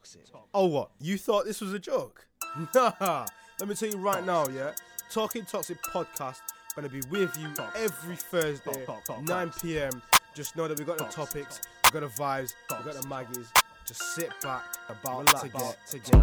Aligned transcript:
Toxic. 0.00 0.22
Oh, 0.54 0.66
what? 0.66 0.90
You 1.00 1.18
thought 1.18 1.44
this 1.44 1.60
was 1.60 1.72
a 1.72 1.78
joke? 1.78 2.26
Nah. 2.74 3.26
Let 3.60 3.68
me 3.68 3.74
tell 3.74 3.90
you 3.90 3.98
right 3.98 4.24
now, 4.24 4.48
yeah. 4.48 4.72
Talking 5.10 5.44
Toxic 5.44 5.80
podcast 5.82 6.40
gonna 6.74 6.88
be 6.88 7.02
with 7.10 7.36
you 7.38 7.48
every 7.76 8.16
Thursday, 8.16 8.86
9 9.22 9.52
p.m. 9.60 10.02
Just 10.34 10.56
know 10.56 10.66
that 10.66 10.78
we 10.78 10.84
got 10.84 10.98
the 10.98 11.04
topics, 11.04 11.60
we 11.84 12.00
got 12.00 12.00
the 12.00 12.22
vibes, 12.22 12.54
we 12.70 12.90
got 12.90 13.00
the 13.00 13.06
maggies. 13.06 13.52
Just 13.86 14.14
sit 14.14 14.30
back, 14.42 14.64
about 14.88 15.26
to 15.26 15.48
get 15.48 15.78
to 15.88 15.98
get. 15.98 16.22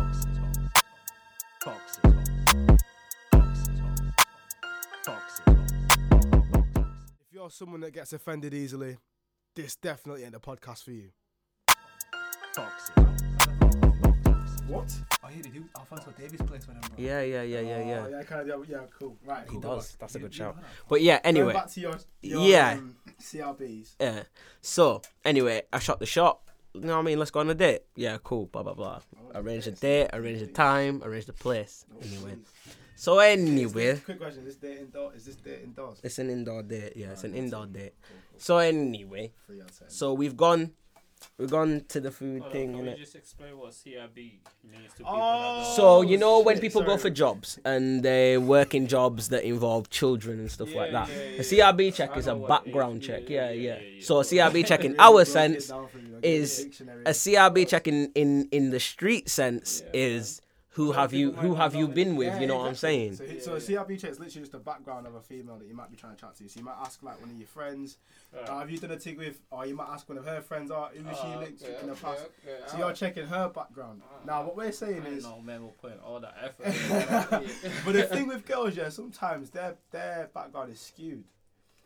Toxic. 1.62 2.04
Toxic. 5.06 5.48
If 7.20 7.32
you're 7.32 7.50
someone 7.52 7.82
that 7.82 7.94
gets 7.94 8.12
offended 8.12 8.54
easily, 8.54 8.98
this 9.56 9.76
definitely 9.76 10.24
ain't 10.24 10.34
the 10.34 10.40
podcast 10.40 10.84
for 10.84 10.92
you. 10.92 11.10
Toxic. 12.54 13.17
What? 14.68 14.92
Oh, 15.24 15.30
yeah, 15.34 15.42
they 15.44 15.50
do 15.50 15.64
Alphonso 15.78 16.12
Davies 16.18 16.42
plays 16.42 16.68
with 16.68 16.76
him, 16.76 16.82
bro. 16.82 16.90
Yeah, 16.98 17.22
yeah, 17.22 17.42
yeah, 17.44 17.60
yeah, 17.62 17.86
yeah. 17.88 18.04
Oh, 18.06 18.10
yeah, 18.10 18.24
kind 18.24 18.50
of, 18.50 18.70
yeah, 18.70 18.78
cool. 19.00 19.18
Right, 19.26 19.44
He 19.46 19.52
cool. 19.52 19.62
does. 19.62 19.96
That's 20.00 20.16
a 20.16 20.18
You- 20.20 20.24
good 20.26 20.34
you 20.34 20.38
shout. 20.38 20.56
know 20.56 20.62
that? 20.62 20.70
But 20.90 21.02
yeah, 21.02 21.22
Going 21.22 21.38
anyway. 21.38 21.54
back 21.54 21.70
to 21.72 21.80
your, 21.80 21.96
your 22.22 22.42
Yeah. 22.44 22.72
um, 22.74 22.96
CRBs. 23.22 23.96
Yeah. 24.00 24.24
So 24.62 25.02
anyway, 25.24 25.62
I 25.72 25.80
shot 25.80 26.00
the 26.00 26.06
shot. 26.06 26.42
You 26.74 26.82
know 26.82 26.96
what 26.96 27.00
I 27.00 27.04
mean? 27.04 27.18
Let's 27.20 27.32
go 27.32 27.40
on 27.40 27.50
a 27.50 27.56
date. 27.56 27.84
Yeah, 27.96 28.18
cool. 28.24 28.48
Blah 28.48 28.64
blah 28.64 28.74
blah. 28.74 29.00
Arrange 29.34 29.66
the 29.66 29.72
date. 29.72 30.10
Arrange 30.14 30.42
the 30.42 30.48
time. 30.48 31.02
Arrange 31.04 31.26
the 31.26 31.34
place. 31.34 31.86
Anyway. 32.04 32.36
So 32.96 33.18
anyway, 33.20 33.98
Quick 34.06 34.20
question: 34.20 34.42
Is 34.46 34.48
this 34.48 34.56
date 34.58 34.80
indoor? 34.80 35.14
Is 35.16 35.26
this 35.26 35.36
date 35.38 35.62
indoors? 35.64 36.00
it's 36.04 36.20
an 36.20 36.30
indoor 36.30 36.62
date. 36.62 36.94
Yeah, 36.96 37.12
it's 37.12 37.24
an 37.24 37.34
indoor 37.36 37.66
date. 37.66 37.94
So 38.38 38.58
anyway, 38.58 39.32
Three 39.48 39.62
out 39.62 39.72
so 39.88 40.14
we've 40.14 40.36
gone, 40.38 40.74
we've 41.38 41.50
gone 41.50 41.84
to 41.90 42.00
the 42.00 42.12
food 42.12 42.42
Hold 42.42 42.46
on, 42.46 42.52
thing. 42.52 42.72
can 42.74 42.82
we 42.84 42.88
innit? 42.90 42.98
just 42.98 43.16
explain 43.16 43.58
what 43.58 43.72
CRB 43.72 44.16
means 44.64 44.92
to 44.92 44.98
people 44.98 45.14
Oh, 45.14 45.74
So 45.76 46.02
you 46.02 46.18
know 46.18 46.40
when 46.40 46.56
shit, 46.56 46.64
people 46.64 46.84
go 46.84 46.98
for 46.98 47.10
jobs 47.10 47.60
and 47.66 48.04
they 48.04 48.38
work 48.38 48.74
in 48.76 48.88
jobs 48.88 49.30
that 49.30 49.44
involve 49.44 49.90
children 49.90 50.40
and 50.40 50.52
stuff 50.52 50.74
like 50.76 50.92
that. 50.92 51.10
yeah, 51.10 51.16
A. 51.16 51.40
CRB 51.40 51.94
check 51.94 52.12
I 52.16 52.20
is 52.20 52.28
a 52.28 52.32
know 52.32 52.38
what 52.38 52.50
it 52.50 52.54
is. 52.54 52.66
background 52.66 53.02
Yeah, 53.02 53.08
check. 53.08 53.30
yeah, 53.30 53.36
Yeah, 53.36 53.50
yeah, 53.50 53.62
yeah. 53.76 53.76
yeah, 53.82 53.90
yeah. 53.98 54.04
So 54.06 54.20
a 54.20 54.24
CRB 54.24 54.66
check 54.66 54.84
in 54.86 54.96
our 55.00 55.26
sense 55.26 55.70
you, 55.70 55.76
like, 55.76 56.24
is 56.24 56.82
a 57.06 57.12
CRB 57.12 57.68
check 57.68 57.88
in 57.88 58.12
in 58.16 58.48
in 58.52 58.70
the 58.72 58.80
street 58.80 59.30
sense 59.30 59.84
Yeah, 59.86 59.92
is 59.94 60.42
who 60.78 60.92
have 60.92 61.12
you 61.12 61.32
who 61.32 61.56
have 61.56 61.74
you 61.74 61.88
been 61.88 62.16
with? 62.16 62.28
Yeah, 62.36 62.40
You 62.42 62.48
know 62.48 62.58
what 62.58 62.68
I'm 62.68 62.76
saying? 62.76 63.16
So, 63.16 63.26
so 63.40 63.54
a 63.56 63.58
CRB 63.58 64.00
check 64.00 64.12
is 64.12 64.20
literally 64.20 64.42
just 64.42 64.52
the 64.52 64.60
background 64.60 65.08
of 65.08 65.16
a 65.16 65.22
female 65.22 65.58
that 65.58 65.68
you 65.68 65.74
might 65.74 65.90
be 65.90 65.98
trying 65.98 66.16
to 66.16 66.22
chat 66.22 66.36
to. 66.36 66.48
So 66.48 66.60
you 66.60 66.66
might 66.66 66.78
ask 66.80 67.02
like 67.02 67.20
one 67.20 67.32
of 67.32 67.36
your 67.38 67.48
friends, 67.48 67.98
Alright. 68.32 68.48
uh, 68.50 68.60
have 68.60 68.70
you 68.70 68.78
done 68.78 68.92
a 68.92 69.00
thing 69.00 69.18
with, 69.18 69.40
or 69.50 69.66
you 69.66 69.76
might 69.76 69.90
ask 69.90 70.08
one 70.08 70.20
of 70.20 70.26
her 70.26 70.40
friends, 70.40 70.70
oh, 70.70 70.88
who 70.94 71.04
was 71.04 71.18
she 71.18 71.24
Oh, 71.26 71.40
linked 71.40 71.64
okay, 71.64 71.80
in 71.82 71.88
the 71.88 71.94
okay, 71.94 72.02
past. 72.04 72.22
okay, 72.48 72.58
So 72.68 72.78
you're 72.78 72.94
checking 72.94 73.26
her 73.26 73.50
background. 73.50 74.04
Now 74.26 74.44
what 74.44 74.56
we're 74.56 74.72
saying 74.72 75.02
I 75.04 75.10
is, 75.10 75.24
know 75.24 75.42
men 75.42 75.64
will 75.64 75.76
put 75.82 75.94
in 75.94 76.00
all 76.00 76.20
that 76.20 76.36
effort. 76.44 76.66
but 77.86 77.94
the 77.94 78.04
thing 78.04 78.28
with 78.28 78.46
girls, 78.46 78.78
yeah, 78.78 78.90
sometimes 78.90 79.50
their 79.50 79.76
their 79.92 80.30
background 80.34 80.72
is 80.72 80.80
skewed. 80.80 81.24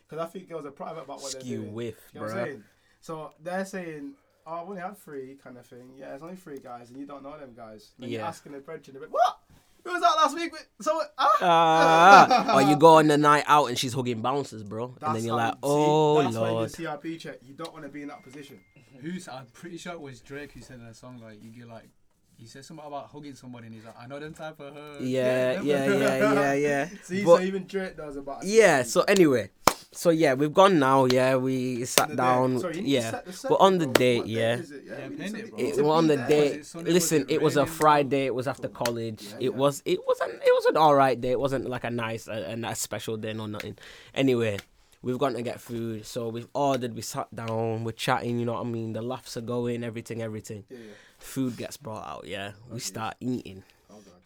Because 0.08 0.25
I 0.25 0.28
think 0.30 0.50
girls 0.50 0.66
are 0.66 0.72
private 0.72 1.03
about 1.03 1.22
what 1.22 1.31
they're 1.31 1.39
Skew 1.42 1.58
doing. 1.62 1.73
with, 1.73 1.95
You 2.14 2.19
know 2.19 2.25
what 2.28 2.36
I'm 2.36 2.45
saying? 2.45 2.64
So 3.00 3.31
they're 3.42 3.64
saying, 3.66 4.12
oh, 4.45 4.53
I've 4.61 4.67
only 4.70 4.81
had 4.81 4.97
three 4.97 5.38
kind 5.44 5.58
of 5.58 5.66
thing. 5.66 5.92
Yeah, 5.97 6.14
it's 6.14 6.23
only 6.23 6.36
three 6.36 6.58
guys, 6.59 6.89
and 6.89 6.97
you 6.97 7.06
don't 7.06 7.23
know 7.23 7.38
them 7.38 7.53
guys. 7.56 7.92
And 8.02 8.09
you're 8.11 8.22
Yeah. 8.22 8.28
asking 8.28 8.52
the 8.53 8.59
brethren, 8.59 8.94
they're 8.94 9.02
like, 9.02 9.14
what? 9.14 9.38
Who 9.84 9.92
was 9.92 10.02
that 10.02 10.14
last 10.16 10.36
week? 10.36 10.52
with 10.52 10.67
Someone? 10.81 11.08
Ah? 11.17 11.38
Ah, 11.42 12.56
or 12.56 12.62
you 12.62 12.75
go 12.75 12.95
on 12.97 13.08
the 13.08 13.17
night 13.17 13.45
out 13.47 13.66
and 13.67 13.78
she's 13.78 13.94
hugging 13.94 14.22
bouncers, 14.22 14.64
bro, 14.64 14.95
and 15.02 15.16
then 15.16 15.25
you're 15.25 15.36
like, 15.36 15.53
you- 15.56 15.69
see, 15.69 15.73
oh 15.75 16.22
that's 16.22 16.36
why 16.38 16.47
you 16.50 16.53
lord. 16.53 16.72
do 16.72 16.84
CRB 16.84 17.19
check. 17.19 17.38
You 17.44 17.53
don't 17.56 17.73
want 17.73 17.86
to 17.86 17.89
be 17.89 18.02
in 18.03 18.08
that 18.09 18.23
position. 18.23 18.59
Who's? 19.02 19.28
I'm 19.28 19.47
pretty 19.53 19.78
sure 19.78 19.94
it 19.94 20.00
was 20.02 20.19
Drake 20.19 20.52
who 20.52 20.62
said 20.62 20.80
in 20.80 20.86
a 20.86 20.94
song 20.94 21.19
like 21.23 21.44
you 21.44 21.50
get 21.50 21.67
like. 21.67 21.89
He 22.38 22.47
said 22.47 22.66
something 22.66 22.84
about 22.86 23.08
hugging 23.12 23.36
somebody 23.36 23.67
and 23.67 23.75
he's 23.75 23.86
like, 23.86 23.94
I 24.00 24.08
know 24.08 24.19
them 24.19 24.34
type 24.34 24.59
of 24.59 24.73
hug. 24.73 25.02
Yeah, 25.02 25.62
yeah, 25.62 25.86
yeah, 25.86 26.34
yeah, 26.34 26.53
yeah. 26.53 26.89
See, 27.03 27.23
But- 27.23 27.38
so 27.38 27.42
even 27.44 27.67
Drake 27.67 27.97
knows 27.97 28.16
about. 28.16 28.44
Yeah. 28.44 28.81
So 28.84 29.02
anyway, 29.02 29.50
so 29.94 30.09
yeah, 30.09 30.34
we've 30.34 30.53
gone 30.53 30.79
now. 30.79 31.06
Yeah, 31.06 31.35
we 31.35 31.84
sat 31.85 32.16
down. 32.16 32.59
Sorry, 32.59 32.78
you 32.78 32.81
need 32.81 32.88
to 32.88 32.94
Yeah, 32.94 33.12
set 33.12 33.25
the 33.25 33.47
but 33.50 33.56
on 33.56 33.78
the 33.78 33.85
bro. 33.85 33.94
date, 33.94 34.18
What 34.19 34.28
yeah. 34.28 34.53
it? 34.56 34.69
Yeah, 34.85 35.07
we 35.07 35.16
need 35.16 35.35
it, 35.35 35.50
bro. 35.50 35.57
to 35.59 35.63
It, 35.66 35.85
on 35.85 36.07
the 36.07 36.16
there. 36.16 36.28
Date. 36.28 36.53
it 36.75 36.75
Listen, 36.88 37.22
it 37.28 37.31
it 37.35 37.41
was 37.41 37.57
a? 37.57 37.66
Friday. 37.66 38.25
It 38.25 38.34
was 38.35 38.47
after 38.47 38.68
college. 38.69 39.24
Yeah, 39.24 39.35
it 39.47 39.53
was. 39.56 39.81
It 39.85 40.00
wasn't. 40.07 40.34
It 40.35 40.53
was 40.53 40.66
an 40.68 40.78
all 40.78 40.96
right 40.96 41.19
day. 41.19 41.31
It 41.31 41.40
wasn't 41.40 41.68
like 41.69 41.84
a 41.84 41.90
nice 41.90 42.28
a, 42.28 42.51
a 42.51 42.56
nice 42.56 42.80
special 42.80 43.18
day 43.18 43.31
or 43.34 43.47
nothing. 43.47 43.78
Anyway, 44.16 44.59
we've 45.01 45.18
gone 45.18 45.34
to 45.34 45.41
get 45.41 45.59
food. 45.59 46.06
So 46.06 46.30
we've 46.30 46.47
ordered. 46.53 46.96
We 46.96 47.01
sat 47.01 47.34
down. 47.35 47.84
We're 47.84 47.91
chatting. 47.91 48.40
You 48.40 48.46
know 48.46 48.53
what 48.53 48.62
I 48.62 48.69
mean. 48.69 48.94
The 48.94 49.01
laughs 49.01 49.35
are 49.35 49.41
going. 49.41 49.84
Everything. 49.84 50.22
Everything. 50.22 50.63
Yeah, 50.69 50.78
yeah. 50.78 50.94
Food 51.19 51.57
gets 51.57 51.75
brought 51.78 52.07
out. 52.07 52.25
Yeah. 52.28 52.51
We 52.69 52.75
yes. 52.78 52.85
start 52.85 53.16
eating. 53.19 53.63
Oh 53.90 53.96
god. 53.96 54.22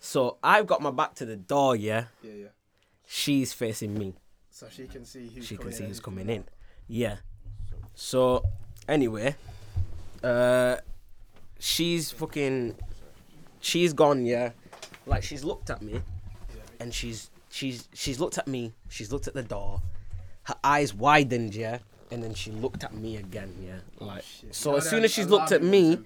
So 0.00 0.38
I've 0.42 0.66
got 0.66 0.82
my 0.82 0.90
back 0.90 1.14
to 1.16 1.24
the 1.26 1.36
door. 1.36 1.76
Yeah. 1.76 2.06
Yeah, 2.22 2.32
yeah. 2.32 2.46
She's 3.06 3.52
facing 3.52 3.98
me. 3.98 4.14
So 4.60 4.66
she 4.68 4.86
can 4.86 5.06
see 5.06 5.30
who's 5.34 5.46
she 5.46 5.56
coming 5.56 5.70
can 5.70 5.76
see 5.78 5.84
in 5.84 5.88
who's 5.88 6.00
coming 6.00 6.28
in. 6.28 6.44
Yeah. 6.86 7.16
So 7.94 8.44
anyway, 8.86 9.34
uh, 10.22 10.76
she's 11.58 12.10
fucking, 12.10 12.76
she's 13.60 13.94
gone. 13.94 14.26
Yeah, 14.26 14.50
like 15.06 15.22
she's 15.22 15.44
looked 15.44 15.70
at 15.70 15.80
me, 15.80 16.02
and 16.78 16.92
she's 16.92 17.30
she's 17.48 17.88
she's 17.94 18.20
looked 18.20 18.36
at 18.36 18.46
me. 18.46 18.74
She's 18.90 19.10
looked 19.10 19.28
at 19.28 19.32
the 19.32 19.42
door. 19.42 19.80
Her 20.42 20.56
eyes 20.62 20.92
widened. 20.92 21.54
Yeah. 21.54 21.78
And 22.10 22.22
then 22.22 22.34
she 22.34 22.50
looked 22.50 22.84
at 22.84 22.92
me 22.92 23.16
again, 23.16 23.54
yeah. 23.64 23.78
Like 23.98 24.24
shit. 24.24 24.54
so, 24.54 24.74
as 24.74 24.90
soon 24.90 25.04
as 25.04 25.10
she's 25.10 25.28
looked 25.28 25.52
at 25.52 25.62
me, 25.62 26.00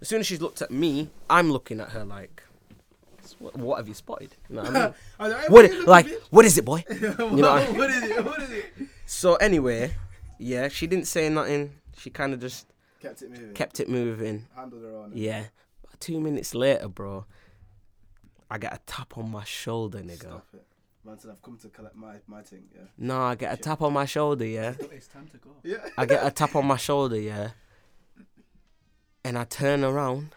as 0.00 0.08
soon 0.08 0.20
as 0.20 0.26
she's 0.26 0.40
looked 0.40 0.62
at 0.62 0.70
me, 0.70 1.10
I'm 1.28 1.52
looking 1.52 1.78
at 1.78 1.90
her 1.90 2.06
like, 2.06 2.42
what, 3.38 3.56
what 3.56 3.76
have 3.78 3.88
you 3.88 3.94
spotted? 3.94 4.34
You 4.48 4.56
know 4.56 4.62
what 4.62 4.76
I 4.76 4.80
mean? 4.84 4.94
I 5.20 5.28
don't- 5.28 5.50
what, 5.50 5.64
everybody 5.64 5.86
like, 5.90 6.06
look 6.08 6.22
what 6.30 6.44
is 6.44 6.58
it, 6.58 6.64
boy? 6.64 6.84
me. 6.88 6.96
You 7.00 7.42
know, 7.42 7.48
I- 7.50 7.64
what 7.70 7.90
is 7.90 8.02
it? 8.02 8.24
What 8.24 8.42
is 8.42 8.50
it? 8.50 8.64
So 9.06 9.34
anyway, 9.36 9.94
yeah, 10.38 10.68
she 10.68 10.86
didn't 10.86 11.06
say 11.06 11.28
nothing. 11.28 11.72
She 11.98 12.10
kind 12.10 12.32
of 12.34 12.40
just 12.40 12.66
Kept 13.00 13.22
it 13.22 13.30
moving. 13.30 13.54
kept 13.54 13.80
it 13.80 13.88
moving. 13.88 14.46
handled 14.56 14.82
her 14.82 14.96
on. 14.98 15.12
Yeah. 15.14 15.44
But 15.88 16.00
two 16.00 16.20
minutes 16.20 16.54
later, 16.54 16.88
bro, 16.88 17.24
I 18.50 18.58
get 18.58 18.72
a 18.74 18.80
tap 18.86 19.16
on 19.16 19.30
my 19.30 19.44
shoulder, 19.44 20.00
nigga. 20.00 20.20
Stop 20.20 20.46
it. 20.54 20.64
Man 21.04 21.18
said 21.18 21.30
I've 21.30 21.40
come 21.42 21.56
to 21.58 21.68
collect 21.68 21.96
my 21.96 22.16
my 22.26 22.42
thing. 22.42 22.64
Yeah. 22.74 22.82
No, 22.98 23.20
I 23.22 23.34
get 23.36 23.52
a 23.52 23.56
tap 23.56 23.80
on 23.82 23.92
my 23.92 24.04
shoulder, 24.04 24.44
yeah. 24.44 24.74
It's 24.92 25.06
time 25.06 25.28
to 25.28 25.38
go. 25.38 25.50
Yeah. 25.62 25.76
I 25.96 26.04
get 26.06 26.26
a 26.26 26.30
tap 26.30 26.54
on 26.56 26.66
my 26.66 26.76
shoulder, 26.88 27.18
yeah. 27.18 27.50
And 29.24 29.38
I 29.38 29.44
turn 29.44 29.84
around. 29.84 30.34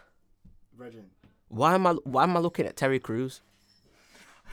Virgin. 0.76 1.06
Why 1.52 1.74
am 1.74 1.86
I? 1.86 1.92
Why 2.04 2.22
am 2.24 2.34
I 2.36 2.40
looking 2.40 2.64
at 2.66 2.76
Terry 2.76 2.98
Crews? 2.98 3.42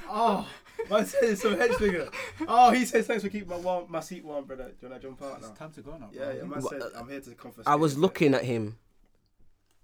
Oh, 0.09 0.45
man 0.89 1.05
said 1.05 1.19
it's 1.23 1.41
so 1.41 1.55
hedge 1.55 1.71
nigga. 1.73 2.13
Oh, 2.47 2.71
he 2.71 2.83
says 2.83 3.07
thanks 3.07 3.23
for 3.23 3.29
keeping 3.29 3.47
my 3.47 3.57
warm, 3.57 3.85
my 3.89 4.01
seat 4.01 4.25
warm, 4.25 4.43
brother. 4.45 4.65
Do 4.65 4.73
you 4.81 4.89
wanna 4.89 5.01
jump 5.01 5.21
out 5.21 5.37
It's 5.37 5.47
now? 5.47 5.53
time 5.53 5.71
to 5.71 5.81
go 5.81 5.97
now. 5.97 6.09
Yeah, 6.11 6.33
yeah. 6.33 6.41
Man 6.43 6.61
Wha- 6.61 6.69
said 6.69 6.81
I'm 6.97 7.07
here 7.07 7.21
to 7.21 7.31
confess. 7.35 7.63
I 7.65 7.75
was 7.75 7.97
looking 7.97 8.33
at 8.33 8.43
him, 8.43 8.77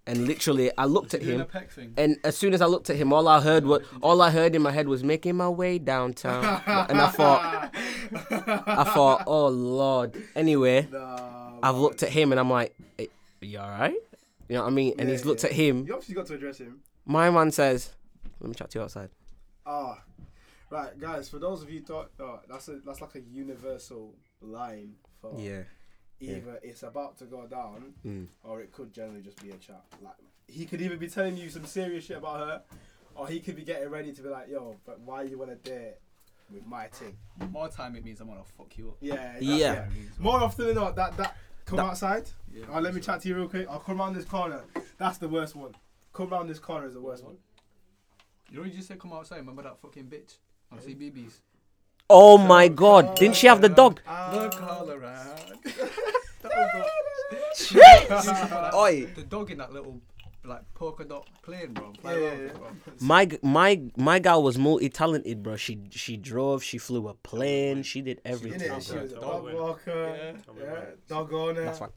and 0.06 0.28
literally, 0.28 0.72
I 0.78 0.86
looked 0.86 1.14
at 1.14 1.22
Doing 1.22 1.42
a 1.42 1.44
him. 1.46 1.68
thing. 1.70 1.94
And 1.96 2.18
as 2.26 2.36
soon 2.36 2.54
as 2.54 2.62
I 2.62 2.66
looked 2.66 2.90
at 2.90 2.98
him, 2.98 3.14
all 3.14 3.28
I 3.30 3.40
heard 3.40 3.66
was 3.66 3.82
all 4.02 4.22
I 4.22 4.30
heard 4.32 4.54
in 4.54 4.62
my 4.62 4.72
head 4.72 4.88
was 4.90 5.02
making 5.04 5.38
my 5.38 5.48
way 5.50 5.78
downtown, 5.80 6.44
and 6.90 7.00
I 7.00 7.08
thought, 7.10 7.72
I 8.68 8.84
thought, 8.94 9.24
oh 9.28 9.48
lord. 9.48 10.22
Anyway, 10.36 10.88
Nah, 10.92 11.60
I've 11.64 11.78
looked 11.78 12.04
at 12.04 12.10
him 12.10 12.32
and 12.34 12.40
I'm 12.42 12.50
like, 12.50 12.76
"Eh, 13.00 13.06
you 13.42 13.60
alright? 13.60 13.94
You 14.50 14.56
know 14.56 14.64
what 14.64 14.68
I 14.68 14.72
mean? 14.74 14.94
And 15.00 15.08
Yeah, 15.08 15.14
he's 15.16 15.26
looked 15.26 15.44
yeah. 15.44 15.50
at 15.50 15.56
him. 15.56 15.86
You 15.88 15.94
obviously 15.94 16.16
got 16.16 16.26
to 16.28 16.34
address 16.36 16.58
him. 16.60 16.82
My 17.06 17.30
man 17.30 17.52
says, 17.52 17.94
"Let 18.40 18.50
me 18.50 18.56
chat 18.56 18.70
to 18.72 18.80
you 18.80 18.84
outside." 18.84 19.10
Ah, 19.66 20.04
right, 20.70 20.98
guys. 21.00 21.30
For 21.30 21.40
those 21.40 21.62
of 21.62 21.70
you 21.70 21.82
thought, 21.82 22.12
oh, 22.20 22.40
that's 22.48 22.68
a 22.68 22.78
that's 22.86 23.02
like 23.02 23.16
a 23.16 23.22
universal 23.22 24.14
line 24.42 24.96
for 25.22 25.34
Yeah. 25.40 25.64
yeah. 26.20 26.36
either 26.38 26.60
it's 26.64 26.84
about 26.84 27.18
to 27.20 27.26
go 27.26 27.46
down 27.48 27.94
Mm. 28.06 28.28
or 28.44 28.62
it 28.62 28.72
could 28.72 28.94
generally 28.94 29.22
just 29.22 29.42
be 29.42 29.52
a 29.52 29.58
chat. 29.58 29.84
Like 30.02 30.16
he 30.48 30.66
could 30.66 30.82
either 30.82 30.98
be 30.98 31.08
telling 31.08 31.38
you 31.38 31.50
some 31.50 31.66
serious 31.66 32.06
shit 32.06 32.18
about 32.18 32.40
her, 32.40 32.64
or 33.16 33.28
he 33.28 33.40
could 33.40 33.56
be 33.56 33.64
getting 33.64 33.90
ready 33.90 34.12
to 34.14 34.22
be 34.22 34.30
like, 34.30 34.50
yo, 34.50 34.76
but 34.86 35.00
why 35.00 35.24
you 35.24 35.38
want 35.38 35.50
to 35.52 35.70
date 35.72 35.96
with 36.52 36.66
my 36.68 36.88
thing? 36.88 37.18
More 37.50 37.68
time 37.70 37.96
it 37.96 38.04
means 38.06 38.20
I'm 38.22 38.28
gonna 38.28 38.44
fuck 38.44 38.78
you 38.78 38.90
up. 38.90 38.98
Yeah, 39.02 39.34
that's 39.34 39.42
Yeah. 39.46 39.86
it. 39.86 40.20
More 40.20 40.40
often 40.40 40.68
than 40.68 40.76
not, 40.76 40.96
that 40.96 41.18
that 41.18 41.38
come 41.66 41.78
That- 41.78 41.86
outside. 41.92 42.30
Yeah, 42.52 42.66
Oh, 42.70 42.80
let 42.80 42.94
me 42.94 43.02
chat 43.02 43.22
to 43.22 43.28
you 43.28 43.36
real 43.36 43.50
quick. 43.50 43.68
I'll 43.68 43.80
come 43.80 44.00
around 44.00 44.14
this 44.16 44.26
corner. 44.26 44.64
That's 44.98 45.18
the 45.18 45.28
worst 45.30 45.56
one. 45.56 45.76
Come 46.16 46.32
around 46.34 46.48
this 46.48 46.60
corner 46.60 46.88
is 46.88 46.94
the 46.94 47.02
worst 47.02 47.24
one. 47.24 47.36
You 48.50 48.60
know 48.60 48.64
you 48.66 48.72
just 48.72 48.88
said 48.88 49.00
come 49.00 49.12
outside? 49.14 49.38
Remember 49.38 49.64
that 49.64 49.80
fucking 49.82 50.06
bitch 50.06 50.38
on 50.72 50.80
CBBC? 50.80 51.34
Oh 52.10 52.38
my 52.38 52.68
God! 52.68 53.16
Didn't 53.16 53.36
she 53.36 53.48
have 53.48 53.62
the 53.62 53.70
dog? 53.70 54.00
Look 54.34 54.62
all 54.64 54.90
around. 54.92 55.42
Oi. 58.74 59.08
The 59.16 59.24
dog 59.28 59.52
in 59.52 59.58
that 59.58 59.74
little 59.74 60.00
like 60.44 60.62
polka 60.76 61.04
dot 61.06 61.28
plane, 61.42 61.74
bro. 61.74 61.92
Fly 62.02 62.14
Yeah, 62.14 62.18
around 62.20 62.40
yeah, 62.40 62.46
it, 62.46 62.54
bro. 62.56 62.68
My 63.02 63.26
g- 63.26 63.40
my 63.42 63.82
my 63.98 64.20
gal 64.20 64.44
was 64.44 64.58
multi 64.60 64.90
talented, 64.90 65.42
bro. 65.42 65.56
She 65.56 65.80
she 65.90 66.18
drove, 66.18 66.64
she 66.64 66.78
flew 66.78 67.08
a 67.08 67.16
plane, 67.16 67.82
she 67.84 68.02
did 68.02 68.22
In 68.24 68.32
everything. 68.32 68.72
it, 68.72 68.84
she 68.84 68.92
bro. 68.94 69.02
was 69.02 69.12
a 69.12 69.16
Dog 69.16 69.24
dog 69.46 69.54
walker, 69.54 70.36
Yeah. 70.56 70.64
yeah, 70.64 70.82
dog 71.08 71.34
owner. 71.34 71.66
That's 71.66 71.80
fine. 71.80 71.90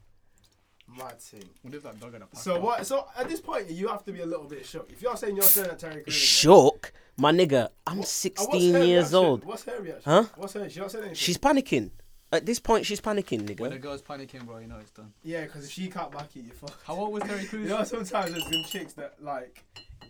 Mad 0.97 1.19
thing. 1.21 1.43
What 1.61 1.73
if 1.75 1.83
that 1.83 1.99
dog 1.99 2.13
had 2.13 2.21
a 2.23 2.25
pack? 2.25 2.41
So 2.41 2.59
what? 2.59 2.85
So 2.85 3.05
at 3.17 3.27
this 3.29 3.39
point, 3.41 3.69
you 3.69 3.87
have 3.89 4.03
to 4.05 4.11
be 4.11 4.21
a 4.21 4.25
little 4.25 4.45
bit 4.47 4.65
shook. 4.65 4.89
If 4.91 5.01
you're 5.01 5.15
saying 5.17 5.35
you're 5.35 5.43
staring 5.43 5.71
at 5.71 5.79
Terry 5.79 6.01
Crews, 6.03 6.13
Shook, 6.15 6.91
my 7.17 7.31
nigga. 7.31 7.69
I'm 7.85 8.03
16 8.03 8.73
her 8.73 8.83
years 8.83 9.11
reaction? 9.11 9.15
old. 9.15 9.45
What's 9.45 9.63
her 9.65 9.79
reaction? 9.81 10.01
Huh? 10.05 10.23
What's 10.35 10.53
her? 10.53 10.67
She's 10.69 10.77
not 10.77 10.91
saying 10.91 11.03
anything. 11.05 11.15
She's 11.15 11.37
panicking. 11.37 11.91
At 12.31 12.45
this 12.45 12.59
point, 12.59 12.85
she's 12.85 13.01
panicking, 13.01 13.41
nigga. 13.41 13.59
When 13.59 13.71
nigga. 13.71 13.73
the 13.75 13.79
girl's 13.79 14.01
panicking, 14.03 14.45
bro, 14.45 14.59
you 14.59 14.67
know 14.67 14.77
it's 14.79 14.91
done. 14.91 15.11
yeah, 15.23 15.45
because 15.45 15.65
if 15.65 15.71
she 15.71 15.87
can't 15.89 16.11
back 16.11 16.35
it, 16.35 16.41
you 16.41 16.51
fuck. 16.51 16.77
How 16.83 16.95
old 16.95 17.13
was 17.13 17.23
Terry 17.23 17.39
Crews? 17.45 17.53
You 17.53 17.57
Crews? 17.59 17.69
know, 17.69 17.83
sometimes 17.83 18.31
there's 18.31 18.43
some 18.43 18.63
chicks 18.65 18.93
that 18.93 19.15
like 19.21 19.63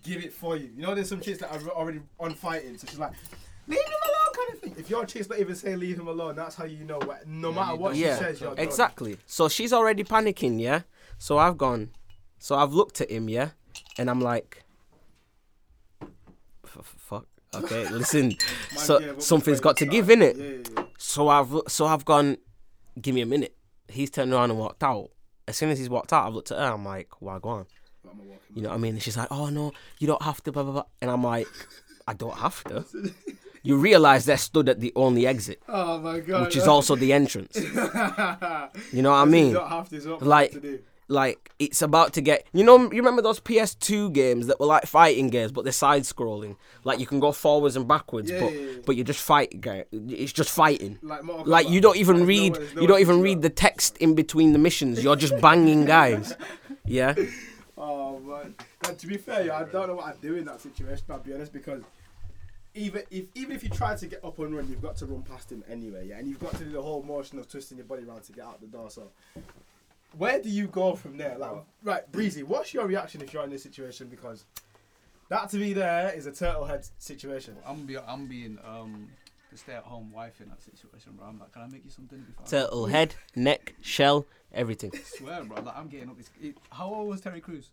give 0.03 0.23
it 0.23 0.33
for 0.33 0.57
you. 0.57 0.69
You 0.75 0.81
know, 0.83 0.93
there's 0.95 1.07
some 1.09 1.21
chicks 1.21 1.39
that 1.39 1.51
are 1.51 1.69
already 1.69 2.01
on 2.19 2.33
fighting, 2.33 2.77
so 2.77 2.87
she's 2.87 2.99
like, 2.99 3.13
leave 3.69 3.79
him 3.79 3.93
alone, 4.05 4.33
kind 4.35 4.53
of 4.53 4.59
thing. 4.59 4.75
If 4.77 4.89
your 4.89 5.05
chick's 5.05 5.29
not 5.29 5.39
even 5.39 5.55
saying 5.55 5.79
leave 5.79 5.97
him 5.99 6.07
alone, 6.07 6.35
that's 6.35 6.55
how 6.55 6.65
you 6.65 6.83
know. 6.83 6.99
What, 6.99 7.27
no 7.27 7.49
Yeah, 7.49 7.55
matter 7.55 7.73
you 7.73 7.79
what 7.79 7.95
she 7.95 8.01
Yeah, 8.01 8.17
says, 8.17 8.41
you're 8.41 8.55
done. 8.55 8.63
Exactly. 8.65 9.17
So 9.25 9.47
she's 9.49 9.71
already 9.73 10.03
panicking, 10.03 10.59
yeah. 10.59 10.81
So 11.17 11.37
I've 11.37 11.57
gone. 11.57 11.91
So 12.39 12.55
I've 12.55 12.73
looked 12.73 12.99
at 13.01 13.09
him, 13.11 13.29
yeah, 13.29 13.49
and 13.97 14.09
I'm 14.09 14.21
like, 14.21 14.63
"F- 16.65 16.77
f- 16.79 16.95
fuck. 16.97 17.25
Okay, 17.53 17.87
listen. 17.91 18.27
Man 18.29 18.37
so 18.77 18.99
gave 18.99 19.09
up 19.09 19.21
something's 19.21 19.57
the 19.59 19.63
got 19.63 19.77
to 19.77 19.85
fight. 19.85 19.91
give, 19.91 20.07
innit? 20.07 20.37
Yeah, 20.37 20.43
yeah, 20.43 20.57
yeah. 20.77 20.83
So 20.97 21.27
I've 21.29 21.53
so 21.67 21.85
I've 21.85 22.05
gone. 22.05 22.37
Give 23.01 23.13
me 23.15 23.21
a 23.21 23.25
minute. 23.25 23.55
He's 23.87 24.09
turned 24.09 24.31
around 24.33 24.51
and 24.51 24.59
walked 24.59 24.83
out. 24.83 25.09
As 25.47 25.57
soon 25.57 25.69
as 25.69 25.79
he's 25.79 25.89
walked 25.89 26.13
out, 26.13 26.27
I've 26.27 26.33
looked 26.33 26.51
at 26.51 26.59
her. 26.59 26.65
I'm 26.65 26.85
like, 26.85 27.09
why 27.21 27.39
go 27.39 27.49
on? 27.49 27.65
But 28.03 28.11
I'm 28.13 28.19
a 28.19 28.23
walking 28.23 28.55
You 28.55 28.61
know 28.61 28.69
what 28.69 28.75
I 28.75 28.77
mean? 28.77 28.93
And 28.95 29.01
she's 29.01 29.17
like, 29.17 29.29
oh 29.31 29.49
no, 29.49 29.71
you 29.99 30.05
don't 30.07 30.21
have 30.21 30.43
to. 30.43 30.51
Blah 30.51 30.63
blah 30.63 30.71
blah. 30.73 30.83
And 31.01 31.09
I'm 31.09 31.23
like, 31.23 31.47
I 32.07 32.13
don't 32.13 32.37
have 32.37 32.63
to. 32.65 32.85
You 33.63 33.77
realise 33.77 34.25
they're 34.25 34.37
stood 34.37 34.69
at 34.69 34.79
the 34.79 34.93
only 34.95 35.27
exit, 35.27 35.61
Oh 35.67 35.97
my 35.99 36.19
god. 36.19 36.43
which 36.45 36.55
is 36.55 36.67
also 36.67 36.95
the 36.95 37.11
entrance. 37.13 37.57
You 38.93 39.01
know 39.01 39.11
what 39.11 39.17
I 39.17 39.25
mean? 39.25 39.53
don't 39.53 39.67
have 39.69 39.89
to. 39.89 39.95
It's 39.95 40.05
not 40.05 40.21
Like- 40.21 40.55
like 41.11 41.49
it's 41.57 41.81
about 41.81 42.13
to 42.13 42.21
get 42.21 42.45
you 42.53 42.63
know 42.63 42.77
you 42.83 42.97
remember 42.97 43.19
those 43.23 43.39
PS2 43.39 44.13
games 44.13 44.45
that 44.45 44.59
were 44.59 44.67
like 44.67 44.85
fighting 44.85 45.31
games 45.31 45.51
but 45.51 45.63
they're 45.63 45.73
side 45.73 46.03
scrolling 46.03 46.55
like 46.83 46.99
you 46.99 47.07
can 47.07 47.19
go 47.19 47.31
forwards 47.31 47.75
and 47.75 47.87
backwards 47.87 48.29
Yeah, 48.29 48.39
but 48.41 48.53
yeah, 48.53 48.59
yeah. 48.59 48.77
but 48.85 48.95
you 48.95 49.03
just 49.03 49.19
fight 49.19 49.49
it's 49.91 50.31
just 50.31 50.51
fighting 50.51 50.99
Like, 51.01 51.21
like 51.47 51.67
you 51.67 51.81
don't 51.81 51.97
even 51.97 52.19
no 52.19 52.25
read 52.25 52.57
way- 52.57 52.67
no 52.75 52.81
you 52.83 52.87
don't 52.87 52.99
even 52.99 53.21
read 53.21 53.41
the 53.41 53.49
text 53.49 53.97
in 53.97 54.13
between 54.13 54.53
the 54.53 54.59
missions 54.59 55.03
you're 55.03 55.15
just 55.15 55.33
banging 55.41 55.85
guys 55.85 56.35
yeah. 56.85 57.15
Oh 57.75 58.19
man. 58.19 58.53
Now, 58.83 58.91
to 58.91 59.07
be 59.07 59.17
fair, 59.17 59.45
yeah, 59.45 59.57
I 59.57 59.63
don't 59.63 59.87
know 59.87 59.95
what 59.95 60.05
I'd 60.07 60.21
do 60.21 60.35
in 60.35 60.45
that 60.45 60.59
situation. 60.61 61.05
I'll 61.09 61.19
be 61.19 61.33
honest 61.33 61.53
because. 61.53 61.81
Even 62.75 63.03
if 63.09 63.25
even 63.35 63.55
if 63.55 63.63
you 63.63 63.69
try 63.69 63.95
to 63.95 64.07
get 64.07 64.23
up 64.23 64.37
and 64.39 64.55
run, 64.55 64.67
you've 64.69 64.81
got 64.81 64.95
to 64.97 65.05
run 65.05 65.23
past 65.23 65.51
him 65.51 65.63
anyway, 65.69 66.07
yeah, 66.07 66.17
and 66.17 66.27
you've 66.27 66.39
got 66.39 66.51
to 66.53 66.63
do 66.63 66.71
the 66.71 66.81
whole 66.81 67.01
motion 67.01 67.39
of 67.39 67.49
twisting 67.49 67.77
your 67.77 67.87
body 67.87 68.03
around 68.03 68.23
to 68.23 68.31
get 68.31 68.45
out 68.45 68.61
the 68.61 68.67
door. 68.67 68.89
So, 68.89 69.09
where 70.17 70.41
do 70.41 70.49
you 70.49 70.67
go 70.67 70.95
from 70.95 71.17
there? 71.17 71.37
Like, 71.37 71.51
right, 71.83 72.11
Breezy, 72.11 72.43
what's 72.43 72.73
your 72.73 72.85
reaction 72.85 73.21
if 73.21 73.33
you're 73.33 73.43
in 73.43 73.49
this 73.49 73.63
situation? 73.63 74.07
Because 74.07 74.45
that 75.29 75.49
to 75.49 75.57
me 75.57 75.73
there 75.73 76.11
is 76.11 76.25
a 76.25 76.31
turtle 76.31 76.65
head 76.65 76.87
situation. 76.99 77.55
I'm 77.65 77.85
be 77.85 77.97
I'm 77.97 78.27
being 78.27 78.59
um 78.65 79.09
the 79.51 79.57
stay-at-home 79.57 80.11
wife 80.11 80.41
in 80.41 80.49
that 80.49 80.61
situation, 80.61 81.13
bro. 81.17 81.27
I'm 81.27 81.39
like, 81.39 81.51
can 81.51 81.63
I 81.63 81.67
make 81.67 81.83
you 81.83 81.89
something 81.89 82.19
before? 82.19 82.45
I 82.45 82.49
turtle 82.49 82.85
head 82.85 83.15
neck 83.35 83.75
shell 83.81 84.27
everything 84.53 84.91
swear, 85.05 85.43
bro. 85.43 85.61
Like 85.61 85.77
I'm 85.77 85.87
getting 85.87 86.09
up. 86.09 86.17
This, 86.17 86.29
it, 86.41 86.57
how 86.71 86.93
old 86.93 87.09
was 87.09 87.21
Terry 87.21 87.41
Crews? 87.41 87.71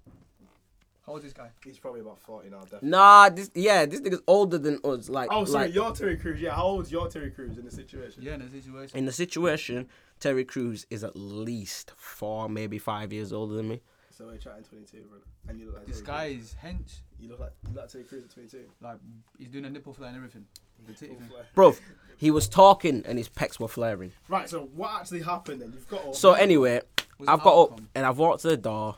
How 1.07 1.13
old 1.13 1.19
is 1.21 1.25
this 1.27 1.33
guy? 1.33 1.51
He's 1.65 1.79
probably 1.79 2.01
about 2.01 2.19
forty 2.19 2.51
now, 2.51 2.61
definitely. 2.63 2.89
nah 2.91 3.29
this 3.29 3.51
yeah 3.55 3.87
this 3.87 4.01
nigga's 4.01 4.23
older 4.27 4.59
than 4.59 4.81
us 4.85 5.09
like 5.09 5.29
Oh, 5.31 5.45
sorry, 5.45 5.67
like 5.67 5.75
your 5.75 5.93
Terry 5.93 6.17
Crews. 6.17 6.41
Yeah, 6.41 6.55
how 6.55 6.65
old's 6.65 6.91
your 6.91 7.09
Terry 7.09 7.31
Crews 7.31 7.59
in 7.59 7.65
the 7.65 7.71
situation? 7.71 8.23
Yeah, 8.25 8.35
in 8.35 8.41
the 8.41 8.61
situation. 8.61 8.99
in 8.99 9.07
the 9.07 9.13
situation 9.13 9.89
Terry 10.19 10.45
Crews 10.45 10.87
is 10.91 11.05
at 11.05 11.15
least 11.15 11.93
four 11.97 12.49
maybe 12.49 12.79
five 12.79 13.13
years 13.13 13.33
older 13.33 13.55
than 13.55 13.69
me 13.69 13.83
So 14.11 14.27
we're 14.27 14.39
chatting 14.39 14.65
22, 14.65 15.05
bro. 15.09 15.19
And 15.49 15.61
you 15.61 15.67
look 15.67 15.77
like 15.77 15.87
This 15.87 16.01
Terry 16.01 16.07
guy 16.07 16.27
Crews. 16.35 16.43
is 16.45 16.55
hench. 16.65 16.93
You 17.21 17.29
look 17.29 17.39
like 17.41 17.53
you 17.69 17.75
look 17.75 17.83
like 17.83 17.93
Terry 17.93 18.05
Crews 18.05 18.25
at 18.25 18.31
22. 18.35 18.65
Like 18.81 18.97
he's 19.39 19.49
doing 19.49 19.65
a 19.67 19.71
nipple 19.71 19.93
flare 19.93 20.09
and 20.09 20.17
everything. 20.17 20.47
The 20.87 20.93
titty 20.93 21.15
thing. 21.15 21.31
bro 21.55 21.75
he 22.17 22.31
was 22.31 22.49
talking 22.49 23.03
and 23.07 23.17
his 23.19 23.29
pecs 23.29 23.61
were 23.61 23.69
flaring 23.69 24.13
Right. 24.29 24.49
So 24.49 24.69
what 24.75 24.91
actually 25.01 25.23
happened 25.23 25.61
then? 25.63 25.73
You've 25.73 25.89
got. 25.89 26.05
All 26.05 26.15
So 26.15 26.33
anyway, 26.33 26.81
I've 27.29 27.41
it 27.41 27.45
got 27.45 27.59
up 27.63 27.81
and 27.95 28.05
I've 28.05 28.19
walked 28.19 28.43
to 28.43 28.49
the 28.49 28.57
door. 28.57 28.97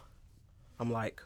I'm 0.81 0.91
like, 0.93 1.21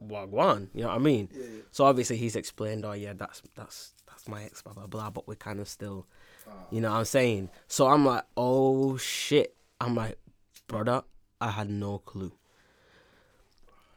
what. 0.00 0.30
You 0.74 0.82
know 0.82 0.88
what 0.88 0.94
I 0.94 0.98
mean? 0.98 1.28
Yeah, 1.32 1.42
yeah. 1.42 1.60
So 1.70 1.84
obviously 1.84 2.16
he's 2.16 2.36
explained, 2.36 2.84
oh 2.84 2.92
yeah, 2.92 3.12
that's 3.14 3.42
that's 3.54 3.94
that's 4.06 4.28
my 4.28 4.44
ex, 4.44 4.62
blah 4.62 4.72
blah 4.72 4.86
blah. 4.86 5.10
But 5.10 5.28
we're 5.28 5.34
kind 5.34 5.60
of 5.60 5.68
still, 5.68 6.06
ah. 6.48 6.52
you 6.70 6.80
know 6.80 6.90
what 6.90 6.98
I'm 6.98 7.04
saying? 7.04 7.50
So 7.68 7.88
I'm 7.88 8.04
like, 8.04 8.24
oh 8.36 8.96
shit. 8.96 9.54
I'm 9.80 9.94
like, 9.94 10.18
brother, 10.68 11.02
I 11.40 11.50
had 11.50 11.68
no 11.68 11.98
clue. 11.98 12.32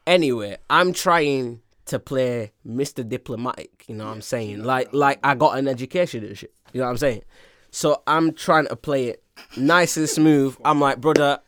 Anyway, 0.05 0.57
I'm 0.69 0.93
trying 0.93 1.61
to 1.85 1.99
play 1.99 2.51
Mr. 2.65 3.07
Diplomatic. 3.07 3.85
You 3.87 3.95
know 3.95 4.05
what 4.05 4.13
I'm 4.13 4.21
saying? 4.21 4.63
Like 4.63 4.89
like 4.93 5.19
I 5.23 5.35
got 5.35 5.57
an 5.57 5.67
education 5.67 6.25
and 6.25 6.37
shit. 6.37 6.53
You 6.73 6.81
know 6.81 6.87
what 6.87 6.91
I'm 6.91 6.97
saying? 6.97 7.23
So 7.71 8.01
I'm 8.07 8.33
trying 8.33 8.67
to 8.67 8.75
play 8.75 9.07
it 9.07 9.23
nice 9.55 9.97
and 9.97 10.09
smooth. 10.09 10.57
I'm 10.63 10.79
like, 10.79 10.99
brother, 10.99 11.39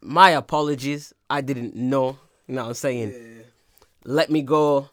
my 0.00 0.30
apologies. 0.30 1.12
I 1.28 1.40
didn't 1.40 1.76
know. 1.76 2.18
You 2.50 2.56
know 2.56 2.62
what 2.62 2.68
I'm 2.70 2.74
saying? 2.74 3.10
Yeah. 3.12 3.42
Let 4.04 4.28
me 4.28 4.42
go, 4.42 4.90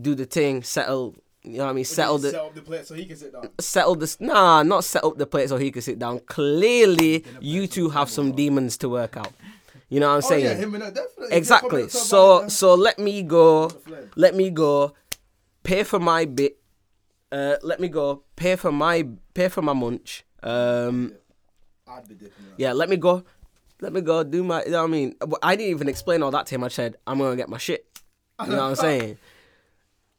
do 0.00 0.14
the 0.14 0.24
thing, 0.24 0.62
settle. 0.62 1.14
You 1.42 1.58
know 1.58 1.64
what 1.64 1.70
I 1.70 1.72
mean? 1.74 1.84
Settle 1.84 2.16
the 2.16 2.30
Set 2.30 2.40
up 2.40 2.54
the 2.54 2.62
plate 2.62 2.86
so 2.86 2.94
he 2.94 3.04
can 3.04 3.16
sit 3.16 3.30
down. 3.30 3.50
settle 3.60 3.94
this. 3.94 4.18
Nah, 4.22 4.62
not 4.62 4.82
set 4.84 5.04
up 5.04 5.18
the 5.18 5.26
plate 5.26 5.50
so 5.50 5.58
he 5.58 5.70
can 5.70 5.82
sit 5.82 5.98
down. 5.98 6.20
Clearly, 6.20 7.26
you 7.42 7.66
two 7.66 7.90
have 7.90 8.08
some 8.08 8.32
demons 8.32 8.78
to 8.78 8.88
work 8.88 9.18
out. 9.18 9.32
You 9.90 10.00
know 10.00 10.08
what 10.08 10.14
I'm 10.14 10.18
Oh 10.24 10.28
saying? 10.30 10.44
yeah, 10.46 10.54
him 10.54 10.72
and 10.74 10.82
that 10.84 10.94
definitely. 10.94 11.36
exactly. 11.36 11.88
So 11.90 12.48
so 12.48 12.74
let 12.74 12.98
me 12.98 13.22
go. 13.22 13.70
Let 14.16 14.34
me 14.34 14.48
go. 14.48 14.94
Pay 15.62 15.82
for 15.84 15.98
my 15.98 16.24
bit. 16.24 16.56
Uh, 17.30 17.56
let 17.62 17.80
me 17.80 17.88
go. 17.88 18.22
Pay 18.34 18.56
for 18.56 18.72
my 18.72 19.06
pay 19.34 19.48
for 19.48 19.60
my 19.60 19.74
munch. 19.74 20.24
Um, 20.42 21.12
I'd 21.86 22.08
be 22.08 22.14
dipping 22.14 22.32
yeah. 22.56 22.72
Let 22.72 22.88
me 22.88 22.96
go. 22.96 23.24
Let 23.80 23.92
me 23.92 24.00
go 24.00 24.24
do 24.24 24.42
my. 24.42 24.64
You 24.64 24.70
know 24.70 24.82
what 24.82 24.88
I 24.88 24.92
mean? 24.92 25.14
I 25.42 25.56
didn't 25.56 25.70
even 25.70 25.88
explain 25.88 26.22
all 26.22 26.30
that 26.30 26.46
to 26.46 26.54
him. 26.54 26.64
I 26.64 26.68
said 26.68 26.96
I'm 27.06 27.18
gonna 27.18 27.36
get 27.36 27.48
my 27.48 27.58
shit. 27.58 27.86
You 28.40 28.52
know 28.52 28.56
what 28.56 28.62
I'm 28.70 28.76
saying? 28.76 29.18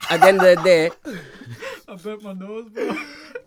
At 0.10 0.22
the 0.22 0.28
end 0.28 0.42
of 0.42 0.58
the 0.58 0.64
day, 0.64 0.90
I 1.88 1.96
burnt 1.96 2.24
my 2.24 2.34
nose, 2.34 2.70
bro. 2.70 2.98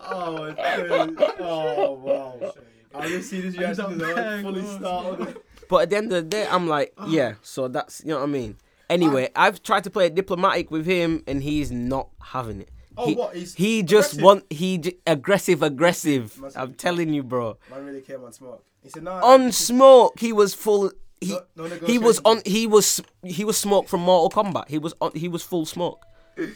Oh, 0.00 0.46
dude. 0.46 1.22
oh 1.40 1.92
wow. 1.92 2.52
I 2.92 3.08
just 3.08 3.30
see 3.30 3.40
this 3.40 3.56
reaction 3.56 3.98
not 3.98 4.08
as 4.10 4.14
bang, 4.16 4.42
fully 4.42 4.62
bro. 4.62 4.78
started. 4.78 5.36
But 5.68 5.76
at 5.82 5.90
the 5.90 5.96
end 5.96 6.12
of 6.12 6.24
the 6.24 6.28
day, 6.28 6.46
I'm 6.50 6.66
like, 6.66 6.92
yeah. 7.06 7.34
So 7.42 7.68
that's 7.68 8.02
you 8.04 8.08
know 8.10 8.18
what 8.18 8.24
I 8.24 8.32
mean. 8.32 8.56
Anyway, 8.88 9.30
I've 9.36 9.62
tried 9.62 9.84
to 9.84 9.90
play 9.90 10.06
it 10.06 10.16
diplomatic 10.16 10.72
with 10.72 10.86
him, 10.86 11.22
and 11.28 11.40
he's 11.42 11.70
not 11.70 12.08
having 12.20 12.62
it. 12.62 12.70
Oh, 13.00 13.06
he, 13.06 13.14
what? 13.14 13.34
He's 13.34 13.54
he 13.54 13.82
just 13.82 14.12
aggressive? 14.14 14.24
want 14.24 14.52
he 14.52 14.78
j- 14.78 14.96
aggressive, 15.06 15.62
aggressive. 15.62 16.38
Must 16.40 16.56
I'm 16.56 16.68
be. 16.70 16.74
telling 16.74 17.12
you, 17.14 17.22
bro. 17.22 17.58
Man 17.70 17.84
really 17.84 18.00
came 18.00 18.22
on 18.24 18.32
smoke. 18.32 18.64
He 18.82 18.88
said, 18.88 19.02
"No, 19.02 19.12
On 19.12 19.52
smoke, 19.52 20.18
he 20.18 20.32
was 20.32 20.54
full. 20.54 20.90
He 21.20 21.36
No- 21.56 21.66
no 21.66 21.76
he 21.86 21.98
was 21.98 22.20
on. 22.24 22.40
He 22.46 22.66
was 22.66 23.02
he 23.24 23.44
was 23.44 23.58
smoke 23.58 23.88
from 23.88 24.00
Mortal 24.00 24.42
Kombat. 24.44 24.68
He 24.68 24.78
was 24.78 24.94
on. 25.00 25.12
He 25.14 25.28
was 25.28 25.42
full 25.42 25.66
smoke. 25.66 26.04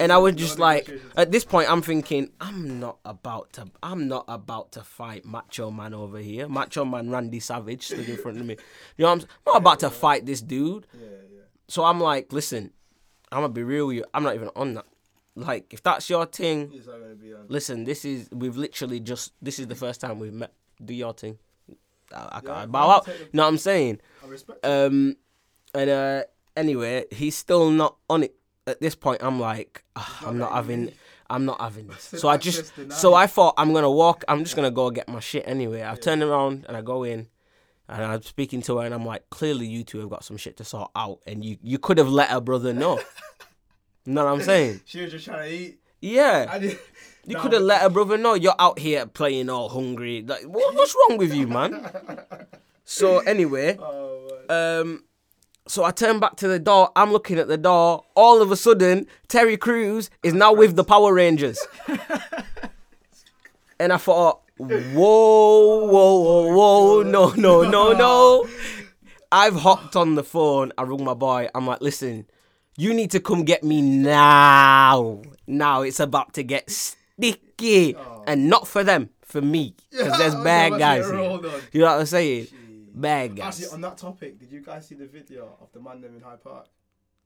And 0.00 0.10
I 0.10 0.18
was 0.18 0.34
just 0.34 0.58
like, 0.58 0.90
at 1.16 1.30
this 1.30 1.44
point, 1.44 1.70
I'm 1.70 1.80
thinking, 1.80 2.30
I'm 2.40 2.80
not 2.80 2.98
about 3.04 3.52
to, 3.52 3.68
I'm 3.80 4.08
not 4.08 4.24
about 4.26 4.72
to 4.72 4.82
fight 4.82 5.24
Macho 5.24 5.70
Man 5.70 5.94
over 5.94 6.18
here. 6.18 6.48
Macho 6.48 6.84
Man 6.84 7.10
Randy 7.10 7.38
Savage 7.38 7.84
stood 7.86 8.08
in 8.08 8.16
front 8.16 8.40
of 8.40 8.44
me. 8.44 8.56
You 8.96 9.04
know, 9.04 9.12
what 9.14 9.22
I'm, 9.22 9.28
I'm 9.46 9.52
not 9.52 9.56
about 9.58 9.78
to 9.80 9.90
fight 10.04 10.26
this 10.26 10.40
dude. 10.40 10.88
yeah, 10.94 11.06
yeah. 11.32 11.40
So 11.68 11.84
I'm 11.84 12.00
like, 12.00 12.32
listen, 12.32 12.72
I'm 13.30 13.42
gonna 13.42 13.52
be 13.52 13.62
real 13.62 13.86
with 13.86 13.98
you. 13.98 14.04
I'm 14.12 14.24
not 14.24 14.34
even 14.34 14.50
on 14.56 14.74
that. 14.74 14.86
Like, 15.36 15.72
if 15.74 15.82
that's 15.82 16.08
your 16.08 16.26
thing, 16.26 16.70
He's 16.70 16.86
not 16.86 17.00
gonna 17.00 17.14
be 17.16 17.34
on. 17.34 17.46
listen, 17.48 17.84
this 17.84 18.04
is 18.04 18.28
we've 18.32 18.56
literally 18.56 19.00
just 19.00 19.32
this 19.42 19.58
is 19.58 19.66
the 19.66 19.74
first 19.74 20.00
time 20.00 20.18
we've 20.20 20.32
met. 20.32 20.52
Do 20.84 20.94
your 20.94 21.12
thing. 21.12 21.38
I, 22.14 22.16
I, 22.16 22.40
Yeah, 22.44 22.52
I 22.54 22.66
bow 22.66 22.90
out. 22.90 23.06
take 23.06 23.18
the- 23.18 23.24
You 23.24 23.30
know 23.32 23.42
what 23.42 23.48
I'm 23.48 23.58
saying? 23.58 24.00
I 24.24 24.26
respect. 24.28 24.64
Um, 24.64 25.16
and 25.74 25.90
uh, 25.90 26.22
anyway, 26.56 27.04
he's 27.10 27.36
still 27.36 27.70
not 27.70 27.96
on 28.08 28.22
it. 28.22 28.34
At 28.66 28.80
this 28.80 28.94
point, 28.94 29.22
I'm 29.22 29.40
like, 29.40 29.82
"Ah, 29.96 30.22
I'm 30.26 30.38
not 30.38 30.52
having. 30.52 30.92
I'm 31.28 31.44
not 31.46 31.60
having 31.60 31.88
this. 31.88 32.10
So 32.20 32.28
I 32.28 32.36
just, 32.36 32.72
so 32.92 33.14
I 33.14 33.26
thought 33.26 33.54
I'm 33.58 33.72
gonna 33.72 33.90
walk. 33.90 34.24
I'm 34.28 34.44
just 34.44 34.54
gonna 34.56 34.70
go 34.70 34.90
get 34.90 35.08
my 35.08 35.20
shit 35.20 35.42
anyway. 35.46 35.82
I 35.84 35.96
turn 35.96 36.22
around 36.22 36.64
and 36.68 36.76
I 36.76 36.80
go 36.82 37.02
in, 37.02 37.26
and 37.88 38.02
I'm 38.04 38.22
speaking 38.22 38.62
to 38.62 38.78
her, 38.78 38.84
and 38.86 38.94
I'm 38.94 39.04
like, 39.04 39.28
clearly 39.30 39.66
you 39.66 39.82
two 39.84 39.98
have 39.98 40.10
got 40.10 40.22
some 40.24 40.36
shit 40.36 40.56
to 40.58 40.64
sort 40.64 40.90
out, 40.94 41.18
and 41.26 41.44
you 41.44 41.56
you 41.62 41.78
could 41.78 41.98
have 41.98 42.08
let 42.08 42.28
her 42.30 42.40
brother 42.40 42.72
know. 42.72 43.00
know 44.06 44.24
what 44.24 44.32
I'm 44.34 44.42
saying? 44.42 44.80
She 44.86 45.00
was 45.02 45.10
just 45.12 45.24
trying 45.24 45.48
to 45.50 45.54
eat. 45.56 45.78
Yeah. 46.00 46.56
You 46.56 46.76
Nah, 47.26 47.40
could 47.42 47.52
have 47.54 47.62
let 47.62 47.80
her 47.80 47.88
brother 47.88 48.18
know 48.18 48.34
you're 48.34 48.54
out 48.58 48.78
here 48.78 49.06
playing 49.06 49.48
all 49.48 49.70
hungry. 49.70 50.22
Like, 50.26 50.42
what, 50.42 50.74
what's 50.76 50.94
wrong 50.94 51.16
with 51.16 51.32
you, 51.32 51.46
man? 51.46 51.88
So 52.84 53.20
anyway, 53.20 53.78
Oh, 53.80 54.28
um, 54.50 55.04
so 55.66 55.84
I 55.84 55.90
turn 55.90 56.20
back 56.20 56.36
to 56.36 56.48
the 56.48 56.58
door. 56.58 56.90
I'm 56.94 57.12
looking 57.12 57.38
at 57.38 57.48
the 57.48 57.56
door. 57.56 58.04
All 58.14 58.42
of 58.42 58.52
a 58.52 58.56
sudden, 58.56 59.06
Terry 59.28 59.56
Crews 59.56 60.10
is 60.22 60.34
now 60.34 60.52
with 60.52 60.76
the 60.76 60.84
Power 60.84 61.14
Rangers, 61.14 61.58
and 63.80 63.90
I 63.90 63.96
thought, 63.96 64.42
whoa, 64.58 64.68
whoa, 65.86 65.86
whoa, 65.86 66.54
whoa, 66.54 67.02
no, 67.02 67.30
no, 67.30 67.62
no, 67.62 67.92
no. 67.94 68.46
I've 69.32 69.56
hopped 69.56 69.96
on 69.96 70.14
the 70.14 70.22
phone. 70.22 70.72
I 70.76 70.82
rung 70.82 71.02
my 71.04 71.14
boy. 71.14 71.48
I'm 71.54 71.66
like, 71.66 71.80
listen, 71.80 72.26
you 72.76 72.92
need 72.94 73.10
to 73.12 73.20
come 73.20 73.44
get 73.44 73.62
me 73.64 73.80
now. 73.82 75.22
Now 75.46 75.82
it's 75.82 76.00
about 76.00 76.34
to 76.34 76.42
get 76.42 76.70
sticky, 76.70 77.96
and 78.26 78.48
not 78.48 78.66
for 78.66 78.82
them, 78.84 79.10
for 79.22 79.40
me, 79.40 79.74
because 79.90 80.16
there's 80.18 80.34
Oh, 80.34 80.44
bad 80.44 80.78
guys. 80.78 81.04
here. 81.06 81.14
You 81.72 81.80
know 81.80 81.86
what 81.86 82.00
I'm 82.00 82.06
saying? 82.06 82.48
Bad 82.94 83.36
guys. 83.36 83.60
Actually, 83.60 83.74
on 83.74 83.80
that 83.82 83.98
topic, 83.98 84.38
did 84.38 84.52
you 84.52 84.60
guys 84.60 84.86
see 84.86 84.94
the 84.94 85.06
video 85.06 85.56
of 85.60 85.72
the 85.72 85.80
man 85.80 86.00
them 86.00 86.14
in 86.14 86.22
Hyde 86.22 86.42
Park? 86.42 86.66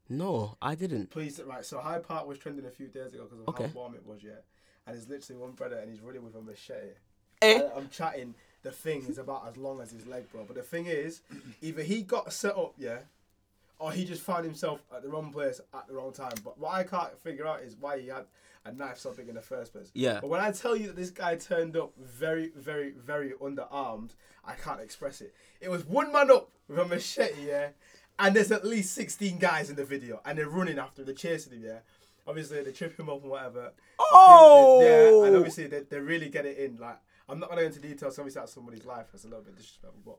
No, 0.09 0.57
I 0.63 0.75
didn't. 0.75 1.11
Please, 1.11 1.39
right. 1.47 1.65
So 1.65 1.79
Hyde 1.79 2.03
Park 2.03 2.27
was 2.27 2.39
trending 2.39 2.65
a 2.65 2.71
few 2.71 2.87
days 2.89 3.13
ago 3.13 3.25
because 3.25 3.41
of 3.41 3.49
Okay. 3.51 3.65
how 3.65 3.71
warm 3.75 3.95
it 3.95 4.07
was, 4.07 4.23
yeah. 4.23 4.41
And 4.87 4.97
it's 4.97 5.07
literally 5.09 5.41
one 5.43 5.53
brother 5.53 5.77
and 5.77 5.91
he's 5.91 6.01
running 6.01 6.25
with 6.25 6.35
a 6.35 6.41
machete. 6.41 6.95
Eh? 7.43 7.61
I'm 7.77 7.91
chatting. 7.91 8.35
The 8.63 8.71
thing 8.73 9.05
is 9.07 9.19
about 9.19 9.47
as 9.47 9.59
long 9.59 9.83
as 9.83 9.91
his 9.91 10.07
leg, 10.07 10.25
bro. 10.33 10.45
But 10.45 10.57
the 10.57 10.63
thing 10.63 10.87
is, 10.87 11.21
either 11.61 11.83
he 11.83 12.03
got 12.03 12.33
set 12.33 12.57
up, 12.57 12.73
yeah, 12.79 13.01
or 13.79 13.93
he 13.93 14.05
just 14.05 14.23
found 14.23 14.45
himself 14.45 14.83
at 14.95 15.03
the 15.03 15.09
wrong 15.09 15.33
place 15.33 15.61
at 15.75 15.87
the 15.87 15.95
wrong 15.95 16.13
time. 16.13 16.33
But 16.45 16.59
what 16.59 16.73
I 16.73 16.83
can't 16.83 17.19
figure 17.21 17.47
out 17.47 17.61
is 17.61 17.77
why 17.77 18.01
he 18.01 18.09
had 18.09 18.25
a 18.65 18.73
knife 18.73 18.99
so 18.99 19.13
big 19.13 19.29
in 19.29 19.35
the 19.35 19.41
first 19.41 19.73
place. 19.73 19.91
Yeah. 19.95 20.19
But 20.21 20.29
when 20.29 20.41
I 20.41 20.51
tell 20.51 20.77
you 20.77 20.89
that 20.89 20.97
this 20.97 21.11
guy 21.11 21.37
turned 21.37 21.77
up 21.77 21.93
very, 21.99 22.51
very, 22.57 22.93
very 22.93 23.33
underarmed, 23.41 24.11
I 24.45 24.55
can't 24.55 24.81
express 24.81 25.21
it. 25.21 25.35
It 25.61 25.71
was 25.71 25.85
one 25.85 26.13
man 26.13 26.31
up 26.31 26.51
with 26.69 26.79
a 26.79 26.85
machete, 26.85 27.47
yeah, 27.47 27.69
and 28.19 28.35
there's 28.35 28.51
at 28.51 28.65
least 28.65 28.95
16 28.95 29.39
guys 29.39 29.71
in 29.71 29.77
the 29.77 29.85
video, 29.85 30.21
and 30.25 30.39
they're 30.39 30.49
running 30.49 30.79
after, 30.79 31.03
him, 31.03 31.07
they're 31.07 31.15
chasing 31.15 31.53
him, 31.53 31.65
yeah. 31.65 31.79
Obviously, 32.27 32.63
they 32.63 32.73
trip 32.73 32.99
him 32.99 33.09
up 33.09 33.23
and 33.23 33.31
whatever. 33.31 33.73
Oh! 33.99 34.81
Yeah, 34.83 35.27
and 35.27 35.37
obviously, 35.37 35.67
they, 35.67 35.81
they 35.81 35.99
really 35.99 36.29
get 36.29 36.45
it 36.45 36.59
in. 36.59 36.77
Like, 36.77 36.99
I'm 37.27 37.39
not 37.39 37.49
going 37.49 37.59
to 37.59 37.63
go 37.63 37.67
into 37.75 37.81
details, 37.81 38.19
obviously, 38.19 38.41
that's 38.41 38.53
somebody's 38.53 38.85
life, 38.85 39.07
that's 39.13 39.25
a 39.25 39.29
little 39.29 39.45
bit 39.45 39.57
disrespectful, 39.57 40.03
but 40.05 40.19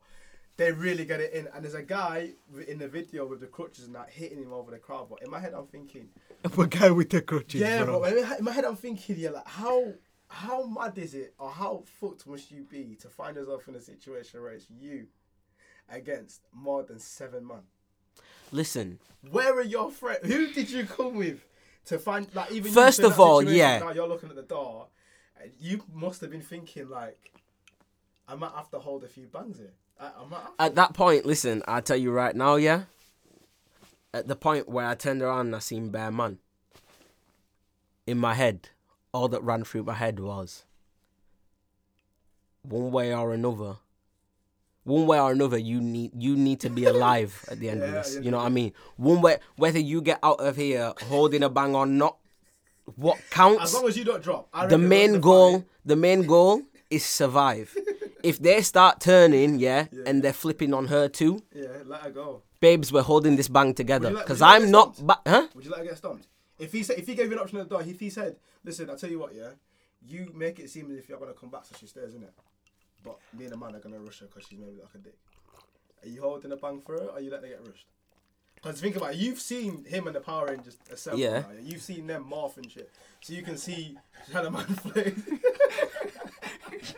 they 0.60 0.72
really 0.74 1.06
get 1.06 1.22
it 1.22 1.32
in. 1.34 1.48
And 1.56 1.64
there's 1.64 1.74
a 1.74 1.82
guy 1.82 2.32
in 2.68 2.78
the 2.80 2.88
video 2.88 3.26
with 3.26 3.40
the 3.40 3.48
crutches 3.48 3.86
and 3.86 3.96
that 3.96 4.10
hitting 4.10 4.40
him 4.44 4.52
over 4.54 4.72
the 4.72 4.78
crowd, 4.78 5.08
but 5.10 5.22
in 5.24 5.32
my 5.32 5.40
head, 5.40 5.54
I'm 5.56 5.68
thinking, 5.68 6.10
A 6.44 6.68
guy 6.68 6.92
with 6.92 7.10
the 7.10 7.22
crutches. 7.22 7.62
yeah, 7.62 7.86
but 7.86 8.14
in 8.14 8.44
my- 8.44 8.52
head, 8.52 8.66
I'm 8.66 8.76
thinking, 8.76 9.16
yeah, 9.18 9.32
like 9.32 9.48
how 9.48 9.94
how 10.28 10.66
mad 10.68 10.96
is 10.98 11.16
it, 11.16 11.34
or 11.40 11.50
how 11.50 11.84
fucked 12.00 12.28
must 12.28 12.52
you 12.52 12.62
be 12.70 12.96
to 13.02 13.08
find 13.10 13.36
yourself 13.36 13.68
in 13.68 13.74
a 13.76 13.82
situation 13.82 14.42
where 14.42 14.52
it's 14.52 14.68
you 14.70 15.08
against 15.90 16.42
more 16.54 16.84
than 16.84 17.00
seven 17.00 17.48
men? 17.48 17.64
Listen, 18.52 19.00
Where 19.32 19.54
are 19.58 19.64
your 19.64 19.90
friends? 19.92 20.28
Who 20.28 20.52
did 20.54 20.70
you 20.70 20.86
come 20.86 21.16
with 21.16 21.40
to 21.86 21.98
find 22.00 22.28
like 22.36 22.52
even? 22.52 22.72
First 22.72 23.00
of 23.00 23.20
all, 23.20 23.42
yeah. 23.42 23.80
Now 23.80 23.92
you're 23.92 24.08
looking 24.08 24.30
at 24.30 24.36
the 24.36 24.44
door. 24.44 24.88
You 25.60 25.82
must 25.94 26.20
have 26.22 26.32
been 26.32 26.42
thinking 26.42 26.90
like, 26.90 27.32
I 28.28 28.36
might 28.36 28.52
have 28.52 28.70
to 28.72 28.80
hold 28.80 29.04
a 29.06 29.08
few 29.08 29.28
bangs 29.28 29.58
here. 29.58 29.74
I, 30.00 30.06
I 30.60 30.66
at 30.66 30.76
that 30.76 30.94
point, 30.94 31.26
listen, 31.26 31.62
I'll 31.68 31.82
tell 31.82 31.98
you 31.98 32.12
right 32.12 32.36
now, 32.36 32.56
yeah. 32.56 32.84
At 34.14 34.28
the 34.28 34.36
point 34.36 34.68
where 34.68 34.88
I 34.88 34.96
turned 34.96 35.22
around 35.22 35.48
and 35.48 35.56
I 35.56 35.60
seen 35.60 35.90
Bear 35.90 36.12
Man, 36.12 36.40
in 38.08 38.18
my 38.18 38.34
head, 38.34 38.70
all 39.14 39.28
that 39.28 39.44
ran 39.44 39.64
through 39.64 39.84
my 39.84 39.94
head 39.94 40.20
was 40.20 40.66
one 42.64 42.92
way 42.92 43.14
or 43.14 43.34
another. 43.34 43.76
One 44.84 45.06
way 45.06 45.20
or 45.20 45.32
another, 45.32 45.58
you 45.58 45.80
need 45.82 46.12
you 46.16 46.36
need 46.36 46.62
to 46.62 46.70
be 46.70 46.86
alive 46.86 47.46
at 47.52 47.60
the 47.60 47.70
end 47.70 47.84
of 47.84 47.92
this. 47.94 48.16
yeah. 48.16 48.22
You 48.22 48.32
know 48.32 48.38
what 48.38 48.48
I 48.48 48.50
mean? 48.50 48.74
One 48.98 49.22
way, 49.22 49.38
whether 49.58 49.80
you 49.80 50.02
get 50.02 50.20
out 50.24 50.40
of 50.40 50.56
here 50.56 50.94
holding 51.04 51.44
a 51.44 51.50
bang 51.50 51.76
or 51.76 51.86
not, 51.86 52.18
what 52.96 53.20
counts 53.30 53.64
As 53.64 53.74
long 53.76 53.88
as 53.88 53.98
you 53.98 54.06
don't 54.06 54.24
drop. 54.24 54.48
I 54.54 54.66
the 54.66 54.78
main 54.78 55.20
goal 55.20 55.66
the 55.86 55.96
main 55.96 56.24
goal 56.24 56.64
is 56.90 57.06
survive 57.06 57.76
if 58.24 58.40
they 58.40 58.62
start 58.62 59.00
turning 59.00 59.60
yeah, 59.60 59.88
and 60.06 60.22
they're 60.24 60.34
flipping 60.34 60.74
on 60.74 60.88
her 60.88 61.08
too 61.08 61.42
Yeah, 61.54 61.68
let 61.86 62.02
her 62.02 62.12
go. 62.12 62.44
babes 62.60 62.92
we're 62.92 63.02
holding 63.04 63.36
this 63.36 63.48
bang 63.48 63.74
together 63.74 64.06
Would 64.08 64.12
you 64.12 64.18
like- 64.18 64.26
because 64.26 64.42
like 64.42 64.62
i'm 64.62 64.72
not 64.72 64.98
ba- 65.06 65.22
huh 65.26 65.48
Would 65.56 65.66
you 65.66 65.72
let 65.72 65.80
her 65.80 65.86
get 65.86 65.98
stomped? 65.98 66.28
If 66.60 66.74
he 66.74 66.84
said, 66.84 67.00
if 67.00 67.08
he 67.08 67.16
gave 67.16 67.28
you 67.28 67.34
an 67.34 67.40
option 67.40 67.58
at 67.60 67.70
the 67.70 67.76
door, 67.78 67.84
if 67.88 68.00
he 68.02 68.10
said, 68.10 68.36
"Listen, 68.66 68.90
I 68.90 68.96
tell 68.96 69.10
you 69.10 69.18
what, 69.20 69.34
yeah, 69.34 69.52
you 70.06 70.30
make 70.36 70.60
it 70.60 70.70
seem 70.70 70.92
as 70.92 70.98
if 70.98 71.08
you're 71.08 71.18
gonna 71.18 71.32
come 71.32 71.50
back, 71.50 71.64
so 71.64 71.74
she 71.80 71.88
stays 71.88 72.14
in 72.14 72.22
it, 72.24 72.34
but 73.02 73.18
me 73.38 73.46
and 73.46 73.54
the 73.54 73.58
man 73.58 73.76
are 73.78 73.80
gonna 73.80 73.98
rush 74.00 74.20
her 74.20 74.26
because 74.26 74.44
she's 74.50 74.60
maybe 74.60 74.76
like 74.82 74.94
a 74.94 74.98
dick." 74.98 75.16
Are 76.04 76.10
you 76.10 76.20
holding 76.22 76.52
a 76.52 76.58
bang 76.58 76.82
for 76.82 76.96
her, 77.00 77.06
or 77.06 77.12
are 77.14 77.22
you 77.22 77.32
letting 77.32 77.50
her 77.52 77.56
get 77.56 77.66
rushed? 77.66 77.86
Because 78.56 78.82
think 78.82 78.98
about 78.98 79.12
it, 79.14 79.18
you've 79.20 79.40
seen 79.40 79.86
him 79.86 80.08
and 80.08 80.16
the 80.18 80.20
Power 80.20 80.48
Rangers 80.48 80.76
assemble. 80.92 81.20
Yeah. 81.22 81.40
now, 81.40 81.46
yeah. 81.54 81.62
You've 81.64 81.82
seen 81.82 82.08
them 82.08 82.26
morph 82.30 82.58
and 82.58 82.70
shit, 82.70 82.90
so 83.22 83.32
you 83.32 83.42
can 83.42 83.56
see 83.58 83.98
Hellerman 84.30 84.66
flex. 84.82 85.12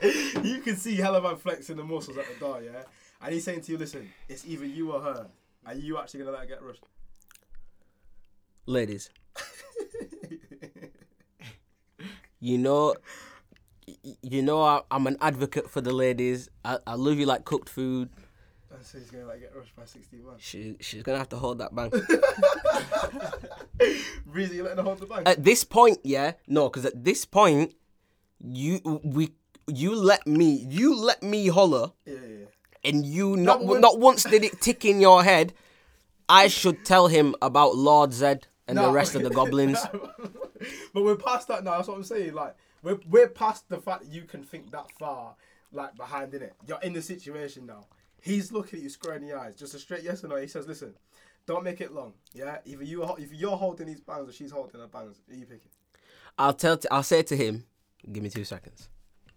you 0.43 0.61
can 0.61 0.75
see 0.77 0.97
Hellerman 0.97 1.39
flexing 1.39 1.77
the 1.77 1.83
muscles 1.83 2.17
at 2.17 2.25
the 2.33 2.39
door, 2.39 2.61
yeah. 2.63 2.83
And 3.21 3.33
he's 3.33 3.43
saying 3.43 3.61
to 3.61 3.71
you, 3.71 3.77
"Listen, 3.77 4.09
it's 4.29 4.45
either 4.45 4.65
you 4.65 4.91
or 4.93 5.01
her. 5.01 5.27
Are 5.65 5.73
you 5.75 5.97
actually 6.00 6.19
gonna 6.21 6.31
let 6.31 6.41
her 6.41 6.47
get 6.47 6.63
rushed?" 6.63 6.83
ladies 8.67 9.09
you 12.39 12.57
know 12.57 12.95
you 14.21 14.41
know 14.41 14.61
I, 14.61 14.81
i'm 14.91 15.07
an 15.07 15.17
advocate 15.19 15.69
for 15.69 15.81
the 15.81 15.91
ladies 15.91 16.47
I, 16.63 16.77
I 16.85 16.93
love 16.95 17.17
you 17.17 17.25
like 17.25 17.43
cooked 17.43 17.69
food 17.69 18.09
And 18.73 18.85
so 18.85 19.00
he's 19.00 19.09
gonna 19.11 19.25
like 19.25 19.41
get 19.41 19.55
rushed 19.55 19.75
by 19.75 19.85
16 19.85 20.23
man. 20.25 20.35
she, 20.38 20.77
she's 20.79 21.03
gonna 21.03 21.17
have 21.17 21.29
to 21.29 21.38
hold 21.38 21.57
that 21.59 21.75
bank. 21.75 21.93
Breezy, 24.25 24.55
you 24.57 24.63
letting 24.63 24.77
her 24.77 24.83
hold 24.83 25.00
the 25.00 25.05
bag? 25.07 25.27
at 25.27 25.43
this 25.43 25.63
point 25.63 25.97
yeah 26.03 26.33
no 26.47 26.69
because 26.69 26.85
at 26.85 27.03
this 27.03 27.25
point 27.25 27.73
you 28.39 28.79
we 29.03 29.29
you 29.77 29.95
let 29.95 30.25
me 30.27 30.65
you 30.69 30.95
let 30.95 31.21
me 31.23 31.47
holler 31.47 31.91
yeah, 32.05 32.13
yeah. 32.15 32.45
and 32.83 33.05
you 33.05 33.35
not 33.37 33.59
but 33.59 33.67
when- 33.67 33.81
not 33.81 33.99
once 33.99 34.23
did 34.23 34.43
it 34.43 34.59
tick 34.61 34.85
in 34.85 35.01
your 35.01 35.23
head, 35.23 35.53
I 36.29 36.47
should 36.47 36.85
tell 36.85 37.07
him 37.07 37.35
about 37.41 37.75
Lord 37.75 38.11
Zedd 38.11 38.43
and 38.67 38.77
the 38.77 38.91
rest 38.91 39.15
of 39.15 39.23
the 39.23 39.29
goblins. 39.29 39.79
but 40.93 41.03
we're 41.03 41.15
past 41.15 41.47
that 41.49 41.63
now. 41.63 41.75
That's 41.77 41.87
what 41.87 41.97
I'm 41.97 42.03
saying. 42.03 42.33
Like 42.33 42.55
we're 42.83 42.99
we're 43.09 43.27
past 43.27 43.67
the 43.69 43.79
fact 43.79 44.03
that 44.03 44.11
you 44.11 44.23
can 44.23 44.43
think 44.43 44.71
that 44.71 44.91
far, 44.99 45.35
like 45.71 45.95
behind 45.95 46.33
in 46.33 46.41
it. 46.41 46.53
You're 46.67 46.79
in 46.81 46.93
the 46.93 47.01
situation 47.01 47.65
now. 47.65 47.85
He's 48.21 48.51
looking 48.51 48.77
at 48.79 48.83
you 48.83 48.89
square 48.89 49.15
in 49.15 49.27
the 49.27 49.33
eyes, 49.37 49.55
just 49.55 49.73
a 49.73 49.79
straight 49.79 50.03
yes 50.03 50.23
or 50.23 50.27
no. 50.27 50.35
He 50.37 50.47
says, 50.47 50.67
"Listen, 50.67 50.93
don't 51.47 51.63
make 51.63 51.81
it 51.81 51.91
long. 51.91 52.13
Yeah, 52.33 52.59
either 52.65 52.83
you 52.83 53.03
are, 53.03 53.15
if 53.19 53.33
you're 53.33 53.57
holding 53.57 53.87
these 53.87 53.99
bangs 53.99 54.29
or 54.29 54.31
she's 54.31 54.51
holding 54.51 54.79
her 54.79 54.87
bangs, 54.87 55.17
who 55.27 55.35
you 55.37 55.45
picking?" 55.45 55.71
I'll 56.37 56.53
tell 56.53 56.77
t- 56.77 56.87
I'll 56.89 57.03
say 57.03 57.23
to 57.23 57.35
him, 57.35 57.65
give 58.11 58.23
me 58.23 58.29
two 58.29 58.45
seconds. 58.45 58.89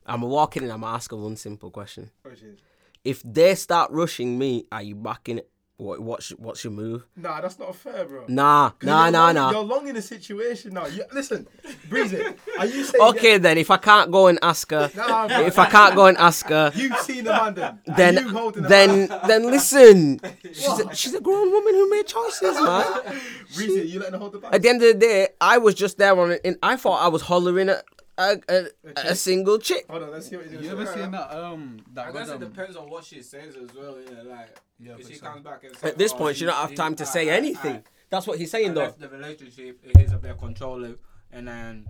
I'm 0.06 0.20
walking 0.22 0.62
in. 0.62 0.68
And 0.68 0.74
I'm 0.74 0.80
gonna 0.82 0.96
ask 0.96 1.10
her 1.10 1.16
one 1.16 1.36
simple 1.36 1.70
question. 1.70 2.10
Which 2.22 2.42
is, 2.42 2.58
If 3.04 3.22
they 3.24 3.54
start 3.54 3.90
rushing 3.90 4.38
me, 4.38 4.66
are 4.72 4.82
you 4.82 4.94
backing 4.94 5.38
it? 5.38 5.50
What 5.76 5.98
what's 5.98 6.28
what's 6.30 6.62
your 6.62 6.72
move? 6.72 7.04
nah, 7.16 7.40
that's 7.40 7.58
not 7.58 7.74
fair, 7.74 8.04
bro. 8.04 8.26
Nah, 8.28 8.70
nah, 8.80 9.10
nah, 9.10 9.24
long, 9.26 9.34
nah. 9.34 9.50
You're 9.50 9.64
long 9.64 9.88
in 9.88 9.96
the 9.96 10.02
situation 10.02 10.74
now. 10.74 10.86
You, 10.86 11.02
listen, 11.12 11.48
Breezy, 11.88 12.22
are 12.60 12.64
you 12.64 12.84
saying? 12.84 13.02
Okay 13.02 13.38
then, 13.38 13.58
if 13.58 13.72
I 13.72 13.78
can't 13.78 14.12
go 14.12 14.28
and 14.28 14.38
ask 14.40 14.70
her, 14.70 14.88
Nah, 14.94 15.26
bro. 15.26 15.40
if 15.40 15.58
I 15.58 15.66
can't 15.68 15.96
go 15.96 16.06
and 16.06 16.16
ask 16.16 16.46
her, 16.46 16.70
You've 16.76 16.96
seen 16.98 17.24
the 17.24 17.30
man 17.32 17.54
then. 17.54 17.80
Then 17.96 18.14
you 18.18 18.28
holding 18.28 18.64
a 18.64 18.68
then 18.68 19.08
then 19.26 19.50
listen. 19.50 20.20
She's 20.44 20.78
a, 20.78 20.94
she's 20.94 21.14
a 21.14 21.20
grown 21.20 21.50
woman 21.50 21.74
who 21.74 21.90
made 21.90 22.06
choices, 22.06 22.54
man. 22.54 22.86
Breezy, 23.56 23.88
you 23.88 23.98
letting 23.98 24.12
her 24.14 24.18
hold 24.20 24.32
the 24.34 24.38
bag? 24.38 24.54
At 24.54 24.62
the 24.62 24.68
end 24.68 24.80
of 24.80 24.88
the 24.92 24.94
day, 24.94 25.28
I 25.40 25.58
was 25.58 25.74
just 25.74 25.98
there 25.98 26.16
on 26.18 26.30
it, 26.30 26.40
and 26.44 26.56
I 26.62 26.76
thought 26.76 27.02
I 27.04 27.08
was 27.08 27.22
hollering 27.22 27.68
at 27.68 27.82
a, 28.18 28.36
a, 28.48 28.64
a 28.96 29.14
single 29.14 29.58
chick. 29.58 29.86
Hold 29.90 30.04
on, 30.04 30.10
let's 30.12 30.28
see 30.28 30.36
what 30.36 30.44
he's 30.46 30.54
gonna 30.54 30.64
You 30.66 30.72
ever 30.72 30.86
seen 30.86 31.10
that? 31.10 31.30
Um, 31.36 31.78
that 31.94 32.08
I 32.08 32.12
guess 32.12 32.28
it 32.28 32.40
depends 32.40 32.76
on 32.76 32.88
what 32.88 33.04
she 33.04 33.22
says 33.22 33.56
as 33.56 33.74
well. 33.74 33.94
innit? 33.94 34.26
Like, 34.28 34.56
Yeah, 34.78 34.92
if 34.98 35.06
she 35.08 35.14
sure. 35.14 35.28
comes 35.28 35.42
back 35.42 35.64
and 35.64 35.74
says, 35.76 35.90
At 35.92 35.98
this 35.98 36.12
oh, 36.12 36.16
point, 36.18 36.36
she 36.36 36.44
don't 36.44 36.54
have 36.54 36.74
time 36.74 36.94
to 36.96 37.04
I- 37.04 37.06
say 37.06 37.30
I- 37.30 37.36
anything. 37.36 37.76
I- 37.76 37.82
That's 38.10 38.26
what 38.26 38.38
he's 38.38 38.54
I 38.54 38.58
saying, 38.58 38.74
though. 38.74 38.82
left 38.82 39.00
the 39.00 39.08
relationship. 39.08 39.80
He's 39.98 40.12
a 40.12 40.18
bit 40.18 40.38
controlling, 40.38 40.96
and 41.32 41.48
then 41.48 41.86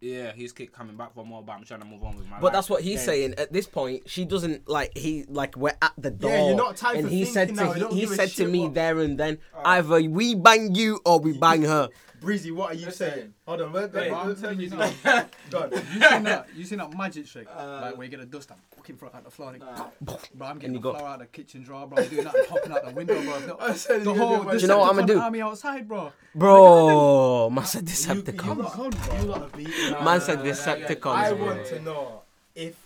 yeah, 0.00 0.32
he's 0.32 0.52
keep 0.52 0.72
coming 0.72 0.96
back 0.96 1.12
for 1.14 1.26
more. 1.26 1.42
But 1.42 1.52
I'm 1.52 1.64
trying 1.64 1.80
to 1.80 1.86
move 1.86 2.02
on 2.02 2.16
with 2.16 2.24
my 2.26 2.32
life. 2.36 2.40
But 2.42 2.52
that's 2.54 2.70
what 2.70 2.82
he's 2.82 2.96
Then- 3.00 3.06
saying. 3.06 3.34
At 3.36 3.52
this 3.52 3.66
point, 3.66 4.08
she 4.08 4.24
doesn't 4.24 4.66
like 4.68 4.96
he 4.96 5.24
like 5.28 5.56
we're 5.56 5.76
at 5.82 5.92
the 5.98 6.10
door. 6.10 6.30
Yeah, 6.30 6.46
you're 6.48 6.56
not 6.56 6.76
time 6.76 6.96
and 6.96 7.08
he 7.08 7.24
said 7.26 7.48
to 7.48 7.54
now, 7.54 7.72
he, 7.72 8.00
he 8.00 8.06
said 8.06 8.30
to 8.30 8.46
me 8.46 8.60
what- 8.62 8.74
there 8.74 8.98
and 9.00 9.18
then, 9.18 9.38
either 9.64 10.00
we 10.02 10.34
bang 10.34 10.74
you 10.74 11.00
or 11.04 11.20
we 11.20 11.36
bang 11.36 11.62
her. 11.62 11.88
Breezy, 12.20 12.50
what 12.50 12.72
are 12.72 12.74
you 12.74 12.86
Listen. 12.86 13.10
saying? 13.10 13.34
Hold 13.46 13.60
on, 13.62 13.72
let, 13.72 13.94
let, 13.94 14.04
Hey, 14.04 14.10
I'm 14.12 14.28
let, 14.28 14.38
telling 14.40 14.58
me 14.58 14.64
you 14.64 14.70
do 14.70 14.76
now. 14.76 14.92
it. 15.04 15.34
Go 15.50 15.58
on. 15.62 15.70
You 15.72 15.78
seen 16.02 16.22
that? 16.24 16.46
You 16.54 16.64
seen 16.64 16.78
that 16.78 16.96
magic 16.96 17.26
trick? 17.26 17.48
Uh, 17.54 17.80
like 17.82 17.96
where 17.96 18.04
you 18.04 18.10
get 18.10 18.20
a 18.20 18.26
dust 18.26 18.50
and 18.50 18.60
fucking 18.76 18.96
throw 18.96 19.08
it 19.08 19.14
at 19.14 19.24
the 19.24 19.30
floor. 19.30 19.50
and- 19.50 19.60
Nah. 19.60 19.88
Bro, 20.34 20.46
I'm 20.46 20.58
getting 20.58 20.74
you 20.74 20.80
the 20.80 20.82
go- 20.82 20.94
flour 20.98 21.08
out 21.08 21.14
of 21.14 21.20
the 21.20 21.26
kitchen 21.26 21.62
drawer, 21.62 21.86
bro. 21.86 22.02
I'm 22.02 22.08
doing 22.10 22.24
that 22.24 22.34
and 22.34 22.46
hopping 22.48 22.72
out 22.72 22.84
the 22.84 22.90
window, 22.92 23.22
bro. 23.22 23.40
The, 23.40 23.56
I 23.60 23.72
said 23.74 24.00
the 24.00 24.04
you're 24.12 24.16
whole 24.16 24.36
gonna 24.44 24.50
do 24.52 24.58
you 24.62 24.68
know 24.68 24.78
what 24.78 24.90
I'ma 24.92 25.02
Decepticon 25.02 25.06
do? 25.06 25.20
Army 25.20 25.40
outside, 25.40 25.88
bro. 25.88 26.12
Bro, 26.34 27.50
man 27.50 27.64
said 27.64 27.88
You, 27.88 27.94
you, 28.16 28.22
Decepticon. 28.22 28.56
lot, 28.58 29.20
you 29.22 29.26
lot 29.26 29.42
are 29.42 29.48
beating 29.56 29.90
Man 29.92 30.06
around. 30.06 30.20
said 30.20 30.38
yeah, 30.40 30.44
yeah. 30.44 30.52
Decepticons. 30.52 31.06
I 31.14 31.32
bro. 31.32 31.46
want 31.46 31.66
to 31.66 31.80
know 31.82 32.22
if 32.54 32.76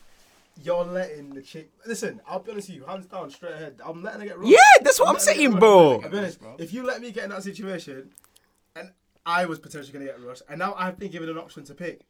you're 0.63 0.85
letting 0.85 1.31
the 1.35 1.43
chick. 1.43 1.71
Listen, 1.87 2.21
I'll 2.29 2.39
be 2.39 2.53
honest 2.53 2.69
with 2.69 2.77
you, 2.79 2.85
hands 2.85 3.07
down, 3.07 3.29
straight 3.31 3.53
ahead. 3.55 3.81
I'm 3.85 4.03
letting 4.03 4.21
her 4.21 4.27
get 4.29 4.39
rushed. 4.39 4.51
Yeah, 4.53 4.59
that's 4.83 5.01
what 5.01 5.09
I'm 5.09 5.15
letting 5.15 5.29
her 5.29 5.35
saying, 5.35 5.51
get 5.51 5.61
bro. 5.61 5.93
rushed. 5.95 6.05
I'll 6.05 6.11
be 6.11 6.19
honest, 6.19 6.39
if 6.59 6.73
you 6.73 6.85
let 6.85 7.01
me 7.01 7.11
get 7.11 7.25
in 7.25 7.31
that 7.31 7.43
situation, 7.43 7.97
and 7.99 8.11
I 9.27 9.47
was 9.47 9.59
potentially 9.59 9.93
gonna 9.93 10.05
get 10.07 10.21
rushed, 10.23 10.43
and 10.49 10.59
now 10.59 10.75
I've 10.77 10.99
been 10.99 11.11
given 11.11 11.29
an 11.29 11.39
option 11.39 11.65
to 11.65 11.75
pick, 11.75 12.03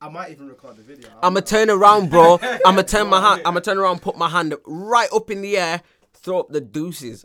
I 0.00 0.08
might 0.08 0.30
even 0.30 0.48
record 0.48 0.76
the 0.76 0.82
video. 0.82 1.10
I'ma 1.22 1.40
turn 1.40 1.68
around, 1.68 2.08
bro. 2.08 2.40
I'ma 2.64 2.82
turn 2.82 3.08
my 3.08 3.20
hand. 3.20 3.42
I'ma 3.44 3.60
turn 3.60 3.76
around, 3.76 4.00
put 4.00 4.16
my 4.16 4.30
hand 4.30 4.54
right 4.66 5.12
up 5.12 5.30
in 5.30 5.42
the 5.42 5.58
air. 5.58 5.82
throw 6.14 6.40
up 6.40 6.48
the 6.48 6.60
deuces. 6.60 7.24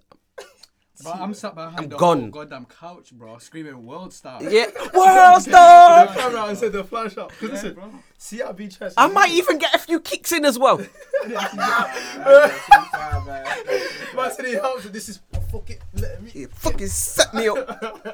Bro, 1.04 1.12
I'm 1.14 1.34
sat 1.34 1.56
behind 1.56 1.78
I'm 1.78 1.90
the 1.90 1.98
gone. 1.98 2.22
whole 2.22 2.30
goddamn 2.30 2.66
couch, 2.66 3.12
bro, 3.12 3.38
screaming 3.38 3.86
world 3.86 4.14
star. 4.14 4.42
Yeah, 4.42 4.68
world 4.94 5.42
star. 5.42 6.08
Come 6.08 6.36
out 6.36 6.50
and 6.50 6.58
say 6.58 6.70
the 6.70 6.84
flash 6.84 7.18
up. 7.18 7.32
'Cause 7.32 7.42
Yeah, 7.42 7.50
listen, 7.50 7.74
bro. 7.74 7.92
CRB 8.18 8.70
chess. 8.78 8.94
I 8.96 9.08
might 9.08 9.32
even 9.32 9.58
get 9.58 9.76
a 9.76 9.80
few 9.80 10.00
kicks 10.00 10.32
in 10.32 10.46
as 10.46 10.58
well. 10.58 10.78
Man 14.16 14.32
said 14.32 14.46
he 14.46 14.54
helps. 14.54 14.86
This 14.90 15.10
is 15.10 15.20
fucking 15.52 15.78
let 15.94 16.22
me. 16.24 16.32
It 16.34 16.52
fucking 16.54 16.88
set 16.88 17.34
me 17.34 17.48
up, 17.50 17.68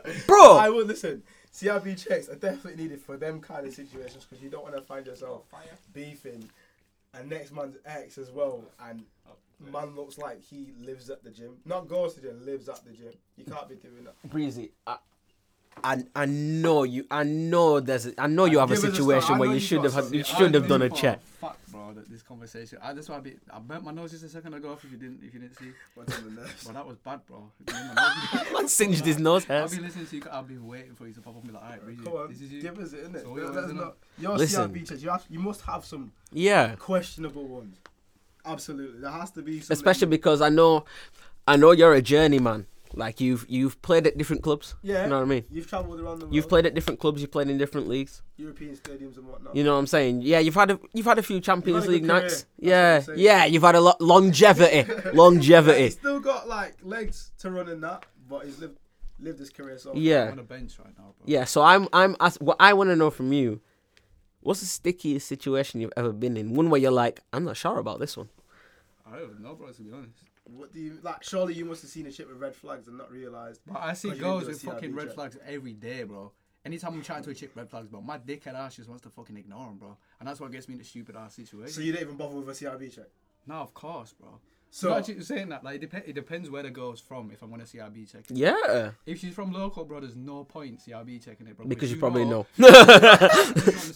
bro. 0.28 0.58
I 0.58 0.70
will 0.70 0.86
listen. 0.86 1.24
CRB 1.54 2.02
checks 2.08 2.30
are 2.30 2.36
definitely 2.36 2.82
needed 2.82 3.02
for 3.02 3.18
them 3.18 3.42
kind 3.42 3.68
of 3.68 3.74
situations 3.74 4.26
because 4.28 4.42
you 4.44 4.50
don't 4.50 4.64
want 4.64 4.74
to 4.76 4.82
find 4.82 5.06
yourself 5.06 5.44
beefing 5.94 6.50
and 7.14 7.30
next 7.30 7.52
man's 7.52 7.76
ex 7.86 8.18
as 8.18 8.32
well. 8.32 8.64
And 8.80 9.04
oh. 9.30 9.34
Man 9.72 9.96
looks 9.96 10.18
like 10.18 10.42
he 10.44 10.74
lives 10.80 11.10
at 11.10 11.24
the 11.24 11.30
gym, 11.32 11.58
not 11.66 11.88
goes 11.88 12.16
to 12.16 12.22
the 12.22 12.28
gym, 12.30 12.46
lives 12.46 12.70
at 12.70 12.84
the 12.86 12.92
gym. 12.92 13.14
You 13.38 13.46
can't 13.46 13.68
be 13.70 13.76
doing 13.76 14.04
that. 14.06 14.16
Breezy, 14.30 14.72
I, 14.88 14.98
I, 15.84 16.04
I 16.16 16.26
know 16.26 16.84
you. 16.84 17.06
I 17.10 17.24
know 17.24 17.80
there's. 17.80 18.06
A, 18.08 18.14
I 18.22 18.28
know 18.28 18.46
you 18.46 18.60
have 18.60 18.70
a 18.72 18.76
Give 18.76 18.84
us 18.86 18.90
a 18.90 18.96
situation. 18.96 19.36
I 19.36 19.40
where 19.40 19.48
know 19.50 19.54
you 19.54 19.60
you 19.60 19.66
should 19.66 19.76
got 19.78 19.84
have. 19.86 19.94
had- 19.94 20.04
something. 20.04 20.20
You 20.20 20.26
I 20.26 20.38
should 20.38 20.54
have 20.54 20.68
done 20.68 20.82
a 20.82 20.90
knew 20.90 20.96
for 20.96 21.02
check. 21.02 21.22
Fuck, 21.40 21.58
bro, 21.72 21.94
that 21.94 22.10
this 22.10 22.22
conversation. 22.22 22.78
I 22.84 22.94
just 22.94 23.10
want 23.10 23.24
to 23.24 23.30
be. 23.32 23.38
I 23.52 23.60
burnt 23.60 23.84
my 23.86 23.92
nose 23.92 24.12
just 24.12 24.24
a 24.26 24.30
second 24.30 24.54
ago. 24.54 24.74
If 24.74 24.92
you 24.92 24.98
didn't, 24.98 25.22
if 25.24 25.34
you 25.34 25.40
didn't 25.40 25.58
see, 25.58 25.72
What's 25.96 26.16
on 26.18 26.26
the 26.36 26.42
nerves? 26.42 26.64
bro, 26.66 26.74
that 26.74 26.86
was 26.86 26.98
bad, 26.98 27.26
bro. 27.26 27.50
You 27.68 27.74
know, 27.74 27.92
my 27.96 28.28
nose- 28.34 28.52
Man 28.54 28.68
singed 28.68 29.06
his 29.06 29.18
nose 29.18 29.46
I'll 29.50 29.60
hairs. 29.60 29.72
been 29.74 29.84
listening 29.84 30.06
to 30.08 30.16
you. 30.18 30.24
I'll 30.32 30.44
be 30.44 30.58
waiting 30.58 30.94
for 30.96 31.08
you 31.08 31.14
to 31.14 31.22
pop 31.22 31.38
up 31.38 31.44
and 31.44 31.52
be 31.52 31.54
like, 31.56 31.64
alright, 31.64 31.84
Bridget, 31.86 32.04
Come 32.04 32.14
on, 32.14 32.30
this 32.30 32.42
is 32.42 32.52
you. 32.52 32.62
give 32.62 32.78
us 32.78 32.94
it, 32.94 33.12
innit? 33.12 33.22
So 33.24 33.32
Let- 33.32 33.46
what 33.46 33.56
let 33.56 33.64
us 33.64 33.66
is 33.66 33.72
it 33.72 33.76
know. 33.76 33.94
Your 34.20 34.38
Listen. 34.38 34.72
CRB 34.72 34.88
checks, 34.90 35.02
you 35.04 35.10
have, 35.10 35.26
you 35.30 35.40
must 35.40 35.62
have 35.62 35.86
some 35.86 36.12
Yeah, 36.34 36.76
questionable 36.76 37.46
ones. 37.48 37.78
Absolutely, 38.46 39.00
there 39.02 39.12
has 39.12 39.32
to 39.32 39.42
be 39.42 39.60
some. 39.62 39.74
especially 39.74 40.08
because 40.08 40.42
I 40.42 40.50
know, 40.50 40.86
I 41.48 41.56
know 41.58 41.72
you're 41.72 41.94
a 41.94 42.02
journeyman. 42.02 42.68
Like 42.94 43.22
you've 43.22 43.46
you've 43.48 43.82
played 43.82 44.06
at 44.06 44.18
different 44.18 44.44
clubs. 44.44 44.76
yeah, 44.82 45.04
You 45.04 45.10
know 45.12 45.16
what 45.20 45.22
I 45.24 45.28
mean? 45.28 45.46
You've 45.50 45.66
travelled 45.68 46.02
around 46.02 46.20
the 46.20 46.26
world. 46.26 46.36
You've 46.36 46.50
played 46.50 46.66
at 46.66 46.74
different 46.74 47.00
clubs. 47.00 47.22
You've 47.22 47.32
played 47.32 47.48
in 47.50 47.58
different 47.58 47.88
leagues. 47.88 48.22
European 48.36 48.76
stadiums 48.76 49.16
and 49.18 49.26
whatnot. 49.28 49.56
You 49.56 49.64
know 49.64 49.72
what 49.74 49.80
I'm 49.80 49.88
saying? 49.88 50.24
Yeah, 50.24 50.40
you've 50.40 50.56
had 50.56 50.72
a 50.72 50.80
you've 50.94 51.06
had 51.06 51.18
a 51.18 51.24
few 51.24 51.40
Champions 51.40 51.76
You've 51.76 51.84
had 51.86 51.90
a 51.90 51.92
League 51.94 52.02
good 52.02 52.08
nights. 52.24 52.46
career. 52.60 52.70
Yeah, 52.74 52.92
what 52.94 52.98
I'm 52.98 53.04
saying. 53.06 53.20
yeah, 53.20 53.46
you've 53.46 53.64
had 53.64 53.76
a 53.76 53.80
lot 53.80 54.02
longevity, 54.02 54.84
He's 55.04 55.14
longevity. 55.14 55.90
still 55.92 56.20
got 56.20 56.50
like 56.50 56.76
legs 56.84 57.32
to 57.40 57.50
run 57.50 57.70
in 57.70 57.80
that, 57.80 58.06
but 58.30 58.44
he's 58.46 58.60
lived 58.60 58.78
lived 59.22 59.40
his 59.40 59.50
career 59.52 59.78
so. 59.78 59.94
Yeah, 59.96 60.30
on 60.32 60.36
the 60.36 60.44
bench 60.44 60.78
right 60.78 60.94
now, 60.98 61.14
bro. 61.18 61.24
yeah. 61.26 61.46
So 61.46 61.62
I'm 61.62 61.88
I'm 61.94 62.18
as, 62.20 62.36
what 62.42 62.58
I 62.60 62.74
want 62.74 62.90
to 62.90 62.98
know 62.98 63.10
from 63.10 63.32
you. 63.32 63.62
What's 64.42 64.62
the 64.62 64.66
stickiest 64.66 65.28
situation 65.28 65.82
you've 65.82 65.94
ever 65.96 66.12
been 66.12 66.36
in? 66.36 66.54
One 66.54 66.70
where 66.70 66.82
you're 66.82 66.92
like, 66.92 67.22
I'm 67.32 67.44
not 67.44 67.58
sure 67.58 67.78
about 67.78 68.00
this 68.00 68.18
one. 68.18 68.30
I 69.06 69.18
don't 69.18 69.42
know, 69.42 69.54
bro. 69.54 69.72
To 69.72 69.82
be 69.82 69.92
honest. 69.92 70.14
What 70.46 70.74
do 70.74 70.80
you 70.80 70.98
like? 71.04 71.24
Surely 71.24 71.54
you 71.54 71.66
must 71.66 71.82
have 71.84 71.92
seen 71.92 72.08
a 72.08 72.12
ship 72.12 72.28
with 72.28 72.38
red 72.38 72.56
flags 72.56 72.88
and 72.88 72.98
not 72.98 73.12
realised. 73.12 73.62
But 73.66 73.78
I 73.78 73.94
see 73.94 74.10
Because 74.10 74.20
you 74.20 74.26
didn't 74.26 74.40
girls 74.40 74.48
with 74.48 74.62
fucking 74.64 74.96
red 74.96 75.14
flags 75.14 75.38
every 75.46 75.74
day, 75.74 76.04
bro. 76.04 76.32
Anytime 76.66 76.94
I'm 76.94 77.02
chatting 77.02 77.24
to 77.24 77.30
a 77.32 77.34
chick, 77.34 77.52
red 77.56 77.70
flags, 77.70 77.88
bro. 77.88 78.02
My 78.02 78.18
dickhead 78.18 78.56
ass 78.56 78.76
just 78.76 78.90
wants 78.90 79.04
to 79.04 79.10
fucking 79.10 79.38
ignore 79.38 79.68
him, 79.68 79.78
bro. 79.78 79.98
And 80.20 80.28
that's 80.28 80.40
what 80.40 80.52
gets 80.52 80.68
me 80.68 80.76
in 80.76 80.82
a 80.82 80.84
stupid 80.84 81.16
ass 81.16 81.36
situation. 81.36 81.74
So 81.74 81.82
you 81.82 81.92
didn't 81.92 82.08
even 82.08 82.18
bother 82.18 82.36
with 82.36 82.50
a 82.50 82.66
CRB 82.66 82.94
check. 82.94 83.08
no, 83.48 83.56
of 83.56 83.74
course, 83.74 84.14
bro. 84.14 84.40
So 84.74 84.88
So 84.88 84.90
not 84.90 85.00
actually 85.00 85.22
saying 85.24 85.50
that, 85.50 85.66
like, 85.66 85.84
it, 85.84 85.92
dep- 85.92 86.08
it 86.08 86.14
depends 86.14 86.50
where 86.50 86.64
the 86.64 86.70
girl's 86.70 87.02
from. 87.02 87.30
If 87.30 87.42
I'm 87.42 87.50
gonna 87.50 87.66
CRB 87.66 88.10
check, 88.10 88.22
it. 88.32 88.38
Yeah, 88.38 88.92
if 89.06 89.20
she's 89.20 89.34
from 89.34 89.52
local, 89.52 89.84
bro, 89.84 90.00
there's 90.00 90.16
no 90.16 90.46
point 90.46 90.80
CRB 90.80 91.24
checking 91.24 91.48
it, 91.48 91.58
bro. 91.58 91.66
because 91.66 91.92
you 91.92 91.98
probably 91.98 92.24
know. 92.24 92.46
man 92.58 92.72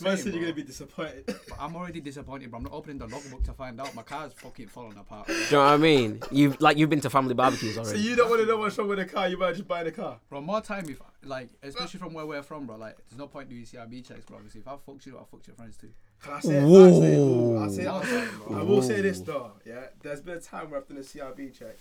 Man 0.02 0.18
said 0.18 0.34
you're 0.34 0.42
gonna 0.42 0.54
be 0.54 0.64
disappointed. 0.64 1.24
But 1.28 1.58
I'm 1.60 1.76
already 1.78 2.02
disappointed, 2.02 2.50
bro. 2.52 2.58
I'm 2.58 2.64
not 2.64 2.74
opening 2.74 2.98
the 2.98 3.08
logbook 3.08 3.44
to 3.46 3.54
find 3.54 3.80
out. 3.80 3.96
My 3.96 4.04
car's 4.04 4.34
fucking 4.34 4.68
falling 4.68 4.98
apart. 4.98 5.28
Bro. 5.28 5.36
Do 5.36 5.42
you 5.44 5.52
know 5.52 5.64
what 5.64 5.72
I 5.72 5.78
mean? 5.78 6.20
You've 6.30 6.60
like 6.60 6.78
you've 6.78 6.90
been 6.90 7.02
to 7.02 7.10
family 7.10 7.34
barbecues 7.34 7.78
already. 7.78 7.98
so 7.98 8.10
you 8.10 8.16
don't 8.18 8.30
want 8.30 8.42
to 8.42 8.48
know 8.48 8.58
what's 8.58 8.78
wrong 8.78 8.90
with 8.90 9.00
the 9.00 9.06
car. 9.06 9.30
You 9.30 9.38
might 9.38 9.54
just 9.56 9.68
buy 9.68 9.84
the 9.84 9.92
car. 9.94 10.20
Bro, 10.30 10.42
more 10.42 10.60
time 10.62 10.90
if 10.90 11.00
like, 11.26 11.50
especially 11.64 12.00
from 12.00 12.14
where 12.14 12.26
we're 12.26 12.44
from, 12.44 12.66
bro. 12.66 12.78
Like, 12.78 12.98
there's 13.10 13.18
no 13.18 13.28
point 13.28 13.50
doing 13.50 13.64
CRB 13.64 14.08
checks, 14.08 14.26
bro. 14.26 14.38
Obviously, 14.38 14.62
if 14.62 14.68
I 14.68 14.76
fucked 14.86 15.06
you, 15.06 15.18
I 15.18 15.24
fucked 15.30 15.48
your 15.48 15.56
friends 15.56 15.78
too. 15.78 15.90
Can 16.22 16.34
I 16.34 16.40
say? 16.40 16.62
Whoa. 16.64 17.64
I 17.64 17.68
say, 17.70 17.86
I 17.86 18.04
say, 18.04 18.16
More 18.16 18.26
time, 18.26 18.42
bro. 18.48 18.60
I 18.60 18.64
will 18.64 18.82
say 18.82 19.02
this 19.02 19.20
though. 19.20 19.52
Yeah, 19.66 19.86
there's 20.02 20.22
been 20.22 20.38
a 20.38 20.42
time 20.42 20.70
where 20.70 20.80
I've 20.80 20.88
done 20.88 20.98
a 20.98 21.02
CRB 21.02 21.58
check, 21.58 21.76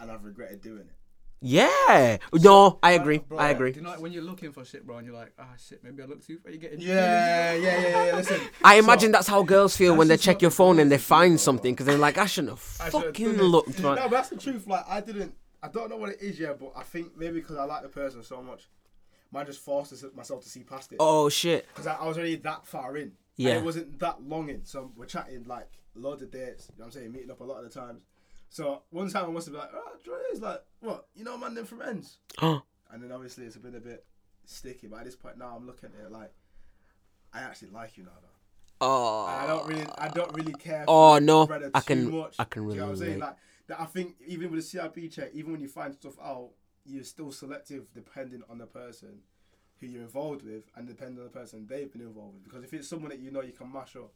and 0.00 0.10
I've 0.10 0.24
regretted 0.24 0.62
doing 0.62 0.80
it. 0.80 0.94
Yeah. 1.42 2.18
No, 2.34 2.78
I 2.82 2.92
agree. 2.92 3.18
Bro, 3.18 3.38
I 3.38 3.48
agree. 3.48 3.72
Do 3.72 3.78
you 3.78 3.84
know 3.84 3.92
like, 3.92 4.00
when 4.00 4.12
you're 4.12 4.22
looking 4.22 4.52
for 4.52 4.62
shit, 4.64 4.86
bro, 4.86 4.98
and 4.98 5.06
you're 5.06 5.16
like, 5.16 5.32
ah, 5.38 5.46
shit, 5.58 5.82
maybe 5.82 6.02
I 6.02 6.06
look 6.06 6.24
too 6.24 6.38
far. 6.38 6.52
You 6.52 6.58
getting 6.58 6.80
Yeah, 6.80 7.54
yeah, 7.54 7.80
yeah, 7.80 8.04
yeah. 8.06 8.16
Listen, 8.16 8.40
I 8.64 8.78
so- 8.78 8.84
imagine 8.84 9.12
that's 9.12 9.26
how 9.26 9.42
girls 9.42 9.74
feel 9.74 9.96
when 9.96 10.08
they 10.08 10.18
check 10.18 10.42
your 10.42 10.50
phone 10.50 10.78
and 10.78 10.92
they 10.92 10.98
find 10.98 11.32
bro. 11.32 11.38
something 11.38 11.72
because 11.72 11.86
they're 11.86 11.96
like, 11.96 12.18
I 12.18 12.26
shouldn't 12.26 12.50
have 12.58 12.76
I 12.80 12.90
should've 12.90 13.06
fucking 13.06 13.36
done 13.36 13.62
it. 13.66 13.78
No, 13.80 13.94
but 13.94 14.10
that's 14.10 14.28
the 14.28 14.36
truth. 14.36 14.66
Like, 14.66 14.84
I 14.86 15.00
didn't. 15.00 15.34
I 15.62 15.68
don't 15.68 15.90
know 15.90 15.96
what 15.96 16.10
it 16.10 16.20
is 16.22 16.38
yet, 16.38 16.58
but 16.58 16.72
I 16.76 16.82
think 16.82 17.16
maybe 17.16 17.40
because 17.40 17.56
I 17.56 17.64
like 17.64 17.82
the 17.82 17.88
person 17.88 18.22
so 18.22 18.42
much, 18.42 18.68
man, 19.32 19.46
just 19.46 19.60
forced 19.60 20.04
myself 20.14 20.42
to 20.42 20.48
see 20.48 20.62
past 20.62 20.92
it. 20.92 20.96
Oh 21.00 21.28
shit. 21.28 21.66
Because 21.68 21.86
I, 21.86 21.94
I 21.94 22.06
was 22.06 22.16
already 22.16 22.36
that 22.36 22.66
far 22.66 22.96
in. 22.96 23.12
Yeah. 23.36 23.50
And 23.50 23.58
it 23.60 23.64
wasn't 23.64 23.98
that 24.00 24.22
long 24.22 24.48
in. 24.48 24.64
So 24.64 24.92
we're 24.96 25.06
chatting 25.06 25.44
like 25.44 25.70
loads 25.94 26.22
of 26.22 26.30
dates. 26.30 26.68
You 26.70 26.78
know 26.78 26.86
what 26.86 26.94
I'm 26.94 27.00
saying? 27.00 27.12
Meeting 27.12 27.30
up 27.30 27.40
a 27.40 27.44
lot 27.44 27.64
of 27.64 27.72
the 27.72 27.80
times. 27.80 28.02
So 28.48 28.82
one 28.90 29.08
time 29.08 29.26
I 29.26 29.30
must 29.30 29.46
have 29.46 29.54
been 29.54 29.60
like, 29.60 29.70
oh, 29.74 29.96
Dre 30.04 30.18
is 30.32 30.40
like, 30.40 30.62
what? 30.80 31.06
You 31.14 31.24
know, 31.24 31.38
man, 31.38 31.54
them 31.54 31.64
from 31.64 31.82
ends. 31.82 32.18
Oh. 32.42 32.62
And 32.92 33.02
then 33.02 33.12
obviously 33.12 33.44
it's 33.44 33.56
been 33.56 33.76
a 33.76 33.80
bit 33.80 34.04
sticky. 34.44 34.88
But 34.88 35.00
at 35.00 35.04
this 35.04 35.16
point 35.16 35.38
now, 35.38 35.54
I'm 35.56 35.66
looking 35.66 35.90
at 35.98 36.06
it 36.06 36.12
like, 36.12 36.32
I 37.32 37.40
actually 37.42 37.70
like 37.70 37.96
you 37.96 38.04
now. 38.04 38.10
Though. 38.20 38.86
Oh. 38.86 39.26
And 39.28 39.36
I 39.36 39.46
don't 39.46 39.66
really, 39.68 39.86
I 39.98 40.08
don't 40.08 40.34
really 40.34 40.52
care. 40.54 40.84
Oh, 40.88 41.18
no. 41.18 41.42
I 41.74 41.80
too 41.80 41.84
can- 41.86 42.10
much. 42.10 42.34
I 42.38 42.44
can 42.44 42.62
really. 42.64 42.74
you 42.74 42.80
know 42.80 42.86
what 42.86 42.92
I'm 42.92 42.98
saying? 42.98 43.18
Like, 43.20 43.36
that 43.68 43.80
I 43.80 43.84
think 43.84 44.16
even 44.26 44.50
with 44.50 44.60
a 44.60 44.62
CRB 44.62 45.12
check, 45.12 45.30
even 45.32 45.52
when 45.52 45.60
you 45.60 45.68
find 45.68 45.94
stuff 45.94 46.18
out, 46.22 46.50
you're 46.90 47.04
still 47.04 47.32
selective 47.32 47.84
depending 47.94 48.42
on 48.50 48.58
the 48.58 48.66
person 48.66 49.20
who 49.80 49.86
you're 49.86 50.02
involved 50.02 50.44
with 50.44 50.64
and 50.76 50.86
depending 50.86 51.18
on 51.18 51.24
the 51.24 51.30
person 51.30 51.66
they've 51.68 51.90
been 51.92 52.02
involved 52.02 52.34
with. 52.34 52.44
Because 52.44 52.64
if 52.64 52.72
it's 52.74 52.88
someone 52.88 53.10
that 53.10 53.18
you 53.20 53.30
know 53.30 53.42
you 53.42 53.52
can 53.52 53.72
mash 53.72 53.96
up, 53.96 54.12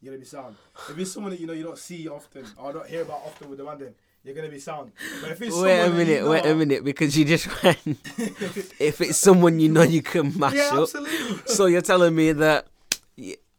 you're 0.00 0.12
gonna 0.12 0.20
be 0.20 0.26
sound. 0.26 0.54
If 0.88 0.98
it's 0.98 1.10
someone 1.12 1.30
that 1.32 1.40
you 1.40 1.46
know 1.46 1.52
you 1.54 1.64
don't 1.64 1.78
see 1.78 2.08
often 2.08 2.44
or 2.56 2.72
don't 2.72 2.86
hear 2.86 3.02
about 3.02 3.22
often 3.26 3.48
with 3.48 3.58
the 3.58 3.64
man, 3.64 3.78
then 3.78 3.94
you're 4.22 4.34
gonna 4.34 4.48
be 4.48 4.60
sound. 4.60 4.92
But 5.22 5.32
if 5.32 5.42
it's 5.42 5.56
Wait 5.56 5.80
a 5.80 5.90
minute, 5.90 6.22
you 6.22 6.28
wait 6.28 6.46
a 6.46 6.54
minute, 6.54 6.84
because 6.84 7.16
you 7.18 7.24
just 7.24 7.46
went. 7.64 7.78
if 8.78 9.00
it's 9.00 9.16
someone 9.18 9.58
you 9.58 9.68
know 9.70 9.82
you 9.82 10.02
can 10.02 10.38
mash 10.38 10.54
yeah, 10.54 10.70
up, 10.72 10.82
absolutely. 10.82 11.38
so 11.46 11.66
you're 11.66 11.82
telling 11.82 12.14
me 12.14 12.32
that 12.32 12.68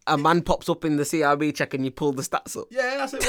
A 0.08 0.18
man 0.18 0.42
pops 0.42 0.70
up 0.70 0.86
in 0.86 0.96
the 0.98 1.04
CRB 1.04 1.54
check 1.54 1.74
and 1.76 1.84
you 1.86 1.92
pull 1.92 2.14
the 2.14 2.24
stats 2.24 2.58
up. 2.58 2.68
yeah, 2.72 2.98
that's 2.98 3.14
it. 3.14 3.24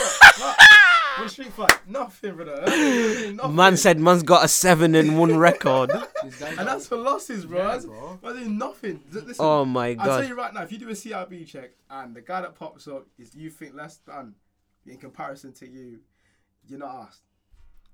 What? 1.17 1.19
what? 1.19 1.21
One 1.21 1.29
street 1.29 1.53
fight, 1.53 1.89
nothing, 1.89 2.35
brother. 2.37 2.63
Nothing. 3.33 3.55
Man 3.55 3.77
said 3.77 3.99
man's 3.99 4.23
got 4.23 4.45
a 4.45 4.49
seven 4.49 4.95
and 4.95 5.19
one 5.19 5.37
record. 5.37 5.91
And 6.23 6.69
that's 6.69 6.87
for 6.87 6.97
losses, 6.97 7.47
bro. 7.47 7.59
Yeah, 7.59 7.67
that's, 7.69 7.87
bro. 7.87 8.19
that's 8.23 8.37
doing 8.39 8.59
nothing. 8.59 9.01
Listen, 9.11 9.35
Oh 9.39 9.65
my 9.65 9.95
god! 9.95 10.09
I'll 10.09 10.19
tell 10.21 10.29
you 10.29 10.35
right 10.37 10.53
now, 10.53 10.63
if 10.63 10.71
you 10.73 10.79
do 10.79 10.89
a 10.89 10.93
CRB 10.93 11.47
check 11.47 11.71
and 11.89 12.15
the 12.15 12.21
guy 12.21 12.43
that 12.43 12.55
pops 12.55 12.87
up 12.87 13.07
is 13.19 13.35
you 13.35 13.49
think 13.51 13.75
less 13.75 13.97
than 14.07 14.35
in 14.87 14.99
comparison 14.99 15.53
to 15.55 15.67
you, 15.69 16.01
you're 16.69 16.79
not 16.79 17.07
asked. 17.09 17.23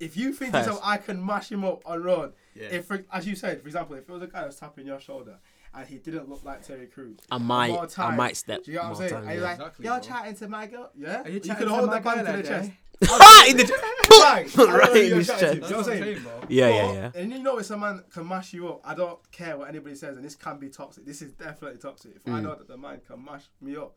If 0.00 0.16
you 0.16 0.32
think 0.32 0.52
to 0.52 0.58
yourself, 0.58 0.80
I 0.82 0.96
can 0.98 1.24
mash 1.24 1.50
him 1.50 1.64
up 1.64 1.82
on 1.86 2.02
road, 2.02 2.34
Yeah. 2.54 2.64
if 2.70 2.90
as 3.12 3.26
you 3.26 3.34
said, 3.36 3.60
for 3.62 3.68
example, 3.68 3.94
if 3.96 4.08
it 4.08 4.12
was 4.12 4.22
a 4.22 4.26
guy 4.26 4.42
that's 4.42 4.58
tapping 4.58 4.86
your 4.86 5.00
shoulder 5.00 5.38
and 5.72 5.86
he 5.88 5.96
didn't 5.98 6.28
look 6.28 6.44
like 6.44 6.66
Terry 6.66 6.86
Crews, 6.86 7.18
I 7.30 7.38
more 7.38 7.46
might, 7.46 7.98
I 7.98 8.14
might 8.14 8.36
step 8.36 8.64
Do 8.64 8.72
you 8.72 8.76
know 8.78 8.82
what 8.82 8.86
I'm 8.88 8.92
more 8.92 9.08
saying? 9.08 9.10
time. 9.12 9.22
And 9.22 9.30
you're 9.32 9.40
yeah. 9.40 9.46
like, 9.48 9.58
Exactly, 9.58 9.84
you're 9.86 9.94
bro. 9.98 10.04
chatting 10.06 10.34
to 10.36 10.48
my 10.48 10.66
girl, 10.66 10.90
yeah? 10.98 11.22
Are 11.22 11.28
you 11.28 11.34
you 11.34 11.40
chatting 11.40 11.56
could 11.56 11.64
to 11.68 11.74
hold 11.74 11.86
my 11.86 11.98
the 11.98 12.04
band 12.04 12.18
to 12.26 12.32
the 12.32 12.32
that 12.42 12.44
chest. 12.44 12.70
Eh? 12.70 12.72
Day? 13.00 13.06
Ah, 13.12 13.46
in 13.48 13.56
the 13.56 13.64
Bang! 14.08 14.46
I 14.46 14.48
don't 14.56 14.56
know 14.70 14.78
Right 14.78 14.96
in 14.96 15.06
you're 15.08 15.16
his 15.18 15.26
chest. 15.26 15.42
you 15.42 15.48
know 15.48 15.54
That's 15.54 15.70
what 15.72 15.78
I'm 15.78 15.84
saying? 15.84 16.02
saying, 16.02 16.22
bro. 16.22 16.32
Yeah, 16.48 16.68
yeah, 16.68 16.92
yeah. 16.92 17.10
And 17.14 17.32
you 17.32 17.38
know, 17.40 17.58
if 17.58 17.66
someone 17.66 18.04
can 18.12 18.26
mash 18.28 18.52
you 18.54 18.68
up, 18.68 18.80
I 18.84 18.94
don't 18.94 19.18
care 19.32 19.56
what 19.58 19.68
anybody 19.68 19.94
says, 19.94 20.16
and 20.16 20.24
this 20.24 20.34
can 20.36 20.58
be 20.58 20.68
toxic. 20.68 21.04
This 21.04 21.20
is 21.22 21.32
definitely 21.32 21.78
toxic. 21.78 22.12
If 22.16 22.24
Mm. 22.24 22.34
I 22.34 22.40
know 22.40 22.54
that 22.54 22.68
the 22.68 22.76
man 22.76 23.00
can 23.06 23.24
mash 23.24 23.44
me 23.60 23.76
up, 23.76 23.94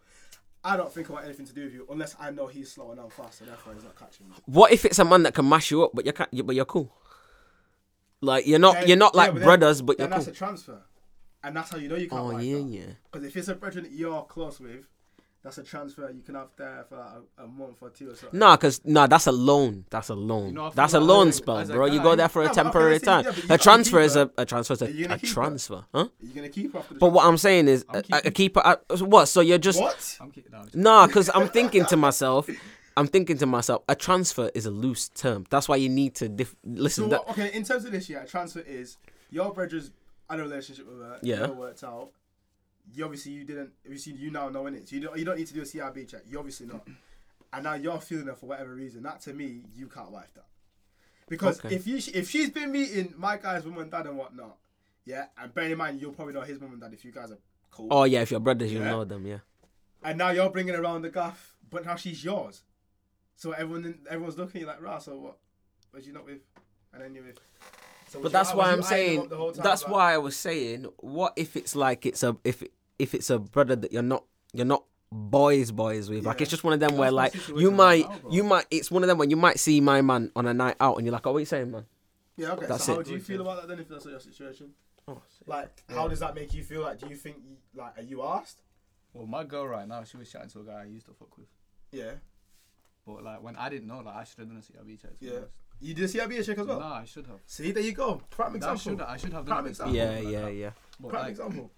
I 0.64 0.76
don't 0.76 0.92
think 0.92 1.10
I 1.10 1.14
want 1.14 1.26
anything 1.26 1.46
to 1.46 1.54
do 1.54 1.64
with 1.66 1.74
you 1.74 1.88
unless 1.90 2.16
I 2.20 2.32
know 2.32 2.48
he's 2.48 2.72
slow 2.72 2.92
and 2.92 3.00
I'm 3.00 3.10
fast, 3.10 3.40
and 3.42 3.50
therefore 3.50 3.74
he's 3.76 3.84
not 3.84 3.96
catching 3.98 4.28
me. 4.28 4.36
What 4.46 4.72
if 4.74 4.84
it's 4.84 5.00
a 5.00 5.06
man 5.06 5.24
that 5.24 5.34
can 5.34 5.48
mash 5.48 5.72
you 5.72 5.84
up, 5.84 5.92
but 5.94 6.06
you're 6.06 6.14
ca- 6.14 6.28
but 6.44 6.56
you're 6.56 6.66
cool? 6.66 6.92
Like 8.22 8.46
you're 8.46 8.60
not, 8.60 8.74
Then- 8.76 8.88
you're 8.90 8.98
not 8.98 9.14
yeah, 9.14 9.18
like 9.22 9.32
but 9.32 9.40
then- 9.40 9.46
brothers, 9.46 9.82
but 9.82 9.98
then 9.98 10.06
you're 10.06 10.10
that's 10.10 10.26
cool. 10.26 10.34
That's 10.34 10.36
a 10.36 10.40
transfer, 10.46 10.82
and 11.44 11.56
that's 11.56 11.70
how 11.72 11.78
you 11.78 11.88
know 11.88 11.96
you 11.96 12.10
can't. 12.10 12.22
Oh 12.22 12.34
wipe 12.34 12.44
yeah, 12.44 12.56
that. 12.58 12.64
yeah. 12.64 12.82
Because 13.10 13.26
if 13.28 13.38
it's 13.38 13.48
a 13.48 13.56
brethren 13.56 13.86
that 13.86 13.94
you're 13.94 14.24
close 14.24 14.60
with, 14.60 14.86
that's 15.44 15.58
a 15.58 15.64
transfer 15.64 16.12
you 16.14 16.22
can 16.22 16.36
have 16.36 16.50
there 16.58 16.86
for 16.90 16.98
like 16.98 17.08
a, 17.38 17.44
a 17.44 17.48
month 17.48 17.78
or 17.82 17.90
two 17.90 18.12
or 18.12 18.16
something. 18.16 18.38
Nah, 18.40 18.58
cause 18.58 18.82
nah, 18.84 19.08
that's 19.08 19.28
a 19.28 19.32
loan. 19.32 19.86
That's 19.90 20.10
a 20.10 20.16
loan. 20.16 20.48
You 20.48 20.54
know, 20.54 20.70
that's 20.72 20.94
a 20.94 21.00
like 21.00 21.08
loan 21.08 21.28
as 21.30 21.36
spell, 21.38 21.58
as 21.60 21.70
a 21.70 21.74
bro. 21.74 21.86
you 21.86 22.02
go 22.02 22.16
there 22.16 22.28
for 22.30 22.44
No, 22.44 22.52
a 22.52 22.54
temporary 22.54 22.94
let's 22.94 23.06
time. 23.06 23.24
yeah, 23.26 23.56
a 23.56 23.58
transfer 23.58 24.00
is 24.02 24.16
a 24.16 24.30
a 24.38 24.46
transfer 24.46 24.74
is 24.74 24.82
a, 24.82 24.86
a 24.86 24.90
keep 24.92 25.10
her? 25.10 25.18
transfer, 25.18 25.86
huh? 25.94 26.00
Are 26.00 26.10
you 26.22 26.34
gonna 26.34 26.50
keep 26.50 26.74
her 26.74 26.80
after 26.80 26.94
the 26.94 27.00
But 27.00 27.12
what 27.14 27.26
I'm 27.26 27.38
saying 27.38 27.68
is, 27.70 27.86
I'm 27.90 28.04
a, 28.12 28.22
a 28.26 28.32
keeper. 28.32 28.62
uh, 28.66 28.76
what? 29.00 29.28
So 29.28 29.42
you're 29.42 29.58
just 29.58 29.80
what? 29.80 30.18
I'm 30.20 30.32
kidding. 30.32 30.52
No, 30.52 30.62
nah, 30.74 31.08
cause 31.08 31.30
I'm 31.34 31.48
thinking 31.48 31.86
to 31.86 31.98
myself. 31.98 32.50
I'm 32.98 33.08
thinking 33.08 33.38
to 33.38 33.46
myself, 33.46 33.84
a 33.88 33.96
transfer 33.96 34.52
is 34.54 34.66
a 34.66 34.72
loose 34.72 35.08
term. 35.10 35.46
That's 35.50 35.70
why 35.70 35.78
you 35.78 35.88
need 35.88 36.16
to 36.16 36.28
dif- 36.28 36.56
listen. 36.66 37.06
So 37.06 37.10
that, 37.12 37.28
what, 37.28 37.30
okay, 37.40 37.54
in 37.56 37.64
terms 37.64 37.86
of 37.86 37.94
this, 37.94 38.10
yeah, 38.10 38.24
a 38.24 38.28
transfer 38.28 38.60
is 38.60 38.98
your 39.30 39.54
brother's 39.54 39.92
had 40.30 40.40
a 40.40 40.44
relationship 40.44 40.86
with 40.86 41.00
her. 41.00 41.18
Yeah. 41.24 41.36
It 41.36 41.40
never 41.42 41.54
worked 41.54 41.84
out. 41.84 42.10
You 42.94 43.04
obviously 43.06 43.34
you 43.34 43.44
didn't. 43.44 43.72
Obviously 43.86 44.14
you 44.14 44.32
now 44.32 44.50
know 44.50 44.66
in 44.68 44.76
it. 44.76 44.88
So 44.90 44.96
you 44.96 45.02
don't. 45.04 45.18
You 45.18 45.26
don't 45.26 45.38
need 45.38 45.48
to 45.48 45.54
do 45.54 45.62
a 45.62 45.66
CRB 45.66 46.08
check. 46.10 46.22
You 46.28 46.40
obviously 46.40 46.68
not. 46.68 46.88
And 47.52 47.64
now 47.64 47.74
you're 47.74 47.98
feeling 48.00 48.28
her 48.28 48.36
for 48.36 48.46
whatever 48.46 48.76
reason. 48.76 49.02
That 49.02 49.22
to 49.22 49.34
me, 49.34 49.64
you 49.76 49.88
can't 49.88 50.12
wife 50.12 50.32
that. 50.36 50.46
Because 51.28 51.58
Okay. 51.66 51.74
if 51.76 51.88
you 51.88 51.98
if 52.14 52.30
she's 52.30 52.52
been 52.52 52.72
meeting 52.72 53.12
my 53.18 53.38
guy's 53.38 53.66
mum 53.66 53.80
and 53.80 53.90
dad 53.90 54.06
and 54.06 54.16
whatnot, 54.18 54.58
yeah, 55.04 55.26
and 55.36 55.52
bear 55.56 55.64
in 55.66 55.76
mind 55.78 56.00
you'll 56.00 56.12
probably 56.12 56.36
know 56.36 56.42
his 56.42 56.62
mum 56.62 56.74
and 56.74 56.82
dad 56.82 56.94
if 56.94 57.04
you 57.04 57.12
guys 57.12 57.32
are 57.32 57.40
cool. 57.72 57.88
Oh 57.90 58.04
yeah, 58.04 58.22
if 58.22 58.30
you're 58.30 58.40
brothers, 58.40 58.72
you 58.72 58.78
Yeah. 58.78 58.92
know 58.92 59.04
them. 59.04 59.26
Yeah. 59.26 59.40
And 60.04 60.20
now 60.20 60.30
you're 60.30 60.52
bringing 60.52 60.76
around 60.76 61.02
the 61.02 61.10
gaff, 61.10 61.56
but 61.72 61.86
now 61.86 61.96
she's 61.96 62.24
yours. 62.24 62.62
So 63.36 63.52
everyone 63.54 63.98
everyone's 64.08 64.38
looking 64.38 64.58
at 64.58 64.62
you 64.62 64.68
like, 64.68 64.82
rah. 64.84 65.00
So 65.00 65.18
what? 65.18 65.38
Was 65.92 66.06
you 66.06 66.14
not 66.14 66.26
with? 66.26 66.42
And 66.94 67.02
then 67.02 67.16
you're 67.16 67.24
with. 67.24 67.40
So 68.10 68.22
But 68.22 68.32
that's 68.32 68.54
was 68.54 68.58
why 68.58 68.72
I'm 68.74 68.84
saying. 68.84 69.22
up 69.22 69.30
the 69.30 69.38
whole 69.38 69.52
time, 69.54 69.64
That's 69.64 69.88
why 69.88 70.14
I 70.14 70.20
was 70.20 70.36
saying. 70.36 70.86
What 70.98 71.34
if 71.36 71.56
it's 71.56 71.76
like 71.76 72.06
it's 72.06 72.22
a 72.22 72.38
if 72.44 72.62
if 73.00 73.14
it's 73.16 73.30
a 73.30 73.40
brother 73.40 73.76
that 73.76 73.92
you're 73.92 74.02
not 74.04 74.24
you're 74.54 74.66
not 74.66 74.84
boys 75.12 75.72
boys 75.72 76.10
with. 76.10 76.26
Like 76.26 76.42
it's 76.42 76.52
just 76.52 76.64
one 76.64 76.74
of 76.74 76.80
them 76.80 76.98
where 76.98 77.12
That's 77.12 77.36
my 77.50 77.54
like 77.54 77.60
you 77.62 77.72
might 77.72 78.08
now, 78.08 78.30
you 78.30 78.44
might 78.44 78.66
it's 78.70 78.92
one 78.92 79.04
of 79.04 79.08
them 79.08 79.18
when 79.18 79.30
you 79.30 79.38
might 79.38 79.60
see 79.60 79.82
my 79.82 80.02
man 80.02 80.32
on 80.36 80.46
a 80.46 80.54
night 80.54 80.76
out 80.80 80.98
and 80.98 81.06
you're 81.06 81.14
like, 81.14 81.26
oh, 81.26 81.32
what 81.32 81.40
you 81.40 81.46
saying, 81.46 81.72
man? 81.72 81.86
Yeah. 82.38 82.52
Okay. 82.52 82.68
That's 82.68 82.84
so 82.84 82.96
how 82.96 83.02
do 83.02 83.12
you 83.12 83.20
feel 83.20 83.42
about 83.42 83.62
that 83.62 83.68
then? 83.68 83.80
If 83.80 83.90
that's 83.90 84.06
not 84.06 84.12
your 84.12 84.20
situation, 84.20 84.72
Oh, 85.08 85.22
like, 85.48 85.84
how 85.90 86.08
does 86.08 86.20
that 86.20 86.36
make 86.36 86.54
you 86.54 86.62
feel? 86.64 86.82
Like, 86.82 87.00
do 87.00 87.08
you 87.08 87.16
think 87.16 87.38
like 87.76 87.98
are 87.98 88.04
you 88.04 88.22
asked? 88.24 88.62
Well, 89.14 89.26
my 89.26 89.44
girl 89.44 89.68
right 89.68 89.88
now, 89.88 90.04
she 90.04 90.18
was 90.18 90.32
chatting 90.32 90.50
to 90.50 90.60
a 90.60 90.64
guy 90.64 90.82
I 90.82 90.86
used 90.86 91.08
to 91.08 91.14
fuck 91.14 91.36
with. 91.38 91.48
Yeah. 91.92 92.12
But 93.08 93.24
like 93.24 93.42
when 93.42 93.56
I 93.56 93.70
didn't 93.70 93.88
know, 93.88 94.02
like 94.06 94.16
I 94.16 94.24
should 94.24 94.40
have 94.40 94.48
done 94.50 94.58
a 94.58 94.62
CRB 94.62 95.02
check. 95.02 95.12
Yeah. 95.20 95.32
honest. 95.38 95.54
You 95.82 95.94
did 95.94 96.04
a 96.04 96.08
CRB 96.08 96.46
check 96.46 96.58
as 96.60 96.68
well. 96.68 96.80
Nah, 96.80 96.96
I 97.00 97.06
should 97.06 97.26
have. 97.26 97.40
See, 97.48 97.72
there 97.72 97.82
you 97.82 97.94
go. 97.94 98.22
Prime 98.30 98.52
That 98.52 98.58
example. 98.58 98.80
should 98.82 99.02
I 99.02 99.18
should 99.18 99.34
have 99.34 99.46
Prime 99.46 99.58
done 99.60 99.66
it. 99.66 99.70
example. 99.70 99.96
yeah, 99.96 100.10
like 100.10 100.24
yeah, 100.28 100.42
that. 100.42 100.54
yeah. 100.54 100.70
But 101.00 101.10
Prime 101.10 101.22
like, 101.24 101.30
example. 101.32 101.72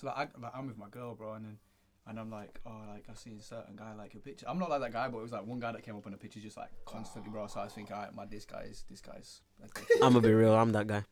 So 0.00 0.06
like, 0.08 0.16
I, 0.16 0.40
like 0.40 0.52
I'm 0.54 0.66
with 0.66 0.78
my 0.78 0.88
girl, 0.88 1.14
bro, 1.14 1.34
and 1.34 1.44
then 1.44 1.58
and 2.06 2.18
I'm 2.18 2.30
like, 2.30 2.58
oh, 2.64 2.72
like 2.88 3.04
I've 3.10 3.18
seen 3.18 3.36
a 3.38 3.42
certain 3.42 3.76
guy 3.76 3.92
like 3.94 4.14
a 4.14 4.18
picture. 4.18 4.46
I'm 4.48 4.58
not 4.58 4.70
like 4.70 4.80
that 4.80 4.92
guy, 4.92 5.08
but 5.08 5.18
it 5.18 5.22
was 5.22 5.32
like 5.32 5.46
one 5.46 5.60
guy 5.60 5.72
that 5.72 5.82
came 5.82 5.94
up 5.96 6.06
in 6.06 6.14
a 6.14 6.16
picture 6.16 6.40
just 6.40 6.56
like 6.56 6.70
constantly, 6.86 7.30
bro. 7.30 7.46
So 7.48 7.60
I 7.60 7.64
was 7.64 7.72
thinking, 7.74 7.94
alright, 7.94 8.14
man, 8.16 8.28
this 8.30 8.46
guy 8.46 8.62
is 8.70 8.84
this 8.90 9.00
guy's. 9.00 9.42
I'm 10.02 10.14
gonna 10.14 10.20
be 10.20 10.32
real. 10.32 10.54
I'm 10.54 10.72
that 10.72 10.86
guy. 10.86 11.04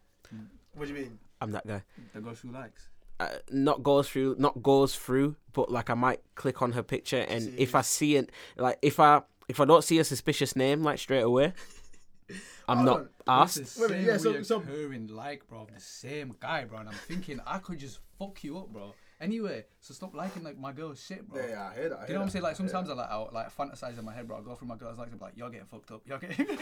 What 0.74 0.88
do 0.88 0.94
you 0.94 1.00
mean? 1.00 1.18
I'm 1.40 1.52
that 1.52 1.66
guy. 1.66 1.82
the 2.14 2.20
girl 2.20 2.34
who 2.34 2.50
likes. 2.50 2.88
uh, 3.20 3.28
not 3.50 3.82
goes 3.82 4.08
through 4.08 4.36
not 4.38 4.62
goes 4.62 4.94
through 4.96 5.36
but 5.52 5.70
like 5.72 5.88
i 5.90 5.94
might 5.94 6.20
click 6.34 6.60
on 6.62 6.72
her 6.72 6.82
picture 6.82 7.24
and 7.28 7.44
See. 7.44 7.54
if 7.56 7.74
i 7.74 7.80
see 7.80 8.16
it 8.16 8.30
like 8.58 8.78
if 8.82 9.00
i 9.00 9.22
if 9.48 9.58
i 9.60 9.64
don't 9.64 9.84
see 9.84 9.98
a 9.98 10.04
suspicious 10.04 10.54
name 10.56 10.82
like 10.82 10.98
straight 10.98 11.22
away 11.22 11.52
i'm 12.68 12.78
Hold 12.78 12.86
not 12.86 12.96
on. 13.00 13.08
asked 13.42 13.58
It's 13.58 13.74
the 13.74 13.88
same 13.88 14.04
yeah, 14.06 14.16
so- 14.16 14.42
so- 14.42 14.60
reoccurring 14.60 15.10
like, 15.10 15.46
bro, 15.48 15.66
the 15.72 15.80
same 15.80 16.34
guy, 16.40 16.64
bro. 16.64 16.78
And 16.78 16.88
I'm 16.88 16.94
thinking 16.94 17.40
I 17.46 17.58
could 17.58 17.78
just 17.78 17.98
fuck 18.18 18.42
you 18.44 18.58
up, 18.58 18.68
bro. 18.72 18.94
Anyway, 19.18 19.64
so 19.80 19.94
stop 19.94 20.14
liking 20.14 20.42
like 20.44 20.58
my 20.58 20.72
girl's 20.72 21.02
shit, 21.02 21.26
bro. 21.26 21.40
Yeah, 21.40 21.48
yeah, 21.48 21.68
I 21.70 21.74
hear 21.74 21.88
that. 21.88 21.98
I 21.98 22.00
Do 22.02 22.06
hear 22.06 22.08
you 22.08 22.12
know 22.14 22.18
what 22.18 22.22
I'm 22.22 22.26
that. 22.26 22.32
saying? 22.32 22.42
Like 22.42 22.56
sometimes 22.56 22.88
that. 22.88 22.98
I 22.98 23.16
like 23.16 23.32
I 23.32 23.34
like 23.34 23.56
fantasize 23.56 23.98
in 23.98 24.04
my 24.04 24.12
head, 24.12 24.28
bro. 24.28 24.36
I 24.36 24.40
go 24.42 24.54
through 24.54 24.68
my 24.68 24.76
girl's 24.76 24.98
likes 24.98 25.10
and 25.10 25.18
be 25.18 25.24
like, 25.24 25.32
you're 25.36 25.48
getting 25.48 25.66
fucked 25.66 25.90
up. 25.90 26.02
You're 26.04 26.18
getting. 26.18 26.46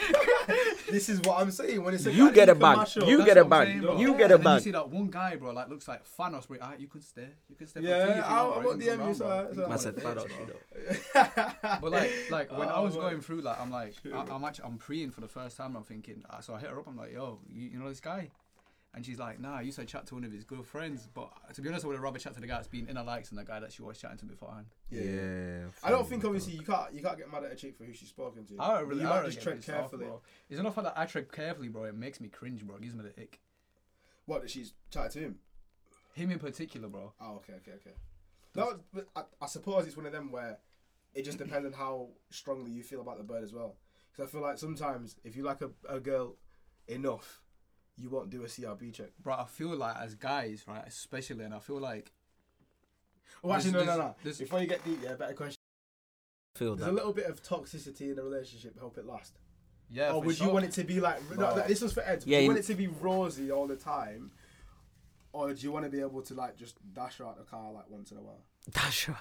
This 0.91 1.09
is 1.09 1.21
what 1.23 1.41
I'm 1.41 1.51
saying. 1.51 1.83
When 1.83 1.95
it's 1.95 2.07
a 2.07 2.13
You 2.13 2.31
get 2.31 2.49
a 2.49 2.53
can 2.53 2.61
bag. 2.61 2.77
mash 2.77 2.97
You 2.97 3.17
That's 3.19 3.25
get 3.25 3.39
a 3.39 3.45
what 3.45 3.45
I'm 3.45 3.51
bag. 3.51 3.67
saying, 3.69 3.81
bro. 3.81 3.99
You 3.99 4.13
Yeah. 4.13 4.19
get 4.19 4.31
a 4.31 4.35
And 4.37 4.45
then 4.45 4.45
bag. 4.45 4.55
You 4.61 4.65
see 4.65 4.71
that 4.71 4.89
one 4.89 5.07
guy, 5.09 5.35
bro, 5.37 5.51
like 5.53 5.69
looks 5.69 5.89
like 5.89 6.03
Thanos. 6.17 6.47
Bro, 6.47 6.59
ah, 6.63 6.73
you 6.79 6.87
could 6.87 7.03
stay. 7.03 7.29
You 7.49 7.57
could 7.57 7.69
stay. 7.69 7.81
for 7.81 7.87
Yeah, 7.89 8.09
if 8.11 8.17
you 8.19 8.23
I'll- 8.23 8.45
want, 8.51 8.57
I'll 8.57 8.63
bro. 8.63 8.73
You 8.73 8.79
can 8.79 8.87
DM 8.87 8.99
come 8.99 9.09
you, 9.09 9.15
I- 9.15 9.17
bro. 9.17 9.55
so 9.55 9.61
You 9.61 9.67
I 9.73 9.77
said 9.77 9.97
come 9.97 10.05
Thanos, 10.15 10.29
round, 10.31 11.51
bro. 11.67 11.79
But 11.81 11.91
like, 11.91 12.11
like 12.31 12.53
when 12.57 12.69
I 12.69 12.75
Oh, 12.77 12.83
was 12.85 12.95
going 12.95 13.21
through, 13.21 13.41
like, 13.41 13.61
I'm 13.61 13.71
like, 13.73 13.95
I, 14.15 14.19
I'm 14.31 14.45
actually, 14.45 14.67
I'm 14.67 14.79
preying 14.79 15.11
for 15.11 15.23
the 15.23 15.29
first 15.29 15.57
time. 15.57 15.75
I'm 15.77 15.83
thinking, 15.83 16.23
uh, 16.31 16.41
so 16.41 16.55
I 16.55 16.61
hit 16.61 16.71
her 16.71 16.79
up. 16.79 16.87
I'm 16.87 16.97
like, 16.97 17.13
yo, 17.13 17.41
you, 17.53 17.71
you 17.71 17.79
know 17.81 17.89
this 17.89 18.01
guy? 18.01 18.31
And 18.95 19.05
she's 19.05 19.19
like, 19.19 19.41
nah, 19.41 19.57
I 19.57 19.63
used 19.63 19.79
to 19.79 19.85
chat 19.85 20.07
to 20.07 20.15
one 20.15 20.23
of 20.23 20.31
his 20.31 20.45
good 20.45 20.65
friends. 20.65 21.09
But 21.13 21.31
to 21.55 21.61
be 21.61 21.69
honest, 21.69 21.85
I 21.85 21.89
would 21.89 21.95
have 21.95 22.03
rather 22.03 22.19
chat 22.19 22.35
to 22.35 22.41
the 22.41 22.47
guy 22.47 22.55
that's 22.57 22.69
been 22.69 22.89
in 22.89 22.95
her 22.97 23.03
likes 23.03 23.31
than 23.31 23.37
the 23.37 23.45
guy 23.45 23.59
that 23.59 23.73
she 23.73 23.83
was 23.83 23.99
chatting 23.99 24.19
to 24.19 24.25
beforehand. 24.25 24.67
Yeah. 24.89 25.67
I 25.83 25.91
don't 25.91 26.09
think 26.09 26.25
obviously 26.25 26.55
you 26.55 26.63
can't 26.63 26.95
you 26.95 27.03
can't 27.03 27.19
get 27.19 27.31
mad 27.31 27.45
at 27.45 27.53
a 27.53 27.57
chick 27.57 27.77
for 27.77 27.85
who 27.85 27.93
she's 27.93 28.09
spoken 28.09 28.45
to. 28.47 28.55
I 28.61 28.79
don't 28.79 28.89
really, 28.89 29.01
you 29.03 29.07
I 29.09 29.11
might 29.11 29.17
don't 29.23 29.25
just 29.27 29.39
get 29.39 29.43
tread 29.45 29.57
pissed 29.57 29.71
off, 29.71 29.77
carefully. 29.77 30.07
bro. 30.07 30.21
It's 30.49 30.61
enough 30.61 30.77
that 30.77 30.93
I 30.97 31.07
tread 31.07 31.33
carefully, 31.33 31.69
bro. 31.69 31.85
It 31.85 31.97
makes 31.97 32.21
me 32.21 32.29
cringe, 32.29 32.65
bro. 32.65 32.77
It 32.77 32.83
gives 32.83 32.95
me 32.95 33.03
the 33.03 33.21
ick. 33.21 33.41
What 34.27 34.43
that 34.43 34.51
she's 34.51 34.75
chatted 34.91 35.11
to 35.13 35.19
him? 35.19 35.39
Him 36.15 36.31
in 36.31 36.39
particular, 36.39 36.89
bro. 36.89 37.13
Oh, 37.21 37.37
okay, 37.37 37.55
okay, 37.55 37.73
okay. 37.77 37.97
No, 38.55 38.79
but 38.93 39.09
I, 39.17 39.23
I 39.43 39.47
suppose 39.47 39.87
it's 39.87 39.97
one 39.97 40.07
of 40.07 40.13
them 40.13 40.31
where 40.31 40.59
it 41.15 41.25
just 41.25 41.39
depends 41.39 41.67
on 41.67 41.73
how 41.73 42.11
strongly 42.31 42.71
you 42.71 42.83
feel 42.85 43.01
about 43.01 43.19
the 43.19 43.25
bird 43.25 43.43
as 43.43 43.53
well. 43.53 43.75
Because 44.13 44.29
I 44.29 44.33
feel 44.33 44.43
like 44.43 44.59
sometimes 44.59 45.17
if 45.25 45.35
you 45.37 45.43
like 45.43 45.61
a, 45.61 45.71
a 45.89 45.99
girl 45.99 46.37
enough, 46.87 47.41
you 47.97 48.11
won't 48.11 48.31
do 48.31 48.43
a 48.43 48.47
CRB 48.47 48.93
check. 48.93 49.11
Bro, 49.23 49.35
I 49.35 49.45
feel 49.45 49.75
like 49.77 49.97
as 49.97 50.15
guys, 50.15 50.65
right, 50.67 50.85
especially, 50.87 51.45
and 51.45 51.55
I 51.55 51.59
feel 51.61 51.81
like 51.81 52.13
Oh, 53.43 53.53
actually, 53.53 53.73
no, 53.73 53.79
This- 53.81 53.87
no, 53.87 53.93
this- 53.97 53.99
no. 53.99 54.15
this- 54.25 54.39
Before 54.39 54.61
you 54.61 54.67
get 54.67 54.85
deep, 54.85 55.01
yeah, 55.03 55.15
better 55.15 55.35
question. 55.35 55.59
feel 56.57 56.77
There's 56.77 56.89
a 56.89 56.93
little 56.93 57.13
bit 57.13 57.27
of 57.27 57.43
toxicity 57.43 58.13
in 58.13 58.19
a 58.19 58.23
relationship 58.23 58.79
help 58.79 58.97
it 58.99 59.05
last. 59.07 59.39
yeah. 59.91 60.13
or 60.13 60.21
for 60.23 60.27
would 60.29 60.37
sure. 60.37 60.47
you 60.47 60.53
want 60.53 60.65
it 60.65 60.73
to 60.73 60.85
be 60.85 60.99
like? 61.01 61.21
No, 61.31 61.37
Bro. 61.55 61.65
this 61.69 61.81
was 61.83 61.93
for 61.93 62.01
Ed. 62.03 62.23
Yeah, 62.25 62.25
do 62.25 62.31
you 62.31 62.41
you- 62.43 62.47
want 62.49 62.59
it 62.61 62.67
to 62.67 62.75
be 62.75 62.87
rosy 62.87 63.51
all 63.53 63.67
the 63.67 63.77
time, 63.77 64.33
or 65.33 65.53
do 65.53 65.61
you 65.61 65.71
want 65.73 65.85
to 65.85 65.91
be 65.91 66.01
able 66.01 66.23
to 66.23 66.35
like 66.35 66.57
just 66.57 66.77
dash 66.95 67.21
out 67.21 67.37
the 67.37 67.45
car 67.45 67.71
like 67.73 67.89
once 67.91 68.11
in 68.13 68.17
a 68.19 68.23
while? 68.23 68.45
That's 68.73 69.09
right 69.09 69.17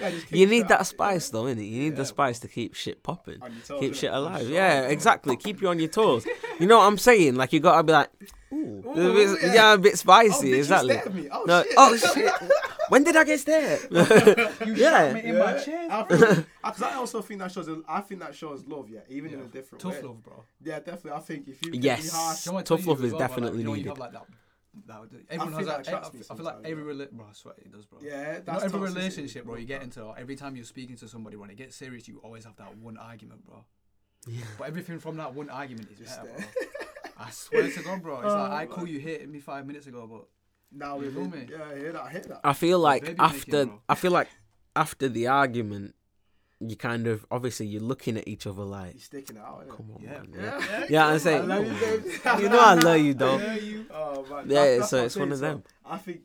yeah, 0.00 0.10
just 0.10 0.32
you 0.32 0.46
need 0.46 0.60
shit 0.60 0.68
that 0.68 0.80
out- 0.80 0.86
spice 0.86 1.28
though 1.28 1.44
innit? 1.44 1.68
you 1.70 1.78
need 1.80 1.84
Yeah, 1.92 1.96
the 1.96 2.04
spice 2.06 2.38
to 2.40 2.48
keep 2.48 2.74
shit 2.74 3.02
popping 3.02 3.42
on 3.42 3.52
your 3.52 3.62
toes, 3.62 3.80
keep 3.80 3.94
shit 3.94 4.12
alive 4.12 4.42
your 4.42 4.52
yeah 4.52 4.74
shoulders. 4.80 4.92
exactly 4.92 5.36
keep 5.36 5.60
you 5.60 5.68
on 5.68 5.78
your 5.78 5.88
toes 5.88 6.26
you 6.58 6.66
know 6.66 6.78
what 6.78 6.84
i'm 6.86 6.98
saying 6.98 7.34
like 7.36 7.52
you 7.52 7.60
gotta 7.60 7.82
be 7.82 7.92
like 7.92 8.10
ooh, 8.52 8.82
Ooh, 8.86 9.10
a 9.10 9.12
bit- 9.14 9.42
yeah. 9.42 9.54
yeah. 9.54 9.72
a 9.74 9.78
bit 9.78 9.92
Oh, 9.92 9.96
spicy 9.96 10.46
bitch, 10.46 10.50
you 10.50 10.56
exactly 10.56 10.96
at 10.96 11.14
me. 11.14 11.28
Oh, 11.30 11.44
no, 11.46 11.62
shit. 11.62 11.72
oh 11.76 11.96
shit 11.96 12.32
when 12.88 13.04
did 13.04 13.16
i 13.16 13.24
get 13.24 13.40
stared 13.40 13.80
You 13.90 14.74
Yeah. 14.74 15.12
shot 15.12 15.14
me 15.14 15.22
in 15.30 15.38
my 15.38 15.52
chest. 15.54 15.68
I, 15.90 16.04
feel- 16.04 16.44
because 16.64 16.82
I 16.82 16.94
also 16.94 17.20
think 17.22 17.40
that 17.40 17.52
shows. 17.52 17.68
I 17.88 18.00
think 18.00 18.20
that 18.20 18.34
shows 18.34 18.64
love. 18.66 18.88
Yeah, 18.88 19.00
even 19.08 19.32
in 19.32 19.40
a 19.40 19.44
different 19.44 19.80
Tough 19.82 19.94
way. 20.00 20.02
love, 20.02 20.22
bro. 20.24 20.44
Yeah, 20.64 20.78
definitely. 20.80 21.12
I 21.12 21.20
think 21.20 21.48
if 21.48 21.64
you 21.64 21.72
Yes. 21.74 22.10
harsh, 22.12 22.44
Do 22.44 22.48
you 22.48 22.52
know 22.52 22.54
what 22.56 22.60
I 22.72 22.76
Tough 22.76 22.86
love 22.86 23.04
is 23.04 23.12
well, 23.12 23.18
definitely 23.20 23.50
like, 23.50 23.58
you 23.58 23.64
know, 23.64 23.72
needed. 23.74 23.84
You 23.84 23.90
have 23.90 23.98
like 23.98 24.12
that. 24.86 25.10
that 25.10 25.20
everyone 25.30 25.54
think 25.54 25.68
has 25.68 25.84
that 25.84 25.84
that. 25.84 25.94
I, 25.94 25.98
I 25.98 26.10
feel 26.10 26.20
like 26.20 26.24
sometimes, 26.24 26.64
every 26.64 26.84
yeah. 26.84 27.04
rela- 27.04 27.10
bro, 27.12 27.26
I 27.28 27.32
swear 27.32 27.54
it 27.58 27.72
does, 27.72 27.86
bro. 27.86 27.98
yeah, 28.02 28.10
You 28.10 28.26
know, 28.38 28.42
that's 28.44 28.64
every 28.64 28.80
relationship, 28.80 29.44
bro, 29.44 29.56
you 29.56 29.66
get 29.66 29.82
into, 29.82 30.02
or 30.02 30.18
every 30.18 30.36
time 30.36 30.56
you're 30.56 30.64
speaking 30.64 30.96
to 30.96 31.08
somebody, 31.08 31.36
when 31.36 31.50
it 31.50 31.56
gets 31.56 31.76
serious, 31.76 32.06
you 32.08 32.20
always 32.22 32.44
have 32.44 32.56
that 32.56 32.76
one 32.78 32.96
argument, 32.96 33.44
bro. 33.46 33.64
Yeah. 34.26 34.42
But 34.58 34.68
everything 34.68 34.98
from 34.98 35.16
that 35.18 35.34
one 35.34 35.48
argument 35.50 35.88
is 35.92 35.98
Just 35.98 36.22
better, 36.22 36.34
bro. 36.36 36.44
I 37.18 37.30
swear 37.30 37.70
to 37.70 37.82
God, 37.82 38.02
bro. 38.02 38.16
It's 38.16 38.24
like 38.26 38.34
Oh, 38.50 38.54
I 38.54 38.66
call 38.66 38.86
you 38.86 38.98
hating 38.98 39.30
me 39.30 39.38
five 39.40 39.66
minutes 39.66 39.86
ago, 39.86 40.06
but 40.10 40.26
Now 40.72 40.96
You 40.98 41.06
we 41.06 41.10
feel 41.12 41.28
me? 41.28 41.46
Yeah, 41.50 41.64
I 41.64 41.78
hear 41.78 41.92
that. 41.92 42.02
I 42.02 42.10
hear 42.10 42.20
that. 42.22 42.40
I 42.44 42.52
feel 42.52 42.78
like 42.78 43.14
after 43.18 43.64
making. 43.66 43.80
I 43.88 43.94
feel 43.94 44.10
like 44.10 44.28
after 44.74 45.08
the 45.08 45.28
argument, 45.28 45.94
you 46.60 46.76
kind 46.76 47.06
of 47.06 47.26
obviously 47.30 47.66
you're 47.66 47.82
looking 47.82 48.16
at 48.16 48.26
each 48.26 48.46
other 48.46 48.62
like, 48.62 48.94
You're 48.94 49.00
sticking 49.02 49.36
it 49.36 49.42
out. 49.42 49.66
innit? 49.66 49.76
come 49.76 49.90
on, 49.94 50.02
Yeah, 50.02 50.10
man. 50.10 50.28
Yeah, 50.34 50.58
Yeah, 50.70 50.86
yeah 50.88 51.06
I'm 51.06 51.14
I 51.14 51.18
saying, 51.18 51.48
love 51.48 51.66
you, 51.66 51.72
you 52.42 52.48
know 52.48 52.60
I 52.60 52.74
love 52.74 52.98
you, 53.00 53.10
I 53.10 53.14
dog. 53.14 53.40
Oh 53.90 54.26
man. 54.30 54.44
Yeah, 54.48 54.54
That's- 54.54 54.78
that's 54.78 54.90
so 54.90 54.96
what 54.98 55.06
it's 55.06 55.16
one 55.16 55.32
of 55.32 55.38
them. 55.40 55.62
I 55.84 55.98
think 55.98 56.20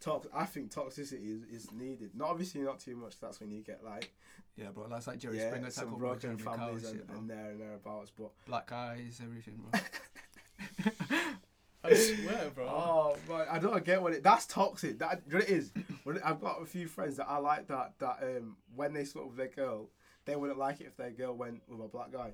tox. 0.00 0.26
I 0.34 0.44
think 0.46 0.72
toxicity 0.72 1.26
is, 1.36 1.42
is 1.64 1.72
needed. 1.72 2.10
Not 2.14 2.30
obviously 2.30 2.60
not 2.62 2.80
too 2.80 2.96
much. 2.96 3.18
That's 3.20 3.40
when 3.40 3.50
you 3.50 3.62
get 3.62 3.84
like 3.84 4.12
yeah, 4.56 4.70
bro. 4.74 4.88
That's 4.88 5.06
like 5.06 5.18
Jerry 5.18 5.38
yeah, 5.38 5.46
Springer 5.46 5.66
type 5.66 5.72
some 5.74 5.92
of 5.92 5.98
broken 5.98 6.36
families 6.36 6.84
and, 6.84 6.96
shit, 6.98 7.08
and 7.16 7.30
there 7.30 7.50
and 7.50 7.60
thereabouts. 7.60 8.10
But 8.16 8.30
Black 8.46 8.72
eyes, 8.72 9.20
everything, 9.22 9.60
bro. 9.70 9.80
I 11.90 11.94
swear, 11.94 12.50
bro. 12.54 12.66
oh 12.66 13.16
man, 13.28 13.46
I 13.50 13.58
don't 13.58 13.84
get 13.84 14.00
what 14.02 14.12
it. 14.12 14.22
That's 14.22 14.46
toxic. 14.46 14.98
That 14.98 15.22
you 15.26 15.32
know 15.34 15.38
what 15.40 15.48
it 15.48 15.52
is. 15.52 15.72
When 16.04 16.20
I've 16.22 16.40
got 16.40 16.62
a 16.62 16.66
few 16.66 16.86
friends 16.88 17.16
that 17.16 17.28
I 17.28 17.38
like 17.38 17.68
that 17.68 17.94
that 17.98 18.18
um 18.22 18.56
when 18.74 18.92
they 18.92 19.04
split 19.04 19.26
with 19.26 19.36
their 19.36 19.48
girl, 19.48 19.90
they 20.24 20.36
wouldn't 20.36 20.58
like 20.58 20.80
it 20.80 20.86
if 20.86 20.96
their 20.96 21.10
girl 21.10 21.34
went 21.34 21.62
with 21.68 21.80
a 21.84 21.88
black 21.88 22.12
guy. 22.12 22.32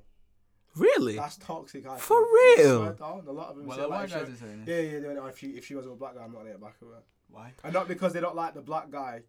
Really? 0.77 1.17
That's 1.17 1.37
toxic. 1.37 1.87
I 1.87 1.97
For 1.99 2.19
think. 2.57 2.59
real? 2.59 2.93
Down, 2.95 3.23
a 3.29 3.33
lot 3.33 3.51
of 3.51 3.57
them 3.57 3.67
Well, 3.67 3.77
say 3.77 3.83
the 3.83 3.89
like, 3.89 4.01
white 4.11 4.11
guys 4.27 4.29
are 4.35 4.37
saying. 4.37 4.65
Yeah, 4.67 4.81
yeah. 4.81 4.99
They 5.01 5.07
went, 5.07 5.21
oh, 5.21 5.27
if 5.27 5.39
she 5.39 5.47
if 5.49 5.65
she 5.67 5.75
was 5.77 5.85
with 5.87 5.95
a 5.95 5.97
black 5.97 6.17
guy, 6.17 6.23
I'm 6.25 6.33
not 6.33 6.39
gonna 6.41 6.51
get 6.51 6.61
back 6.61 6.75
with 6.81 6.91
her. 6.91 7.03
Why? 7.31 7.53
And 7.63 7.73
not 7.73 7.87
because 7.89 8.13
they 8.13 8.21
don't 8.21 8.35
like 8.37 8.55
the 8.55 8.61
black 8.61 8.91
guy, 8.91 9.23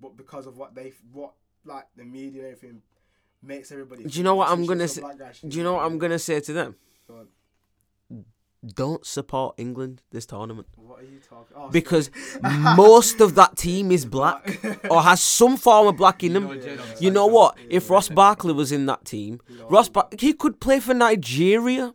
but 0.00 0.16
because 0.16 0.46
of 0.46 0.56
what 0.56 0.74
they 0.74 0.92
what 1.12 1.32
like 1.64 1.86
the 1.96 2.04
media 2.04 2.42
and 2.44 2.52
everything 2.52 2.82
makes 3.42 3.72
everybody. 3.72 4.04
Do 4.04 4.16
you 4.18 4.22
know 4.24 4.36
what 4.36 4.48
I'm 4.48 4.64
gonna 4.64 4.86
say? 4.88 5.00
guy, 5.02 5.32
Do 5.46 5.56
you 5.58 5.64
know 5.64 5.74
what 5.74 5.84
I'm 5.84 5.98
gonna 5.98 6.18
say 6.18 6.40
to 6.40 6.52
them? 6.52 6.76
Go 7.08 7.14
on. 7.16 7.28
Don't 8.64 9.04
support 9.04 9.56
England 9.58 10.02
this 10.12 10.24
tournament 10.24 10.68
What 10.76 11.00
are 11.00 11.02
you 11.02 11.18
talking? 11.18 11.56
Oh, 11.56 11.68
because 11.68 12.10
most 12.76 13.20
of 13.20 13.34
that 13.34 13.56
team 13.56 13.90
is 13.90 14.04
black 14.18 14.60
or 14.88 15.02
has 15.02 15.20
some 15.20 15.56
form 15.56 15.88
of 15.88 15.96
black 15.96 16.22
in 16.22 16.32
You 16.34 16.40
know, 16.40 16.54
them. 16.54 16.80
You 17.00 17.10
know 17.10 17.26
what? 17.26 17.58
If 17.68 17.90
Ross 17.90 18.08
Barkley 18.08 18.52
was 18.52 18.70
in 18.70 18.86
that 18.86 19.04
team, 19.04 19.40
Ross 19.68 19.88
Bar- 19.88 20.08
he 20.18 20.32
could 20.32 20.60
play 20.60 20.78
for 20.78 20.94
Nigeria. 20.94 21.94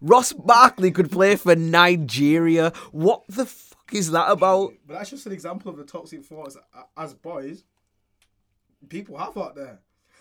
Ross 0.00 0.32
Barkley 0.32 0.90
could 0.90 1.12
play 1.12 1.36
for 1.36 1.54
Nigeria. 1.54 2.72
What 2.90 3.22
the 3.28 3.46
fuck 3.46 3.94
is 3.94 4.10
that 4.10 4.30
about? 4.30 4.72
But 4.86 4.94
that's 4.94 5.10
just 5.10 5.26
an 5.26 5.32
example 5.32 5.70
of 5.70 5.76
the 5.76 5.84
toxic 5.84 6.24
force 6.24 6.56
uh, 6.74 6.82
as 6.96 7.14
boys. 7.14 7.62
People 8.88 9.16
have 9.18 9.36
out 9.36 9.54
there. 9.54 9.78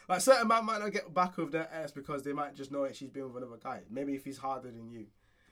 Like 0.08 0.22
certain 0.22 0.48
man 0.48 0.66
might 0.66 0.80
not 0.80 0.92
get 0.92 1.14
back 1.14 1.38
with 1.38 1.52
their 1.52 1.70
ass 1.72 1.92
because 1.92 2.24
they 2.24 2.34
might 2.34 2.56
just 2.56 2.72
know 2.72 2.84
that 2.84 2.96
she's 2.96 3.10
been 3.10 3.32
with 3.32 3.42
another 3.42 3.60
guy. 3.64 3.82
Maybe 3.90 4.16
if 4.16 4.26
he's 4.26 4.38
harder 4.38 4.70
than 4.70 4.90
you. 4.92 5.06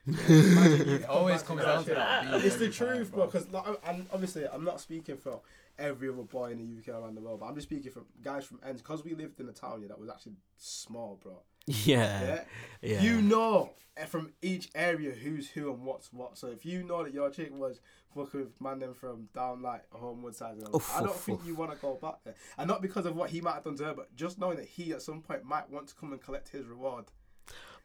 Imagine 0.08 0.88
you 0.88 0.96
It 0.96 1.06
always 1.06 1.42
come 1.44 1.58
comes 1.58 1.66
back 1.66 1.76
down 1.76 1.86
to 1.86 1.94
that. 1.96 2.46
It's 2.46 2.56
the 2.56 2.70
truth, 2.70 3.12
bro. 3.12 3.26
Because 3.26 3.50
like, 3.52 3.66
and 3.86 4.06
obviously, 4.14 4.48
I'm 4.48 4.64
not 4.64 4.80
speaking 4.80 5.18
for 5.18 5.42
every 5.78 6.10
other 6.10 6.24
boy 6.24 6.52
in 6.52 6.58
the 6.58 6.80
UK 6.80 7.00
around 7.00 7.16
the 7.16 7.22
world, 7.22 7.40
but 7.40 7.48
I'm 7.48 7.56
just 7.56 7.68
speaking 7.68 7.92
for 7.92 8.04
guys 8.22 8.46
from 8.46 8.60
ends. 8.66 8.82
Because 8.82 9.04
we 9.04 9.14
lived 9.16 9.40
in 9.40 9.50
a 9.50 9.54
town 9.54 9.82
yeah, 9.82 9.90
that 9.90 10.00
was 10.00 10.10
actually 10.10 10.34
small, 10.58 11.20
bro. 11.22 11.42
Yeah. 11.68 12.22
Yeah. 12.22 12.42
Yeah. 12.82 13.02
You 13.02 13.22
know 13.22 13.72
eh, 13.98 14.06
from 14.06 14.32
each 14.42 14.70
area 14.74 15.12
who's 15.12 15.50
who 15.50 15.72
and 15.72 15.84
what's 15.84 16.14
what. 16.14 16.38
So 16.38 16.48
if 16.48 16.66
you 16.66 16.84
know 16.84 17.04
that 17.04 17.14
your 17.14 17.30
chick 17.30 17.52
was 17.54 17.82
fucking 18.16 18.40
with 18.40 18.62
man 18.62 18.80
them 18.80 18.94
from 18.94 19.28
down 19.36 19.62
like 19.62 19.84
Homewood 19.92 20.36
side, 20.36 20.56
Oof, 20.74 20.96
I 20.96 21.02
don't 21.02 21.10
oof, 21.10 21.16
think 21.16 21.42
oof. 21.42 21.48
you 21.48 21.56
want 21.56 21.72
to 21.72 21.78
go 21.78 22.00
back 22.02 22.24
there. 22.24 22.36
And 22.58 22.68
not 22.68 22.82
because 22.82 23.06
of 23.06 23.16
what 23.16 23.32
he 23.32 23.42
might 23.42 23.56
have 23.56 23.66
done 23.66 23.76
to 23.78 23.86
her, 23.86 23.94
but 23.94 24.16
just 24.16 24.40
knowing 24.40 24.58
that 24.58 24.68
he 24.68 24.94
at 24.94 25.02
some 25.02 25.22
point 25.22 25.44
might 25.44 25.70
want 25.70 25.90
to 25.90 25.96
come 25.96 26.14
and 26.14 26.22
collect 26.22 26.50
his 26.50 26.66
reward. 26.66 27.06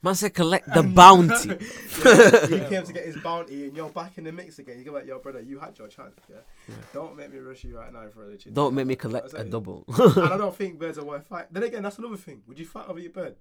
Man 0.03 0.15
said 0.17 0.35
collect 0.35 0.73
the 0.73 0.83
bounty. 1.01 1.51
Yeah, 2.05 2.47
he 2.47 2.69
came 2.69 2.83
to 2.85 2.93
get 2.93 3.05
his 3.05 3.17
bounty, 3.19 3.67
and 3.67 3.77
you're 3.77 3.89
back 3.91 4.19
in 4.19 4.25
the 4.25 4.33
mix 4.33 4.59
again. 4.59 4.79
You 4.79 4.85
go 4.85 4.93
like, 4.93 5.07
yo, 5.07 5.19
brother, 5.21 5.41
you 5.41 5.61
had 5.61 5.79
your 5.79 5.87
chance. 5.89 6.15
Yeah, 6.29 6.75
don't 6.93 7.17
make 7.17 7.33
me 7.33 7.39
rush 7.39 7.63
you 7.63 7.77
right 7.79 7.93
now 7.93 8.09
for 8.13 8.27
the 8.27 8.37
chick. 8.37 8.53
Don't 8.55 8.75
make 8.75 8.87
me 8.87 8.97
collect 8.97 9.33
a 9.35 9.45
double. 9.45 9.85
and 9.97 10.19
I 10.33 10.37
don't 10.37 10.55
think 10.57 10.79
birds 10.81 10.99
are 10.99 11.05
worth 11.05 11.27
fight. 11.27 11.47
Then 11.53 11.63
again, 11.63 11.83
that's 11.85 11.99
another 11.99 12.17
thing. 12.17 12.43
Would 12.49 12.59
you 12.59 12.67
fight 12.67 12.89
over 12.89 12.99
your 12.99 13.13
bird? 13.13 13.37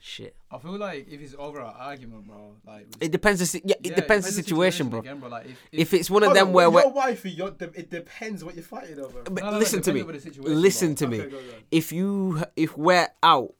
Shit. 0.00 0.36
I 0.50 0.58
feel 0.58 0.78
like 0.78 1.08
if 1.10 1.20
it's 1.20 1.34
over 1.36 1.58
an 1.60 1.72
argument, 1.76 2.26
bro, 2.28 2.54
like 2.64 2.86
It 3.00 3.10
depends. 3.10 3.40
The 3.40 3.46
si- 3.46 3.62
yeah, 3.64 3.74
it 3.82 3.90
Yeah, 3.90 3.94
depends 3.96 4.26
the 4.26 4.32
situation, 4.32 4.88
bro. 4.88 5.00
Again, 5.00 5.18
bro. 5.18 5.28
Like, 5.28 5.46
if, 5.46 5.58
If 5.72 5.94
it's 5.94 6.08
one 6.08 6.22
of 6.22 6.32
them 6.34 6.46
on, 6.48 6.52
where, 6.52 6.70
with 6.70 6.76
where 6.76 6.84
your 6.84 6.94
wifey, 6.94 7.30
you're, 7.32 7.50
de- 7.50 7.72
it 7.78 7.90
depends 7.90 8.44
what 8.44 8.54
you're 8.54 8.62
fighting 8.64 9.00
over. 9.00 9.22
but 9.24 9.34
No, 9.34 9.42
no, 9.46 9.50
no, 9.52 9.58
listen 9.58 9.80
it 9.80 9.84
to 9.86 9.92
me. 9.92 10.00
depends 10.00 10.24
on 10.24 10.30
the 10.30 10.34
situation, 10.36 10.62
Listen 10.62 10.94
bro. 10.94 11.08
to 11.08 11.08
me. 11.08 11.18
Go, 11.18 11.30
go. 11.30 11.42
If 11.72 11.90
you 11.92 12.42
if 12.54 12.78
we're 12.78 13.08
out, 13.24 13.54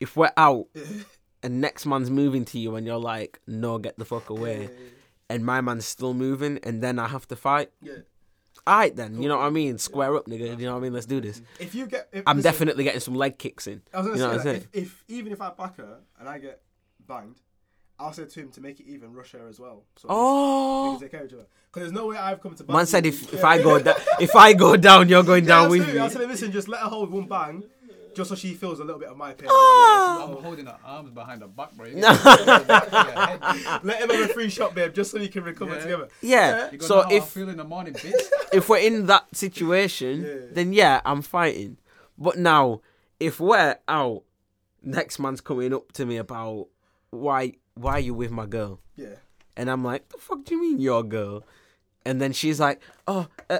if 0.00 0.16
we're 0.16 0.32
out, 0.36 0.66
and 1.42 1.60
next 1.60 1.86
man's 1.86 2.10
moving 2.10 2.44
to 2.46 2.58
you, 2.58 2.76
and 2.76 2.86
you're 2.86 2.98
like, 2.98 3.40
no, 3.46 3.78
get 3.78 3.98
the 3.98 4.04
fuck 4.04 4.30
away, 4.30 4.70
and 5.28 5.44
my 5.44 5.60
man's 5.60 5.86
still 5.86 6.14
moving, 6.14 6.58
and 6.62 6.82
then 6.82 6.98
I 6.98 7.08
have 7.08 7.26
to 7.28 7.36
fight. 7.36 7.70
Yeah. 7.82 7.94
Alright 8.68 8.96
then, 8.96 9.22
you 9.22 9.28
know 9.28 9.36
what 9.36 9.44
I 9.46 9.50
mean? 9.50 9.78
Square 9.78 10.16
up, 10.16 10.26
nigga. 10.26 10.58
You 10.58 10.66
know 10.66 10.72
what 10.72 10.78
I 10.78 10.82
mean? 10.82 10.92
Let's 10.92 11.06
do 11.06 11.20
this. 11.20 11.40
If 11.60 11.72
you 11.74 11.86
get, 11.86 12.08
if, 12.12 12.24
I'm 12.26 12.38
listen, 12.38 12.50
definitely 12.50 12.82
getting 12.84 12.98
some 13.00 13.14
leg 13.14 13.38
kicks 13.38 13.68
in. 13.68 13.82
I 13.94 13.98
was 13.98 14.06
gonna 14.08 14.18
you 14.18 14.22
know 14.24 14.30
say, 14.32 14.36
what 14.38 14.40
I'm 14.40 14.52
like, 14.54 14.56
saying? 14.56 14.68
if, 14.72 14.82
if 14.82 15.04
even 15.08 15.32
if 15.32 15.40
I 15.40 15.50
back 15.50 15.76
her 15.76 15.98
and 16.18 16.28
I 16.28 16.38
get 16.38 16.62
banged, 17.06 17.40
I'll 17.98 18.12
say 18.12 18.24
to 18.24 18.40
him 18.40 18.50
to 18.52 18.60
make 18.60 18.80
it 18.80 18.86
even, 18.88 19.12
rush 19.12 19.32
her 19.32 19.46
as 19.46 19.60
well. 19.60 19.84
So 19.96 20.08
Oh, 20.10 20.98
take 21.00 21.12
care 21.12 21.20
of 21.20 21.26
each 21.28 21.34
other. 21.34 21.46
Because 21.70 21.82
there's 21.82 21.92
no 21.92 22.06
way 22.08 22.16
I've 22.16 22.40
come 22.42 22.56
to. 22.56 22.64
man 22.64 22.86
said 22.86 23.06
if, 23.06 23.32
if 23.32 23.40
Yeah. 23.40 23.46
I 23.46 23.62
go 23.62 23.78
down, 23.78 23.94
if 24.20 24.34
I 24.34 24.52
go 24.52 24.76
down, 24.76 25.08
you're 25.08 25.22
going 25.22 25.44
Yeah, 25.44 25.48
down 25.62 25.70
with 25.70 25.86
me. 25.86 25.98
I'll 26.00 26.10
say, 26.10 26.26
listen, 26.26 26.50
just 26.50 26.66
let 26.66 26.80
her 26.80 26.88
hold 26.88 27.12
one 27.12 27.26
bang, 27.28 27.62
just 28.16 28.30
so 28.30 28.34
she 28.34 28.54
feels 28.54 28.80
a 28.80 28.84
little 28.84 28.98
bit 28.98 29.08
of 29.10 29.16
my 29.16 29.32
pain. 29.34 29.48
Ah. 29.52 30.24
I'm 30.24 30.42
holding 30.42 30.66
her 30.66 30.78
arms 30.84 31.10
behind 31.10 31.42
her 31.42 31.48
back, 31.48 31.72
bro. 31.76 31.86
Let 31.94 33.84
Let 33.84 34.00
him 34.02 34.10
have 34.10 34.30
a 34.30 34.32
free 34.32 34.48
shot, 34.48 34.74
babe, 34.74 34.94
just 34.94 35.10
so 35.10 35.18
you 35.18 35.28
can 35.28 35.44
recover 35.44 35.74
Yeah. 35.74 35.80
together. 35.82 36.08
Yeah. 36.22 36.70
You 36.72 36.80
So 36.80 36.96
know 36.96 37.02
how 37.02 37.08
I 37.10 37.12
if 37.14 37.24
feel 37.28 37.48
in 37.48 37.56
the 37.56 37.64
morning, 37.64 37.94
bitch. 37.94 38.14
if 38.52 38.68
we're 38.68 38.78
in 38.78 39.06
that 39.06 39.34
situation, 39.36 40.22
Yeah. 40.22 40.34
then 40.52 40.72
yeah, 40.72 41.00
I'm 41.04 41.22
fighting. 41.22 41.76
But 42.18 42.38
now, 42.38 42.80
if 43.20 43.38
we're 43.40 43.76
out, 43.88 44.22
next 44.82 45.18
man's 45.18 45.40
coming 45.40 45.72
up 45.74 45.92
to 45.92 46.06
me 46.06 46.16
about 46.16 46.68
why 47.10 47.54
why 47.74 47.92
are 47.92 48.00
you 48.00 48.14
with 48.14 48.30
my 48.30 48.46
girl, 48.46 48.80
Yeah. 48.96 49.16
and 49.56 49.70
I'm 49.70 49.84
like, 49.84 50.08
the 50.08 50.16
fuck 50.18 50.44
do 50.44 50.54
you 50.54 50.60
mean 50.62 50.80
your 50.80 51.02
girl? 51.02 51.44
And 52.06 52.20
then 52.22 52.32
she's 52.32 52.58
like, 52.58 52.80
oh, 53.06 53.26
uh, 53.50 53.58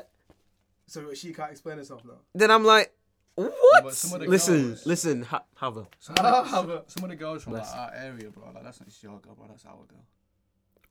So 0.86 1.12
she 1.12 1.34
can't 1.34 1.50
explain 1.50 1.76
herself 1.78 2.02
now. 2.04 2.14
then 2.34 2.50
I'm 2.50 2.64
like, 2.64 2.94
what? 3.36 3.94
some 3.94 4.14
of 4.14 4.20
the 4.20 4.26
listen, 4.26 4.68
girls- 4.68 4.86
listen, 4.86 5.22
ha- 5.22 5.44
have 5.56 5.76
a. 5.76 5.86
Some 5.98 6.16
of, 6.16 6.22
the, 6.22 6.44
some, 6.50 6.82
some 6.86 7.04
of 7.04 7.10
the 7.10 7.16
girls 7.16 7.44
from 7.44 7.52
like, 7.54 7.66
our 7.66 7.92
area, 7.94 8.30
bro, 8.30 8.50
like 8.54 8.64
that's 8.64 8.80
not 8.80 8.88
your 9.02 9.18
girl, 9.20 9.34
bro. 9.34 9.46
That's 9.48 9.64
our 9.66 9.84
girl. 9.88 10.04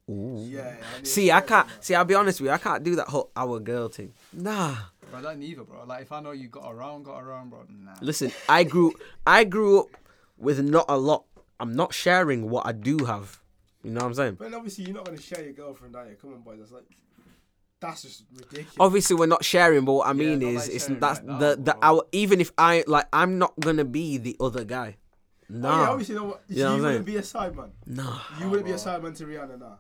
Yeah. 0.08 0.76
need 0.98 1.08
See, 1.08 1.32
I 1.32 1.42
can't. 1.42 1.68
that. 1.68 1.84
See, 1.84 1.96
I'll 1.96 2.06
be 2.06 2.14
honest 2.14 2.40
with 2.40 2.50
you. 2.50 2.54
I 2.54 2.60
can't 2.60 2.84
do 2.84 2.96
that 2.98 3.08
whole 3.08 3.32
our 3.36 3.60
girl 3.60 3.90
thing. 3.90 4.14
Nah. 4.32 4.76
Bro, 5.10 5.22
that 5.22 5.40
neither, 5.40 5.64
bro. 5.64 5.84
Like 5.86 6.04
if 6.04 6.12
I 6.12 6.20
know 6.22 6.32
you 6.32 6.48
got 6.48 6.72
around, 6.72 7.04
got 7.04 7.22
around, 7.22 7.50
bro. 7.50 7.66
Nah. 7.68 7.94
Listen, 8.02 8.32
I 8.48 8.64
grew. 8.64 8.94
I 9.26 9.44
grew 9.44 9.80
up 9.82 9.88
with 10.38 10.60
not 10.62 10.86
a 10.90 10.98
lot. 10.98 11.26
I'm 11.60 11.74
not 11.74 11.94
sharing 11.94 12.50
what 12.50 12.68
I 12.68 12.72
do 12.72 13.06
have. 13.06 13.40
You 13.84 13.92
know 13.92 14.02
what 14.02 14.08
I'm 14.08 14.14
saying? 14.16 14.36
But 14.40 14.54
obviously, 14.54 14.86
you're 14.86 14.96
not 14.96 15.06
going 15.06 15.18
to 15.18 15.24
share 15.24 15.44
your 15.44 15.54
girlfriend, 15.54 15.96
are 15.96 16.08
you? 16.08 16.16
Come 16.16 16.34
on, 16.34 16.42
boys. 16.42 16.58
That's 16.60 16.72
like, 16.72 16.86
that's 17.80 18.04
just 18.04 18.24
ridiculous. 18.34 18.76
Obviously, 18.80 19.16
we're 19.16 19.26
not 19.26 19.44
sharing, 19.44 19.86
but 19.86 19.94
what 19.94 20.08
I 20.08 20.14
mean 20.14 20.42
is, 20.42 20.68
like 20.68 20.76
it's 20.76 20.88
that's 20.88 21.22
now, 21.22 21.38
the 21.38 21.56
the 21.56 21.78
our. 21.82 22.04
Even 22.12 22.42
if 22.42 22.52
I 22.58 22.84
like, 22.88 23.08
I'm 23.14 23.38
not 23.38 23.60
gonna 23.60 23.86
be 23.86 24.18
the 24.18 24.36
other 24.40 24.64
guy. 24.64 24.98
Oh, 24.98 25.54
yeah, 25.54 25.60
Nah, 25.60 25.92
obviously, 25.92 26.16
you 26.16 26.22
know 26.22 26.28
what? 26.28 26.42
You 26.48 26.64
know 26.64 26.76
you 26.76 26.82
wouldn't 26.82 27.06
be 27.06 27.18
a 27.18 27.24
side 27.24 27.56
man. 27.56 27.72
nah. 27.86 28.20
You 28.40 28.50
wouldn't 28.50 28.66
be 28.66 28.74
a 28.74 28.78
side 28.78 29.04
man 29.04 29.14
to 29.14 29.26
Rihanna 29.26 29.60
now. 29.60 29.80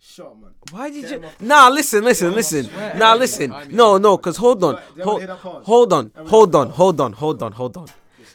Shut 0.00 0.26
up, 0.26 0.40
man. 0.40 0.50
Why 0.70 0.90
did 0.90 1.02
Get 1.02 1.22
you? 1.40 1.46
Nah, 1.46 1.68
listen, 1.68 2.02
listen, 2.02 2.34
listen. 2.34 2.68
Nah, 2.98 3.14
listen. 3.14 3.54
No, 3.70 3.98
no, 3.98 4.16
cause 4.18 4.36
hold 4.38 4.64
on, 4.64 4.74
Right, 4.76 4.84
do 4.94 5.00
you 5.00 5.04
hold, 5.04 5.22
hold 5.64 5.92
on, 5.92 6.12
hold 6.26 6.54
on, 6.56 6.70
hold 6.70 7.00
on, 7.00 7.12
hold 7.12 7.42
on, 7.42 7.52
hold 7.52 7.76
on. 7.76 7.88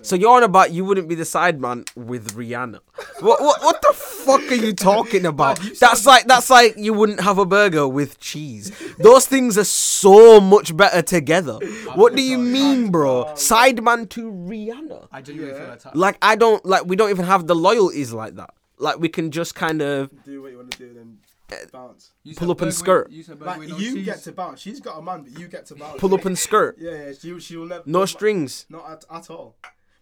So 0.03 0.17
you're 0.17 0.35
on 0.35 0.43
about 0.43 0.71
you 0.71 0.83
wouldn't 0.83 1.07
be 1.07 1.15
the 1.15 1.23
side 1.23 1.61
man 1.61 1.85
with 1.95 2.35
Rihanna. 2.35 2.79
What 3.21 3.41
what 3.41 3.63
what 3.63 3.81
the 3.81 3.93
fuck 3.93 4.41
are 4.51 4.55
you 4.55 4.73
talking 4.73 5.25
about? 5.25 5.59
Man, 5.59 5.69
you 5.69 5.75
That's 5.75 6.05
like 6.05 6.25
that's 6.25 6.49
like 6.49 6.75
you 6.75 6.93
wouldn't 6.93 7.21
have 7.21 7.37
a 7.37 7.45
burger 7.45 7.87
with 7.87 8.19
cheese. 8.19 8.71
Those 8.99 9.25
things 9.27 9.57
are 9.57 9.63
so 9.63 10.41
much 10.41 10.75
better 10.75 11.01
together. 11.01 11.53
What 11.95 12.15
do 12.17 12.21
you 12.21 12.37
mean, 12.37 12.91
bro? 12.91 13.33
Side 13.35 13.81
man 13.81 14.07
to 14.07 14.29
Rihanna. 14.29 15.07
I 15.09 15.21
genuinely 15.21 15.57
feel 15.57 15.71
attacked. 15.71 15.95
Like 15.95 16.17
I 16.21 16.35
don't 16.35 16.63
like 16.65 16.85
we 16.85 16.97
don't 16.97 17.09
even 17.09 17.25
have 17.25 17.47
the 17.47 17.55
loyalties 17.55 18.11
like 18.11 18.35
that. 18.35 18.53
Like 18.77 18.99
we 18.99 19.07
can 19.07 19.31
just 19.31 19.55
kind 19.55 19.81
of 19.81 20.11
Do 20.25 20.41
what 20.41 20.51
you 20.51 20.57
want 20.57 20.71
to 20.71 20.77
do, 20.77 20.93
then 20.93 21.19
eh, 21.49 21.65
bounce. 21.71 22.11
You 22.23 22.35
pull 22.35 22.51
up 22.51 22.61
and 22.61 22.73
skirt. 22.73 23.09
You 23.09 23.23
Like 23.39 23.61
no 23.61 23.77
you 23.77 24.03
get 24.03 24.21
to 24.23 24.33
bounce. 24.33 24.59
She's 24.59 24.81
got 24.81 24.97
a 24.97 25.01
man, 25.01 25.21
but 25.23 25.39
you 25.39 25.47
get 25.47 25.65
to 25.67 25.75
bounce. 25.75 25.97
pull 26.01 26.13
up 26.13 26.25
and 26.25 26.37
skirt. 26.37 26.77
Yeah, 26.83 26.91
yeah. 26.91 27.13
She 27.17 27.39
she 27.39 27.55
will 27.55 27.67
never. 27.67 27.83
No 27.85 28.05
strings. 28.05 28.65
Not 28.69 28.91
at, 28.91 29.05
at 29.09 29.29
all. 29.29 29.55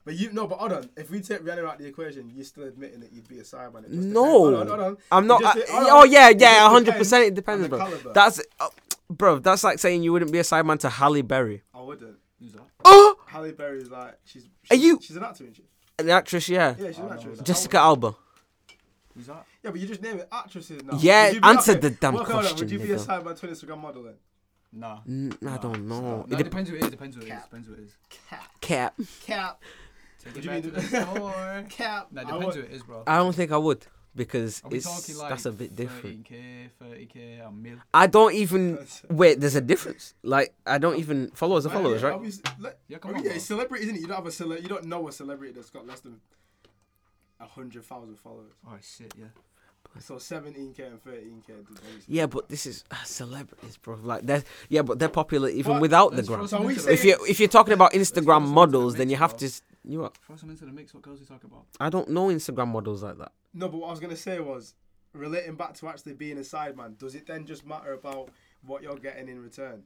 But 0.04 0.16
you 0.16 0.32
no, 0.34 0.48
but 0.48 0.58
hold 0.60 0.74
on. 0.74 0.90
If 0.98 1.12
we 1.12 1.22
take 1.22 1.42
Rihanna 1.42 1.64
out 1.68 1.78
the 1.78 1.86
equation, 1.86 2.32
you're 2.34 2.44
still 2.44 2.64
admitting 2.64 3.02
that 3.02 3.12
you'd 3.14 3.28
be 3.28 3.40
a 3.40 3.44
side 3.46 3.72
man. 3.74 3.86
It 3.86 3.92
just 3.92 4.02
No. 4.08 4.24
Hold 4.26 4.54
on, 4.56 4.68
hold 4.68 4.80
on. 4.80 4.98
I'm 5.12 5.28
not. 5.28 5.44
I- 5.46 5.54
de- 5.54 5.64
oh 5.70 6.04
yeah, 6.06 6.30
yeah, 6.30 6.68
hundred 6.70 6.96
percent. 6.96 7.26
It 7.26 7.36
depends, 7.36 7.68
bro. 7.68 7.78
caliber. 7.78 8.12
That's, 8.14 8.42
uh, 8.60 8.70
bro. 9.10 9.38
That's 9.40 9.64
like 9.64 9.78
saying 9.80 10.02
you 10.04 10.12
wouldn't 10.12 10.32
be 10.32 10.40
a 10.40 10.44
side 10.44 10.66
man 10.66 10.80
to 10.80 10.90
Halle 10.90 11.22
Berry. 11.22 11.62
I 11.74 11.82
wouldn't. 11.82 12.16
Who's 12.40 12.54
that? 12.54 12.64
Oh, 12.84 13.16
Halle 13.28 13.52
Berry 13.52 13.82
is 13.82 13.92
like 13.92 14.18
she's. 14.26 14.46
Are 14.72 14.76
she's 14.76 14.84
you- 14.84 15.00
She's 15.02 15.16
an 15.18 15.24
actor, 15.24 15.44
isn't 15.44 15.56
she? 15.58 15.64
an 16.00 16.10
actress, 16.10 16.50
yeah. 16.50 16.74
Yeah, 16.80 16.88
she's 16.88 16.98
an 16.98 17.06
I 17.06 17.08
know 17.10 17.14
actress. 17.14 17.38
that. 17.38 17.46
Jessica 17.46 17.78
Alba. 17.78 18.16
Who's 19.14 19.28
that? 19.28 19.46
Yeah, 19.64 19.70
but 19.72 19.80
you 19.80 19.88
just 19.88 20.02
name 20.02 20.18
it 20.18 20.28
actresses 20.32 20.84
now. 20.84 20.98
Yeah, 21.00 21.34
Would 21.34 21.46
answer 21.46 21.76
the 21.76 21.92
damn 21.92 22.16
well, 22.16 22.26
question, 22.26 22.58
Would 22.58 22.72
you 22.72 22.80
be 22.80 22.92
a 22.92 22.96
nigga. 22.96 23.00
side 23.06 23.24
man 23.24 23.36
to 23.36 23.48
Instagram 23.48 23.80
model 23.82 24.04
then? 24.04 24.14
Nah. 24.74 25.00
Mm, 25.08 25.34
I 25.42 25.46
Nah, 25.46 25.58
don't 25.58 25.88
know. 25.88 26.02
No, 26.02 26.26
It 26.36 26.40
it 26.40 26.44
depends 26.46 26.70
who 26.70 26.78
it 26.78 26.84
is. 26.86 26.90
Depends 26.92 27.16
who 27.18 27.22
it 27.22 27.26
is. 27.26 27.30
Cap. 27.32 27.44
Depends 27.44 27.68
who 27.68 27.74
it 27.74 27.80
is. 27.82 27.92
Cap. 28.10 28.62
cap. 28.62 28.96
Cap. 29.26 29.62
Take 30.24 30.36
Would 30.36 30.46
it 30.46 30.46
you 30.46 30.50
back 30.52 30.64
to 30.64 30.72
the- 30.72 30.82
the 30.82 31.14
store. 31.16 31.66
Cap. 31.70 32.08
Nah, 32.12 32.22
I 32.22 32.24
depends 32.26 32.46
would- 32.46 32.56
who 32.56 32.62
it 32.62 32.72
is, 32.72 32.84
bro. 32.84 33.04
I 33.08 33.18
don't 33.18 33.34
think 33.36 33.52
I 33.52 33.58
would 33.58 33.86
because 34.16 34.62
it's 34.72 35.18
like 35.18 35.30
that's 35.30 35.46
a 35.46 35.52
bit 35.52 35.76
different. 35.76 36.26
30k, 36.26 36.70
30k, 36.84 37.48
a 37.48 37.52
mil? 37.52 37.78
I 37.94 38.08
don't 38.08 38.34
even 38.34 38.72
That's- 38.74 39.04
wait. 39.10 39.40
There's 39.40 39.56
a 39.56 39.62
difference. 39.62 40.14
Like 40.22 40.54
I 40.66 40.78
don't 40.78 40.98
even 41.00 41.32
followers 41.34 41.66
are 41.66 41.70
Right, 41.70 41.76
followers, 41.76 42.04
right? 42.04 42.14
obviously, 42.14 42.44
let- 42.60 42.78
Yeah, 42.88 42.98
I 42.98 43.00
come 43.00 43.12
mean, 43.12 43.18
on, 43.20 43.24
yeah, 43.24 43.30
bro. 43.30 43.36
it's 43.38 43.46
celebrity, 43.46 43.84
isn't 43.86 43.96
it? 43.96 44.02
You 44.02 44.08
don't 44.08 44.18
have 44.18 44.26
a 44.28 44.32
cele- 44.32 44.60
You 44.62 44.68
don't 44.68 44.86
know 44.86 45.08
a 45.08 45.12
celebrity 45.12 45.54
that's 45.54 45.70
got 45.70 45.88
less 45.88 46.02
than 46.02 46.20
a 47.40 47.46
hundred 47.46 47.84
thousand 47.86 48.20
followers. 48.20 48.52
Oh 48.68 48.78
shit, 48.82 49.14
yeah. 49.18 49.26
So 50.00 50.18
seventeen 50.20 50.74
k 50.74 50.84
and 50.84 51.04
thirteen 51.04 51.42
k. 51.46 51.54
Yeah, 52.08 52.26
but 52.28 52.48
this 52.48 52.66
is 52.66 52.84
uh, 52.92 52.96
celebrities, 53.04 53.78
bro. 53.78 53.98
Like 54.02 54.24
they're 54.24 54.44
yeah, 54.70 54.84
but 54.84 55.00
they're 55.00 55.10
popular 55.10 55.50
even 55.50 55.74
But 55.74 55.82
without 55.82 56.12
the 56.12 56.18
let's 56.18 56.28
gram. 56.30 56.42
So 56.42 56.48
some 56.48 56.64
we 56.66 56.74
into 56.74 56.82
say- 56.84 56.88
the- 56.90 56.94
If 56.94 57.04
you 57.04 57.18
if 57.28 57.40
you're 57.40 57.50
talking 57.50 57.74
about 57.74 57.92
Instagram 57.94 58.26
some 58.26 58.44
into 58.44 58.48
the 58.50 58.54
models, 58.56 58.96
then 58.96 59.10
you 59.10 59.18
have 59.18 59.36
to. 59.38 59.50
S- 59.86 59.92
You 59.92 60.00
what? 60.00 60.18
Throw 60.26 60.36
some 60.36 60.50
into 60.50 60.66
the 60.66 60.72
mix. 60.72 60.94
What 60.94 61.04
girls 61.04 61.20
we 61.20 61.26
talk 61.26 61.44
about? 61.44 61.66
I 61.80 61.90
don't 61.90 62.10
know 62.10 62.28
Instagram 62.28 62.70
models 62.70 63.04
like 63.04 63.18
that. 63.18 63.32
No, 63.54 63.68
but 63.70 63.78
what 63.80 63.88
I 63.88 63.92
was 63.92 64.00
gonna 64.00 64.16
say 64.16 64.40
was 64.40 64.76
relating 65.14 65.56
back 65.56 65.74
to 65.76 65.88
actually 65.88 66.14
being 66.14 66.38
a 66.38 66.42
sideman. 66.42 66.98
Does 66.98 67.16
it 67.16 67.28
then 67.28 67.46
just 67.46 67.66
matter 67.66 67.94
about 67.94 68.30
what 68.66 68.82
you're 68.84 68.96
getting 68.98 69.28
in 69.28 69.42
return? 69.42 69.84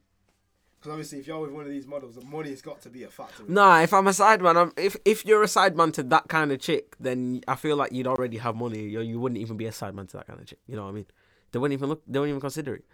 Because 0.77 0.91
obviously, 0.91 1.19
if 1.19 1.25
you're 1.27 1.39
with 1.39 1.51
one 1.51 1.63
of 1.65 1.71
these 1.71 1.88
models, 1.88 2.13
the 2.15 2.25
money's 2.25 2.62
got 2.62 2.79
to 2.81 2.89
be 2.89 3.03
a 3.03 3.10
factor. 3.10 3.43
Nah, 3.47 3.81
if 3.81 3.91
I'm 3.93 4.05
a 4.05 4.12
sideman, 4.12 4.55
I'm, 4.55 4.71
if 4.77 4.95
if 5.03 5.25
you're 5.25 5.41
a 5.41 5.47
sideman 5.47 5.91
to 5.93 6.03
that 6.03 6.27
kind 6.27 6.51
of 6.51 6.60
chick, 6.60 6.95
then 6.99 7.41
I 7.47 7.55
feel 7.55 7.75
like 7.75 7.91
you'd 7.91 8.05
already 8.05 8.38
have 8.38 8.55
money. 8.55 8.84
You, 8.84 9.01
you 9.01 9.19
wouldn't 9.19 9.39
even 9.41 9.58
be 9.58 9.65
a 9.65 9.71
sideman 9.71 10.08
to 10.10 10.17
that 10.17 10.27
kind 10.27 10.39
of 10.39 10.45
chick. 10.45 10.60
You 10.67 10.75
know 10.75 10.84
what 10.84 10.89
I 10.89 10.93
mean? 10.93 11.05
They 11.51 11.60
wouldn't 11.60 11.77
even 11.79 11.89
look. 11.89 12.03
They 12.05 12.19
wouldn't 12.19 12.31
even 12.34 12.41
consider 12.41 12.75
it. 12.75 12.86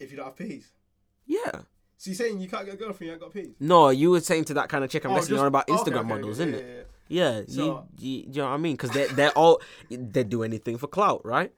If 0.00 0.10
you 0.10 0.16
don't 0.16 0.26
have 0.26 0.36
peas. 0.36 0.72
Yeah. 1.26 1.60
So 2.02 2.10
you're 2.10 2.16
saying 2.16 2.40
you 2.40 2.48
can't 2.48 2.64
get 2.64 2.74
a 2.74 2.76
girlfriend, 2.76 3.06
you 3.06 3.12
ain't 3.12 3.20
got 3.20 3.32
peas? 3.32 3.54
No, 3.60 3.90
you 3.90 4.10
were 4.10 4.18
saying 4.18 4.46
to 4.46 4.54
that 4.54 4.68
kind 4.68 4.82
of 4.82 4.90
chick. 4.90 5.04
I'm 5.04 5.12
Oh, 5.12 5.14
guessing 5.14 5.28
just- 5.28 5.30
you're 5.36 5.40
on 5.42 5.46
about 5.46 5.68
okay, 5.68 5.78
Instagram 5.78 5.98
okay, 6.00 6.08
models, 6.08 6.40
okay, 6.40 6.50
isn't 6.50 6.66
yeah, 6.66 6.72
it? 6.74 6.90
yeah, 7.06 7.38
Yeah. 7.38 7.42
So- 7.46 7.86
you, 7.96 8.08
you, 8.10 8.18
you 8.26 8.32
know 8.42 8.46
what 8.48 8.54
I 8.54 8.56
mean? 8.56 8.72
Because 8.74 8.90
they're, 8.90 9.06
they're 9.06 9.30
all 9.38 9.60
they 9.88 10.24
do 10.24 10.42
anything 10.42 10.78
for 10.78 10.88
clout, 10.88 11.24
right? 11.24 11.52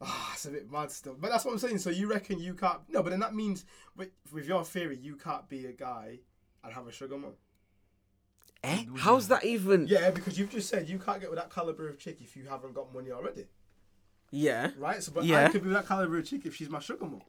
Ah, 0.00 0.32
it's 0.34 0.46
a 0.46 0.50
bit 0.50 0.68
mad 0.72 0.90
still. 0.90 1.14
But 1.16 1.30
that's 1.30 1.44
what 1.44 1.52
I'm 1.52 1.58
saying. 1.60 1.78
So 1.78 1.90
you 1.90 2.08
reckon 2.10 2.40
you 2.40 2.54
can't? 2.54 2.80
No, 2.88 3.00
but 3.04 3.10
then 3.10 3.20
that 3.20 3.32
means, 3.32 3.64
with, 3.96 4.08
with 4.32 4.48
your 4.48 4.64
theory, 4.64 4.98
you 5.00 5.14
can't 5.14 5.48
be 5.48 5.66
a 5.66 5.72
guy 5.72 6.18
and 6.64 6.72
have 6.74 6.88
a 6.88 6.92
sugar 6.92 7.16
mom. 7.16 7.34
Eh? 8.64 8.86
How's 8.96 9.28
that 9.28 9.44
even? 9.44 9.86
Yeah, 9.86 10.10
because 10.10 10.36
you've 10.36 10.50
just 10.50 10.68
said 10.68 10.88
you 10.88 10.98
can't 10.98 11.20
get 11.20 11.30
with 11.30 11.38
that 11.38 11.54
caliber 11.54 11.88
of 11.88 11.96
chick 12.00 12.18
if 12.20 12.36
you 12.36 12.46
haven't 12.48 12.74
got 12.74 12.92
money 12.92 13.12
already, 13.12 13.46
Yeah. 14.32 14.70
right? 14.76 15.00
So, 15.00 15.12
but 15.12 15.22
Yeah. 15.22 15.44
I 15.46 15.48
could 15.48 15.62
be 15.62 15.68
with 15.68 15.76
that 15.76 15.86
caliber 15.86 16.18
of 16.18 16.24
chick 16.26 16.44
if 16.44 16.56
she's 16.56 16.68
my 16.68 16.80
sugar 16.80 17.04
mom. 17.04 17.22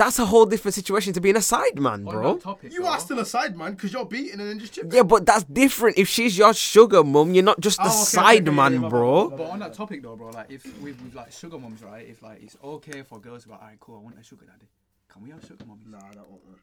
That's 0.00 0.18
a 0.18 0.24
whole 0.24 0.46
different 0.46 0.74
situation 0.74 1.12
to 1.12 1.20
being 1.20 1.36
a 1.36 1.42
side 1.42 1.78
man, 1.78 2.04
bro. 2.04 2.38
topic, 2.38 2.72
You 2.72 2.84
though, 2.84 2.88
are 2.88 2.98
still 2.98 3.18
a 3.18 3.26
side 3.26 3.54
man 3.54 3.72
because 3.72 3.92
you're 3.92 4.06
beating 4.06 4.40
and 4.40 4.48
then 4.48 4.58
just 4.58 4.72
chipping. 4.72 4.92
Yeah, 4.92 5.02
but 5.02 5.26
that's 5.26 5.44
different. 5.44 5.98
If 5.98 6.08
she's 6.08 6.38
your 6.38 6.54
sugar 6.54 7.04
mum, 7.04 7.34
you're 7.34 7.44
not 7.44 7.60
just 7.60 7.78
a 7.80 7.82
Oh, 7.82 7.86
okay, 7.88 7.96
okay, 7.96 8.04
side 8.04 8.48
okay, 8.48 8.56
man, 8.56 8.72
yeah, 8.72 8.78
my 8.78 8.88
bro. 8.88 9.28
But 9.28 9.50
on 9.50 9.58
that 9.58 9.74
topic 9.74 10.02
though, 10.02 10.16
bro, 10.16 10.30
like 10.30 10.50
if 10.50 10.64
with, 10.80 10.98
with 11.02 11.14
like 11.14 11.30
sugar 11.32 11.58
mums, 11.58 11.82
right? 11.82 12.08
If 12.08 12.22
like 12.22 12.42
it's 12.42 12.56
okay 12.64 13.02
for 13.02 13.20
girls 13.20 13.42
to 13.42 13.48
be 13.48 13.52
like, 13.52 13.60
alright, 13.60 13.80
cool, 13.80 13.96
I 13.96 13.98
want 14.04 14.18
a 14.18 14.24
sugar 14.24 14.46
daddy. 14.46 14.70
Can 15.10 15.22
we 15.22 15.30
have 15.32 15.42
sugar 15.42 15.66
mummies? 15.66 15.86
Nah, 15.86 15.98
I 15.98 16.14
don't 16.14 16.30
want 16.30 16.46
one. 16.46 16.56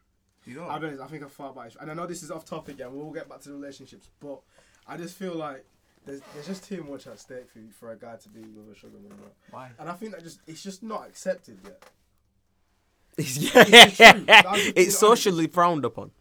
You 0.47 0.56
know? 0.56 0.63
I'll 0.63 0.80
be 0.80 0.88
honest, 0.88 1.04
I 1.04 1.06
think 1.06 1.23
I 1.23 1.28
thought 1.28 1.52
about 1.52 1.67
it, 1.67 1.76
and 1.80 1.91
I 1.91 1.93
know 1.93 2.08
this 2.08 2.23
is 2.23 2.32
off 2.32 2.43
topic, 2.43 2.78
yeah. 2.80 2.88
We'll 2.88 3.12
get 3.12 3.30
back 3.30 3.41
to 3.41 3.50
the 3.50 3.56
relationships, 3.56 4.10
but 4.19 4.39
I 4.88 4.97
just 4.97 5.15
feel 5.15 5.36
like 5.36 5.63
there's, 6.08 6.21
there's 6.34 6.47
just 6.47 6.63
too 6.63 6.84
much 6.89 7.06
at 7.06 7.19
stake 7.19 7.50
for, 7.52 7.60
for 7.78 7.91
a 7.91 7.97
guy 7.97 8.15
to 8.15 8.30
be 8.30 8.39
with 8.39 8.76
a 8.76 8.80
sugar 8.80 8.97
mum. 8.97 9.19
Why? 9.52 9.69
and 9.78 9.88
I 9.88 9.93
think 9.93 10.13
that 10.13 10.23
just 10.23 10.39
it's 10.47 10.63
just 10.63 10.82
not 10.82 11.06
accepted 11.08 11.60
yet. 11.63 11.84
Yeah, 13.17 14.43
It's 14.56 14.73
it's 14.75 14.97
socially 15.08 15.47
frowned 15.47 15.86
upon. 15.86 16.12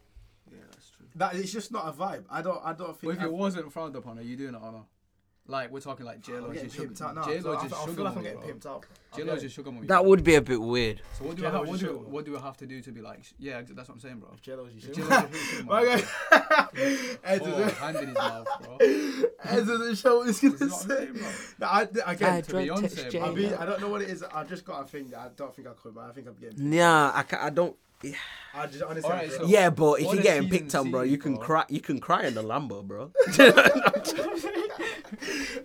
Yeah, 0.51 0.59
that's 0.71 0.91
true. 0.91 1.07
That 1.17 1.35
it's 1.37 1.53
just 1.53 1.71
not 1.73 1.89
a 1.89 1.93
vibe. 1.93 2.25
I 2.31 2.43
don't 2.43 2.61
I 2.65 2.73
don't 2.73 2.89
But 2.89 3.01
think. 3.01 3.15
if 3.19 3.23
it 3.23 3.33
wasn't 3.33 3.73
frowned 3.73 3.97
upon, 3.97 4.19
are 4.19 4.23
you 4.23 4.37
doing 4.37 4.55
it 4.55 4.61
or 4.63 4.73
not? 4.73 4.87
Like 5.49 5.71
we're 5.71 5.81
talking 5.81 6.05
like 6.07 6.21
J 6.23 6.35
I'm 6.37 6.43
Lo 6.43 6.49
getting 6.49 6.65
just 6.65 6.77
sugar. 6.77 6.89
pimped 6.93 7.03
out 7.03 7.15
now. 7.15 7.25
J 7.25 7.41
so 7.41 7.51
Lo 7.53 7.57
I, 7.57 7.63
just 7.63 7.75
I 7.75 7.81
sugar 7.83 7.93
feel 7.95 8.05
like 8.05 8.11
I'm 8.17 8.23
mummy, 8.23 8.25
getting 8.35 8.41
bro. 8.41 8.51
pimped 8.55 8.67
out. 8.67 8.87
J 9.17 9.23
Lo 9.23 9.37
just 9.39 9.55
sugar 9.55 9.71
mummy. 9.73 9.87
That 9.87 10.05
would 10.05 10.25
be 10.25 10.35
a 10.35 10.43
bit 10.43 10.61
weird. 10.61 11.03
So 11.19 11.25
what 11.25 11.37
do 11.37 11.43
J-Lo 11.43 11.55
I 11.55 11.59
have? 11.59 11.63
is 11.65 11.69
What 11.71 11.79
do 11.81 11.87
sugar 11.87 11.99
what 11.99 12.25
do 12.25 12.37
I 12.37 12.41
have 12.41 12.57
to 12.59 12.67
do 12.67 12.81
to 12.83 12.93
be 12.93 13.01
like? 13.01 13.25
sh- 13.25 13.33
Yeah, 13.39 13.63
that's 13.63 13.89
what 13.89 13.95
I'm 13.95 14.01
saying, 14.01 14.19
bro. 14.19 14.31
J-Lo's 14.43 14.73
you 14.73 14.79
If 14.79 14.85
should. 14.87 14.95
J-Lo's 14.97 15.11
your 15.31 15.41
sugar 15.41 15.65
My 15.65 15.85
mummy, 15.85 16.03
guy. 16.31 17.19
Ed 17.25 17.43
oh, 17.43 17.47
doesn't- 17.51 17.75
hand 17.79 17.97
in 17.97 18.07
his 18.09 18.15
mouth, 18.19 18.49
bro. 18.61 18.77
Ed 19.45 19.67
doesn't 19.67 19.95
show 19.99 20.17
what 20.19 20.27
he's 20.27 20.41
gonna 20.41 20.57
This 20.57 20.63
is 20.63 20.71
what 20.73 20.83
I'm 20.83 20.89
say. 20.89 20.97
saying, 20.97 21.13
bro. 21.13 21.29
No, 21.61 21.67
I, 21.67 21.83
again, 22.13 22.43
to 22.43 22.53
Beyonce, 22.53 23.13
bro. 23.13 23.23
I 23.23 23.35
mean, 23.35 23.55
I 23.55 23.67
don't 23.67 23.81
know 23.81 23.89
what 23.89 24.03
it 24.03 24.11
is. 24.11 24.23
I 24.25 24.45
just 24.45 24.65
got 24.65 24.83
a 24.85 24.89
thing 24.89 25.09
that 25.11 25.19
I 25.21 25.29
don't 25.37 25.55
think 25.55 25.69
I 25.69 25.73
could, 25.81 25.95
but 25.95 26.05
I 26.05 26.13
think 26.13 26.27
I'm 26.27 26.35
getting. 26.35 26.73
Yeah, 26.73 27.13
I, 27.15 27.23
ca- 27.23 27.41
I 27.43 27.51
don't. 27.51 27.77
I 28.55 28.67
just 28.67 28.83
honestly. 28.83 29.11
Alright, 29.11 29.31
I 29.31 29.37
so- 29.37 29.47
Yeah, 29.47 29.71
but 29.71 30.01
if 30.01 30.13
you're 30.13 30.23
getting 30.23 30.49
picked 30.49 30.75
on, 30.75 30.91
bro, 30.91 31.03
you 31.03 31.19
can 31.19 31.35
bro? 31.37 31.45
cry. 31.45 31.65
You 31.69 31.81
can 31.81 31.99
cry 32.01 32.25
in 32.25 32.35
the 32.35 32.43
Lambo, 32.43 32.85
bro. 32.85 33.11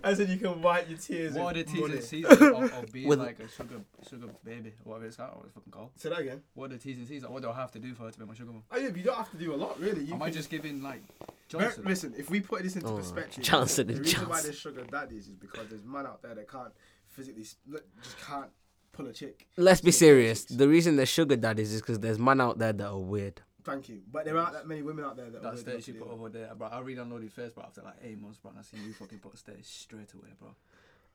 I 0.04 0.14
said 0.14 0.28
you 0.28 0.36
can 0.38 0.60
wipe 0.62 0.88
your 0.88 0.98
tears. 0.98 1.34
What 1.34 1.56
are 1.56 1.62
the 1.62 1.64
with 1.64 1.72
T's 1.72 1.80
money. 1.80 1.94
and 1.94 2.02
C's 2.04 2.24
of, 2.26 2.42
of 2.72 2.92
being 2.92 3.08
With- 3.08 3.18
like 3.20 3.38
a 3.40 3.48
sugar 3.48 3.80
sugar 4.08 4.28
baby, 4.44 4.72
or 4.84 4.90
whatever 4.92 5.06
it's 5.06 5.16
called, 5.16 5.36
what 5.36 5.44
it's 5.46 5.54
fucking 5.54 5.72
called? 5.72 5.90
Say 5.96 6.08
that 6.10 6.18
again. 6.18 6.42
What 6.54 6.66
are 6.70 6.74
the 6.74 6.78
T's 6.78 6.98
and 6.98 7.06
C's? 7.08 7.22
Like, 7.22 7.30
what 7.32 7.42
do 7.42 7.50
I 7.50 7.54
have 7.54 7.70
to 7.72 7.78
do 7.78 7.94
for 7.94 8.04
her 8.04 8.10
to 8.10 8.18
be 8.18 8.24
my 8.24 8.34
sugar 8.34 8.52
mum? 8.52 8.62
Oh 8.70 8.76
yeah, 8.78 8.88
but 8.88 8.96
you 8.96 9.04
don't 9.04 9.16
have 9.16 9.30
to 9.30 9.36
do 9.38 9.54
a 9.54 9.56
lot, 9.56 9.78
really. 9.80 10.04
You 10.04 10.14
Am 10.14 10.22
I 10.22 10.26
can- 10.26 10.34
just 10.34 10.50
giving 10.50 10.82
like 10.82 11.02
Ver- 11.50 11.60
Johnson? 11.60 11.84
Listen, 11.84 12.14
if 12.16 12.30
we 12.30 12.40
put 12.40 12.62
this 12.62 12.76
into 12.76 12.88
Oh, 12.88 12.96
perspective, 12.96 13.44
Johnson 13.44 13.86
the 13.88 13.94
and 13.94 14.02
reason 14.02 14.20
why 14.22 14.26
Johnson. 14.26 14.44
there's 14.44 14.58
sugar 14.58 14.84
daddies 14.90 15.28
is 15.28 15.34
because 15.36 15.68
there's 15.68 15.84
man 15.84 16.06
out 16.06 16.22
there 16.22 16.34
that 16.34 16.50
can't 16.50 16.72
physically, 17.08 17.44
look, 17.68 17.84
just 18.02 18.18
can't 18.20 18.50
pull 18.92 19.06
a 19.08 19.12
chick. 19.12 19.46
Let's 19.56 19.80
be 19.80 19.90
serious. 19.90 20.44
chicks. 20.44 20.54
The 20.56 20.68
reason 20.68 20.96
there's 20.96 21.08
sugar 21.08 21.36
daddies 21.36 21.72
is 21.72 21.80
because 21.80 21.98
there's 22.00 22.18
man 22.18 22.40
out 22.40 22.58
there 22.58 22.72
that 22.72 22.86
are 22.86 22.98
weird. 22.98 23.40
Thank 23.64 23.88
you, 23.88 24.00
but 24.10 24.24
there 24.24 24.36
aren't 24.36 24.54
that 24.54 24.66
many 24.66 24.82
women 24.82 25.04
out 25.04 25.16
there 25.16 25.30
that. 25.30 25.38
are 25.38 25.40
That 25.42 25.50
really 25.50 25.60
status 25.62 25.86
you 25.88 25.94
good 25.94 26.02
put 26.02 26.08
to 26.08 26.14
over 26.14 26.28
there, 26.28 26.52
bro. 26.56 26.66
I 26.66 26.80
read 26.80 26.98
unloaded 26.98 27.32
first, 27.32 27.54
but 27.54 27.64
after 27.64 27.82
like 27.82 27.94
eight 28.02 28.20
months, 28.20 28.38
bro, 28.38 28.50
and 28.50 28.58
I 28.58 28.62
seen 28.62 28.84
you 28.84 28.92
fucking 28.92 29.20
put 29.20 29.34
a 29.34 29.36
status 29.36 29.66
straight 29.68 30.12
away, 30.14 30.28
bro. 30.38 30.48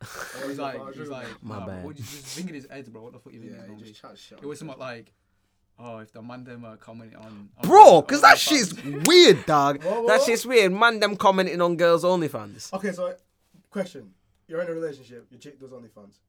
Oh, 0.02 0.48
He's 0.48 0.58
yeah, 0.58 0.64
like, 0.64 0.78
but 0.78 0.88
he's 0.92 1.00
was 1.00 1.10
like, 1.10 1.28
My 1.42 1.58
nah, 1.60 1.66
bro, 1.66 1.74
bad. 1.76 1.84
What 1.86 1.98
you 1.98 2.04
just 2.06 2.26
thinking 2.26 2.56
his 2.56 2.68
head, 2.70 2.92
bro? 2.94 3.02
What 3.04 3.14
the 3.14 3.20
fuck 3.20 3.34
you 3.34 3.42
Yeah, 3.42 3.52
thinking? 3.64 3.76
he 3.76 3.82
Yeah, 3.82 3.88
just 3.90 4.02
chat 4.02 4.18
shit. 4.18 4.40
it 4.42 4.46
was 4.46 4.60
something 4.60 4.78
like, 4.80 5.12
oh, 5.78 5.98
if 5.98 6.14
the 6.14 6.22
man 6.22 6.46
them 6.46 6.64
are 6.64 6.78
commenting 6.78 7.18
on, 7.18 7.50
on 7.58 7.68
Bro, 7.68 8.04
because 8.04 8.22
that 8.22 8.38
OnlyFans- 8.38 8.80
shit's 8.86 9.06
weird, 9.08 9.46
dog. 9.46 9.84
What, 9.84 10.04
what, 10.04 10.08
That 10.08 10.22
shit's 10.22 10.46
weird. 10.46 10.72
Man, 10.72 11.02
them 11.02 11.18
commenting 11.18 11.60
on 11.60 11.76
girls' 11.76 12.06
OnlyFans. 12.06 12.72
Okay, 12.74 12.94
so 12.94 13.14
question: 13.70 14.14
You're 14.48 14.62
in 14.62 14.70
a 14.70 14.74
relationship. 14.74 15.28
Your 15.32 15.40
chick 15.42 15.60
does 15.60 15.72
OnlyFans. 15.72 16.20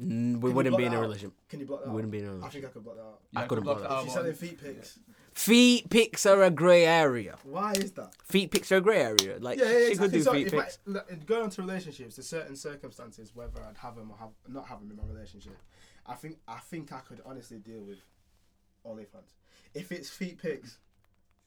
We 0.00 0.06
you 0.50 0.54
wouldn't 0.54 0.76
be 0.78 0.84
in 0.84 0.90
that 0.92 0.96
a 0.96 0.98
out? 1.00 1.02
relationship. 1.02 1.32
Can 1.48 1.60
you 1.60 1.66
block 1.66 1.80
that? 1.82 1.88
We 1.88 1.94
wouldn't 1.96 2.10
be 2.12 2.18
in 2.20 2.24
a 2.24 2.28
I 2.28 2.32
relationship. 2.32 2.52
think 2.62 2.64
I 2.64 2.68
could 2.72 2.84
block 2.84 2.96
that 2.96 3.02
out. 3.02 3.20
Yeah, 3.32 3.40
I 3.40 3.46
couldn't 3.46 3.64
block 3.64 3.78
block 3.78 3.88
that 3.90 3.94
that 3.96 4.04
She's 4.04 4.14
but- 4.14 4.20
selling 4.20 4.34
feet 4.34 4.60
pics. 4.62 4.98
Feet 5.32 5.90
pics 5.90 6.26
are 6.26 6.42
a 6.42 6.50
grey 6.50 6.84
area. 6.86 7.36
Why 7.44 7.72
is 7.72 7.92
that? 7.92 8.14
Feet 8.24 8.50
pics 8.50 8.72
are 8.72 8.76
a 8.76 8.80
grey 8.80 9.00
area. 9.00 9.38
Like 9.38 9.58
Yeah, 9.58 9.66
yeah, 9.66 9.88
she 9.90 9.96
could 9.96 10.12
exactly. 10.14 10.18
do 10.18 10.22
So 10.24 10.32
feet 10.32 10.46
if 10.48 10.54
I, 10.54 10.62
pics. 10.64 10.78
look, 10.86 11.26
going 11.26 11.42
on 11.44 11.50
to 11.50 11.62
relationships, 11.62 12.16
there's 12.16 12.26
certain 12.28 12.56
circumstances 12.56 13.30
whether 13.34 13.62
I'd 13.62 13.76
have 13.78 13.94
them 13.94 14.10
or 14.10 14.16
have 14.18 14.30
not 14.48 14.66
have 14.68 14.80
them 14.80 14.90
in 14.90 14.96
my 14.96 15.04
relationship. 15.04 15.56
I 16.06 16.14
think 16.14 16.38
I 16.48 16.58
think 16.58 16.92
I 16.92 16.98
could 17.00 17.20
honestly 17.24 17.58
deal 17.58 17.80
with 17.82 17.98
OnlyFans. 18.86 19.34
If 19.74 19.92
it's 19.92 20.10
feet 20.10 20.40
pics, 20.42 20.78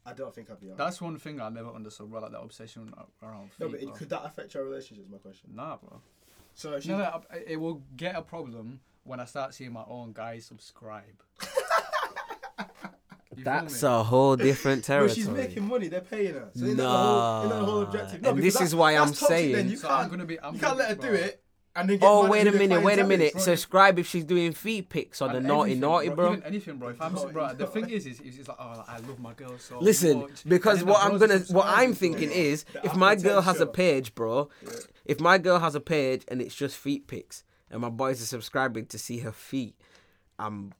I 0.05 0.13
don't 0.13 0.33
think 0.33 0.49
I'd 0.49 0.59
be 0.61 0.69
on. 0.71 0.77
That's 0.77 1.01
one 1.01 1.17
thing 1.17 1.41
I 1.41 1.49
never 1.49 1.69
understood, 1.69 2.09
bro. 2.09 2.21
Like 2.21 2.31
that 2.31 2.39
obsession 2.41 2.93
around 3.21 3.51
feet. 3.51 3.59
no, 3.59 3.69
but 3.69 3.81
it, 3.81 3.85
bro. 3.85 3.93
could 3.95 4.09
that 4.09 4.25
affect 4.25 4.53
your 4.53 4.63
relationship? 4.63 5.03
Is 5.05 5.11
my 5.11 5.17
question. 5.17 5.49
Nah, 5.53 5.75
bro. 5.77 5.99
So 6.55 6.79
she, 6.79 6.89
No, 6.89 6.97
no, 6.99 7.21
it 7.47 7.59
will 7.59 7.81
get 7.97 8.15
a 8.15 8.21
problem 8.21 8.79
when 9.03 9.19
I 9.19 9.25
start 9.25 9.53
seeing 9.53 9.73
my 9.73 9.83
own 9.87 10.13
guys 10.13 10.45
subscribe. 10.45 11.03
You 13.35 13.43
That's 13.43 13.81
a 13.81 14.03
whole 14.03 14.35
different 14.35 14.87
Well, 14.87 14.99
territory. 14.99 15.15
she's 15.15 15.27
making 15.27 15.67
money. 15.67 15.87
They're 15.87 16.01
paying 16.01 16.35
her. 16.35 16.49
So 16.53 16.65
isn't 16.65 16.77
that 16.77 16.83
the 16.83 16.87
whole, 16.89 17.39
isn't 17.39 17.49
that 17.49 17.59
the 17.59 17.65
whole 17.65 17.81
Nah. 17.81 17.87
objective? 17.87 18.23
And 18.25 18.37
this 18.43 18.61
is 18.61 18.75
why 18.75 18.91
I'm 18.91 19.07
toxic 19.07 19.27
then. 19.27 19.53
saying- 19.55 19.69
you 19.69 19.77
So 19.77 19.87
can't. 19.87 20.01
I'm 20.03 20.09
gonna 20.11 20.25
be. 20.25 20.39
I'm 20.39 20.53
you 20.53 20.61
gonna 20.61 20.75
can't 20.75 20.77
let 20.77 20.89
her 20.89 20.95
be, 20.95 21.01
do 21.01 21.13
it. 21.15 21.42
And 21.75 21.89
then 21.89 21.97
get 21.97 22.05
Oh 22.07 22.29
wait 22.29 22.45
a 22.47 22.51
minute, 22.51 22.81
wait 22.83 22.99
a 22.99 23.03
minute. 23.03 23.33
bro. 23.33 23.41
Subscribe 23.41 23.97
if 23.97 24.07
she's 24.07 24.23
doing 24.23 24.53
feet 24.53 24.89
pics 24.89 25.21
on 25.21 25.33
the 25.33 25.41
naughty 25.41 25.75
naughty, 25.75 26.09
bro. 26.09 26.33
Even 26.33 26.43
anything, 26.43 26.77
bro. 26.77 26.89
If 26.89 27.01
I'm, 27.01 27.13
Naughty, 27.13 27.33
bro, 27.33 27.53
the 27.53 27.65
thing 27.67 27.89
is, 27.89 28.05
is, 28.05 28.19
is, 28.21 28.39
is 28.39 28.47
like, 28.47 28.57
oh, 28.59 28.73
like, 28.77 28.89
I 28.89 28.97
love 28.99 29.19
my 29.19 29.33
girl 29.33 29.57
so 29.57 29.79
Listen, 29.79 30.19
much. 30.19 30.43
Because 30.45 30.83
what 30.83 31.03
I'm 31.03 31.17
gonna, 31.17 31.39
what 31.49 31.65
I'm 31.65 31.91
bro. 31.91 31.95
thinking 31.95 32.31
is, 32.31 32.63
The 32.73 32.85
if 32.85 32.95
my 32.95 33.15
girl 33.15 33.41
has 33.41 33.59
a 33.59 33.65
page, 33.65 34.13
bro, 34.13 34.49
if 35.05 35.19
my 35.19 35.37
girl 35.37 35.59
has 35.59 35.73
a 35.73 35.81
page 35.81 36.23
and 36.27 36.41
it's 36.41 36.55
just 36.55 36.77
feet 36.77 37.07
pics, 37.07 37.43
and 37.71 37.81
my 37.81 37.89
boys 37.89 38.21
are 38.21 38.25
subscribing 38.25 38.85
to 38.87 38.99
see 38.99 39.19
her 39.19 39.31
feet, 39.31 39.75
it, 40.39 40.73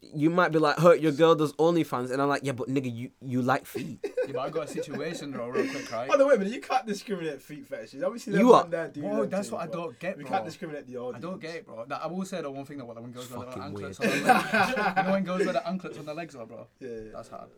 you 0.00 0.30
might 0.30 0.50
be 0.52 0.58
like, 0.58 0.78
hurt 0.78 1.00
your 1.00 1.12
girl 1.12 1.34
does 1.34 1.52
OnlyFans, 1.54 2.10
and 2.10 2.20
I'm 2.22 2.28
like, 2.28 2.42
yeah, 2.44 2.52
but 2.52 2.68
nigga, 2.68 2.94
you 2.94 3.10
you 3.20 3.42
like 3.42 3.66
feet. 3.66 3.98
Yeah, 4.04 4.32
but 4.32 4.38
I 4.40 4.50
got 4.50 4.64
a 4.64 4.68
situation, 4.68 5.32
bro, 5.32 5.48
real 5.48 5.68
quick, 5.70 5.90
right? 5.92 6.08
Oh 6.12 6.16
no, 6.16 6.26
wait 6.26 6.36
a 6.36 6.38
minute. 6.38 6.52
You 6.54 6.60
can't 6.60 6.86
discriminate 6.86 7.40
feet 7.42 7.66
fetishes. 7.66 8.02
Obviously, 8.02 8.38
You 8.38 8.52
are- 8.54 8.62
man 8.62 8.70
there 8.70 8.88
do 8.88 9.00
Bro, 9.02 9.26
that's 9.26 9.48
things, 9.48 9.52
what 9.52 9.62
I 9.62 9.66
don't 9.72 9.98
get, 9.98 10.16
We 10.16 10.24
bro. 10.24 10.32
can't 10.32 10.44
discriminate 10.44 10.86
the 10.86 10.96
order. 10.96 11.18
I 11.18 11.20
don't 11.20 11.40
get 11.40 11.54
it, 11.54 11.66
bro. 11.66 11.84
That, 11.86 12.02
I 12.02 12.06
will 12.06 12.24
say 12.24 12.42
the 12.42 12.50
one 12.50 12.64
thing 12.64 12.78
that 12.78 12.86
when 12.86 13.12
girls 13.12 13.30
wear 13.30 13.40
the 13.40 13.46
Fucking 13.52 13.62
anklets 13.62 13.98
weird. 14.00 14.12
on 14.12 14.24
their 14.24 14.34
legs. 14.34 14.52
you 14.96 15.02
know 15.04 15.10
when 15.12 15.24
girls 15.24 15.44
wear 15.44 15.52
the 15.52 15.68
anklets 15.68 15.98
on 15.98 16.06
their 16.06 16.14
legs, 16.14 16.34
though, 16.34 16.46
bro. 16.46 16.66
Yeah, 16.80 16.88
yeah. 16.88 17.00
That's 17.14 17.28
hard. 17.28 17.48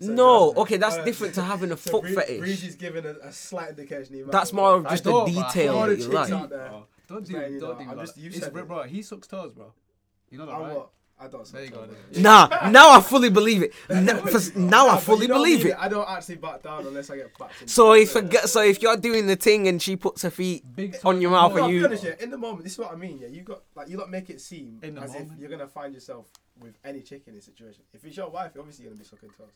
So 0.00 0.12
no, 0.12 0.54
okay, 0.58 0.76
that's 0.76 0.96
uh, 0.96 1.04
different 1.04 1.34
to 1.34 1.42
having 1.42 1.72
a 1.72 1.76
So 1.76 1.90
foot 1.90 2.02
Bree- 2.02 2.14
fetish. 2.14 2.38
Breezy's 2.38 2.76
giving 2.76 3.04
a, 3.04 3.14
a 3.22 3.32
slight 3.32 3.70
indication. 3.70 4.14
he 4.14 4.22
That's 4.22 4.52
more 4.52 4.76
of 4.76 4.88
just 4.88 5.04
a 5.06 5.08
don't, 5.10 5.32
bro. 5.34 5.42
detail 5.42 5.74
All 5.76 5.80
that 5.82 5.88
the 5.88 5.96
you 5.96 6.02
chicks 6.04 6.14
like. 6.14 6.32
out 6.32 6.50
there. 6.50 6.72
Don't 7.08 7.26
do, 7.26 7.32
Saying, 7.32 7.58
don't 7.58 7.78
do 7.78 7.84
I'm 7.90 7.96
that. 7.96 8.06
just- 8.06 8.16
you 8.18 8.30
It's, 8.32 8.48
bro, 8.48 8.62
it. 8.62 8.68
bro, 8.68 8.82
he 8.84 9.02
sucks 9.02 9.26
toes, 9.26 9.52
bro. 9.52 9.72
You 10.30 10.38
know 10.38 10.46
that, 10.46 10.52
right? 10.52 10.82
What? 11.18 11.26
I 11.26 11.30
don't. 11.30 11.52
There 11.52 11.64
you 11.64 11.70
go. 11.70 11.86
sometimes. 11.86 12.18
Nah, 12.18 12.70
now 12.70 12.90
I 12.96 13.00
fully 13.00 13.30
believe 13.30 13.62
it. 13.62 13.72
Now, 13.90 14.18
for- 14.18 14.58
now 14.58 14.88
I 14.88 14.98
fully 14.98 15.26
believe 15.26 15.64
need 15.64 15.70
it. 15.70 15.76
I 15.78 15.88
don't 15.88 16.08
actually 16.08 16.36
back 16.36 16.62
down 16.62 16.86
unless 16.86 17.10
I 17.10 17.16
get 17.16 17.36
backed. 17.38 17.68
So 17.68 17.92
it. 17.92 18.02
if 18.02 18.16
a, 18.16 18.22
g- 18.22 18.38
so 18.46 18.62
if 18.62 18.80
you're 18.82 18.96
doing 18.96 19.26
the 19.26 19.36
thing 19.36 19.68
and 19.68 19.80
she 19.82 19.96
puts 19.96 20.22
her 20.22 20.30
feet 20.30 20.64
Big 20.74 20.96
on 21.04 21.20
your 21.20 21.30
mouth 21.30 21.52
no, 21.52 21.58
No, 21.58 21.64
and 21.64 21.74
you, 21.74 21.84
honest, 21.84 22.04
yeah, 22.04 22.14
in 22.20 22.30
the 22.30 22.38
moment, 22.38 22.64
this 22.64 22.72
is 22.72 22.78
what 22.78 22.92
I 22.92 22.96
mean. 22.96 23.18
Yeah, 23.18 23.28
you 23.28 23.42
got 23.42 23.62
like 23.74 23.88
you 23.88 23.96
lot 23.98 24.10
make 24.10 24.30
it 24.30 24.40
seem 24.40 24.78
In 24.82 24.94
the 24.94 25.02
as 25.02 25.12
moment. 25.12 25.32
if 25.34 25.38
you're 25.40 25.50
gonna 25.50 25.66
find 25.66 25.92
yourself 25.94 26.26
with 26.60 26.74
any 26.84 27.00
chick 27.00 27.22
in 27.26 27.34
this 27.34 27.44
situation. 27.44 27.82
If 27.92 28.04
it's 28.04 28.16
your 28.16 28.30
wife, 28.30 28.52
you're 28.54 28.62
obviously 28.62 28.84
gonna 28.86 28.96
be 28.96 29.04
sucking 29.04 29.30
toes. 29.30 29.48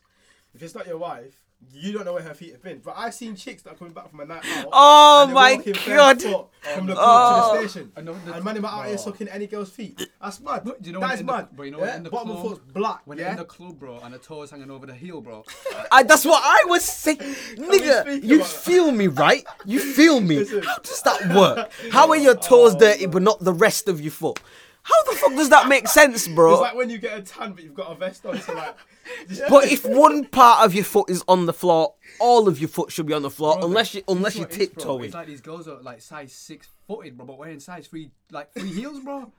If 0.53 0.61
it's 0.61 0.75
not 0.75 0.85
your 0.85 0.97
wife, 0.99 1.41
you 1.71 1.93
don't 1.93 2.05
know 2.05 2.13
where 2.13 2.21
her 2.21 2.33
feet 2.33 2.51
have 2.51 2.61
been. 2.61 2.79
But 2.83 2.95
I've 2.97 3.13
seen 3.13 3.35
chicks 3.35 3.63
that 3.63 3.71
are 3.71 3.75
coming 3.75 3.93
back 3.93 4.09
from 4.09 4.19
a 4.19 4.25
night 4.25 4.45
out. 4.45 4.67
Oh 4.71 5.21
and 5.23 5.29
they're 5.29 5.35
my 5.35 5.55
walking 5.55 5.73
God. 5.73 6.19
barefoot 6.19 6.49
From 6.75 6.85
the 6.87 6.93
Oh. 6.93 6.95
club 6.95 7.55
to 7.57 7.63
the 7.63 7.69
station. 7.69 7.91
I 7.95 8.01
know 8.01 8.13
the- 8.25 8.33
And 8.33 8.43
man, 8.43 8.57
am 8.57 8.65
out 8.65 8.85
here 8.85 8.97
sucking 8.97 9.29
any 9.29 9.47
girl's 9.47 9.69
feet. 9.69 10.09
That's 10.21 10.39
mad. 10.41 10.63
But 10.65 10.81
do 10.81 10.89
you 10.89 10.93
know 10.93 10.99
that 10.99 11.05
when 11.07 11.13
is 11.15 11.19
in 11.21 11.25
the- 11.25 11.47
but 11.55 11.63
you 11.63 11.71
know 11.71 11.79
yeah? 11.79 11.85
when 11.85 11.95
in 11.95 12.03
the 12.03 12.09
Bottom 12.09 12.31
of 12.31 12.37
club- 12.41 12.57
foot's 12.59 12.71
black. 12.71 13.01
When 13.05 13.17
yeah? 13.17 13.23
you're 13.23 13.31
in 13.31 13.37
the 13.37 13.45
club, 13.45 13.79
bro, 13.79 13.99
and 14.03 14.13
the 14.13 14.19
toes 14.19 14.51
hanging 14.51 14.69
over 14.69 14.85
the 14.85 14.93
heel, 14.93 15.21
bro. 15.21 15.43
I, 15.91 16.03
that's 16.03 16.25
what 16.25 16.41
I 16.45 16.65
was 16.67 16.83
saying, 16.83 17.17
nigga. 17.17 18.23
You 18.23 18.35
about 18.35 18.47
that? 18.49 18.57
feel 18.63 18.91
me, 18.91 19.07
right? 19.07 19.45
You 19.65 19.79
feel 19.79 20.19
me. 20.21 20.39
Listen. 20.39 20.63
How 20.63 20.77
does 20.79 21.01
that 21.03 21.35
work? 21.35 21.71
How 21.91 22.09
are 22.09 22.17
your 22.17 22.35
toes 22.35 22.75
oh. 22.75 22.79
dirty 22.79 23.05
but 23.07 23.21
not 23.23 23.39
the 23.39 23.53
rest 23.53 23.87
of 23.87 24.01
your 24.01 24.11
foot? 24.11 24.39
How 24.83 25.03
the 25.03 25.15
fuck 25.17 25.31
does 25.31 25.49
that 25.49 25.67
make 25.69 25.87
sense, 25.87 26.27
bro? 26.27 26.53
It's 26.53 26.61
like 26.61 26.75
when 26.75 26.89
you 26.89 26.97
get 26.97 27.17
a 27.17 27.21
tan, 27.21 27.53
but 27.53 27.63
you've 27.63 27.73
got 27.73 27.91
a 27.91 27.95
vest 27.95 28.25
on. 28.25 28.39
So 28.41 28.53
like, 28.53 28.75
But 29.49 29.71
if 29.71 29.85
one 29.85 30.25
part 30.25 30.65
of 30.65 30.73
your 30.75 30.83
foot 30.83 31.09
is 31.09 31.23
on 31.27 31.45
the 31.45 31.53
floor, 31.53 31.93
all 32.19 32.47
of 32.49 32.59
your 32.59 32.67
foot 32.69 32.91
should 32.91 33.05
be 33.05 33.13
on 33.13 33.21
the 33.21 33.29
floor, 33.29 33.55
Bro, 33.57 33.67
unless 33.67 33.93
you 33.93 34.01
this 34.05 34.15
unless 34.15 34.35
you 34.35 34.41
what 34.41 34.51
it 34.51 34.61
is, 34.61 34.67
tiptoeing. 34.69 35.05
It's 35.05 35.13
like 35.13 35.27
these 35.27 35.41
girls 35.41 35.67
are 35.69 35.81
like 35.81 36.01
size 36.01 36.33
six 36.33 36.67
footed, 36.87 37.15
bro, 37.17 37.25
but 37.25 37.37
wearing 37.37 37.59
size 37.61 37.87
three, 37.87 38.11
like 38.31 38.51
three 38.53 38.71
heels, 38.73 38.99
bro. 38.99 39.31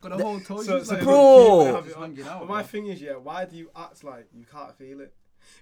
Got 0.00 0.12
a 0.20 0.22
whole 0.22 0.40
toe. 0.40 0.62
So, 0.62 0.78
just 0.78 0.90
so 0.90 0.94
like- 0.96 1.04
Bro. 1.04 1.66
you 1.66 1.74
have 1.74 1.84
it 1.84 1.88
Just 1.88 1.96
on. 1.96 2.02
hanging 2.14 2.26
out, 2.30 2.40
But 2.40 2.48
my 2.48 2.62
bro. 2.62 2.68
thing 2.68 2.86
is, 2.88 3.00
yeah, 3.00 3.12
why 3.16 3.44
do 3.46 3.56
you 3.56 3.70
act 3.74 4.04
like 4.04 4.28
you 4.34 4.44
can't 4.50 4.76
feel 4.76 5.00
it? 5.00 5.14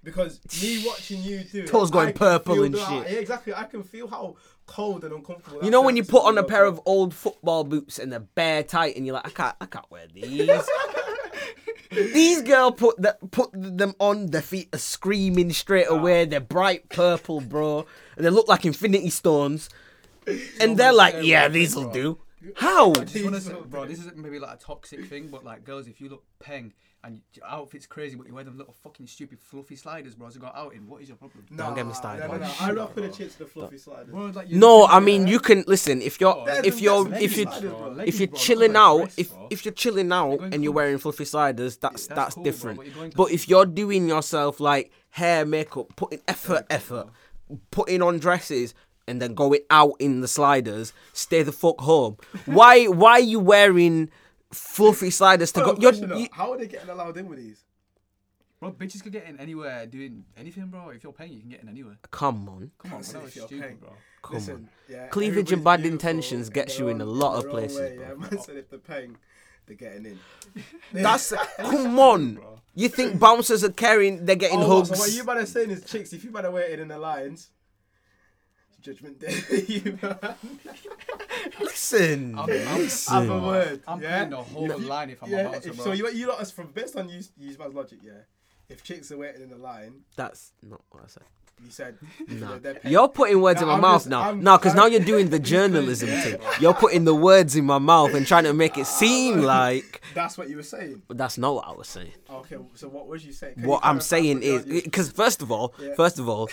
Because 0.03 0.41
me 0.63 0.83
watching 0.87 1.23
you 1.23 1.45
do 1.45 1.61
it, 1.61 1.67
Toes 1.69 1.91
going 1.91 2.09
I 2.09 2.13
purple 2.13 2.63
and 2.65 2.75
the- 2.75 2.79
shit. 2.85 3.11
Yeah, 3.13 3.19
exactly. 3.19 3.55
I 3.55 3.65
can 3.65 3.83
feel 3.83 4.09
how 4.09 4.37
cold 4.67 5.05
and 5.05 5.13
uncomfortable. 5.13 5.65
You 5.65 5.71
know 5.71 5.83
when 5.83 5.97
you 5.97 6.05
put 6.05 6.25
on 6.25 6.39
a 6.39 6.43
pair 6.43 6.65
foot. 6.65 6.75
of 6.75 6.81
old 6.87 7.15
football 7.15 7.65
boots 7.65 7.99
and 7.99 8.13
they're 8.13 8.21
bare 8.21 8.63
tight, 8.63 8.97
and 8.97 9.07
you're 9.07 9.15
like, 9.15 9.27
I 9.27 9.31
can't, 9.31 9.57
I 9.61 9.67
can't 9.67 9.91
wear 9.91 10.07
these. 10.13 10.51
These 11.91 12.43
girl 12.43 12.73
put 12.73 13.01
that 13.03 13.31
put 13.31 13.51
them 13.53 13.95
on. 14.01 14.27
Their 14.27 14.43
feet 14.43 14.69
are 14.75 14.79
screaming 14.79 15.53
straight 15.53 15.87
away. 15.89 16.25
They're 16.25 16.41
bright 16.41 16.89
purple, 16.89 17.41
bro, 17.41 17.87
and 18.17 18.27
they 18.27 18.31
look 18.31 18.49
like 18.49 18.65
infinity 18.65 19.11
stones. 19.11 19.69
And 20.59 20.79
they're 20.79 20.95
like, 20.95 21.17
yeah, 21.21 21.49
these 21.49 21.77
will 21.77 21.91
do. 21.91 22.19
How? 22.57 22.91
I 22.93 23.05
just 23.05 23.25
want 23.25 23.37
to 23.37 23.41
say, 23.41 23.55
bro, 23.69 23.87
this 23.87 23.99
is 23.99 24.11
maybe 24.17 24.39
like 24.39 24.55
a 24.57 24.59
toxic 24.59 25.05
thing, 25.07 25.29
but 25.29 25.45
like 25.45 25.65
girls, 25.65 25.87
if 25.87 26.01
you 26.01 26.09
look 26.09 26.25
peng 26.41 26.73
and 27.03 27.21
your 27.35 27.45
outfit's 27.47 27.87
crazy, 27.87 28.17
but 28.17 28.27
you 28.27 28.33
wear 28.35 28.45
them 28.45 28.57
little 28.57 28.73
fucking 28.83 29.07
stupid 29.07 29.39
fluffy 29.39 29.77
sliders, 29.77 30.15
bro, 30.15 30.27
as 30.29 30.35
you 30.35 30.41
go 30.41 30.51
out 30.55 30.73
in, 30.75 30.87
what 30.89 31.03
is 31.03 31.09
your 31.09 31.17
problem? 31.19 31.45
Don't 31.55 31.75
get 31.75 31.87
me 31.87 31.93
started 31.93 32.21
No, 32.21 32.27
no, 32.29 32.33
on 32.35 32.41
no. 32.41 32.47
shit, 32.49 32.61
I 32.63 32.73
rock 32.73 32.97
with 32.97 33.05
the 33.05 33.11
chicks 33.17 33.39
with 33.39 33.49
the 33.49 33.53
fluffy 33.53 33.79
sliders. 33.79 34.09
Bro, 34.09 34.27
like 34.35 34.51
No, 34.51 34.87
I 34.87 35.01
mean 35.01 35.27
you 35.27 35.39
can 35.39 35.65
listen 35.67 36.01
if 36.03 36.21
you're 36.21 36.35
Oh, 36.35 36.45
if 36.65 36.81
you're 36.81 37.13
if 37.15 37.37
you 37.37 37.45
leggings, 37.45 37.61
bro. 37.61 37.89
Leggings, 37.91 38.09
if 38.15 38.21
you're 38.21 38.29
chilling 38.39 38.77
out 38.77 38.99
dress, 38.99 39.15
if 39.19 39.33
if 39.51 39.65
you're 39.65 39.75
chilling 39.75 40.13
out 40.13 40.39
going 40.39 40.55
and 40.55 40.65
you're 40.65 40.73
club. 40.73 40.77
wearing 40.77 40.99
fluffy 40.99 41.25
sliders 41.27 41.77
that's 41.77 42.07
That's 42.07 42.17
that's 42.17 42.35
cool, 42.35 42.43
bro, 42.45 42.51
different 42.53 42.77
but 42.79 42.87
you're 42.87 42.95
going 42.95 43.11
to 43.11 43.17
but 43.17 43.31
if 43.33 43.49
you're 43.49 43.67
doing 43.67 44.09
yourself 44.09 44.59
like 44.61 44.91
hair 45.11 45.45
makeup 45.45 45.95
putting 45.97 46.21
effort 46.27 46.65
effort 46.71 47.09
putting 47.71 48.01
on 48.01 48.19
dresses 48.19 48.75
and 49.07 49.21
then 49.21 49.35
going 49.35 49.61
out 49.71 49.95
in 49.99 50.21
the 50.21 50.29
sliders 50.29 50.93
stay 51.13 51.43
the 51.43 51.53
fuck 51.53 51.81
home 51.81 52.17
why 52.47 52.87
why 52.87 53.13
are 53.13 53.21
you 53.21 53.39
wearing 53.39 54.11
fluffy 54.55 55.11
sliders 55.11 55.53
to 55.53 55.61
Hold 55.61 55.81
go 55.81 55.91
you're, 55.91 56.19
you, 56.19 56.29
How 56.33 56.53
are 56.53 56.59
they 56.59 56.67
getting 56.67 56.89
allowed 56.89 57.17
in 57.17 57.29
with 57.29 57.39
these? 57.39 57.63
Bro, 58.61 58.73
bitches 58.73 59.03
could 59.03 59.13
get 59.13 59.27
in 59.27 59.39
anywhere 59.41 59.85
doing 59.85 60.25
anything, 60.37 60.67
bro. 60.67 60.89
If 60.91 61.03
you're 61.03 61.13
paying, 61.13 61.33
you 61.33 61.41
can 61.41 61.51
get 61.51 61.63
in 61.63 61.69
anywhere. 61.69 61.99
come 62.11 62.49
on 62.49 62.71
Come 62.79 62.95
on, 62.95 63.03
bro, 63.03 63.13
that 63.13 63.23
was 63.23 63.33
stupid, 63.33 63.61
paying. 63.61 63.77
bro. 63.77 63.91
come 64.23 64.35
Listen, 64.35 64.55
on 64.55 64.69
yeah, 64.89 65.07
Cleavage 65.09 65.53
and 65.53 65.63
bad 65.63 65.85
intentions 65.85 66.49
gets 66.49 66.79
you 66.79 66.89
in 66.89 67.01
a 67.01 67.05
lot 67.05 67.45
of 67.45 67.51
places, 67.51 67.79
way, 67.79 67.97
bro. 67.97 68.07
Yeah, 68.09 68.15
man 68.31 68.41
said 68.41 68.57
if 68.57 68.71
they're 68.71 68.79
paying, 68.79 69.17
they're 69.67 69.77
getting 69.77 70.07
in. 70.07 70.19
that's 70.93 71.33
come 71.59 71.99
on 71.99 72.39
you 72.77 72.89
think 72.89 73.21
bouncers 73.21 73.63
are 73.63 73.73
carrying 73.73 74.25
they're 74.25 74.35
getting 74.35 74.61
oh, 74.61 74.77
hugs 74.77 74.89
So 74.89 74.97
what 74.97 75.13
you 75.13 75.25
better 75.25 75.47
saying 75.47 75.71
is, 75.71 75.85
chicks, 75.85 76.13
if 76.13 76.25
you 76.25 76.31
better 76.31 76.51
waiting 76.51 76.81
in 76.81 76.89
the 76.89 76.99
lines, 76.99 77.51
judgment 78.85 79.19
day. 79.19 79.35
you 79.69 79.99
man. 80.01 80.35
listen 81.61 82.39
I'm, 82.39 82.51
I'm, 82.51 82.89
Have 82.89 83.31
a 83.31 83.41
word. 83.41 83.83
I'm 83.89 84.03
yeah? 84.03 84.19
paying 84.19 84.31
the 84.31 84.37
whole 84.37 84.79
line 84.79 85.11
if 85.11 85.23
I'm 85.23 85.31
yeah. 85.31 85.39
a 85.39 85.53
bouncer, 85.53 85.71
If, 85.71 85.77
bro. 85.77 85.85
so 85.87 85.93
you, 85.93 86.09
you 86.11 86.29
lot, 86.29 86.41
us 86.41 86.51
from 86.51 86.69
based 86.69 86.95
on 86.97 87.09
you, 87.09 87.21
you 87.39 87.57
man's 87.59 87.75
logic, 87.75 88.01
yeah. 88.03 88.13
If 88.69 88.83
chicks 88.83 89.11
are 89.11 89.19
waiting 89.19 89.43
in 89.43 89.51
the 89.51 89.57
line, 89.57 90.03
that's 90.17 90.53
not 90.63 90.83
what 90.91 91.03
I 91.03 91.07
said 91.09 91.25
you 91.63 91.71
said 91.71 91.97
Nah. 92.29 92.59
they're, 92.59 92.75
they're. 92.75 92.81
You're 92.91 93.09
putting 93.09 93.41
words 93.41 93.61
in 93.63 93.69
my 93.69 93.75
I'm 93.75 93.81
mouth 93.81 94.01
just- 94.03 94.09
now. 94.11 94.23
I'm 94.31 94.43
No, 94.43 94.59
because 94.59 94.75
now 94.75 94.87
you're 94.87 95.01
doing 95.01 95.31
the 95.37 95.39
journalism 95.39 96.09
thing. 96.09 96.39
You're 96.61 96.75
putting 96.75 97.05
the 97.05 97.15
words 97.15 97.57
in 97.57 97.65
my 97.65 97.79
mouth 97.79 98.13
and 98.15 98.27
trying 98.27 98.45
to 98.45 98.53
make 98.53 98.77
it 98.77 98.87
seem 98.87 99.41
like. 99.55 100.03
That's 100.15 100.37
what 100.37 100.49
you 100.49 100.57
were 100.57 100.63
saying. 100.63 101.03
But 101.09 101.17
that's 101.19 101.39
not 101.39 101.55
what 101.55 101.67
I 101.67 101.73
was 101.73 101.89
saying. 101.89 102.13
Okay, 102.29 102.57
so 102.75 102.89
what 102.89 103.07
was 103.09 103.25
you 103.25 103.33
saying? 103.33 103.55
Can 103.55 103.63
you 103.65 103.69
What 103.69 103.81
I'm 103.85 104.01
saying 104.01 104.37
what 104.39 104.45
is 104.45 104.67
you're- 104.67 104.81
because 104.83 105.11
first 105.11 105.43
of 105.43 105.51
all, 105.53 105.75
Yeah. 105.81 105.95
first 105.95 106.19
of 106.19 106.29
all, 106.29 106.51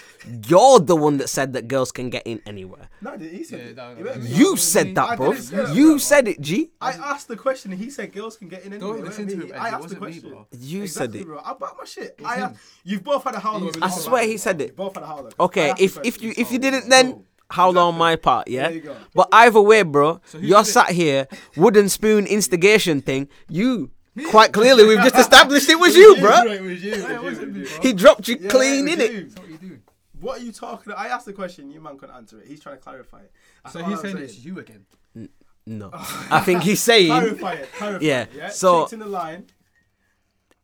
you're 0.48 0.80
the 0.80 0.96
one 0.96 1.18
that 1.18 1.28
said 1.30 1.54
that 1.54 1.68
girls 1.68 1.92
can 1.92 2.10
get 2.10 2.26
in 2.26 2.42
anywhere. 2.46 2.90
No, 3.02 3.18
he 3.18 3.44
said 3.44 3.60
Yeah, 3.60 3.66
it. 3.66 3.76
that- 3.76 3.98
He 3.98 4.04
went- 4.04 4.24
You 4.24 4.58
said 4.58 4.96
that, 4.96 5.18
bro. 5.18 5.34
that, 5.34 5.76
You 5.76 5.90
bro. 5.90 5.98
said 5.98 6.28
it, 6.28 6.40
G. 6.42 6.72
I 6.80 6.92
asked 6.92 7.28
the 7.28 7.36
question 7.38 7.72
and 7.72 7.82
he 7.82 7.90
said 7.90 8.14
girls 8.14 8.38
can 8.38 8.48
get 8.48 8.64
in 8.64 8.74
anywhere. 8.74 8.96
Don't 8.98 9.06
listen 9.06 9.28
to 9.28 9.48
him, 9.48 9.52
I 9.60 9.70
asked 9.70 9.90
the 9.90 9.96
question. 9.96 10.36
You 10.58 10.88
said 10.88 11.14
it. 11.16 11.28
I 11.44 11.54
back 11.54 11.74
my 11.78 11.86
shit. 11.86 12.16
It's 12.18 12.28
I, 12.28 12.36
him. 12.38 12.56
you've 12.84 13.04
both 13.04 13.24
had 13.24 13.36
a 13.36 13.40
howler. 13.40 13.72
He's- 13.74 13.78
I 13.82 13.90
swear 13.90 14.24
he 14.26 14.38
said 14.38 14.62
it. 14.62 14.76
You've 14.96 15.04
both 15.04 15.06
howler. 15.06 15.30
Okay, 15.40 15.66
I 15.66 15.70
asked 15.70 15.78
the 15.80 15.84
if 15.86 15.98
if 16.04 16.22
you 16.22 16.34
if 16.38 16.52
you 16.52 16.60
didn't, 16.60 16.90
then 16.90 17.08
oh, 17.08 17.12
Cool. 17.14 17.26
howl 17.50 17.78
on 17.80 17.98
my 17.98 18.16
part, 18.16 18.48
yeah. 18.48 18.64
There 18.68 18.72
you 18.76 18.82
go. 18.82 18.96
But 19.14 19.28
either 19.32 19.62
way, 19.62 19.82
bro, 19.84 20.22
who 20.32 20.40
you're 20.40 20.60
did 20.64 20.70
it? 20.70 20.72
sat 20.72 20.90
here, 20.92 21.28
wooden 21.58 21.90
spoon 21.90 22.26
instigation 22.26 23.02
thing. 23.02 23.28
You 23.50 23.92
quite 24.30 24.52
clearly 24.54 24.86
we've 24.86 25.00
just 25.02 25.16
established 25.18 25.70
it 25.70 25.80
was 25.80 25.96
you, 25.96 26.18
bro. 26.20 26.44
It 26.44 26.62
was 26.62 26.84
you. 26.84 26.94
It 26.94 27.22
was 27.22 27.40
you. 27.40 27.68
He 27.82 27.94
dropped 27.94 28.28
you 28.28 28.38
Yeah, 28.40 28.50
clean 28.50 28.88
it 28.88 28.94
in 28.94 29.02
it. 29.02 29.12
you. 29.12 29.30
What. 29.36 29.78
What 30.22 30.40
are 30.40 30.44
you 30.44 30.52
talking 30.52 30.92
about? 30.94 31.04
I 31.04 31.08
asked 31.10 31.26
the 31.26 31.34
question, 31.34 31.72
you 31.72 31.82
man 31.82 31.98
couldn't 31.98 32.16
answer 32.16 32.40
it. 32.40 32.48
He's 32.48 32.60
trying 32.62 32.76
to 32.78 32.82
clarify 32.82 33.22
it. 33.22 33.32
That's 33.64 33.74
So 33.74 33.84
he's 33.84 33.98
I'm 33.98 34.04
saying 34.04 34.18
it's 34.18 34.38
you 34.46 34.60
again. 34.60 34.86
No, 35.66 35.90
I 35.94 36.42
think 36.42 36.62
he's 36.64 36.80
saying. 36.82 37.08
Clarify 37.12 37.54
it. 37.54 37.70
Clarify 37.74 38.06
Yeah, 38.06 38.22
it. 38.24 38.30
Yeah. 38.36 38.50
so- 38.50 38.82
Chicks 38.82 38.94
in 38.94 39.00
the 39.00 39.06
line. 39.08 39.46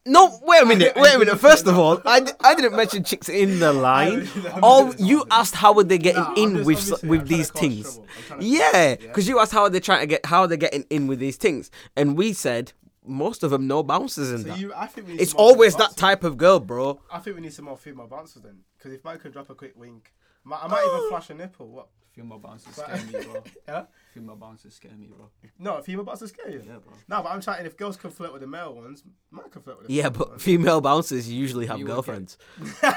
No, 0.07 0.39
wait 0.43 0.63
a 0.63 0.65
minute, 0.65 0.93
wait 0.95 1.15
a 1.15 1.19
minute. 1.19 1.37
First 1.39 1.67
of 1.67 1.77
all, 1.77 2.01
I, 2.05 2.21
d- 2.21 2.31
I 2.43 2.55
didn't 2.55 2.75
mention 2.75 3.03
chicks 3.03 3.29
in 3.29 3.59
the 3.59 3.73
line. 3.89 4.27
All 4.63 4.93
you 4.95 5.25
asked 5.29 5.55
how 5.55 5.73
would 5.73 5.89
they 5.89 5.97
getting 5.97 6.21
Nah, 6.23 6.29
I'm 6.31 6.37
in 6.37 6.53
just- 6.55 6.65
with 6.65 6.77
obviously, 6.77 7.09
with 7.09 7.19
trying 7.27 7.37
these 7.37 7.47
to 7.47 7.53
cause 7.53 7.61
things? 7.61 7.83
trouble. 7.93 8.07
I'm 8.17 8.23
trying 8.27 8.39
to 8.39 8.45
Yeah, 8.45 8.95
cause- 9.13 9.27
you 9.27 9.39
asked 9.39 9.51
how 9.51 9.63
are 9.63 9.69
they're 9.69 9.81
trying 9.81 9.99
to 10.01 10.07
get 10.07 10.25
how 10.25 10.41
are 10.41 10.47
they're 10.47 10.57
getting 10.57 10.85
in 10.89 11.07
with 11.07 11.19
these 11.19 11.35
things, 11.37 11.69
and 11.95 12.17
we 12.17 12.33
said 12.33 12.73
most 13.05 13.43
of 13.43 13.51
them 13.51 13.67
no 13.67 13.83
bouncers 13.83 14.31
in 14.31 14.39
So 14.43 14.47
that. 14.49 14.59
you, 14.59 14.73
I 14.75 14.85
think 14.87 15.07
we 15.07 15.13
need 15.13 15.21
It's 15.21 15.31
some 15.31 15.37
more 15.41 15.51
always 15.51 15.73
that 15.75 15.79
bouncers. 15.79 15.95
type 15.95 16.23
of 16.25 16.37
girl, 16.37 16.59
bro. 16.59 16.99
I 17.11 17.19
think 17.19 17.35
we 17.37 17.41
need 17.41 17.53
some 17.53 17.65
more 17.65 17.77
female 17.77 18.07
bouncers 18.07 18.41
then. 18.43 18.59
Because 18.77 18.91
if 18.93 19.03
man 19.05 19.17
can 19.19 19.31
drop 19.31 19.49
a 19.49 19.55
quick 19.55 19.73
wink, 19.77 20.13
mi- 20.45 20.55
I 20.61 20.67
might 20.67 20.85
even 20.85 21.09
flash 21.09 21.29
a 21.29 21.33
nipple. 21.33 21.67
What? 21.67 21.87
Female 22.17 22.39
bouncers 22.39 22.73
scare 22.75 22.97
me, 23.05 23.11
bro. 23.25 23.43
Yeah? 23.67 23.83
Female 24.13 24.35
bouncers 24.35 24.73
scare 24.73 24.91
me, 24.97 25.05
bro. 25.05 25.29
No, 25.59 25.79
female 25.83 26.03
bouncers 26.03 26.29
scare 26.31 26.49
you. 26.49 26.63
Yeah, 26.65 26.77
bro. 26.83 26.91
No, 27.07 27.21
but 27.21 27.29
I'm 27.29 27.41
chatting 27.41 27.67
if 27.67 27.77
girls 27.77 27.95
can 27.95 28.09
flirt 28.09 28.31
with 28.33 28.41
the 28.41 28.47
male 28.47 28.73
ones, 28.73 29.03
man 29.29 29.47
can 29.51 29.61
flirt 29.61 29.77
with 29.77 29.87
the 29.87 29.93
Yeah, 29.93 30.09
but 30.09 30.29
ones. 30.31 30.41
female 30.41 30.81
bouncers 30.81 31.29
usually 31.31 31.67
have 31.67 31.77
You 31.77 31.85
girlfriends. 31.85 32.39
Yeah, 32.81 32.95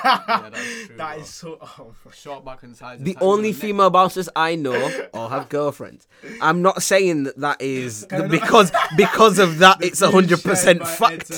that's 0.51 0.87
true. 0.87 0.97
That 0.97 1.15
bro. 1.17 1.23
is 1.23 1.29
so. 1.29 1.59
Oh, 1.61 1.95
my 2.07 2.13
short 2.13 2.45
back 2.47 2.63
and 2.63 2.75
sides. 2.75 3.03
The 3.03 3.17
only 3.21 3.53
female 3.53 3.91
bouncers 3.91 4.31
I 4.35 4.55
know 4.55 4.91
all 5.15 5.29
have 5.29 5.51
girlfriends. 5.51 6.09
I'm 6.41 6.63
not 6.63 6.83
saying 6.83 7.25
that 7.25 7.37
that 7.41 7.61
is 7.61 8.07
Can 8.09 8.19
I 8.23 8.27
not- 8.27 8.31
because 8.31 8.73
because 8.97 9.39
of 9.39 9.59
that 9.59 9.85
it's 9.85 10.01
a 10.01 10.11
hundred 10.11 10.41
Shared 10.41 10.51
percent 10.51 10.81
by 10.81 10.87
fact. 10.87 11.31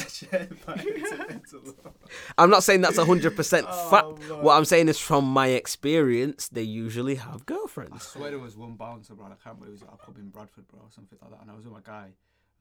Ed's- 2.13 2.19
shared 2.21 2.27
by 2.29 2.29
Ed's- 2.29 2.29
Ed's- 2.29 2.35
I'm 2.39 2.51
not 2.51 2.63
saying 2.65 2.81
that's 2.83 2.99
a 2.99 3.05
hundred 3.05 3.37
percent 3.37 3.67
Oh, 3.71 3.91
fact. 3.91 4.29
man. 4.29 4.43
What 4.43 4.55
I'm 4.57 4.65
saying 4.65 4.89
is 4.89 4.99
from 4.99 5.25
my 5.25 5.49
experience, 5.49 6.49
they 6.49 6.63
usually 6.63 7.17
have 7.17 7.47
girlfriends. 7.47 7.95
I 7.95 7.99
swear 7.99 8.31
there 8.31 8.39
was 8.39 8.57
one 8.57 8.75
bouncer, 8.75 9.15
bro. 9.15 9.27
I 9.27 9.35
can't 9.43 9.59
believe 9.59 9.71
it 9.71 9.81
was 9.81 9.83
at 9.83 9.89
a 9.95 9.97
pub 9.97 10.17
in 10.19 10.29
Bradford, 10.31 10.69
bro, 10.69 10.81
or 10.81 10.91
something 10.91 11.19
like 11.23 11.31
that. 11.31 11.41
And 11.43 11.51
I 11.51 11.55
was 11.55 11.65
with 11.65 11.75
my 11.75 11.81
guy, 11.85 12.09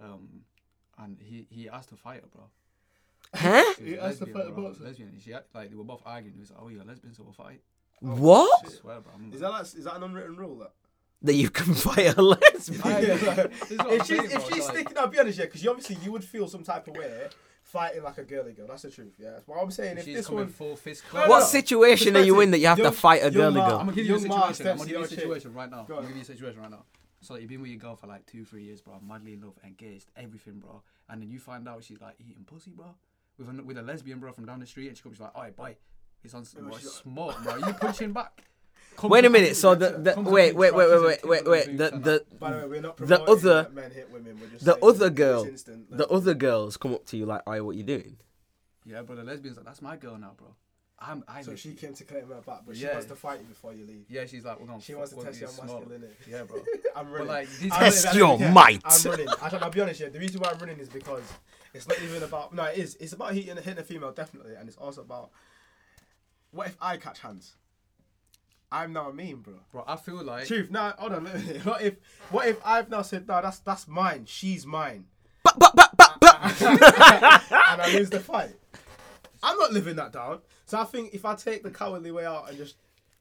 um, 0.01 0.41
and 0.97 1.17
he 1.21 1.47
he 1.49 1.69
asked 1.69 1.89
to 1.89 1.95
fight 1.95 2.21
her, 2.21 2.27
bro. 2.33 2.43
Huh? 3.33 3.73
He 3.83 3.97
asked 3.97 4.19
to 4.19 4.25
fight 4.25 4.47
a 4.47 4.51
bro. 4.51 4.63
boxer? 4.65 4.83
Lesbian. 4.83 5.09
And 5.09 5.21
she 5.21 5.33
act, 5.33 5.47
like 5.55 5.69
they 5.69 5.75
were 5.75 5.83
both 5.83 6.01
arguing. 6.05 6.33
He 6.35 6.39
was 6.41 6.51
like, 6.51 6.59
"Oh, 6.61 6.67
you're 6.67 6.81
a 6.81 6.85
lesbian, 6.85 7.13
so 7.13 7.23
we'll 7.23 7.33
fight." 7.33 7.61
What? 7.99 8.65
I 8.65 8.69
swear, 8.69 8.99
bro. 8.99 9.11
I'm 9.15 9.31
Is 9.33 9.39
that 9.41 9.49
like, 9.51 9.61
is 9.63 9.83
that 9.85 9.95
an 9.95 10.03
unwritten 10.03 10.35
rule? 10.35 10.57
That? 10.57 10.71
That 11.23 11.35
you 11.35 11.49
can 11.51 11.73
fight 11.87 12.17
a 12.17 12.21
lesbian? 12.21 12.81
I- 12.83 12.99
Yeah, 12.99 13.15
This 13.15 13.71
is 13.71 13.77
what 13.77 13.87
I'm 13.87 13.93
if 13.93 14.05
she's 14.07 14.07
saying, 14.07 14.25
if 14.25 14.31
bro, 14.31 14.39
she's 14.41 14.57
it's 14.57 14.67
like- 14.67 14.75
sticking, 14.77 14.97
I'll 14.97 15.07
be 15.07 15.19
honest, 15.19 15.37
yeah, 15.39 15.45
because 15.45 15.63
you 15.63 15.69
obviously 15.69 15.97
you 16.03 16.11
would 16.11 16.23
feel 16.23 16.47
some 16.47 16.63
type 16.63 16.87
of 16.87 16.95
way 16.97 17.27
fighting 17.71 18.03
like 18.03 18.17
a 18.17 18.23
girly 18.23 18.51
girl. 18.53 18.67
That's 18.67 18.81
the 18.83 18.91
truth, 18.91 19.13
yeah. 19.17 19.31
that's 19.31 19.47
What 19.47 19.61
I'm 19.61 19.71
saying, 19.71 19.97
if 19.97 20.05
She's 20.05 20.15
this 20.15 20.27
coming 20.27 20.43
one, 20.45 20.49
full 20.49 20.75
fist. 20.75 21.03
No. 21.13 21.27
What 21.27 21.43
situation 21.43 22.15
are 22.17 22.21
you 22.23 22.39
in 22.41 22.51
that 22.51 22.59
you 22.59 22.67
have 22.67 22.77
to 22.77 22.83
Young- 22.83 22.93
fight 22.93 23.21
a 23.21 23.25
young 23.25 23.33
girly 23.33 23.53
man- 23.55 23.63
I'm 23.63 23.69
girl? 23.69 23.77
gonna 23.79 23.91
give 23.93 24.05
you 24.05 24.15
a 24.15 24.19
Young 24.19 24.27
man 24.27 24.31
situation. 24.31 24.47
I'm 24.47 24.53
steps 24.53 24.77
gonna 24.77 24.87
give 24.87 24.89
you 24.91 24.97
a 24.97 24.99
your 24.99 25.07
situation 25.07 25.53
right 25.53 25.69
now. 25.71 25.77
I'm 25.77 25.81
on. 25.81 25.87
gonna 25.87 26.07
give 26.07 26.15
you 26.17 26.21
a 26.21 26.25
situation 26.25 26.61
right 26.61 26.71
now. 26.71 26.85
So 27.21 27.33
like, 27.33 27.41
you've 27.41 27.49
been 27.49 27.61
with 27.61 27.69
your 27.71 27.79
girl 27.79 27.95
for 27.95 28.07
like 28.07 28.25
two, 28.25 28.43
three 28.45 28.63
years, 28.63 28.81
bro. 28.81 28.99
Madly 29.07 29.33
in 29.33 29.41
love, 29.41 29.57
engaged, 29.63 30.09
everything, 30.17 30.59
bro. 30.59 30.81
And 31.09 31.21
then 31.21 31.29
you 31.29 31.39
find 31.39 31.67
out 31.67 31.83
she's 31.83 32.01
like 32.01 32.15
eating 32.19 32.43
pussy, 32.45 32.71
bro, 32.71 32.95
with 33.37 33.47
a 33.47 33.63
with 33.63 33.77
a 33.77 33.81
lesbian, 33.81 34.19
bro, 34.19 34.31
from 34.31 34.45
down 34.45 34.59
the 34.59 34.65
street, 34.65 34.87
and 34.87 34.97
she 34.97 35.03
comes 35.03 35.15
she's 35.17 35.21
like, 35.21 35.35
"Alright, 35.35 35.55
bye." 35.55 35.77
it's 36.23 36.33
on 36.33 36.43
Yeah, 36.55 36.61
bro, 36.61 36.77
she's 36.77 36.85
like- 36.85 36.93
smoke, 37.03 37.43
bro. 37.43 37.55
You 37.57 37.73
punching 37.73 38.11
back." 38.13 38.43
Come 38.97 39.09
Wait 39.09 39.25
a 39.25 39.29
minute. 39.29 39.55
So 39.55 39.73
the, 39.75 39.91
the 39.97 40.13
come 40.13 40.25
to 40.25 40.31
wait 40.31 40.55
wait 40.55 40.75
wait 40.75 40.89
wait 40.89 41.01
wait 41.03 41.25
wait 41.27 41.45
wait 41.47 41.67
and 41.67 41.79
the 41.79 41.89
the 41.91 42.25
by 42.39 42.51
the 42.51 42.57
way, 42.57 42.67
we're 42.67 42.81
not 42.81 42.97
The 42.97 43.21
other- 43.23 43.63
that 43.63 43.73
men 43.73 43.91
hit 43.91 44.11
women. 44.11 44.37
We're 44.39 44.47
just 44.49 44.65
the 44.65 44.77
other 44.85 45.09
girl- 45.09 45.45
instant, 45.45 45.89
the 45.97 46.07
other 46.07 46.33
girls 46.33 46.77
come 46.77 46.93
up 46.93 47.05
to 47.07 47.17
you 47.17 47.25
like, 47.25 47.41
"Oh, 47.47 47.63
what 47.63 47.75
you 47.75 47.83
doing?" 47.83 48.17
Yeah, 48.85 49.01
but 49.01 49.15
the 49.17 49.23
lesbian's 49.23 49.57
like, 49.57 49.65
"That's 49.65 49.81
my 49.81 49.95
girl 49.97 50.17
now, 50.17 50.33
bro." 50.37 50.55
I'm. 50.99 51.23
I. 51.27 51.41
So 51.41 51.55
she 51.55 51.73
came 51.73 51.95
to 51.95 52.03
claim 52.03 52.27
her 52.27 52.41
back, 52.41 52.59
but 52.67 52.75
she 52.75 52.83
Yeah. 52.83 52.91
wants 52.93 53.07
to 53.07 53.15
fight 53.15 53.39
you 53.39 53.45
before 53.47 53.73
you 53.73 53.85
leave. 53.87 54.05
Yeah, 54.07 54.25
she's 54.27 54.45
like, 54.45 54.59
"We're 54.59 54.67
gonna." 54.67 54.81
She 54.81 54.93
wants 54.93 55.09
to 55.11 55.15
fuck 55.15 55.25
test 55.25 55.37
you 55.39 55.47
your 55.47 55.49
smoke." 55.49 55.67
masculinity. 55.89 56.13
Yeah, 56.29 56.43
bro. 56.43 56.57
I'm 56.95 57.05
But 57.05 57.11
running. 57.11 57.27
like, 57.27 57.49
these 57.49 57.71
I'm 57.71 57.79
Test 57.79 58.05
running, 58.05 58.19
your 58.19 58.37
don't 58.37 58.53
might. 58.53 58.81
I'm 58.85 59.09
running. 59.11 59.27
I, 59.29 59.57
I'll 59.61 59.69
be 59.71 59.81
honest, 59.81 59.99
yeah. 59.99 60.09
The 60.09 60.19
reason 60.19 60.41
why 60.41 60.49
I'm 60.51 60.59
running 60.59 60.77
is 60.77 60.89
because 60.89 61.23
it's 61.73 61.87
not 61.87 61.99
even 62.03 62.21
about. 62.21 62.53
No, 62.53 62.65
it 62.65 62.77
is. 62.77 62.97
It's 62.99 63.13
about 63.13 63.33
hitting, 63.33 63.55
hitting 63.55 63.79
a 63.79 63.83
female, 63.83 64.11
definitely, 64.11 64.53
and 64.53 64.67
it's 64.69 64.77
also 64.77 65.01
about. 65.01 65.31
What 66.51 66.67
if 66.67 66.77
I 66.81 66.97
catch 66.97 67.19
hands? 67.19 67.53
I'm 68.71 68.93
now 68.93 69.09
a 69.09 69.13
meme, 69.13 69.41
bro. 69.41 69.53
bro, 69.71 69.83
I 69.87 69.95
feel 69.97 70.23
like. 70.23 70.47
Truth. 70.47 70.71
Now, 70.71 70.93
hold 70.97 71.11
on. 71.13 71.25
a 71.27 71.29
minute. 71.29 71.65
What 71.65 71.81
if? 71.81 71.95
What 72.29 72.47
if 72.47 72.57
I've 72.65 72.89
now 72.89 73.01
said, 73.01 73.27
no, 73.27 73.41
that's 73.41 73.59
that's 73.59 73.87
mine. 73.87 74.25
She's 74.25 74.65
mine, 74.65 75.05
But 75.43 75.59
but 75.59 75.75
but 75.75 75.91
but 75.97 76.17
but. 76.21 76.61
and 76.61 77.81
I 77.81 77.91
lose 77.93 78.09
the 78.09 78.19
fight. 78.21 78.55
I'm 79.43 79.57
not 79.57 79.73
living 79.73 79.95
that 79.97 80.13
down. 80.13 80.39
So 80.65 80.79
I 80.79 80.83
think 80.85 81.13
if 81.13 81.25
I 81.25 81.35
take 81.35 81.63
the 81.63 81.71
cowardly 81.71 82.11
way 82.11 82.25
out 82.25 82.47
and 82.47 82.57
just 82.57 82.75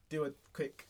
do 0.08 0.24
a 0.24 0.30
quick 0.52 0.86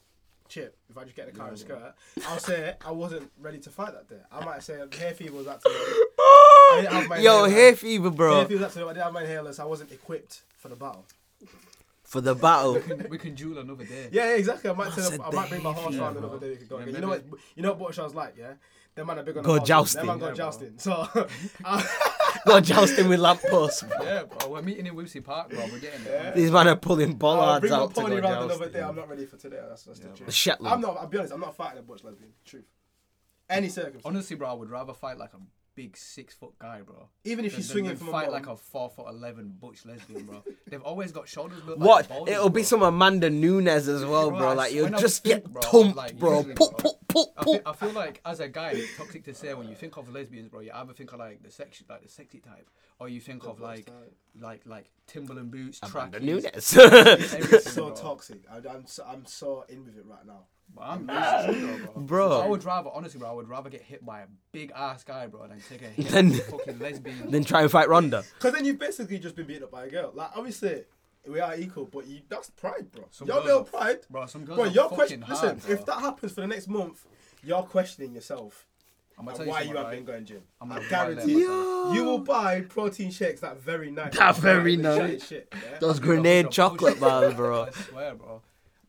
chip, 0.49 0.77
if 0.91 0.99
I 0.99 1.05
just 1.05 1.15
get 1.17 1.29
in 1.29 1.33
the 1.35 1.39
car 1.41 1.49
and 1.49 1.59
skirt, 1.59 1.95
I'll 2.27 2.39
say 2.39 2.75
I 2.85 2.91
wasn't 2.91 3.31
ready 3.41 3.59
to 3.61 3.71
fight 3.71 3.93
that 3.95 4.09
day. 4.09 4.21
I 4.31 4.45
might 4.45 4.63
say 4.63 4.81
um, 4.81 4.91
hay 4.91 5.13
fever 5.15 5.37
was 5.37 5.47
actually. 5.47 5.73
I 6.19 6.79
didn't 6.83 6.93
have 6.93 7.09
my 7.09 7.19
Yo, 7.19 7.45
inhaler. 7.45 7.51
hay 7.51 7.75
fever, 7.77 8.11
Hay 8.11 8.17
bro, 8.17 8.45
fever 8.45 8.61
was 8.61 8.69
actually. 8.69 8.85
I 8.91 8.93
didn't 8.93 9.05
have 9.05 9.13
my 9.15 9.23
inhaler, 9.23 9.53
so 9.55 9.63
I 9.63 9.67
wasn't 9.67 9.93
equipped 9.93 10.43
for 10.59 10.69
the 10.69 10.77
battle. 10.77 11.07
For 12.11 12.21
the 12.21 12.35
battle. 12.35 12.75
we 12.75 12.81
can, 12.81 13.07
we 13.11 13.19
can 13.19 13.35
duel 13.37 13.59
another 13.59 13.85
day. 13.85 14.09
Yeah, 14.11 14.27
yeah, 14.31 14.35
exactly. 14.37 14.69
I 14.69 14.73
might, 14.75 14.93
said 14.93 15.11
tell 15.17 15.23
I 15.23 15.31
might 15.31 15.49
bring 15.49 15.63
my 15.63 15.73
horse 15.73 15.93
fever, 15.95 16.03
around 16.03 16.15
bro. 16.15 16.23
another 16.25 16.41
day. 16.41 16.51
We 16.51 16.57
could 16.57 16.69
go 16.69 16.77
Yeah, 16.79 16.83
again. 16.83 16.95
You 16.97 17.01
know 17.03 17.09
what? 17.09 17.25
maybe- 17.25 17.37
You 17.55 17.63
know 17.63 17.73
what 17.75 17.79
Butcher's 17.79 18.15
like, 18.15 18.35
yeah. 18.37 18.55
Them 18.97 19.07
man 19.07 19.19
are 19.21 19.23
big 19.23 19.37
on 19.37 19.43
the 19.45 19.47
Go 19.47 19.57
horse. 19.59 19.69
jousting. 19.69 19.99
Them 20.01 20.07
man 20.09 20.19
go 20.19 20.25
Yeah, 20.27 20.31
bro. 20.33 20.37
jousting. 20.37 20.79
So, 20.79 20.93
uh, 21.65 21.83
Go 22.47 22.61
jousting 22.61 23.09
with 23.09 23.21
lampposts. 23.21 23.83
bro. 23.85 24.03
Yeah, 24.03 24.23
bro. 24.25 24.49
We're 24.51 24.63
meeting 24.63 24.87
in 24.87 24.95
Whipsy 24.97 25.21
Park, 25.25 25.51
bro. 25.51 25.61
We're 25.71 25.79
getting 25.79 26.01
Yeah. 26.05 26.11
there. 26.23 26.33
These 26.35 26.51
men 26.51 26.67
are 26.67 26.75
pulling 26.77 27.11
I'll 27.11 27.15
bollards 27.17 27.61
bring 27.61 27.73
my 27.73 27.79
out 27.79 27.95
to 27.95 28.01
pony 28.01 28.21
go 28.21 28.23
around 28.29 28.33
another 28.43 28.55
jousting. 28.65 28.73
day. 28.73 28.83
I'm 28.83 28.97
not 28.97 29.09
ready 29.09 29.27
for 29.27 29.37
today. 29.37 29.61
That's, 29.69 29.85
that's 29.85 30.01
Yeah, 30.01 30.07
the 30.11 30.17
truth. 30.17 30.35
Shetland. 30.35 30.75
I'm 30.75 30.81
not. 30.81 30.97
I'll 30.99 31.07
be 31.07 31.19
honest. 31.19 31.33
I'm 31.33 31.41
not 31.41 31.57
fighting 31.57 31.79
a 31.79 31.83
butch 31.83 32.03
lesbian. 32.03 32.33
Truth. 32.45 32.65
Any 33.49 33.69
circumstance. 33.69 34.03
Honestly, 34.05 34.35
bro, 34.37 34.49
I 34.49 34.53
would 34.55 34.71
rather 34.71 34.93
fight 34.95 35.17
like 35.19 35.33
a 35.35 35.39
big 35.83 35.97
six 35.97 36.35
foot 36.35 36.53
guy, 36.59 36.83
bro. 36.83 37.09
Even 37.25 37.45
if 37.47 37.53
than- 37.53 37.59
she's 37.61 37.69
than- 37.69 37.73
swinging 37.75 37.97
from 37.97 38.09
fight 38.09 38.27
bottom. 38.29 38.33
like 38.35 38.47
a 38.49 38.57
four 38.57 38.91
foot 38.91 39.07
eleven 39.09 39.49
butch 39.61 39.87
lesbian, 39.87 40.25
bro. 40.27 40.43
They've 40.67 40.83
always 40.83 41.11
got 41.13 41.27
shoulders 41.29 41.61
built 41.63 41.79
like 41.79 41.89
What? 41.89 42.09
boulders, 42.09 42.35
It'll 42.35 42.51
be 42.51 42.61
bro. 42.61 42.73
some 42.73 42.83
Amanda 42.83 43.31
Nunes 43.31 43.89
as 43.89 44.05
well, 44.05 44.29
Bro, 44.31 44.39
bro. 44.39 44.55
Like 44.55 44.73
you'll 44.75 44.91
just 44.91 45.23
think, 45.23 45.45
get 45.45 45.53
bro, 45.53 45.63
thumped, 45.63 45.97
like, 45.97 46.19
bro. 46.19 46.37
usually, 46.39 46.55
Pop, 46.55 46.71
bro. 46.83 46.91
pop, 46.93 47.09
pop, 47.09 47.27
I 47.39 47.45
feel, 47.45 47.59
pop. 47.61 47.63
I 47.67 47.73
feel 47.87 47.95
like 47.95 48.21
as 48.27 48.41
a 48.41 48.49
guy, 48.49 48.71
it's 48.75 48.97
toxic 48.99 49.25
to 49.25 49.35
say 49.35 49.55
when 49.55 49.69
you 49.69 49.75
think 49.75 49.97
of 49.97 50.09
lesbians, 50.13 50.49
bro. 50.49 50.61
You 50.61 50.73
either 50.75 50.93
think 50.93 51.13
of 51.13 51.19
like 51.19 51.43
the 51.43 51.51
sexy, 51.51 51.85
like 51.89 52.03
the 52.03 52.09
sexy 52.11 52.41
type, 52.41 52.69
or 52.99 53.09
you 53.09 53.21
think 53.21 53.47
of 53.47 53.59
like, 53.61 53.89
like, 54.39 54.63
like 54.67 54.91
Timberland 55.07 55.51
boots, 55.51 55.81
Amanda 55.83 56.19
trackies, 56.21 56.45
Nunes. 56.45 56.77
everything, 57.35 57.61
so 57.61 57.91
toxic. 57.91 58.43
I, 58.53 58.57
I'm 58.69 58.87
so, 58.87 59.05
I'm 59.07 59.25
so 59.27 59.65
in 59.69 59.85
with 59.85 59.97
it 59.97 60.05
right 60.07 60.27
now. 60.27 60.45
But 60.75 60.83
I'm 60.83 61.01
used 61.01 61.59
to 61.59 61.75
it, 61.75 61.95
bro. 61.95 62.03
Bro. 62.03 62.41
I 62.43 62.47
would 62.49 62.65
rather, 62.65 62.91
honestly, 62.95 63.19
bro, 63.19 63.29
I 63.29 63.33
would 63.33 63.49
rather 63.49 63.69
get 63.71 63.83
hit 63.83 64.05
by 64.07 64.21
a 64.21 64.27
big 64.53 64.73
ass 64.75 65.03
guy, 65.05 65.27
bro, 65.27 65.47
than 65.49 65.61
take 65.69 65.83
a 65.83 65.87
hit 65.87 66.09
Then- 66.09 66.31
by 66.31 66.37
a 66.39 66.41
fucking 66.43 66.79
lesbian. 66.79 67.31
then 67.31 67.45
try 67.45 67.63
and 67.63 67.71
fight 67.71 67.89
Ronda. 67.89 68.25
Because 68.39 68.55
then 68.55 68.65
you've 68.65 68.79
basically 68.79 69.19
just 69.19 69.35
been 69.37 69.47
beaten 69.47 69.65
up 69.65 69.71
by 69.73 69.85
a 69.87 69.91
girl. 69.91 70.13
Like 70.15 70.31
obviously 70.37 70.85
we 71.29 71.41
are 71.41 71.55
equal, 71.57 71.87
but 71.87 72.07
you 72.07 72.21
that's 72.29 72.51
pride, 72.51 72.91
bro. 72.93 73.05
Some 73.11 73.29
your 73.29 73.37
girls 73.39 73.47
male 73.47 73.59
are- 73.59 73.65
pride, 73.65 73.99
Bro, 74.09 74.27
some 74.27 74.45
girls 74.45 74.57
bro. 74.59 74.65
are 74.67 74.71
You're 74.71 74.85
fucking 74.89 74.97
question. 74.97 75.23
hard, 75.23 75.43
Listen, 75.43 75.59
bro. 75.59 75.71
if 75.75 75.87
that 75.87 76.01
happens 76.01 76.33
for 76.33 76.41
the 76.43 76.47
next 76.47 76.69
month, 76.69 77.05
you're 77.45 77.63
questioning 77.63 78.15
yourself. 78.15 78.67
I'm 79.19 79.27
gonna 79.27 79.37
and 79.37 79.37
tell 79.37 79.47
you 79.47 79.51
why 79.53 79.59
something, 79.59 79.71
you 79.71 79.77
have 79.77 79.87
right? 79.87 79.97
been 79.97 80.05
going 80.07 80.25
gym. 80.25 80.43
I'm 80.63 80.73
I 80.73 80.77
gonna 80.77 80.89
guarantee 80.89 81.21
violate 81.35 81.37
you. 81.37 81.49
myself. 81.49 81.95
You 81.95 82.05
will 82.05 82.19
buy 82.21 82.61
protein 82.63 83.11
shakes 83.11 83.41
that 83.43 83.61
very 83.61 83.91
night. 83.91 84.13
That 84.13 84.37
very 84.37 84.77
Shit, 84.77 84.83
night. 84.83 85.23
Shit, 85.23 85.53
yeah? 85.53 85.79
Those 85.79 86.01
grenade 86.01 86.51
chocolate 86.51 86.95
up- 86.95 87.01
bars, 87.01 87.35
bro. 87.41 87.65
I 87.65 87.71
swear, 87.71 88.15
bro. 88.15 88.41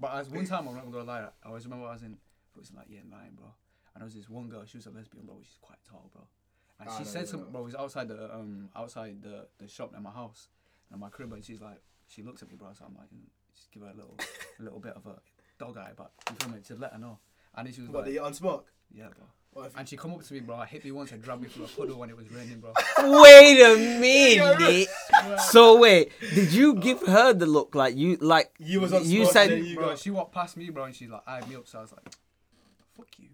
But 0.01 0.13
as 0.15 0.29
one 0.29 0.45
time, 0.45 0.67
I'm 0.67 0.75
not 0.75 0.91
gonna 0.91 1.03
lie. 1.03 1.27
I 1.43 1.47
always 1.47 1.63
remember 1.65 1.85
I 1.85 1.93
was 1.93 2.01
in, 2.01 2.13
it 2.13 2.59
was 2.59 2.71
in 2.71 2.75
like 2.75 2.89
year 2.89 3.03
nine, 3.07 3.31
bro. 3.35 3.45
And 3.93 4.01
there 4.01 4.05
was 4.05 4.15
this 4.15 4.27
one 4.29 4.49
girl. 4.49 4.63
She 4.65 4.77
was 4.77 4.87
a 4.87 4.89
lesbian, 4.89 5.25
bro. 5.27 5.37
She's 5.43 5.57
quite 5.61 5.77
tall, 5.87 6.09
bro. 6.13 6.23
And 6.79 6.89
I 6.89 6.97
she 6.97 7.03
said 7.05 7.27
something, 7.27 7.51
bro. 7.51 7.61
It 7.61 7.65
was 7.65 7.75
outside 7.75 8.07
the 8.07 8.33
um 8.33 8.69
outside 8.75 9.21
the 9.21 9.47
the 9.59 9.67
shop 9.67 9.91
near 9.91 10.01
my 10.01 10.09
house, 10.11 10.47
and 10.89 10.99
my 10.99 11.09
crib. 11.09 11.31
And 11.33 11.43
she's 11.45 11.61
like, 11.61 11.79
she 12.07 12.23
looks 12.23 12.41
at 12.41 12.49
me, 12.49 12.55
bro. 12.57 12.69
So 12.73 12.85
I'm 12.87 12.95
like, 12.95 13.07
mm, 13.13 13.29
just 13.55 13.71
give 13.71 13.83
her 13.83 13.89
a 13.89 13.93
little, 13.93 14.17
a 14.59 14.63
little 14.63 14.79
bit 14.79 14.93
of 14.95 15.05
a 15.05 15.19
dog 15.59 15.77
eye, 15.77 15.91
but 15.95 16.11
you 16.31 16.35
feel 16.39 16.49
me? 16.55 16.61
To 16.63 16.75
let 16.75 16.93
her 16.93 16.99
know. 16.99 17.19
And 17.55 17.67
then 17.67 17.73
she 17.73 17.81
was 17.81 17.89
What? 17.91 18.05
like, 18.05 18.13
They 18.13 18.17
on 18.17 18.33
smoke? 18.33 18.71
yeah, 18.91 19.09
bro. 19.15 19.27
What 19.53 19.71
And 19.75 19.87
she 19.87 19.97
come 19.97 20.13
up 20.13 20.23
to 20.23 20.33
me, 20.33 20.39
bro. 20.39 20.61
Hit 20.61 20.85
me 20.85 20.91
once 20.91 21.11
and 21.11 21.21
dragged 21.21 21.41
me 21.41 21.49
through 21.49 21.65
a 21.65 21.67
puddle 21.67 21.99
when 21.99 22.09
it 22.09 22.15
was 22.15 22.31
raining, 22.31 22.59
bro. 22.61 22.73
Wait 23.21 23.61
a 23.61 23.99
minute. 23.99 24.87
So 25.49 25.77
wait, 25.77 26.11
did 26.33 26.51
you 26.53 26.75
give 26.75 27.01
her 27.05 27.33
the 27.33 27.45
look 27.45 27.75
like 27.75 27.95
you 27.95 28.17
like 28.21 28.51
You 28.59 28.79
was 28.81 28.93
on 28.93 29.05
you 29.05 29.25
said 29.25 29.51
you 29.51 29.75
bro, 29.75 29.95
she 29.95 30.09
walked 30.09 30.33
past 30.33 30.57
me, 30.57 30.69
bro, 30.69 30.85
and 30.85 30.95
she's 30.95 31.09
like 31.09 31.21
eyed 31.27 31.47
me 31.47 31.55
up. 31.55 31.67
So 31.67 31.79
I 31.79 31.81
was 31.81 31.91
like, 31.91 32.15
"Fuck 32.97 33.07
you," 33.19 33.27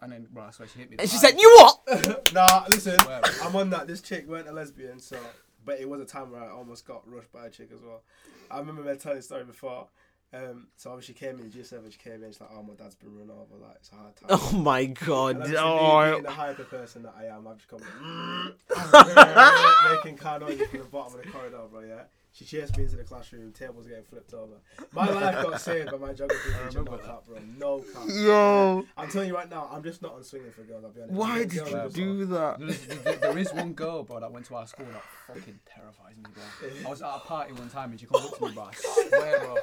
and 0.00 0.12
then, 0.12 0.26
bro, 0.32 0.44
I 0.44 0.50
swear 0.50 0.68
she 0.68 0.80
hit 0.80 0.90
me. 0.90 0.96
and 0.98 1.08
she 1.08 1.16
hard. 1.16 1.30
said 1.30 1.40
you 1.40 1.54
what? 1.58 2.32
Nah, 2.32 2.64
listen, 2.70 2.98
I'm 3.42 3.54
on 3.54 3.70
that. 3.70 3.86
This 3.86 4.00
chick 4.00 4.26
weren't 4.28 4.48
a 4.48 4.52
lesbian, 4.52 4.98
so 4.98 5.16
but 5.64 5.78
it 5.78 5.88
was 5.88 6.00
a 6.00 6.04
time 6.06 6.32
where 6.32 6.42
I 6.42 6.48
almost 6.48 6.86
got 6.86 7.02
rushed 7.06 7.30
by 7.32 7.46
a 7.46 7.50
chick 7.50 7.70
as 7.72 7.82
well. 7.82 8.02
I 8.50 8.58
remember 8.58 8.82
me 8.82 8.96
telling 8.96 9.18
the 9.18 9.22
story 9.22 9.44
before. 9.44 9.86
Um, 10.30 10.66
so 10.76 10.90
obviously 10.90 11.14
she 11.14 11.20
came 11.20 11.38
in 11.38 11.50
G7, 11.50 11.90
she 11.90 11.96
came 11.98 12.22
in, 12.22 12.30
she's 12.30 12.40
like, 12.40 12.50
"Oh, 12.52 12.62
my 12.62 12.74
dad's 12.74 12.94
been 12.94 13.16
run 13.16 13.30
over, 13.30 13.56
like 13.66 13.76
it's 13.76 13.90
a 13.92 13.94
hard 13.94 14.14
time." 14.16 14.28
Oh 14.30 14.58
my 14.58 14.84
god. 14.84 15.36
obviously 15.36 15.54
me 15.54 15.58
Oh. 15.62 16.10
being 16.10 16.22
the 16.22 16.30
hyper 16.30 16.64
person 16.64 17.02
that 17.04 17.14
I 17.18 17.24
am, 17.34 17.46
I've 17.48 17.56
just 17.56 17.68
come 17.68 17.80
like, 17.80 18.68
making 20.04 20.18
car 20.18 20.38
noises 20.38 20.68
from 20.68 20.80
the 20.80 20.84
bottom 20.86 21.18
of 21.18 21.24
the 21.24 21.30
corridor, 21.30 21.60
bro. 21.70 21.80
Yeah, 21.80 22.02
she 22.32 22.44
chased 22.44 22.76
me 22.76 22.84
into 22.84 22.96
the 22.96 23.04
classroom. 23.04 23.52
Tables 23.52 23.86
getting 23.86 24.04
flipped 24.04 24.34
over. 24.34 24.56
My 24.92 25.08
life 25.10 25.42
got 25.46 25.60
saved 25.62 25.90
by 25.92 25.96
my 25.96 26.12
geography 26.12 26.50
teacher. 26.66 26.82
No 26.82 26.98
cap, 26.98 27.22
bro. 27.26 27.38
No 27.58 27.78
cap. 27.80 28.02
Yo. 28.08 28.84
I'm 28.98 29.08
telling 29.08 29.28
you 29.28 29.34
right 29.34 29.48
now, 29.48 29.70
I'm 29.72 29.82
just 29.82 30.02
not 30.02 30.12
on 30.12 30.24
swinging 30.24 30.50
for 30.52 30.60
girls. 30.62 30.84
I'll 30.84 30.90
be 30.90 31.00
honest. 31.00 31.14
Why 31.16 31.38
Girls 31.44 31.52
did 31.52 31.62
are 31.62 31.68
you 31.68 31.74
just- 31.84 31.94
do 31.96 32.24
that? 32.26 32.58
There 32.58 32.68
is, 32.68 32.86
there- 32.86 33.16
there 33.16 33.38
is 33.38 33.52
one 33.54 33.72
girl, 33.72 34.02
bro, 34.02 34.20
that 34.20 34.30
went 34.30 34.44
to 34.46 34.56
our 34.56 34.66
school 34.66 34.86
that 34.92 35.02
fucking 35.26 35.58
terrifies 35.74 36.16
me, 36.18 36.24
bro. 36.34 36.68
I 36.86 36.90
was 36.90 37.00
at 37.00 37.08
a 37.14 37.18
party 37.20 37.54
one 37.54 37.70
time 37.70 37.92
and 37.92 37.98
she 37.98 38.04
come 38.04 38.22
up 38.22 38.36
to 38.36 38.44
me, 38.46 38.52
bro. 38.52 38.64
I 38.64 38.72
swear, 38.74 39.38
bro. 39.40 39.56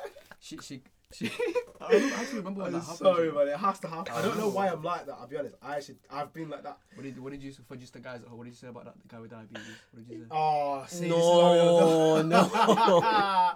She, 0.46 0.58
she, 0.62 0.82
she. 1.12 1.32
I, 1.82 1.88
remember, 1.92 2.16
I 2.16 2.20
actually 2.22 2.38
remember 2.38 2.60
when 2.62 2.68
I'm 2.68 2.74
that 2.74 2.80
happened. 2.82 2.98
sorry, 3.00 3.32
man. 3.32 3.48
It 3.48 3.58
has 3.58 3.80
to 3.80 3.88
happen. 3.88 4.14
I 4.16 4.22
don't 4.22 4.38
know 4.38 4.50
why 4.50 4.68
I'm 4.70 4.84
like 4.84 5.08
that. 5.08 5.14
I'll 5.20 5.26
be 5.26 5.38
honest. 5.38 5.56
I 5.60 5.78
actually, 5.78 5.96
I've 6.12 6.32
been 6.34 6.50
like 6.52 6.62
that. 6.62 6.78
What 6.94 7.02
did, 7.04 7.20
what 7.20 7.32
did 7.32 7.42
you 7.42 7.52
for 7.68 7.76
just 7.76 7.94
the 7.94 8.00
guys 8.00 8.22
at 8.22 8.28
home? 8.28 8.38
What 8.38 8.44
did 8.44 8.52
you 8.52 8.58
say 8.58 8.68
about 8.68 8.86
that 8.86 8.94
the 9.02 9.08
guy 9.08 9.20
with 9.22 9.32
diabetes? 9.32 9.66
What 9.92 10.08
did 10.08 10.16
you 10.16 10.22
say? 10.24 10.28
Oh, 10.30 10.86
see, 10.88 11.10
No, 11.10 12.22
no. 12.22 13.54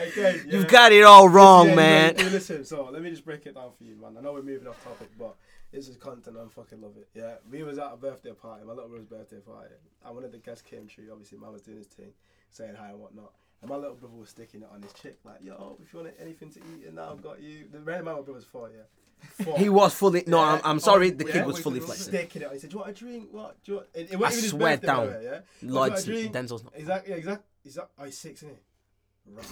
Again, 0.00 0.46
You've 0.48 0.68
got 0.68 0.92
it 0.92 1.02
all 1.02 1.28
wrong, 1.28 1.70
Yeah, 1.70 1.74
man. 1.74 2.14
yeah, 2.16 2.24
listen, 2.28 2.64
so 2.64 2.88
let 2.92 3.02
me 3.02 3.10
just 3.10 3.24
break 3.24 3.44
it 3.46 3.56
down 3.56 3.70
for 3.76 3.82
you, 3.82 3.96
man. 3.96 4.16
I 4.16 4.20
know 4.20 4.32
we're 4.32 4.42
moving 4.42 4.68
off 4.68 4.82
topic, 4.84 5.08
but 5.18 5.34
this 5.72 5.88
is 5.88 5.96
content. 5.96 6.36
I 6.36 6.48
fucking 6.48 6.80
love 6.80 6.92
it. 6.96 7.08
Yeah, 7.14 7.34
we 7.50 7.64
was 7.64 7.78
at 7.78 7.92
a 7.92 7.96
birthday 7.96 8.32
party, 8.32 8.64
my 8.64 8.72
little 8.72 8.88
brother's 8.88 9.06
birthday 9.08 9.40
party, 9.40 9.74
and 10.04 10.14
one 10.14 10.24
of 10.24 10.30
the 10.30 10.38
guests 10.38 10.62
came 10.62 10.86
through. 10.86 11.10
Obviously, 11.10 11.38
man 11.38 11.52
was 11.52 11.62
doing 11.62 11.78
his 11.78 11.88
thing, 11.88 12.12
saying 12.50 12.76
hi 12.78 12.90
and 12.90 13.00
whatnot. 13.00 13.32
And 13.62 13.68
my 13.70 13.76
little 13.76 13.94
brother 13.94 14.14
was 14.16 14.30
sticking 14.30 14.62
it 14.62 14.68
on 14.72 14.80
his 14.82 14.92
chick, 14.94 15.18
like, 15.24 15.42
yo, 15.42 15.76
if 15.82 15.92
you 15.92 16.00
want 16.00 16.14
anything 16.18 16.50
to 16.50 16.60
eat, 16.60 16.86
and 16.86 16.96
now 16.96 17.10
I've 17.12 17.22
got 17.22 17.42
you. 17.42 17.66
The 17.70 17.78
man 17.80 18.04
my 18.04 18.14
brother's 18.20 18.44
four, 18.44 18.70
yeah. 18.74 19.44
Four. 19.44 19.58
He 19.58 19.68
was 19.68 19.92
fully 19.92 20.24
no, 20.26 20.38
I'm, 20.40 20.60
I'm 20.64 20.80
sorry, 20.80 21.10
the 21.10 21.26
Yeah, 21.26 21.32
kid 21.32 21.46
was 21.46 21.56
wait, 21.56 21.62
fully 21.64 21.80
flexing. 21.80 22.06
sticking 22.12 22.40
it 22.42 22.48
on. 22.48 22.54
He 22.54 22.58
said, 22.60 22.70
"Do 22.70 22.74
you 22.76 22.80
want 22.80 22.90
a 22.90 22.94
drink? 22.94 23.28
What? 23.32 23.62
Do 23.62 23.72
you 23.72 23.76
want?" 23.76 23.88
It, 23.92 24.12
it 24.12 24.22
I 24.22 24.30
swear 24.30 24.76
down. 24.78 25.08
way, 25.08 25.20
yeah. 25.24 25.68
A? 25.68 26.28
Denzel's 26.30 26.64
not. 26.64 26.72
Exactly, 26.74 27.10
yeah, 27.12 27.18
exactly. 27.18 27.44
Is 27.66 27.74
that? 27.74 27.90
Oh, 27.98 28.04
he's 28.04 28.16
six, 28.16 28.42
isn't 28.42 28.56
he? 28.56 29.32
Right. 29.34 29.46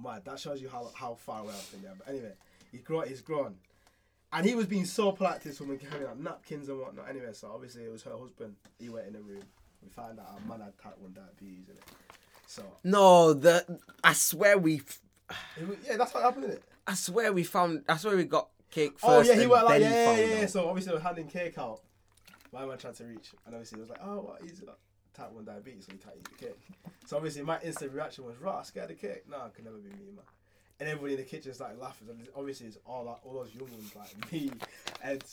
Mad. 0.00 0.24
That 0.24 0.38
shows 0.38 0.62
you 0.62 0.68
how, 0.68 0.88
how 0.94 1.14
far 1.14 1.40
away 1.40 1.52
I've 1.52 1.72
been. 1.72 1.82
Yeah. 1.82 1.94
But 1.98 2.08
anyway, 2.12 2.32
he's 2.70 2.82
grown. 2.82 3.08
He's 3.08 3.20
grown, 3.22 3.56
and 4.32 4.46
he 4.46 4.54
was 4.54 4.66
being 4.66 4.84
so 4.86 5.10
polite 5.10 5.40
to 5.42 5.48
this 5.48 5.60
woman, 5.60 5.78
carrying 5.78 6.08
out 6.08 6.20
napkins 6.20 6.68
and 6.68 6.78
whatnot. 6.78 7.08
Anyway, 7.10 7.30
so 7.32 7.50
obviously 7.52 7.82
it 7.82 7.90
was 7.90 8.04
her 8.04 8.16
husband. 8.16 8.54
He 8.78 8.88
went 8.88 9.08
in 9.08 9.14
the 9.14 9.20
room. 9.20 9.42
We 9.82 9.88
found 9.88 10.20
out 10.20 10.26
our 10.32 10.48
man 10.48 10.64
had 10.64 10.78
type 10.78 10.96
one 10.98 11.12
diabetes 11.12 11.68
in 11.68 11.74
it. 11.74 11.82
So 12.52 12.62
No, 12.84 13.32
the 13.32 13.80
I 14.04 14.12
swear 14.12 14.58
we, 14.58 14.82
was, 15.66 15.78
yeah, 15.86 15.96
that's 15.96 16.12
what 16.12 16.22
happened, 16.22 16.44
isn't 16.44 16.56
it? 16.58 16.64
I 16.86 16.92
swear 16.92 17.32
we 17.32 17.44
found. 17.44 17.84
I 17.88 17.96
swear 17.96 18.14
we 18.14 18.24
got 18.24 18.50
cake 18.70 18.98
first. 18.98 19.04
Oh 19.04 19.20
yeah, 19.22 19.40
he 19.40 19.46
went 19.46 19.64
like 19.64 19.80
yeah, 19.80 20.12
yeah, 20.12 20.40
yeah. 20.40 20.46
So 20.46 20.68
obviously 20.68 20.92
we're 20.92 21.00
handing 21.00 21.28
cake 21.28 21.56
out. 21.56 21.80
My 22.52 22.66
man 22.66 22.76
tried 22.76 22.94
to 22.96 23.04
reach, 23.04 23.30
and 23.46 23.54
obviously 23.54 23.78
he 23.78 23.80
was 23.80 23.88
like, 23.88 24.00
"Oh, 24.04 24.20
what? 24.20 24.42
He's 24.42 24.60
got 24.60 24.76
type 25.14 25.32
one 25.32 25.46
diabetes, 25.46 25.86
so 25.86 25.92
he 25.92 25.98
can't 25.98 26.14
eat 26.14 26.24
the 26.24 26.46
cake." 26.46 26.58
So 27.06 27.16
obviously 27.16 27.40
my 27.40 27.58
instant 27.62 27.94
reaction 27.94 28.26
was, 28.26 28.36
"Right, 28.36 28.66
scared 28.66 28.90
the 28.90 28.94
cake? 28.96 29.24
No, 29.30 29.46
it 29.46 29.54
can 29.54 29.64
never 29.64 29.78
be 29.78 29.88
me, 29.88 30.12
man." 30.14 30.24
And 30.78 30.90
everybody 30.90 31.14
in 31.14 31.20
the 31.20 31.24
kitchen 31.24 31.54
started 31.54 31.78
laughing. 31.78 32.08
Obviously 32.36 32.66
it's 32.66 32.78
all 32.84 33.04
like, 33.04 33.24
all 33.24 33.32
those 33.34 33.54
young 33.54 33.70
ones 33.70 33.96
like 33.96 34.32
me, 34.32 34.50
Ed, 35.02 35.24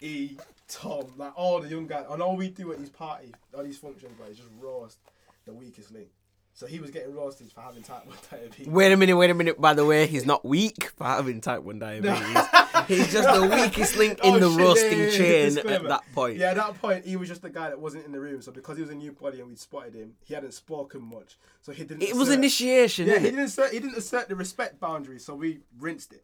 E, 0.00 0.36
Tom, 0.66 1.12
like 1.16 1.34
all 1.36 1.60
the 1.60 1.68
young 1.68 1.86
guys. 1.86 2.06
And 2.10 2.20
all 2.20 2.36
we 2.36 2.48
do 2.48 2.72
at 2.72 2.78
these 2.78 2.90
parties, 2.90 3.32
all 3.56 3.62
these 3.62 3.78
functions, 3.78 4.12
bro, 4.16 4.26
is 4.26 4.38
just 4.38 4.48
roast 4.58 4.98
the 5.44 5.52
weakest 5.52 5.92
link. 5.92 6.08
So 6.56 6.66
he 6.66 6.78
was 6.78 6.92
getting 6.92 7.12
roasted 7.12 7.50
for 7.50 7.62
having 7.62 7.82
type 7.82 8.06
one 8.06 8.16
diabetes. 8.30 8.68
Wait 8.68 8.92
a 8.92 8.96
minute, 8.96 9.16
wait 9.16 9.28
a 9.30 9.34
minute. 9.34 9.60
By 9.60 9.74
the 9.74 9.84
way, 9.84 10.06
he's 10.06 10.24
not 10.24 10.44
weak 10.44 10.92
for 10.96 11.02
having 11.04 11.40
type 11.40 11.62
one 11.64 11.80
diabetes. 11.80 12.46
he's 12.86 13.12
just 13.12 13.28
the 13.28 13.48
weakest 13.60 13.96
link 13.96 14.20
in 14.22 14.34
Oh, 14.34 14.38
the 14.38 14.50
shit, 14.50 14.60
roasting 14.60 14.98
yeah, 15.00 15.04
yeah, 15.06 15.10
chain 15.50 15.58
at 15.58 15.82
that 15.88 16.02
point. 16.14 16.36
Yeah, 16.38 16.50
at 16.50 16.56
that 16.56 16.80
point, 16.80 17.04
he 17.06 17.16
was 17.16 17.28
just 17.28 17.42
the 17.42 17.50
guy 17.50 17.70
that 17.70 17.80
wasn't 17.80 18.06
in 18.06 18.12
the 18.12 18.20
room. 18.20 18.40
So 18.40 18.52
because 18.52 18.76
he 18.76 18.82
was 18.82 18.90
a 18.92 18.94
new 18.94 19.10
body 19.10 19.40
and 19.40 19.48
we'd 19.48 19.58
spotted 19.58 19.94
him, 19.94 20.14
he 20.24 20.32
hadn't 20.34 20.54
spoken 20.54 21.02
much. 21.02 21.36
So 21.60 21.72
he 21.72 21.82
didn't. 21.82 22.02
It 22.04 22.14
was 22.14 22.30
initiation. 22.30 23.08
Yeah, 23.08 23.18
he 23.18 23.24
didn't 23.30 23.40
assert. 23.46 23.72
He 23.72 23.80
didn't 23.80 23.96
assert 23.98 24.28
the 24.28 24.36
respect 24.36 24.78
boundary. 24.78 25.18
So 25.18 25.34
we 25.34 25.58
rinsed 25.80 26.12
it. 26.12 26.22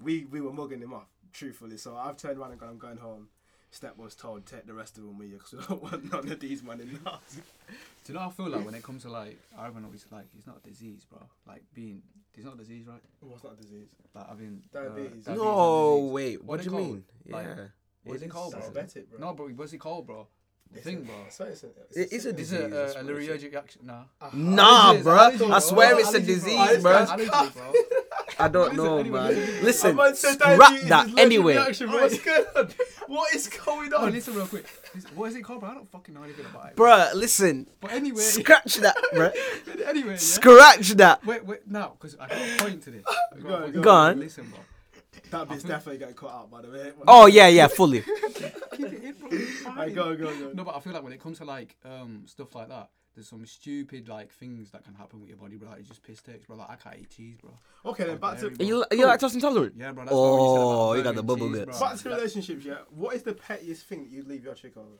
We 0.00 0.26
we 0.26 0.40
were 0.40 0.52
mugging 0.52 0.80
him 0.80 0.92
off, 0.94 1.08
truthfully. 1.32 1.76
So 1.76 1.96
I've 1.96 2.16
turned 2.16 2.38
around 2.38 2.52
and 2.52 2.60
gone. 2.60 2.68
I'm 2.68 2.78
going 2.78 2.98
home. 2.98 3.28
Step 3.70 3.98
was 3.98 4.14
told 4.14 4.46
take 4.46 4.66
the 4.66 4.72
rest 4.72 4.96
of 4.96 5.04
them 5.04 5.18
with 5.18 5.28
you 5.28 5.34
because 5.38 5.52
we 5.52 5.58
don't 5.68 5.82
want 5.82 6.12
none 6.12 6.30
of 6.32 6.40
these 6.40 6.62
man 6.62 6.80
in 6.80 6.98
the 7.02 7.10
house. 7.10 7.20
Do 8.04 8.12
you 8.12 8.14
know 8.14 8.20
how 8.20 8.28
I 8.28 8.30
feel 8.32 8.48
like 8.48 8.64
when 8.64 8.74
it 8.74 8.82
comes 8.82 9.02
to 9.02 9.10
like 9.10 9.38
I 9.58 9.64
don't 9.64 9.82
know 9.82 9.88
it's 9.92 10.06
like 10.10 10.24
it's 10.36 10.46
not 10.46 10.58
a 10.64 10.68
disease, 10.68 11.04
bro. 11.10 11.20
Like 11.46 11.62
being 11.74 12.02
it's 12.34 12.44
not 12.44 12.54
a 12.54 12.58
disease, 12.58 12.86
right? 12.86 13.00
What's 13.20 13.44
not 13.44 13.54
a 13.54 13.56
disease? 13.62 13.88
Like 14.14 14.28
having 14.28 14.62
Diabetes. 14.72 15.26
Uh, 15.28 15.34
No, 15.34 15.36
diabetes 15.36 15.44
No, 15.44 15.96
disease. 15.96 16.12
wait. 16.12 16.36
What, 16.44 16.46
What 16.48 16.58
do 16.60 16.64
you 16.64 16.70
called? 16.70 16.86
mean? 16.86 17.04
Like, 17.28 17.46
yeah. 17.46 17.64
What 18.04 18.16
is 18.16 18.22
it 18.22 18.30
called, 18.30 18.52
bro? 18.52 18.60
Diabetic, 18.62 19.10
bro. 19.10 19.18
No, 19.20 19.34
bro. 19.34 19.48
What's 19.48 19.72
it 19.72 19.78
called, 19.78 20.06
bro? 20.06 20.26
The 20.72 20.80
thing, 20.80 21.02
bro. 21.04 21.14
I 21.26 21.30
swear 21.30 21.48
it's 21.50 21.62
a, 21.64 21.66
It 21.66 22.12
is 22.12 22.26
a 22.26 22.30
sickness. 22.30 22.50
Is 22.50 22.50
disease. 22.50 22.52
it 22.52 22.70
that's 22.70 22.94
a, 22.94 22.98
a 23.00 23.02
what 23.04 23.12
it 23.12 23.18
is. 23.22 23.28
allergic 23.28 23.52
reaction? 23.52 23.80
Nah. 23.86 24.02
Nah, 24.32 24.94
Allergies, 24.94 25.02
bruh. 25.02 25.30
allergies, 25.38 25.50
I 25.52 25.58
swear 25.60 25.90
bro. 25.90 25.98
it's 25.98 26.14
a 26.14 26.20
Allergies, 26.20 26.26
disease, 26.26 26.70
It's 26.70 26.82
bro. 26.82 27.72
Allergy, 28.38 28.44
bro. 28.44 28.44
I 28.44 28.48
don't 28.48 28.76
know, 28.76 28.98
anyway, 28.98 29.20
man. 29.20 29.34
listen, 29.34 29.64
Listen, 29.64 29.96
man 29.96 30.14
said 30.14 30.34
scrap 30.34 30.80
that. 30.88 31.18
Anyway, 31.18 31.54
reaction, 31.54 31.88
bro. 31.90 32.00
What's 32.02 32.18
going 32.18 32.44
on? 32.56 32.68
What 33.06 33.34
is 33.34 33.48
going 33.48 33.92
Oh, 33.94 34.06
on? 34.06 34.12
listen 34.12 34.34
real 34.34 34.46
quick. 34.46 34.66
What 35.14 35.30
is 35.30 35.36
it 35.36 35.42
called, 35.42 35.60
bro? 35.60 35.70
I 35.70 35.74
don't 35.74 35.88
fucking 35.90 36.14
know 36.14 36.22
anything 36.22 36.46
about 36.46 36.70
it. 36.70 36.76
bruh, 36.76 37.14
listen. 37.14 37.68
But 37.80 37.92
anyway, 37.92 38.20
Scratch 38.20 38.76
that, 38.76 38.96
bruh. 39.14 39.32
anyway, 39.86 40.10
yeah. 40.12 40.16
Scratch 40.16 40.88
that. 40.90 41.24
Wait, 41.24 41.44
wait, 41.44 41.66
now, 41.66 41.96
because 41.98 42.16
I 42.18 42.28
got 42.28 42.38
a 42.38 42.56
point 42.64 42.82
to 42.84 42.90
this. 42.90 43.04
I 43.08 43.38
Go 43.40 43.54
on, 43.54 43.72
go 43.72 43.80
Go 43.82 43.90
on. 43.90 44.18
this. 44.20 44.38
Listen, 44.38 44.50
bro. 44.50 44.60
That 45.30 45.48
bit's 45.48 45.64
definitely 45.64 45.98
getting 45.98 46.14
cut 46.14 46.30
out, 46.30 46.50
by 46.50 46.62
the 46.62 46.68
way. 46.68 46.92
Oh 47.08 47.26
yeah, 47.26 47.48
yeah, 47.48 47.66
fully. 47.68 48.02
Keep 48.02 48.92
it 48.92 49.02
in, 49.02 49.12
bro. 49.14 49.74
Right, 49.74 49.94
go, 49.94 50.14
go, 50.14 50.26
go. 50.26 50.52
No, 50.54 50.62
but 50.62 50.76
I 50.76 50.80
feel 50.80 50.92
like 50.92 51.02
when 51.02 51.12
it 51.12 51.20
comes 51.20 51.38
to 51.38 51.44
like 51.44 51.74
um 51.84 52.22
stuff 52.26 52.54
like 52.54 52.68
that, 52.68 52.90
there's 53.16 53.28
some 53.28 53.44
stupid 53.46 54.08
like 54.08 54.30
things 54.30 54.70
that 54.72 54.84
can 54.84 54.94
happen 54.94 55.20
with 55.20 55.28
your 55.30 55.38
body, 55.38 55.56
bro. 55.56 55.70
Like, 55.70 55.80
it's 55.80 55.88
just 55.88 56.02
piss 56.02 56.20
takes, 56.20 56.44
bro. 56.44 56.56
Like 56.56 56.70
I 56.70 56.76
can't 56.76 56.96
eat 57.00 57.10
cheese, 57.10 57.36
bro. 57.40 57.50
Okay, 57.86 58.04
then 58.04 58.18
back 58.18 58.38
to 58.38 58.46
Are 58.48 58.50
Are 58.50 58.62
you, 58.62 58.84
are 58.90 58.94
you 58.94 59.06
lactose 59.06 59.34
intolerant? 59.34 59.74
Yeah, 59.76 59.92
bro. 59.92 60.04
That's 60.04 60.14
what 60.14 60.22
you 60.22 60.48
said 60.52 60.60
about 60.60 60.88
Oh, 60.88 60.92
you 60.92 61.02
got 61.02 61.14
the 61.14 61.20
and 61.20 61.26
bubble 61.26 61.48
cheese, 61.48 61.64
guts. 61.64 61.78
bro. 61.78 61.88
back 61.88 61.98
to 61.98 62.08
relationships. 62.10 62.64
Yeah, 62.64 62.74
what 62.90 63.16
is 63.16 63.22
the 63.22 63.32
pettiest 63.32 63.86
thing 63.86 64.04
that 64.04 64.10
you'd 64.10 64.28
leave 64.28 64.44
your 64.44 64.54
chick 64.54 64.76
over? 64.76 64.98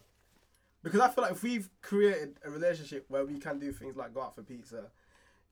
Because 0.83 1.01
I 1.01 1.09
feel 1.09 1.23
like 1.23 1.33
if 1.33 1.43
we've 1.43 1.69
created 1.83 2.39
a 2.45 2.51
relationship 2.51 3.05
where 3.09 3.25
we 3.25 3.39
can 3.39 3.59
do 3.59 3.71
things 3.73 3.97
like 3.97 4.15
go 4.15 4.23
out 4.23 4.35
for 4.35 4.43
pizza, 4.43 4.85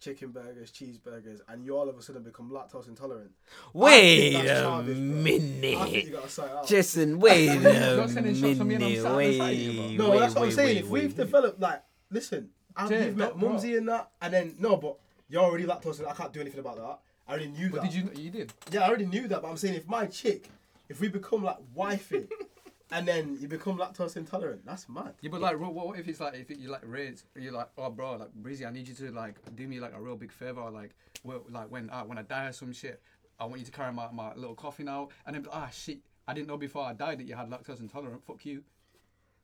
chicken 0.01 0.31
burgers, 0.31 0.71
cheeseburgers, 0.71 1.41
and 1.49 1.65
you 1.65 1.77
all 1.77 1.89
of 1.89 1.99
a 1.99 2.03
sudden 2.03 2.23
become 2.23 2.51
lactose 2.51 2.89
intolerant. 2.89 3.33
Wait 3.73 4.37
I 4.37 4.41
think 4.41 4.47
that's 4.47 4.61
a 4.61 4.63
childish, 4.63 4.97
bro. 4.97 5.05
I 5.05 5.25
think 5.35 5.43
minute. 5.43 6.05
you 6.07 6.11
gotta 6.13 6.29
sort 6.29 6.51
it 6.51 6.57
out. 6.57 6.67
Jason, 6.67 7.19
wait 7.19 7.49
a 7.49 8.09
sending 8.09 8.35
shots 8.35 8.59
from 8.59 8.69
me 8.69 8.75
and 8.77 8.85
I'm 8.85 8.91
minute. 8.91 9.17
Wait, 9.17 9.31
beside 9.33 9.51
you, 9.51 9.99
bro. 9.99 10.07
No, 10.07 10.21
that's 10.21 10.35
what 10.35 10.45
I'm 10.45 10.51
saying. 10.53 10.69
wait, 10.69 10.77
if 10.85 10.89
we've 10.89 11.03
wait. 11.05 11.17
developed 11.17 11.61
like, 11.61 11.83
listen, 12.11 12.51
I've, 12.77 12.89
Jay, 12.89 13.07
you've 13.07 13.17
met 13.17 13.37
Mumsy 13.39 13.77
and 13.77 13.89
that, 13.89 14.11
and 14.21 14.33
then 14.33 14.55
no, 14.59 14.77
but 14.77 14.97
you're 15.29 15.43
already 15.43 15.65
lactose. 15.65 15.99
intolerant. 15.99 16.09
I 16.19 16.23
can't 16.23 16.33
do 16.33 16.41
anything 16.41 16.61
about 16.61 16.77
that. 16.77 16.99
I 17.27 17.31
already 17.33 17.49
knew 17.49 17.69
that 17.71 17.73
But 17.77 17.83
that. 17.83 17.91
did 17.93 18.17
you? 18.19 18.23
You 18.25 18.31
did. 18.31 18.53
Yeah, 18.71 18.81
I 18.83 18.89
already 18.89 19.07
knew 19.07 19.29
that, 19.29 19.43
but 19.43 19.49
I'm 19.49 19.57
saying 19.57 19.75
if 19.75 19.89
my 19.89 20.07
chick, 20.07 20.49
if 20.89 21.01
we 21.01 21.09
become 21.09 21.43
like 21.43 21.57
wifey, 21.75 22.27
and 22.93 23.09
then 23.09 23.39
you 23.41 23.49
become 23.49 23.79
lactose 23.79 24.17
intolerant, 24.17 24.65
that's 24.67 24.89
mad. 24.89 25.15
Yeah, 25.23 25.31
but 25.31 25.41
like, 25.41 25.59
what, 25.59 25.73
what 25.73 25.99
if 25.99 26.07
it's 26.09 26.21
like 26.21 26.35
if 26.35 26.51
you 26.51 26.69
like 26.69 26.83
raise, 26.85 27.25
you're 27.37 27.53
like, 27.53 27.69
oh, 27.79 27.91
bro, 27.91 28.17
like 28.17 28.33
Breezy, 28.35 28.67
I 28.67 28.71
need 28.71 28.87
you 28.89 28.95
to 28.95 29.11
like 29.13 29.37
do 29.57 29.67
me 29.67 29.81
like 29.81 29.95
a 29.95 30.01
real 30.01 30.17
big 30.17 30.33
favor, 30.33 30.61
or, 30.61 30.71
like, 30.71 30.91
well, 31.23 31.43
like 31.49 31.71
when 31.71 31.89
uh, 31.91 32.03
when 32.03 32.19
I 32.19 32.23
die 32.23 32.47
or 32.49 32.53
some 32.53 32.73
shit, 32.73 33.01
I 33.41 33.47
want 33.47 33.61
you 33.61 33.65
to 33.67 33.73
carry 33.73 33.93
my, 33.93 34.11
my 34.13 34.35
little 34.35 34.55
coffin 34.55 34.89
out, 34.89 35.11
and 35.27 35.35
then 35.35 35.47
ah 35.51 35.69
shit, 35.73 35.99
I 36.29 36.35
didn't 36.35 36.49
know 36.49 36.59
before 36.59 36.85
I 36.85 36.93
died 36.93 37.19
that 37.21 37.25
you 37.25 37.35
had 37.35 37.49
lactose 37.49 37.81
intolerant. 37.81 38.23
Fuck 38.25 38.45
you. 38.45 38.63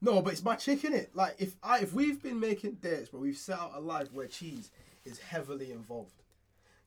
No, 0.03 0.23
but 0.23 0.33
it's 0.33 0.43
my 0.45 0.57
chick 0.57 0.85
in 0.85 0.95
it. 0.95 1.11
Like 1.15 1.37
if 1.39 1.55
I 1.63 1.81
if 1.81 1.93
we've 1.93 2.23
been 2.23 2.41
making 2.41 2.73
dates, 2.83 3.09
but 3.11 3.21
we've 3.21 3.37
set 3.37 3.59
out 3.59 3.73
a 3.75 3.81
life 3.81 4.13
where 4.13 4.27
cheese 4.27 4.71
is 5.05 5.19
heavily 5.19 5.73
involved. 5.73 6.13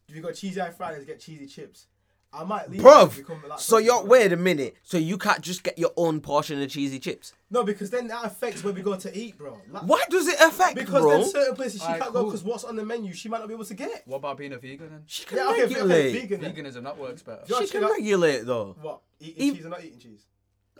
If 0.07 0.15
you 0.15 0.21
got 0.21 0.35
cheesy 0.35 0.59
eye 0.61 0.71
Fridays, 0.71 1.05
get 1.05 1.19
cheesy 1.19 1.45
chips. 1.47 1.87
I 2.35 2.43
might 2.45 2.67
leave. 2.67 2.81
you 2.81 2.89
and 2.89 3.11
Bruv, 3.11 3.15
become 3.15 3.41
lactose 3.47 3.59
so 3.59 3.77
you're 3.77 4.03
wait 4.05 4.33
a 4.33 4.35
minute. 4.35 4.75
So 4.81 4.97
you 4.97 5.19
can't 5.19 5.41
just 5.41 5.61
get 5.61 5.77
your 5.77 5.91
own 5.95 6.19
portion 6.19 6.59
of 6.59 6.67
cheesy 6.67 6.97
chips? 6.97 7.33
No, 7.51 7.63
because 7.63 7.91
then 7.91 8.07
that 8.07 8.25
affects 8.25 8.63
where 8.63 8.73
we 8.73 8.81
go 8.81 8.95
to 8.95 9.15
eat, 9.15 9.37
bro. 9.37 9.55
Like, 9.69 9.83
Why 9.83 10.01
does 10.09 10.27
it 10.27 10.39
affect, 10.41 10.73
Because 10.75 11.03
bro? 11.03 11.11
then 11.11 11.29
certain 11.29 11.55
places 11.55 11.81
she 11.81 11.85
Alright, 11.85 12.01
can't 12.01 12.11
go 12.13 12.21
cool. 12.21 12.31
because 12.31 12.43
what's 12.43 12.63
on 12.63 12.75
the 12.75 12.83
menu 12.83 13.13
she 13.13 13.29
might 13.29 13.37
not 13.37 13.47
be 13.47 13.53
able 13.53 13.65
to 13.65 13.75
get. 13.75 14.01
What 14.07 14.17
about 14.17 14.39
being 14.39 14.51
a 14.53 14.57
vegan 14.57 14.89
then? 14.89 15.03
She 15.05 15.25
can 15.25 15.37
Yeah, 15.37 15.49
okay, 15.49 15.63
okay, 15.65 15.73
regulate. 15.75 16.11
vegan. 16.13 16.41
then. 16.41 16.55
Veganism 16.55 16.83
that 16.85 16.97
works 16.97 17.21
better. 17.21 17.43
Yo, 17.47 17.59
She 17.59 17.67
she 17.67 17.71
can 17.73 17.87
regulate 17.87 18.39
though. 18.47 18.75
What? 18.81 19.01
Eating 19.19 19.43
Eat- 19.43 19.55
cheese 19.57 19.65
or 19.67 19.69
not 19.69 19.83
eating 19.83 19.99
cheese? 19.99 20.25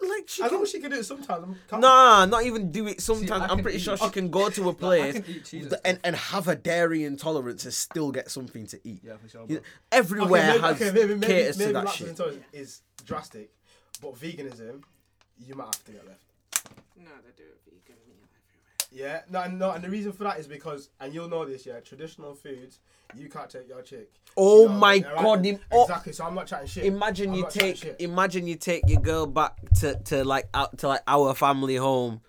Like 0.10 0.28
she 0.30 0.43
As 0.43 0.51
long 0.51 0.60
can. 0.60 0.64
as 0.64 0.72
she 0.72 0.80
can 0.80 0.91
do 0.91 0.97
it 0.97 1.04
sometimes. 1.06 1.43
I'm 1.43 1.56
can't- 1.70 1.82
Nah, 1.82 2.26
not 2.26 2.43
even 2.45 2.72
do 2.72 2.88
it 2.88 3.01
sometimes. 3.01 3.32
I 3.41 3.47
I'm 3.47 3.49
can 3.58 3.64
pretty 3.64 3.78
eat- 3.78 3.82
sure 3.82 3.97
she 3.97 4.10
can 4.10 4.30
go 4.30 4.49
to 4.49 4.70
a 4.70 4.74
place 4.86 5.14
can 5.16 5.26
eat 5.28 5.45
cheese 5.45 5.66
and 5.66 5.76
and, 5.86 5.99
and 6.04 6.16
have 6.16 6.47
a 6.47 6.56
dairy 6.56 7.04
intolerance 7.04 7.64
and 7.66 7.74
still 7.74 8.12
get 8.12 8.30
something 8.32 8.68
to 8.68 8.80
eat. 8.84 9.01
Yeah, 9.04 9.18
for 9.18 9.30
sure. 9.30 9.41
You 9.41 9.47
Bro. 9.47 9.56
know, 9.58 9.62
everywhere 9.91 10.41
okay, 10.41 10.47
maybe, 10.51 10.62
has 10.62 10.76
okay, 10.82 10.91
maybe, 10.91 11.16
maybe, 11.16 11.28
caters 11.34 11.58
maybe 11.58 11.68
to 11.70 11.74
that 11.74 11.86
lactose 11.88 11.93
shit. 11.93 12.08
intolerance 12.10 12.43
is 12.54 12.82
drastic, 13.06 13.51
but 14.01 14.16
veganism, 14.16 14.84
you 15.39 15.56
might 15.56 15.66
have 15.66 15.84
to 15.86 15.91
get 15.91 16.06
left. 16.08 16.24
No, 16.97 17.10
they 17.26 17.32
do 17.36 17.43
it 17.49 17.60
vegan 17.66 17.80
meal 17.86 17.88
everywhere. 17.89 18.03
Yeah, 18.93 19.21
no, 19.29 19.41
and 19.41 19.57
no, 19.57 19.71
and 19.71 19.83
the 19.83 19.89
reason 19.89 20.11
for 20.11 20.23
that 20.25 20.39
is 20.39 20.45
because, 20.45 20.89
and 20.99 21.13
you'll 21.13 21.27
know 21.27 21.45
this, 21.45 21.65
yeah, 21.65 21.79
traditional 21.79 22.35
foods, 22.35 22.79
you 23.17 23.27
can't 23.27 23.49
take 23.49 23.67
your 23.67 23.81
chick. 23.81 24.11
Oh 24.37 24.61
You 24.61 24.67
um, 24.67 24.73
know, 24.73 24.79
my 24.79 24.95
alright? 24.97 25.23
God, 25.23 25.45
im- 25.45 25.59
oh- 25.71 25.83
Exactly. 25.83 26.13
So 26.13 26.25
I'm 26.25 26.35
not 26.35 26.45
chatting 26.45 26.67
shit. 26.67 26.85
Imagine 26.85 27.31
I'm 27.31 27.35
you 27.37 27.47
take 27.49 27.95
imagine 27.99 28.47
you 28.47 28.55
take 28.55 28.83
your 28.87 29.01
girl 29.01 29.25
back 29.25 29.57
to, 29.79 29.95
to 29.95 30.23
like 30.23 30.47
out 30.53 30.77
to 30.79 30.87
like 30.87 31.01
our 31.07 31.33
family 31.33 31.75
home 31.75 32.21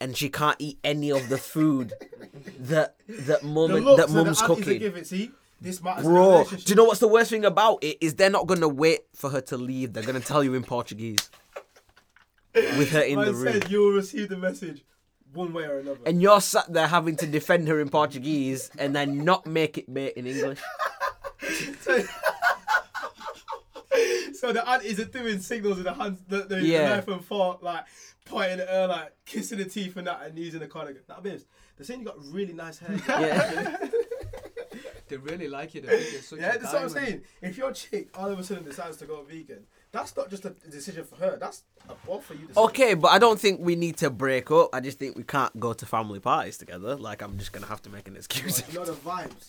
and 0.00 0.16
she 0.16 0.28
can't 0.28 0.56
eat 0.58 0.78
any 0.82 1.10
of 1.10 1.28
the 1.28 1.38
food 1.38 1.92
that 2.60 2.96
that 3.08 3.44
mum 3.44 3.72
that 3.72 4.08
the 4.08 4.14
mum's 4.14 4.42
cooking. 4.42 4.78
give 4.78 4.96
it, 4.96 5.06
see, 5.06 5.30
this. 5.60 5.78
Bro, 5.78 6.44
do 6.44 6.56
you 6.66 6.74
know 6.74 6.84
what's 6.84 7.00
the 7.00 7.08
worst 7.08 7.30
thing 7.30 7.44
about 7.44 7.84
it 7.84 7.98
is 8.00 8.14
they're 8.14 8.30
not 8.30 8.48
gonna 8.48 8.68
wait 8.68 9.00
for 9.14 9.30
her 9.30 9.40
to 9.42 9.56
leave. 9.56 9.92
They're 9.92 10.02
gonna 10.02 10.20
tell 10.20 10.42
you 10.42 10.54
in 10.54 10.64
Portuguese 10.64 11.30
with 12.54 12.90
her 12.90 13.02
in 13.02 13.16
Man 13.16 13.26
the 13.26 13.32
room. 13.34 13.52
said 13.60 13.70
you 13.70 13.80
will 13.80 13.92
receive 13.92 14.28
the 14.28 14.36
message 14.36 14.84
one 15.32 15.52
way 15.52 15.64
or 15.64 15.78
another. 15.78 16.00
And 16.06 16.20
you're 16.22 16.40
sat 16.40 16.72
there 16.72 16.86
having 16.88 17.16
to 17.16 17.26
defend 17.26 17.68
her 17.68 17.80
in 17.80 17.88
Portuguese 17.88 18.70
and 18.78 18.94
then 18.94 19.24
not 19.24 19.46
make 19.46 19.78
it 19.78 19.88
mate 19.88 20.14
in 20.16 20.26
English. 20.26 20.60
so, 21.80 22.02
so 24.34 24.52
the 24.52 24.68
aunties 24.68 24.98
are 25.00 25.04
doing 25.04 25.40
signals 25.40 25.76
with 25.76 25.84
the 25.84 25.94
hands, 25.94 26.20
the, 26.28 26.38
the, 26.42 26.60
Yeah. 26.62 26.88
the 26.88 26.94
knife 26.96 27.08
and 27.08 27.24
fork, 27.24 27.62
like 27.62 27.84
pointing 28.24 28.60
at 28.60 28.68
her, 28.68 28.86
like 28.88 29.12
kissing 29.26 29.58
the 29.58 29.64
teeth 29.64 29.96
and 29.96 30.06
that, 30.06 30.22
and 30.24 30.38
using 30.38 30.60
the 30.60 30.66
corner. 30.66 30.94
That 31.08 31.22
babes, 31.22 31.44
they're 31.76 31.84
saying 31.86 32.00
you 32.00 32.06
got 32.06 32.24
really 32.32 32.52
nice 32.52 32.78
hair. 32.78 32.98
Yeah. 33.08 33.76
They 35.08 35.18
really 35.18 35.48
like 35.48 35.74
you. 35.74 35.82
They 35.82 35.88
think 35.98 36.12
you're 36.12 36.22
such 36.22 36.38
Yeah, 36.40 36.54
a 36.54 36.58
that's 36.58 36.72
what 36.72 36.82
I'm 36.82 36.88
saying. 36.88 37.22
If 37.42 37.58
your 37.58 37.70
chick 37.72 38.08
all 38.14 38.30
of 38.30 38.38
a 38.38 38.42
sudden 38.44 38.64
decides 38.64 38.96
to 38.98 39.04
go 39.04 39.22
vegan, 39.22 39.66
that's 39.92 40.16
not 40.16 40.30
just 40.30 40.44
a 40.44 40.50
decision 40.70 41.04
for 41.04 41.16
her. 41.16 41.36
That's 41.38 41.62
a 41.88 41.94
both 42.06 42.24
for 42.24 42.34
you. 42.34 42.46
Decision. 42.46 42.62
Okay, 42.64 42.94
but 42.94 43.08
I 43.08 43.18
don't 43.18 43.38
think 43.38 43.60
we 43.60 43.76
need 43.76 43.96
to 43.98 44.10
break 44.10 44.50
up. 44.50 44.70
I 44.72 44.80
just 44.80 44.98
think 44.98 45.16
we 45.16 45.22
can't 45.22 45.58
go 45.60 45.72
to 45.74 45.86
family 45.86 46.18
parties 46.20 46.56
together. 46.58 46.96
Like 46.96 47.22
I'm 47.22 47.38
just 47.38 47.52
gonna 47.52 47.66
have 47.66 47.82
to 47.82 47.90
make 47.90 48.08
an 48.08 48.16
excuse. 48.16 48.60
But 48.62 48.72
you 48.72 48.78
know 48.80 48.84
the 48.86 48.92
vibes. 48.92 49.48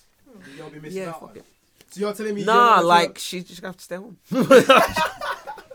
You'll 0.57 0.69
be 0.69 0.79
missing 0.79 1.01
Yeah, 1.01 1.09
out. 1.09 1.19
fuck 1.21 1.29
on. 1.31 1.37
it. 1.37 1.45
So 1.91 1.99
you're 2.01 2.13
telling 2.13 2.33
me? 2.35 2.41
you're 2.41 2.53
Nah, 2.53 2.79
like 2.81 3.09
gonna- 3.09 3.19
she's 3.19 3.43
just 3.45 3.61
gonna 3.61 3.69
have 3.69 3.77
to 3.77 3.83
stay 3.83 3.95
home. 3.97 4.17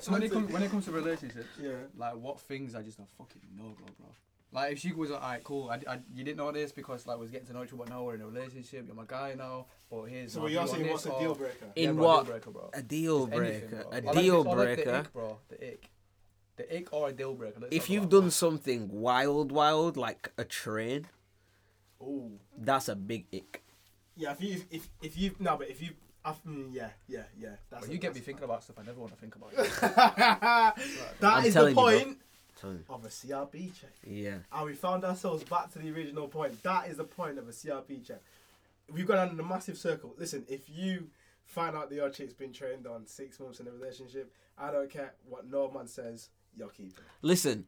So 0.01 0.13
when 0.13 0.23
it 0.23 0.31
comes 0.33 0.53
when 0.53 0.63
it 0.63 0.71
comes 0.71 0.85
to 0.87 0.93
relationships, 0.93 1.47
Yeah. 1.61 1.71
like 1.97 2.15
what 2.17 2.41
things 2.41 2.75
are 2.75 2.83
just 2.83 2.99
a 2.99 3.07
fucking 3.17 3.43
no 3.57 3.65
go, 3.71 3.85
bro. 3.99 4.09
Like 4.51 4.73
if 4.73 4.79
she 4.79 4.93
was 4.93 5.11
like, 5.11 5.23
alright, 5.23 5.45
cool, 5.45 5.69
I, 5.69 5.75
I, 5.93 5.99
you 6.15 6.25
didn't 6.25 6.39
know 6.39 6.51
this 6.53 6.73
because 6.73 7.07
like 7.07 7.17
we 7.19 7.23
was 7.23 7.31
getting 7.31 7.47
to 7.49 7.53
know 7.53 7.63
each 7.65 7.69
other, 7.69 7.79
but 7.79 7.91
now 7.91 8.03
we're 8.03 8.15
in 8.15 8.23
a 8.23 8.27
relationship. 8.27 8.87
You're 8.87 8.95
my 8.97 9.05
guy 9.07 9.35
now, 9.37 9.67
but 9.91 10.05
here's. 10.05 10.33
So 10.33 10.41
my 10.41 10.49
you're 10.49 10.65
view 10.65 10.73
saying, 10.75 10.91
what's 10.91 11.05
a 11.07 11.19
deal 11.19 11.35
breaker? 11.35 11.67
Yeah, 11.77 11.89
In 11.91 11.97
bro, 11.97 12.05
what? 12.07 12.25
Deal 12.25 12.33
breaker, 12.33 12.51
bro. 12.51 12.71
A 12.73 12.83
deal 12.83 13.27
Just 13.27 13.39
anything, 13.39 13.69
breaker. 13.69 13.85
bro. 13.85 13.91
A 13.91 14.01
like 14.01 14.13
deal 14.17 14.45
this- 14.45 14.53
or 14.53 14.57
like 14.57 14.67
breaker. 14.77 14.91
The 14.91 14.99
ick, 14.99 15.13
bro. 15.13 15.39
The 15.51 15.69
ick. 15.73 15.91
The 16.57 16.77
ick 16.77 16.93
or 16.95 17.09
a 17.09 17.13
deal 17.13 17.35
breaker. 17.35 17.61
Let's 17.61 17.77
If 17.77 17.91
you've 17.91 18.05
about 18.05 18.11
done 18.11 18.25
that. 18.25 18.31
something 18.31 18.89
wild, 18.91 19.53
wild, 19.53 19.97
like 19.99 20.33
a 20.39 20.45
train, 20.45 21.07
Ooh. 22.01 22.33
that's 22.57 22.89
a 22.89 22.97
big 22.97 23.27
ick. 23.35 23.63
Yeah. 24.17 24.33
If 24.33 24.41
you 24.43 24.53
if 24.55 24.65
if, 24.71 24.89
if 25.03 25.19
you 25.19 25.35
no, 25.39 25.57
but 25.59 25.69
if 25.69 25.83
you. 25.83 25.91
I, 26.25 26.33
mm, 26.47 26.69
yeah, 26.73 26.89
yeah, 27.07 27.23
yeah. 27.39 27.51
That's 27.71 27.85
Bro, 27.85 27.91
a- 27.91 27.93
you 27.95 27.99
get 28.01 28.15
me 28.15 28.21
thinking 28.21 28.45
about 28.45 28.65
stuff 28.65 28.77
I 28.81 28.83
never 28.83 28.99
want 29.01 29.13
to 29.13 29.19
think 29.19 29.37
about. 29.37 29.53
That 31.21 31.23
I'm 31.23 31.45
is 31.45 31.55
the 31.55 31.73
point. 31.73 32.07
you, 32.07 32.17
Telling 32.61 32.85
of 32.89 33.05
a 33.05 33.09
CRB 33.09 33.79
check. 33.81 33.91
Yeah. 34.07 34.39
And 34.53 34.67
we 34.67 34.75
found 34.75 35.05
ourselves 35.05 35.45
back 35.45 35.71
to 35.73 35.79
the 35.79 35.91
original 35.93 36.29
point. 36.29 36.61
That 36.63 36.89
is 36.89 36.97
the 36.97 37.05
point 37.05 37.39
of 37.39 37.49
a 37.49 37.53
CRB 37.53 38.07
check. 38.07 38.21
We've 38.93 39.07
gone 39.07 39.19
on 39.19 39.29
in 39.31 39.39
a 39.41 39.43
massive 39.45 39.77
circle. 39.79 40.15
Listen, 40.19 40.45
if 40.49 40.69
you 40.69 41.09
find 41.45 41.77
out 41.77 41.89
that 41.91 41.95
your 41.95 42.11
chick's 42.11 42.33
been 42.33 42.53
trained 42.53 42.87
on 42.87 43.07
six 43.07 43.39
months 43.39 43.61
in 43.61 43.67
a 43.69 43.71
relationship, 43.71 44.33
I 44.59 44.71
don't 44.73 44.91
care 44.91 45.15
what 45.29 45.49
no 45.49 45.71
man 45.71 45.87
says, 45.87 46.31
you're 46.57 46.69
keeping. 46.69 47.05
Listen. 47.23 47.67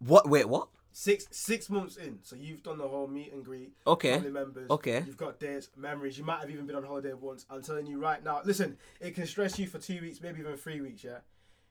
What? 0.00 0.28
Wait. 0.28 0.48
What? 0.48 0.68
Six 0.96 1.26
six 1.32 1.68
months 1.70 1.96
in, 1.96 2.20
so 2.22 2.36
you've 2.36 2.62
done 2.62 2.78
the 2.78 2.86
whole 2.86 3.08
meet 3.08 3.32
and 3.32 3.44
greet, 3.44 3.72
Okay. 3.84 4.14
family 4.14 4.30
members, 4.30 4.70
Okay. 4.70 5.02
you've 5.04 5.16
got 5.16 5.40
dates, 5.40 5.68
memories. 5.76 6.16
You 6.16 6.22
might 6.24 6.38
have 6.40 6.50
even 6.50 6.66
been 6.66 6.76
on 6.76 6.84
holiday 6.84 7.12
once. 7.14 7.46
I'm 7.50 7.62
telling 7.62 7.86
you 7.88 7.98
right 7.98 8.22
now. 8.22 8.42
Listen, 8.44 8.78
it 9.00 9.12
can 9.16 9.26
stress 9.26 9.58
you 9.58 9.66
for 9.66 9.78
two 9.80 10.00
weeks, 10.00 10.20
maybe 10.20 10.38
even 10.38 10.56
three 10.56 10.80
weeks. 10.80 11.02
Yeah, 11.02 11.18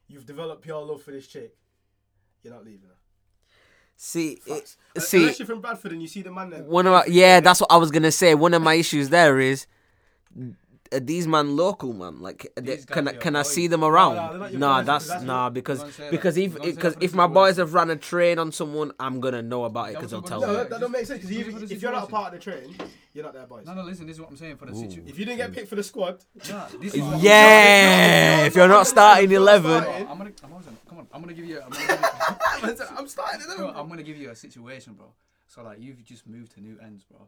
you've 0.09 0.26
developed 0.26 0.66
your 0.66 0.86
love 0.86 1.03
for 1.03 1.11
this 1.11 1.26
chick. 1.28 1.55
You're 2.43 2.53
not 2.53 2.65
leaving 2.65 2.81
her. 2.81 2.95
See. 3.95 4.39
It, 4.45 4.75
see. 4.97 5.17
unless 5.17 5.39
you're 5.39 5.45
from 5.45 5.61
Bradford 5.61 5.93
and 5.93 6.01
you 6.01 6.07
see 6.07 6.21
the 6.21 6.31
man 6.31 6.49
there. 6.49 6.63
One 6.63 6.85
of 6.87 6.93
my, 6.93 7.05
yeah, 7.07 7.39
that's 7.39 7.61
what 7.61 7.71
I 7.71 7.77
was 7.77 7.89
gonna 7.89 8.11
say. 8.11 8.35
One 8.35 8.53
of 8.53 8.61
my 8.61 8.75
issues 8.75 9.09
there 9.09 9.39
is. 9.39 9.65
Are 10.93 10.99
these 10.99 11.27
man 11.27 11.55
local 11.55 11.93
man? 11.93 12.21
Like, 12.21 12.51
they- 12.55 12.77
can 12.77 13.07
I 13.07 13.13
can 13.13 13.35
I 13.35 13.39
your 13.39 13.43
see 13.45 13.67
them 13.67 13.83
around? 13.83 14.15
they're 14.15 14.39
not 14.39 14.53
Nah, 14.53 14.77
boys, 14.77 14.85
that's 14.85 15.07
that's 15.07 15.23
nah 15.23 15.49
because 15.49 15.79
Don't 15.81 15.91
say 15.93 16.03
that. 16.03 16.11
because 16.11 16.37
if 16.37 16.61
because 16.61 16.95
if 17.01 17.13
my 17.13 17.27
boys. 17.27 17.33
boys 17.33 17.57
have 17.57 17.73
ran 17.73 17.89
a 17.89 17.95
train 17.95 18.39
on 18.39 18.51
someone, 18.51 18.91
I'm 18.99 19.19
gonna 19.19 19.41
know 19.41 19.65
about 19.65 19.89
it 19.89 19.95
because 19.95 20.11
but 20.11 20.21
they'll 20.21 20.29
tell 20.29 20.43
about 20.43 20.51
No, 20.53 20.57
that, 20.59 20.69
that 20.69 20.79
don't 20.79 20.91
make 20.91 21.05
sense 21.05 21.23
because 21.25 21.53
Just 21.53 21.63
if, 21.65 21.71
if 21.71 21.81
you're 21.81 21.91
not 21.91 22.03
a 22.03 22.07
part 22.07 22.33
of 22.33 22.39
the 22.39 22.51
train, 22.51 22.75
you're 23.13 23.23
not 23.23 23.33
their 23.33 23.45
boys. 23.47 23.65
No, 23.65 23.73
no, 23.73 23.83
listen. 23.83 24.05
This 24.07 24.15
is 24.17 24.21
what 24.21 24.29
I'm 24.29 24.37
saying 24.37 24.57
for 24.57 24.65
the 24.65 24.75
situation. 24.75 25.05
If 25.07 25.17
you 25.19 25.25
didn't 25.25 25.37
get 25.37 25.53
picked 25.53 25.67
for 25.69 25.75
the 25.75 25.83
squad, 25.83 26.23
Nah, 26.49 26.67
this 26.79 26.93
is 26.95 27.01
what 27.01 27.13
I'm- 27.13 27.19
Yeah, 27.21 28.45
if 28.45 28.55
you're 28.55 28.67
not 28.67 28.87
starting 28.87 29.31
eleven. 29.31 29.83
I'm 29.83 30.17
gonna, 30.17 30.31
come 30.31 30.53
on. 30.53 31.07
I'm 31.13 31.21
gonna 31.21 31.33
give 31.33 31.45
you. 31.45 31.61
I'm 31.61 31.69
gonna 31.69 31.87
give 32.75 32.79
you 32.79 32.85
I'm 32.97 33.07
starting 33.07 33.41
it. 33.41 33.57
Bro, 33.57 33.69
I'm 33.75 33.87
gonna 33.89 34.03
give 34.03 34.17
you 34.17 34.29
a 34.29 34.35
situation, 34.35 34.93
bro. 34.93 35.07
So 35.47 35.61
like 35.63 35.79
you've 35.79 36.03
just 36.03 36.25
moved 36.25 36.53
to 36.55 36.61
new 36.61 36.77
ends, 36.83 37.03
bro, 37.03 37.19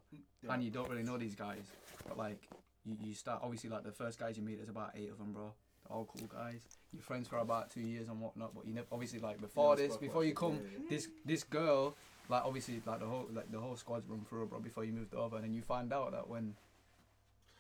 and 0.49 0.63
you 0.63 0.72
don't 0.72 0.89
really 0.89 1.03
know 1.03 1.18
these 1.18 1.36
guys, 1.36 1.61
but 2.07 2.18
like 2.18 2.41
you, 2.86 2.96
you 3.02 3.14
start 3.14 3.40
obviously 3.44 3.70
like 3.70 3.84
the 3.84 3.92
first 3.92 4.20
guys 4.20 4.38
you 4.38 4.44
meet, 4.44 4.58
there's 4.58 4.70
about 4.70 4.92
eight 4.96 5.10
of 5.10 5.18
them, 5.18 5.34
bro. 5.34 5.52
They're 5.88 5.96
all 5.98 6.06
cool 6.06 6.28
guys. 6.28 6.62
You're 6.94 7.02
friends 7.04 7.28
for 7.28 7.38
about 7.38 7.70
two 7.72 7.82
years 7.82 8.08
and 8.08 8.20
whatnot, 8.22 8.54
but 8.56 8.66
you 8.68 8.74
never 8.74 8.88
obviously 8.92 9.20
like 9.20 9.40
before 9.42 9.76
Yeah, 9.78 9.88
this, 9.88 9.98
before 9.98 10.24
you 10.24 10.34
come, 10.34 10.54
yeah, 10.54 10.78
yeah. 10.80 10.86
this 10.90 11.08
this 11.26 11.44
girl, 11.44 11.96
like 12.30 12.44
obviously 12.44 12.82
like 12.86 13.00
the 13.00 13.06
whole 13.06 13.28
like 13.34 13.52
the 13.52 13.60
whole 13.60 13.76
squad's 13.76 14.08
run 14.08 14.22
through, 14.28 14.48
bro. 14.48 14.60
Before 14.60 14.84
you 14.84 14.94
moved 14.94 15.14
over, 15.14 15.36
and 15.36 15.46
then 15.46 15.54
you 15.54 15.62
find 15.62 15.92
out 15.94 16.12
that 16.12 16.28
when 16.28 16.56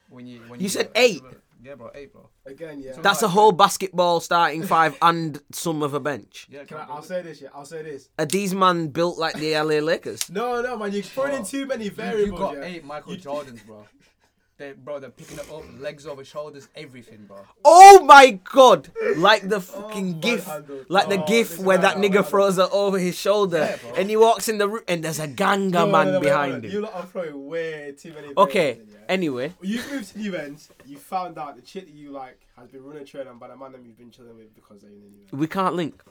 when 0.09 0.27
you 0.27 0.39
when 0.47 0.59
You 0.59 0.65
you 0.65 0.69
said 0.69 0.93
get- 0.93 1.03
eight? 1.03 1.21
Yeah, 1.63 1.75
bro, 1.75 1.89
eight, 1.95 2.11
bro. 2.13 2.29
Again, 2.45 2.79
yeah. 2.81 2.93
So- 2.95 3.01
That's 3.01 3.21
a 3.23 3.25
Right. 3.25 3.31
whole 3.33 3.51
basketball 3.51 4.19
starting 4.19 4.63
five 4.63 4.95
and 5.01 5.41
some 5.51 5.81
of 5.81 5.93
a 5.93 5.99
bench. 5.99 6.47
Yeah, 6.51 6.63
Can 6.65 6.77
I, 6.77 6.79
can't 6.81 6.91
I'll 6.91 7.01
say 7.01 7.21
this, 7.21 7.41
yeah. 7.41 7.47
I'll 7.55 7.65
say 7.65 7.81
this. 7.81 8.09
Are 8.19 8.25
these 8.25 8.53
man 8.53 8.89
built 8.89 9.17
like 9.17 9.35
the 9.35 9.53
LA 9.55 9.79
Lakers? 9.79 10.29
No, 10.29 10.61
no, 10.61 10.77
man. 10.77 10.91
You're 10.91 11.01
throwing 11.01 11.35
in 11.35 11.45
too 11.45 11.65
many 11.65 11.89
variables. 11.89 12.25
You 12.31 12.37
got 12.37 12.57
yeah. 12.57 12.63
eight 12.65 12.83
Michael 12.85 13.15
Jordans, 13.15 13.65
bro. 13.65 13.85
They, 14.57 14.71
bro, 14.71 14.99
they're 14.99 15.09
picking 15.09 15.37
it 15.37 15.49
up, 15.51 15.63
legs 15.79 16.07
over 16.07 16.23
shoulders, 16.23 16.69
everything, 16.75 17.25
bro. 17.27 17.39
Oh 17.65 18.05
my 18.05 18.39
god! 18.53 18.89
Like 19.17 19.49
the 19.49 19.57
oh 19.57 19.59
fucking 19.59 20.11
man 20.11 20.19
gif, 20.21 20.45
handled. 20.45 20.85
like 20.87 21.09
the 21.09 21.21
Oh, 21.21 21.25
gif 21.27 21.59
where 21.59 21.77
that 21.77 21.97
nigga 21.97 22.03
handled. 22.03 22.27
throws 22.27 22.57
it 22.57 22.69
over 22.71 22.97
his 22.97 23.15
shoulder 23.17 23.57
Yeah, 23.57 23.91
and 23.97 24.09
he 24.09 24.15
walks 24.15 24.47
in 24.47 24.57
the 24.57 24.69
room 24.69 24.83
and 24.87 25.03
there's 25.03 25.19
a 25.19 25.27
ganga 25.27 25.79
No, 25.79 25.85
no, 25.87 25.91
man 25.91 26.07
no, 26.07 26.13
wait, 26.19 26.23
behind 26.23 26.51
hold 26.53 26.63
on. 26.63 26.69
him. 26.69 26.71
You 26.71 26.81
lot 26.81 26.93
are 26.93 27.05
throwing 27.05 27.47
way 27.47 27.93
too 27.99 28.13
many. 28.13 28.29
Okay, 28.37 28.71
in, 28.71 28.77
yeah. 28.89 28.97
anyway, 29.09 29.53
You 29.61 29.81
moved 29.91 30.13
to 30.13 30.19
New 30.19 30.35
Ends. 30.35 30.69
You 30.85 30.97
found 30.99 31.37
out 31.37 31.57
the 31.57 31.61
chick 31.61 31.87
that 31.87 31.93
you 31.93 32.11
like 32.11 32.39
has 32.57 32.69
been 32.69 32.81
running 32.85 33.05
train 33.05 33.27
on 33.27 33.37
by 33.37 33.49
the 33.49 33.57
man 33.57 33.73
that 33.73 33.81
you've 33.83 33.97
been 33.97 34.09
chilling 34.11 34.37
with 34.37 34.55
because 34.55 34.79
they're 34.79 34.89
in 34.89 35.01
the 35.01 35.07
New 35.09 35.19
Ends. 35.19 35.33
we 35.33 35.47
can't 35.47 35.75
link. 35.75 36.01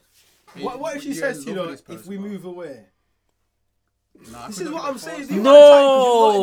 What, 0.60 0.78
what 0.78 0.96
if 0.96 1.02
she 1.02 1.08
You're 1.12 1.16
says 1.16 1.44
to 1.44 1.50
you, 1.50 1.56
love 1.56 1.68
know, 1.88 1.94
if 1.94 2.06
we 2.06 2.18
bro. 2.18 2.28
move 2.28 2.44
away? 2.44 2.84
Nah, 4.30 4.46
This 4.46 4.60
is 4.60 4.70
what 4.70 4.84
I'm 4.84 4.96
saying, 4.96 5.26
force, 5.26 5.30
No, 5.42 5.42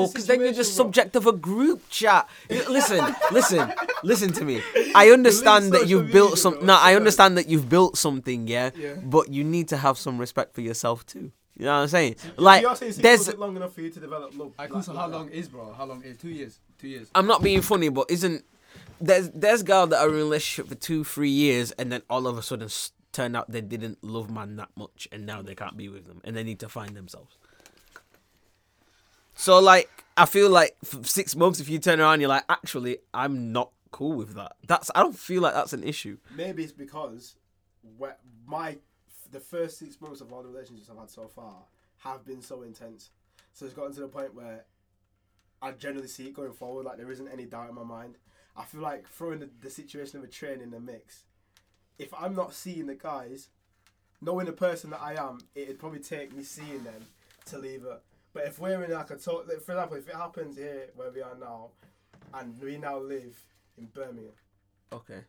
because 0.02 0.12
because 0.14 0.28
then 0.28 0.40
you're 0.42 0.54
just 0.54 0.76
subject 0.76 1.16
of 1.16 1.26
a 1.26 1.32
group 1.32 1.82
chat. 1.90 2.28
Y- 2.50 2.64
Listen, 2.70 3.04
listen, 3.32 3.74
listen 4.04 4.32
to 4.34 4.46
me. 4.46 4.62
I 4.94 5.10
understand 5.10 5.72
that 5.74 5.88
you've 5.88 6.12
built 6.12 6.38
some. 6.38 6.54
bro. 6.56 6.64
No, 6.64 6.78
I 6.80 6.96
understand 6.96 7.38
that 7.38 7.48
you've 7.48 7.70
built 7.70 7.98
something, 7.98 8.48
yeah. 8.48 8.70
Yeah. 8.76 8.96
But 9.04 9.30
you 9.30 9.44
need 9.44 9.70
to 9.70 9.78
have 9.78 9.98
some 9.98 10.18
respect 10.20 10.54
for 10.54 10.62
yourself 10.62 11.06
too. 11.06 11.32
You 11.58 11.66
know 11.66 11.74
what 11.76 11.82
I'm 11.82 11.88
saying? 11.90 12.16
Like, 12.38 12.66
saying 12.78 12.94
there's. 12.98 13.36
long 13.38 13.56
enough 13.56 13.74
for 13.74 13.82
you 13.82 13.90
to 13.90 14.00
develop 14.00 14.38
love. 14.38 14.54
I 14.60 14.68
like- 14.68 14.84
so 14.84 14.94
how 14.94 15.08
long 15.08 15.30
is, 15.30 15.48
bro? 15.48 15.74
How 15.74 15.86
long 15.86 16.04
is? 16.04 16.18
Two 16.18 16.30
years. 16.30 16.60
Two 16.80 16.88
years. 16.88 17.08
I'm 17.16 17.28
not 17.28 17.42
being 17.44 17.62
funny, 17.62 17.90
but 17.90 18.10
isn't 18.12 18.44
there's 19.00 19.30
there's 19.32 19.64
girls 19.64 19.90
that 19.90 20.00
are 20.02 20.08
in 20.10 20.14
a 20.16 20.18
relationship 20.18 20.68
for 20.70 20.76
two, 20.76 21.04
three 21.04 21.30
years, 21.30 21.72
and 21.72 21.92
then 21.92 22.02
all 22.10 22.28
of 22.28 22.38
a 22.38 22.42
sudden 22.44 22.66
s- 22.66 22.92
turn 23.12 23.36
out 23.36 23.50
they 23.52 23.62
didn't 23.62 24.04
love 24.04 24.30
man 24.30 24.56
that 24.58 24.70
much, 24.76 25.08
and 25.12 25.26
now 25.26 25.42
they 25.42 25.56
can't 25.56 25.76
be 25.78 25.90
with 25.90 26.06
them, 26.08 26.22
and 26.24 26.36
they 26.36 26.44
need 26.44 26.60
to 26.60 26.70
find 26.70 26.96
themselves. 26.96 27.36
So 29.42 29.58
like, 29.58 29.90
I 30.16 30.28
feel 30.28 30.52
like 30.52 30.78
for 30.84 31.04
six 31.04 31.36
months, 31.36 31.60
if 31.60 31.68
you 31.68 31.80
turn 31.80 32.00
around, 32.00 32.20
you're 32.20 32.30
like, 32.30 32.44
actually, 32.48 33.00
I'm 33.12 33.52
not 33.52 33.72
cool 33.90 34.16
with 34.16 34.36
that. 34.36 34.52
That's 34.68 34.92
I 34.94 35.00
don't 35.00 35.18
feel 35.18 35.42
like 35.42 35.56
that's 35.56 35.74
an 35.74 35.84
issue. 35.84 36.20
Maybe 36.36 36.64
it's 36.64 36.72
because 36.72 37.38
my 38.46 38.78
the 39.32 39.40
first 39.40 39.80
six 39.80 40.00
months 40.00 40.22
of 40.22 40.32
all 40.32 40.44
the 40.44 40.50
relationships 40.50 40.92
I've 40.92 41.00
had 41.00 41.10
so 41.10 41.28
far 41.28 41.56
have 42.04 42.24
been 42.24 42.44
so 42.44 42.62
intense. 42.62 43.10
So 43.54 43.66
it's 43.66 43.74
gotten 43.74 43.96
to 43.96 44.02
the 44.02 44.08
point 44.08 44.36
where 44.36 44.66
I 45.60 45.72
generally 45.72 46.08
see 46.08 46.28
it 46.28 46.36
going 46.36 46.54
forward. 46.54 46.86
Like 46.86 46.98
there 46.98 47.12
isn't 47.12 47.28
any 47.28 47.46
doubt 47.46 47.70
in 47.70 47.74
my 47.74 47.84
mind. 47.84 48.20
I 48.56 48.64
feel 48.64 48.82
like 48.82 49.08
throwing 49.08 49.40
the, 49.40 49.50
the 49.60 49.72
situation 49.72 50.20
of 50.20 50.24
a 50.24 50.28
train 50.28 50.62
in 50.62 50.70
the 50.70 50.80
mix. 50.80 51.24
If 51.98 52.14
I'm 52.14 52.36
not 52.36 52.54
seeing 52.54 52.86
the 52.86 52.94
guys, 52.94 53.48
knowing 54.22 54.46
the 54.46 54.52
person 54.52 54.92
that 54.92 55.02
I 55.02 55.16
am, 55.16 55.40
it'd 55.56 55.80
probably 55.80 56.02
take 56.02 56.32
me 56.32 56.44
seeing 56.44 56.84
them 56.84 57.08
to 57.46 57.58
leave 57.58 57.86
it. 57.86 58.04
But 58.34 58.46
if 58.46 58.60
we're 58.60 58.84
in 58.84 58.92
like 58.92 59.10
a 59.12 59.16
talk, 59.18 59.46
like, 59.48 59.62
for 59.62 59.74
example, 59.74 59.98
if 59.98 60.08
it 60.08 60.16
happens 60.16 60.56
here 60.58 60.88
where 60.96 61.12
we 61.12 61.22
are 61.22 61.36
now, 61.40 61.70
and 62.34 62.60
we 62.62 62.78
now 62.78 62.98
live 63.00 63.36
in 63.78 63.86
Birmingham, 63.88 64.32
Okay. 64.94 65.20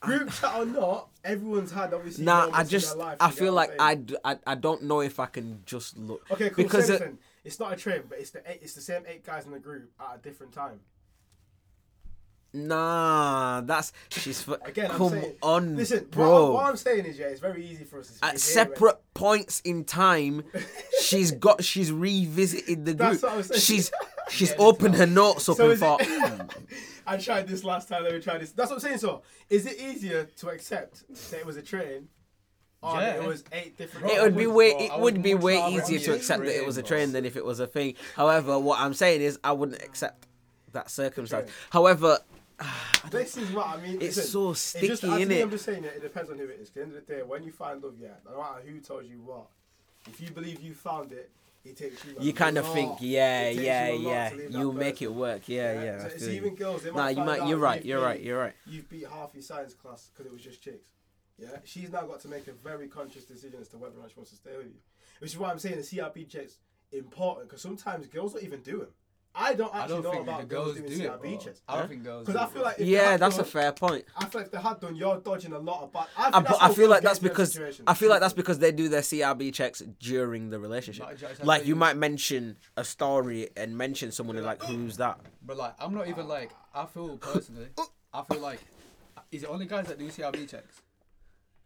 group 0.00 0.30
chat 0.32 0.54
or 0.56 0.64
not, 0.64 1.08
everyone's 1.24 1.72
had 1.72 1.92
obviously. 1.92 2.24
Nah, 2.24 2.50
I 2.52 2.64
just 2.64 2.96
I 3.20 3.30
feel 3.30 3.52
like 3.52 3.72
I, 3.80 3.96
d- 3.96 4.16
I 4.24 4.38
I 4.46 4.54
don't 4.54 4.84
know 4.84 5.00
if 5.00 5.18
I 5.20 5.26
can 5.26 5.62
just 5.66 5.96
look. 5.98 6.24
Okay, 6.30 6.50
cool. 6.50 6.64
because 6.64 6.88
it- 6.90 7.16
it's 7.42 7.58
not 7.58 7.72
a 7.72 7.76
train, 7.76 8.02
but 8.08 8.18
it's 8.18 8.30
the 8.30 8.42
eight, 8.50 8.60
it's 8.62 8.74
the 8.74 8.80
same 8.82 9.02
eight 9.06 9.24
guys 9.24 9.46
in 9.46 9.50
the 9.52 9.58
group 9.58 9.90
at 9.98 10.16
a 10.16 10.18
different 10.18 10.52
time. 10.52 10.80
Nah, 12.52 13.60
that's 13.62 13.92
she's 14.10 14.46
f- 14.48 14.58
Again, 14.66 14.90
I'm 14.90 14.96
come 14.96 15.10
saying, 15.10 15.34
on, 15.42 15.76
Listen, 15.76 16.06
bro. 16.10 16.44
What, 16.46 16.52
what 16.54 16.64
I'm 16.66 16.76
saying 16.76 17.04
is, 17.06 17.18
yeah, 17.18 17.26
it's 17.26 17.40
very 17.40 17.64
easy 17.64 17.84
for 17.84 18.00
us 18.00 18.18
to 18.18 18.24
At 18.24 18.40
sit 18.40 18.54
here 18.66 18.74
separate 18.74 18.96
points 19.14 19.60
in 19.64 19.84
time, 19.84 20.42
she's 21.00 21.30
got 21.30 21.62
she's 21.62 21.92
revisited 21.92 22.84
the 22.84 22.94
That's 22.94 23.20
group. 23.20 23.22
what 23.32 23.38
I'm 23.38 23.42
saying. 23.44 23.60
She's 23.60 23.92
she's 24.30 24.50
Yeah, 24.50 24.56
opened 24.58 24.96
her 24.96 25.06
notes 25.06 25.48
up 25.48 25.56
So 25.58 25.64
and 25.64 25.72
is 25.74 25.78
it- 25.78 25.84
thought, 25.84 26.02
"Hmm, 26.04 26.42
I 27.06 27.16
tried 27.18 27.46
this 27.48 27.62
last 27.64 27.88
time. 27.88 28.02
Let 28.04 28.14
me 28.14 28.20
try 28.20 28.38
this. 28.38 28.52
That's 28.52 28.70
what 28.70 28.76
I'm 28.76 28.80
saying. 28.80 28.98
So, 28.98 29.22
is 29.48 29.66
it 29.66 29.78
easier 29.80 30.24
to 30.38 30.48
accept 30.48 31.04
that 31.30 31.38
it 31.40 31.46
was 31.46 31.56
a 31.56 31.62
train, 31.62 32.08
or 32.82 32.94
that 32.98 33.16
Yeah. 33.16 33.22
it 33.22 33.28
was 33.28 33.44
eight 33.52 33.76
different? 33.78 34.06
Bro, 34.06 34.14
it 34.16 34.22
would 34.22 34.36
be 34.36 34.46
way 34.48 34.70
it 34.70 34.92
would 34.92 35.02
would 35.14 35.22
be 35.22 35.34
way 35.34 35.64
easier 35.72 36.00
to 36.00 36.14
accept 36.14 36.44
that 36.44 36.56
it 36.56 36.66
was 36.66 36.78
a 36.78 36.82
train 36.82 37.12
than 37.12 37.24
if 37.24 37.36
it 37.36 37.44
was 37.44 37.60
a 37.60 37.66
thing. 37.68 37.94
However, 38.16 38.58
what 38.58 38.80
I'm 38.80 38.94
saying 38.94 39.20
is 39.22 39.38
I 39.44 39.52
wouldn't 39.52 39.82
accept 39.82 40.26
that 40.72 40.90
circumstance. 40.90 41.50
However, 41.70 42.18
This 43.10 43.36
is 43.38 43.50
what 43.52 43.66
I 43.66 43.80
mean. 43.80 43.94
it's 44.00 44.16
listen, 44.16 44.24
so 44.30 44.50
It 44.50 44.56
sticky, 44.56 44.86
just, 44.88 45.02
innit? 45.02 45.20
actually, 45.22 45.40
I'm 45.42 45.50
just 45.50 45.64
saying 45.64 45.84
it, 45.84 45.94
it 45.96 46.02
depends 46.02 46.30
on 46.30 46.38
who 46.38 46.44
it 46.44 46.58
is. 46.60 46.68
At 46.68 46.74
the 46.74 46.82
end 46.82 46.94
of 46.94 47.06
the 47.06 47.14
day, 47.14 47.22
when 47.22 47.42
you 47.42 47.50
find 47.52 47.82
love, 47.82 47.94
yeah, 48.00 48.08
no 48.30 48.38
matter 48.38 48.60
who 48.66 48.78
tells 48.80 49.06
you 49.06 49.20
what, 49.24 49.46
if 50.06 50.20
you 50.20 50.30
believe 50.30 50.60
you 50.60 50.74
found 50.74 51.12
it, 51.12 51.30
it 51.64 51.76
takes 51.76 52.04
you. 52.04 52.14
a 52.18 52.22
You 52.22 52.32
kind 52.34 52.58
of 52.58 52.66
lot. 52.66 52.74
think, 52.74 52.92
yeah, 53.00 53.42
It 53.48 53.56
yeah, 53.56 53.88
you 53.90 54.08
yeah. 54.08 54.30
You 54.50 54.72
make 54.72 54.94
person. 54.96 55.06
it 55.06 55.14
work. 55.14 55.48
Yeah, 55.48 55.82
yeah. 55.82 55.98
So 56.00 56.06
it's 56.06 56.28
even 56.28 56.54
girls. 56.54 56.82
They 56.82 56.90
nah, 56.90 57.08
you 57.08 57.24
might. 57.24 57.46
You're 57.48 57.58
right. 57.58 57.84
You're 57.84 58.00
right. 58.02 58.20
You're 58.20 58.38
right. 58.38 58.54
You've 58.66 58.88
beat 58.88 59.06
half 59.08 59.30
your 59.34 59.42
science 59.42 59.74
class 59.74 60.10
because 60.12 60.26
it 60.26 60.32
was 60.32 60.42
just 60.42 60.62
chicks. 60.62 60.90
Yeah, 61.38 61.48
she's 61.64 61.90
now 61.90 62.02
got 62.02 62.20
to 62.20 62.28
make 62.28 62.46
a 62.48 62.52
very 62.52 62.86
conscious 62.88 63.24
decision 63.24 63.58
as 63.60 63.68
to 63.68 63.78
whether 63.78 63.96
or 63.96 64.02
not 64.02 64.10
she 64.10 64.16
wants 64.16 64.30
to 64.30 64.36
stay 64.36 64.56
with 64.56 64.66
you. 64.66 64.80
Which 65.20 65.30
is 65.32 65.38
why 65.38 65.50
I'm 65.50 65.58
saying 65.58 65.76
the 65.76 65.82
CRB 65.82 66.28
checks 66.28 66.58
important 66.92 67.48
because 67.48 67.62
sometimes 67.62 68.06
girls 68.08 68.34
don't 68.34 68.44
even 68.44 68.60
do 68.60 68.78
them. 68.80 68.88
I 69.34 69.54
don't 69.54 69.72
I 69.74 69.80
actually 69.80 69.94
don't 69.94 70.04
know 70.04 70.10
think 70.10 70.22
about 70.24 70.40
the 70.40 70.46
girls 70.46 70.64
girls 70.74 70.76
doing 70.78 70.98
do 70.98 71.04
it, 71.04 71.10
CRB 71.10 71.22
bro. 71.22 71.36
checks. 71.38 71.62
I 71.68 71.78
don't 71.78 71.88
think 71.88 72.04
girls. 72.04 72.26
Because 72.26 72.42
I 72.42 72.46
feel 72.46 72.62
like 72.62 72.80
if 72.80 72.86
Yeah, 72.88 73.10
had 73.12 73.20
that's 73.20 73.38
a 73.38 73.44
fair 73.44 73.72
point. 73.72 74.04
I 74.16 74.24
feel 74.26 74.40
like 74.40 74.46
if 74.46 74.52
they 74.52 74.58
had 74.58 74.80
done, 74.80 74.96
you're 74.96 75.18
dodging 75.18 75.52
a 75.52 75.58
lot 75.58 75.82
of 75.82 75.92
bad. 75.92 76.06
I, 76.16 76.20
ah, 76.20 76.22
think 76.22 76.32
but 76.32 76.58
that's 76.58 76.62
I 76.62 76.74
feel 76.74 76.88
like 76.88 77.02
that's 77.02 77.18
because. 77.18 77.60
I 77.86 77.94
feel 77.94 78.10
like 78.10 78.20
that's 78.20 78.34
because 78.34 78.58
they 78.58 78.72
do 78.72 78.88
their 78.88 79.02
CRB 79.02 79.54
checks 79.54 79.82
during 80.00 80.50
the 80.50 80.58
relationship. 80.58 81.06
Like, 81.06 81.44
Like 81.44 81.66
you 81.66 81.76
might 81.76 81.96
mention 81.96 82.56
a 82.76 82.84
story 82.84 83.48
and 83.56 83.76
mention 83.76 84.10
someone 84.10 84.36
and 84.36 84.44
like, 84.44 84.62
who's 84.62 84.96
that? 84.96 85.20
But 85.46 85.56
like, 85.56 85.74
I'm 85.78 85.94
not 85.94 86.08
even 86.08 86.26
like. 86.26 86.50
I 86.74 86.86
feel 86.86 87.16
personally. 87.16 87.68
I 88.12 88.22
feel 88.22 88.40
like, 88.40 88.60
is 89.30 89.42
it 89.44 89.48
only 89.48 89.66
guys 89.66 89.86
that 89.86 89.98
do 89.98 90.08
CRB 90.08 90.48
checks? 90.48 90.82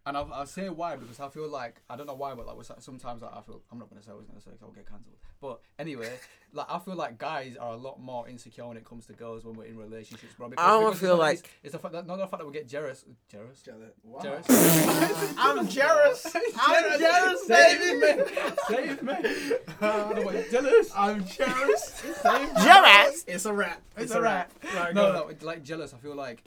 And 0.07 0.15
I'll, 0.15 0.29
I'll 0.31 0.45
say 0.45 0.69
why 0.69 0.95
because 0.97 1.19
I 1.19 1.29
feel 1.29 1.49
like 1.49 1.81
I 1.89 1.95
don't 1.95 2.05
know 2.05 2.13
why, 2.13 2.35
but 2.35 2.45
like 2.45 2.57
sometimes 2.79 3.23
like, 3.23 3.31
I 3.35 3.41
feel 3.41 3.61
I'm 3.71 3.79
not 3.79 3.89
gonna 3.89 4.03
say 4.03 4.11
I 4.11 4.15
was 4.15 4.25
gonna 4.27 4.39
say 4.39 4.51
'cause 4.51 4.59
I'll 4.61 4.69
get 4.69 4.87
cancelled. 4.87 5.15
But 5.41 5.61
anyway, 5.79 6.13
like 6.53 6.67
I 6.69 6.77
feel 6.77 6.93
like 6.95 7.17
guys 7.17 7.57
are 7.57 7.73
a 7.73 7.75
lot 7.75 7.99
more 7.99 8.29
insecure 8.29 8.67
when 8.67 8.77
it 8.77 8.85
comes 8.85 9.07
to 9.07 9.13
girls 9.13 9.45
when 9.45 9.55
we're 9.55 9.65
in 9.65 9.77
relationships, 9.79 10.33
bro. 10.37 10.49
Because, 10.49 10.63
I 10.63 10.69
don't 10.69 10.83
because 10.85 10.99
feel 10.99 11.17
not- 11.17 11.19
like- 11.23 11.37
it's, 11.39 11.47
it's 11.63 11.71
the 11.73 11.79
fact 11.79 11.93
that 11.93 12.05
not 12.05 12.17
the 12.17 12.27
fact 12.27 12.37
that 12.39 12.45
we 12.45 12.53
get 12.53 12.67
jealous, 12.67 13.03
jealous, 13.31 13.61
Jealous. 13.63 13.93
Wow. 14.03 14.19
jealous. 14.21 14.45
I'm 15.39 15.67
jealous. 15.69 16.35
I'm 16.59 16.99
jealous, 16.99 17.47
Save 17.47 17.79
baby. 17.79 18.21
me, 18.21 18.27
save 18.67 19.01
me. 19.01 19.13
no, 19.81 20.21
but 20.23 20.51
jealous. 20.51 20.91
I'm 20.95 21.25
jealous. 21.25 21.83
Save. 22.21 22.55
Jealous. 22.57 23.25
It's 23.27 23.45
a 23.45 23.53
rap. 23.53 23.81
It's 23.97 24.11
a 24.13 24.21
wrap. 24.21 24.51
Right, 24.75 24.93
no, 24.93 25.11
no, 25.11 25.27
it's 25.29 25.43
like 25.43 25.63
jealous. 25.63 25.95
I 25.95 25.97
feel 25.97 26.15
like 26.15 26.43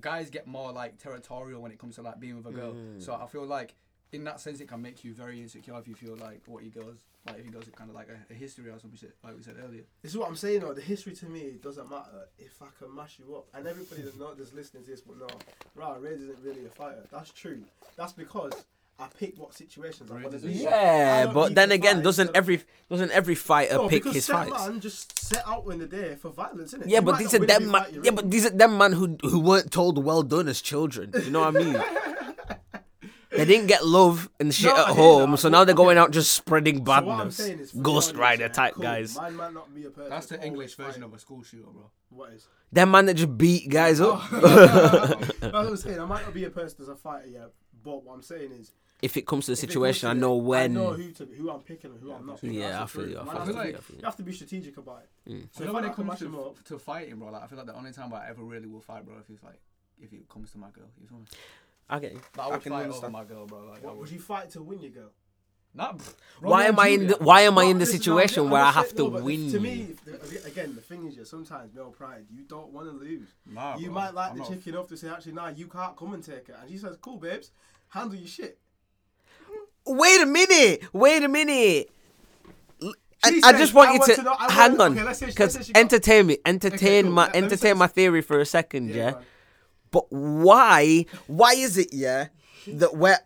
guys 0.00 0.30
get 0.30 0.46
more 0.46 0.72
like 0.72 0.98
territorial 0.98 1.60
when 1.60 1.72
it 1.72 1.78
comes 1.78 1.96
to 1.96 2.02
like 2.02 2.20
being 2.20 2.36
with 2.36 2.46
a 2.46 2.52
girl. 2.52 2.72
Mm. 2.72 3.02
So 3.02 3.14
I 3.14 3.26
feel 3.26 3.44
like 3.44 3.74
in 4.12 4.24
that 4.24 4.40
sense 4.40 4.60
it 4.60 4.68
can 4.68 4.82
make 4.82 5.04
you 5.04 5.14
very 5.14 5.40
insecure 5.40 5.78
if 5.78 5.88
you 5.88 5.94
feel 5.94 6.16
like 6.16 6.42
what 6.46 6.62
he 6.62 6.68
does, 6.68 7.04
like 7.26 7.38
if 7.38 7.44
he 7.44 7.50
goes 7.50 7.64
kind 7.74 7.88
of 7.88 7.96
like 7.96 8.08
a, 8.08 8.32
a 8.32 8.36
history 8.36 8.70
or 8.70 8.78
some 8.78 8.94
shit 8.94 9.14
like 9.24 9.36
we 9.36 9.42
said 9.42 9.56
earlier. 9.62 9.82
This 10.02 10.12
is 10.12 10.18
what 10.18 10.28
I'm 10.28 10.36
saying 10.36 10.60
though. 10.60 10.74
The 10.74 10.82
history 10.82 11.14
to 11.14 11.26
me 11.26 11.58
doesn't 11.62 11.90
matter 11.90 12.28
if 12.38 12.60
I 12.60 12.66
can 12.78 12.94
mash 12.94 13.18
you 13.18 13.34
up. 13.36 13.48
And 13.54 13.66
everybody 13.66 14.02
that's 14.04 14.16
not 14.16 14.36
just 14.36 14.54
listening 14.54 14.84
to 14.84 14.90
this 14.90 15.00
but 15.00 15.18
know, 15.18 15.28
right, 15.74 16.00
Ray 16.00 16.12
isn't 16.12 16.38
really 16.42 16.66
a 16.66 16.70
fighter. 16.70 17.06
That's 17.10 17.30
true. 17.30 17.62
That's 17.96 18.12
because 18.12 18.52
I 19.02 19.08
pick 19.18 19.38
what 19.38 19.54
situations 19.54 20.10
I 20.10 20.14
want 20.14 20.24
to 20.26 20.30
doesn't- 20.32 20.52
do. 20.52 20.56
Yeah, 20.58 21.26
but 21.32 21.54
then 21.54 21.72
again, 21.72 21.96
fight, 21.96 22.04
doesn't 22.04 22.26
so- 22.28 22.32
every 22.34 22.62
doesn't 22.90 23.10
every 23.10 23.34
fighter 23.34 23.74
No, 23.74 23.88
pick 23.88 24.04
his 24.04 24.24
set 24.26 24.36
fights? 24.48 24.68
man 24.68 24.80
just 24.80 25.18
set 25.18 25.42
out 25.46 25.66
in 25.72 25.78
the 25.78 25.86
day 25.86 26.14
for 26.16 26.30
violence, 26.30 26.72
innit? 26.74 26.84
Yeah, 26.86 26.98
You 26.98 27.02
but 27.02 27.12
might 27.12 27.18
these 27.18 27.32
not 27.32 27.42
are 27.42 27.46
them 27.46 27.74
every 27.74 27.92
man. 27.94 28.04
Yeah, 28.04 28.10
but 28.12 28.30
these 28.30 28.46
are 28.46 28.50
them 28.50 28.78
man 28.78 28.92
who 28.92 29.16
who 29.22 29.40
weren't 29.40 29.70
told 29.70 30.02
well 30.04 30.22
done 30.22 30.48
as 30.48 30.60
children. 30.60 31.10
You 31.24 31.30
know 31.30 31.40
what 31.40 31.56
I 31.56 31.58
mean? 31.64 31.82
they 33.30 33.44
didn't 33.46 33.66
get 33.66 33.86
love 33.86 34.28
and 34.38 34.54
shit 34.54 34.66
No, 34.74 34.82
at 34.82 34.88
home, 34.88 35.30
that, 35.32 35.36
so 35.38 35.48
now 35.48 35.64
they're 35.64 35.74
going 35.74 35.96
out 35.96 36.10
just 36.10 36.32
spreading 36.32 36.76
So 36.76 36.82
what 36.82 36.98
I'm 36.98 37.06
badness. 37.18 37.36
saying 37.36 37.58
is, 37.60 37.72
Ghost 37.72 38.14
Rider 38.14 38.42
yeah, 38.44 38.48
type 38.48 38.74
cool, 38.74 38.82
guys. 38.82 39.16
Mine 39.16 39.36
might 39.36 39.54
not 39.54 39.74
be 39.74 39.86
a 39.86 39.90
person. 39.90 40.10
That's 40.10 40.26
the 40.26 40.44
English 40.44 40.74
version 40.74 40.92
fighting. 40.92 41.02
of 41.04 41.14
a 41.14 41.18
school 41.18 41.42
shooter, 41.42 41.64
bro. 41.72 41.90
What 42.10 42.32
is? 42.34 42.46
Them 42.70 42.90
man 42.90 43.06
that 43.06 43.14
just 43.14 43.36
beat 43.38 43.68
guys 43.70 44.00
up. 44.02 44.20
Oh. 44.32 44.38
That's 45.40 45.40
what 45.40 45.54
I'm 45.54 45.76
saying. 45.76 46.00
I 46.00 46.04
might 46.04 46.24
not 46.24 46.34
be 46.34 46.44
a 46.44 46.50
person 46.50 46.82
as 46.82 46.88
a 46.88 46.94
fighter 46.96 47.28
yet, 47.28 47.50
but 47.82 48.04
what 48.04 48.14
I'm 48.14 48.22
saying 48.22 48.52
is, 48.52 48.72
if 49.02 49.16
it 49.16 49.26
comes 49.26 49.46
to 49.46 49.50
the 49.50 49.52
if 49.54 49.58
it 49.58 49.66
comes 49.66 49.72
situation, 49.74 50.08
I 50.08 50.12
know 50.14 50.38
it, 50.38 50.42
when. 50.44 50.76
I 50.76 50.80
know 50.80 50.92
who 50.92 51.10
to 51.10 51.24
who 51.26 51.50
I'm 51.50 51.60
picking 51.60 51.90
and 51.90 52.00
who 52.00 52.12
I'm 52.12 52.24
not. 52.26 52.40
picking. 52.40 52.54
Yeah, 52.58 52.66
I 52.66 52.70
That's 52.80 52.92
the 52.92 52.98
feel 53.00 53.08
you. 53.10 53.18
I 53.18 53.24
feel 53.24 53.34
that's 53.34 53.46
you. 53.48 53.54
I 53.58 53.64
feel 53.64 53.74
You 53.96 53.98
you. 53.98 54.04
have 54.04 54.16
to 54.16 54.22
be 54.22 54.32
strategic 54.32 54.76
about 54.76 55.02
it. 55.04 55.30
Mm. 55.30 55.32
So 55.32 55.36
you 55.36 55.42
if 55.42 55.60
know 55.60 55.66
I 55.70 55.72
when 55.74 55.84
it 55.84 55.86
have 55.88 55.96
to 55.96 56.02
comes 56.02 56.08
mash 56.08 56.18
to, 56.20 56.24
them 56.24 56.34
up, 56.38 56.64
to 56.64 56.78
fighting, 56.78 57.16
bro, 57.16 57.30
like 57.30 57.42
I 57.42 57.46
feel 57.48 57.58
like 57.58 57.66
the 57.66 57.74
only 57.74 57.92
time 57.92 58.14
I 58.14 58.28
ever 58.28 58.42
really 58.42 58.66
will 58.68 58.80
fight, 58.80 59.04
bro, 59.04 59.14
if 59.18 59.28
it's 59.28 59.42
like 59.42 59.60
if 60.00 60.12
it 60.12 60.28
comes 60.28 60.52
to 60.52 60.58
my 60.58 60.70
girl, 60.70 60.88
you 61.00 61.06
feel 61.08 61.18
me? 61.18 61.24
I 61.90 61.98
get 61.98 62.12
you. 62.12 62.20
Like, 62.36 62.38
I 62.38 62.42
I 62.48 62.50
would 62.52 62.62
can 62.62 62.72
fight 62.72 62.82
understand. 62.84 63.04
over 63.04 63.12
my 63.12 63.24
girl, 63.24 63.46
bro. 63.46 63.58
Like, 63.64 63.82
what, 63.84 63.94
would. 63.94 64.00
would 64.02 64.10
you 64.10 64.20
fight 64.20 64.50
to 64.50 64.62
win 64.62 64.80
your 64.80 64.90
girl? 64.92 65.10
Nah, 65.74 65.94
Why 66.40 66.66
Romeo 66.66 66.68
am 66.68 66.78
I 66.80 66.88
in 66.88 67.06
the 67.06 67.16
Why 67.16 67.40
am 67.42 67.56
I 67.56 67.64
in 67.64 67.78
the 67.78 67.86
situation 67.86 68.50
where 68.50 68.62
I 68.62 68.70
have 68.72 68.90
to 68.90 69.08
no, 69.08 69.22
win? 69.22 69.50
To 69.52 69.58
me, 69.58 69.94
the- 70.04 70.44
again, 70.46 70.74
the 70.74 70.82
thing 70.82 71.06
is, 71.06 71.16
yeah, 71.16 71.24
sometimes 71.24 71.74
male 71.74 71.90
pride, 71.90 72.26
you 72.30 72.42
don't 72.42 72.68
want 72.72 72.88
to 72.88 72.92
lose. 72.92 73.28
Nah, 73.46 73.78
you 73.78 73.86
bro, 73.86 73.94
might 73.94 74.14
like 74.14 74.30
I'm 74.32 74.36
the 74.36 74.42
not- 74.42 74.50
chick 74.52 74.66
enough 74.66 74.88
to 74.88 74.96
say, 74.98 75.08
actually, 75.08 75.32
nah, 75.32 75.48
you 75.48 75.66
can't 75.68 75.96
come 75.96 76.12
and 76.12 76.22
take 76.22 76.48
it. 76.50 76.56
And 76.60 76.70
she 76.70 76.76
says, 76.76 76.98
cool, 77.00 77.16
babes, 77.16 77.52
handle 77.88 78.14
your 78.18 78.28
shit. 78.28 78.58
Wait 79.86 80.20
a 80.20 80.26
minute. 80.26 80.82
Wait 80.92 81.22
a 81.22 81.28
minute. 81.28 81.90
I, 83.24 83.40
I 83.44 83.52
just 83.52 83.72
want 83.72 83.90
I 83.90 83.92
you 83.92 83.98
want 84.00 84.10
to, 84.10 84.16
to 84.16 84.22
know- 84.22 84.36
hang 84.38 84.70
want- 84.72 84.80
on, 84.80 84.92
okay, 84.98 85.04
let's 85.04 85.18
say- 85.20 85.26
let's 85.26 85.36
because 85.36 85.56
got- 85.68 85.76
entertain 85.76 86.26
me, 86.26 86.38
entertain 86.44 87.04
cool. 87.04 87.12
my, 87.12 87.22
Let- 87.26 87.34
let 87.34 87.42
entertain 87.44 87.78
my 87.78 87.86
theory 87.86 88.20
for 88.20 88.40
a 88.40 88.46
second, 88.46 88.88
yeah. 88.90 89.12
man. 89.12 89.16
But 89.92 90.04
why? 90.10 91.06
Why 91.28 91.52
is 91.52 91.78
it, 91.78 91.92
yeah, 91.92 92.28
that 92.66 92.96
we're 92.96 93.18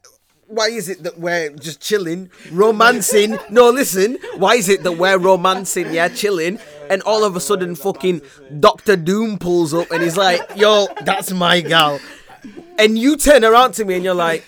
why 0.49 0.69
is 0.69 0.89
it 0.89 1.03
that 1.03 1.19
we're 1.19 1.49
just 1.51 1.81
chilling, 1.81 2.31
romancing? 2.53 3.39
no, 3.51 3.71
listen. 3.71 4.19
Why 4.37 4.57
is 4.57 4.69
it 4.69 4.83
that 4.83 4.93
we're 4.93 5.17
romancing, 5.19 5.93
yeah, 5.95 6.09
chilling, 6.09 6.59
and 6.91 7.01
all 7.03 7.25
of 7.25 7.35
a 7.35 7.41
sudden, 7.41 7.75
fucking 7.75 8.21
Doctor 8.61 8.97
Doom 8.97 9.39
pulls 9.39 9.73
up 9.73 9.91
and 9.91 10.03
he's 10.03 10.17
like, 10.19 10.43
"Yo, 10.57 10.89
that's 11.05 11.33
my 11.33 11.63
gal," 11.63 12.01
and 12.79 12.99
you 12.99 13.17
turn 13.17 13.45
around 13.45 13.73
to 13.75 13.85
me 13.87 13.95
and 13.95 14.05
you're 14.05 14.15
like, 14.15 14.45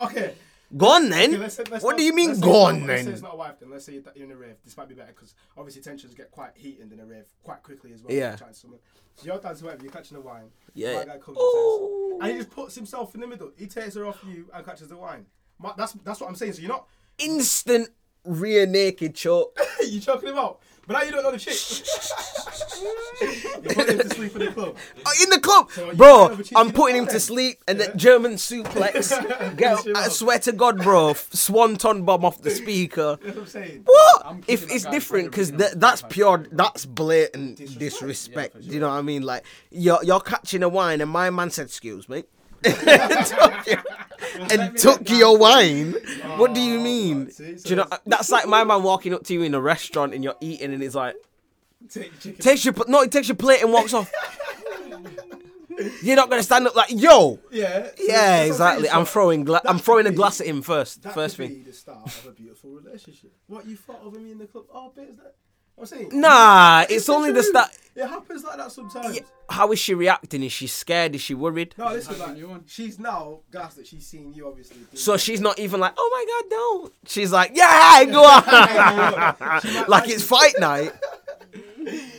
Okay. 0.00 0.34
"Go 0.76 0.86
on 0.88 1.08
then." 1.08 1.30
Okay, 1.30 1.38
let's 1.38 1.54
say- 1.56 1.64
let's 1.70 1.84
what 1.84 1.92
not- 1.92 1.98
do 1.98 2.04
you 2.04 2.14
mean, 2.14 2.28
let's 2.28 2.40
say 2.40 2.44
go 2.44 2.50
it's 2.50 2.68
on 2.68 2.80
not- 2.80 2.86
Let's 2.88 3.04
say 3.04 3.10
it's 3.12 3.22
not 3.22 3.34
a 3.34 3.36
wife 3.36 3.54
then. 3.60 3.70
Let's 3.70 3.84
say 3.84 4.02
you're 4.14 4.24
in 4.26 4.30
a 4.32 4.36
rave. 4.36 4.56
This 4.64 4.76
might 4.76 4.88
be 4.88 4.94
better 4.94 5.12
because 5.14 5.34
obviously 5.56 5.82
tensions 5.82 6.14
get 6.14 6.30
quite 6.30 6.50
heated 6.56 6.92
in 6.92 7.00
a 7.00 7.06
rave 7.06 7.24
quite 7.42 7.62
quickly 7.62 7.92
as 7.92 8.02
well. 8.02 8.12
Yeah. 8.12 8.28
You're 8.30 8.36
chatting 8.38 8.54
to 8.54 8.60
someone. 8.60 8.80
So 9.16 9.26
you're 9.26 9.38
dancing 9.38 9.64
whatever, 9.64 9.82
you're 9.82 9.92
catching 9.92 10.16
the 10.16 10.20
wine. 10.22 10.50
Yeah. 10.74 10.94
My 10.98 11.04
guy 11.04 11.18
comes 11.18 11.38
and, 11.40 12.22
and 12.22 12.32
he 12.32 12.38
just 12.38 12.50
puts 12.50 12.74
himself 12.74 13.14
in 13.14 13.20
the 13.20 13.26
middle. 13.26 13.50
He 13.56 13.66
takes 13.66 13.94
her 13.94 14.06
off 14.06 14.22
you 14.26 14.48
and 14.52 14.64
catches 14.64 14.88
the 14.88 14.96
wine. 14.96 15.26
That's 15.76 15.92
that's 16.04 16.20
what 16.20 16.28
I'm 16.28 16.36
saying. 16.36 16.52
So 16.52 16.60
you're 16.60 16.68
not 16.70 16.86
Instant 17.18 17.88
rear 18.24 18.64
naked 18.66 19.14
choke. 19.14 19.58
you 19.88 20.00
choking 20.00 20.28
him 20.28 20.38
out, 20.38 20.60
but 20.88 20.94
now 20.94 21.02
you 21.02 21.12
don't 21.12 21.22
know 21.22 21.30
the 21.30 21.38
chick. 21.38 21.54
you're 23.62 23.74
putting 23.74 23.98
him 24.00 24.08
to 24.08 24.14
sleep 24.14 24.34
in 24.36 24.44
the 24.46 24.52
club. 24.52 24.76
Oh, 25.06 25.12
in 25.22 25.30
the 25.30 25.40
club, 25.40 25.70
So 25.70 25.94
bro. 25.94 26.28
kind 26.28 26.40
of 26.40 26.52
a 26.52 26.58
I'm 26.58 26.72
putting 26.72 26.96
him 26.96 27.06
to 27.08 27.20
sleep, 27.20 27.62
and 27.68 27.80
then 27.80 27.96
German 27.96 28.32
suplex. 28.34 29.10
Get, 29.56 29.86
I 29.96 30.08
swear 30.08 30.38
to 30.40 30.52
God, 30.52 30.78
bro. 30.78 31.12
Swanton 31.14 32.04
bomb 32.04 32.24
off 32.24 32.42
the 32.42 32.50
speaker. 32.50 33.18
That's 33.22 33.36
what 33.36 33.42
I'm 33.42 33.46
saying. 33.46 33.82
What? 33.84 34.26
I'm 34.26 34.42
If 34.48 34.70
it's 34.72 34.84
different, 34.84 35.30
because 35.30 35.50
original. 35.52 35.78
that's 35.78 36.02
pure. 36.08 36.46
That's 36.50 36.86
blatant 36.86 37.56
Disrespect. 37.58 37.78
disrespect. 37.78 38.56
Yeah, 38.60 38.68
Do 38.68 38.74
you 38.74 38.80
know 38.80 38.88
what 38.88 38.94
I 38.94 39.02
mean? 39.02 39.22
Like 39.22 39.44
you're 39.70 40.02
you're 40.02 40.20
catching 40.20 40.62
a 40.62 40.68
wine, 40.68 41.00
and 41.00 41.10
my 41.10 41.30
man 41.30 41.50
said, 41.50 41.66
"Excuse 41.66 42.08
me." 42.08 42.24
and 44.50 44.76
took 44.78 45.08
your 45.10 45.38
wine. 45.38 45.92
What 46.36 46.54
do 46.54 46.60
you 46.60 46.80
mean? 46.80 47.30
see, 47.30 47.56
so 47.58 47.64
Do 47.64 47.70
you 47.70 47.76
know? 47.76 47.86
that's- 48.06 48.30
like 48.30 48.46
my 48.46 48.64
man 48.64 48.82
walking 48.82 49.14
up 49.14 49.24
to 49.24 49.34
you 49.34 49.42
in 49.42 49.54
a 49.54 49.60
restaurant 49.60 50.14
and 50.14 50.22
you're 50.24 50.36
eating, 50.40 50.72
and 50.72 50.82
he's 50.82 50.94
like, 50.94 51.14
Take 51.88 52.18
chicken. 52.20 52.40
takes 52.40 52.64
your 52.64 52.74
no, 52.88 53.02
he 53.02 53.08
takes 53.08 53.28
your 53.28 53.36
plate 53.36 53.62
and 53.62 53.72
walks 53.72 53.94
off. 53.94 54.10
You're 56.02 56.16
not 56.16 56.28
gonna 56.28 56.42
stand 56.42 56.66
up 56.66 56.74
like, 56.74 56.90
yo. 56.90 57.38
yeah. 57.52 57.88
Yeah, 57.96 58.46
that's 58.48 58.58
what 58.58 58.66
I'm 58.66 58.78
exactly. 58.78 58.90
I'm 58.90 59.04
throwing 59.04 59.44
gla- 59.44 59.60
I'm 59.64 59.78
throwing 59.78 60.06
a 60.08 60.10
be- 60.10 60.16
glass 60.16 60.40
at 60.40 60.48
him 60.48 60.60
first. 60.60 61.04
First 61.04 61.36
thing. 61.36 61.62
the 61.64 61.72
start 61.72 62.04
of 62.04 62.26
a 62.26 62.32
beautiful 62.32 62.70
relationship. 62.70 63.32
What 63.46 63.64
you 63.66 63.76
thought 63.76 64.00
of 64.04 64.12
me 64.20 64.32
in 64.32 64.38
the 64.38 64.46
club? 64.46 64.64
Oh, 64.74 64.90
bit 64.94 65.10
is 65.10 65.16
that? 65.18 65.36
I'm 65.80 65.86
saying. 65.86 66.10
Nah, 66.12 66.84
it's 66.88 67.06
the 67.06 67.12
only 67.12 67.30
the 67.30 67.40
truth. 67.40 67.46
start. 67.46 67.70
It 67.94 68.06
happens 68.06 68.44
like 68.44 68.56
that 68.58 68.70
sometimes. 68.70 69.18
How 69.50 69.72
is 69.72 69.78
she 69.78 69.94
reacting? 69.94 70.42
Is 70.44 70.52
she 70.52 70.66
scared? 70.68 71.14
Is 71.14 71.20
she 71.20 71.34
worried? 71.34 71.74
No, 71.78 71.86
listen, 71.88 72.14
Having 72.14 72.28
like, 72.28 72.38
you 72.38 72.50
on. 72.52 72.62
she's 72.66 72.98
now 72.98 73.40
gassed 73.50 73.76
that 73.76 73.86
she's 73.86 74.06
seen 74.06 74.32
you 74.32 74.46
obviously. 74.46 74.76
So 74.94 75.12
that. 75.12 75.18
she's 75.18 75.40
not 75.40 75.58
even 75.58 75.80
like, 75.80 75.94
oh 75.96 76.10
my 76.12 76.24
god, 76.28 76.50
don't. 76.50 76.94
She's 77.06 77.32
like, 77.32 77.52
yeah, 77.54 78.04
go 78.04 78.22
on. 78.24 79.84
Like 79.88 80.08
it's 80.08 80.22
fight 80.22 80.54
night. 80.58 80.92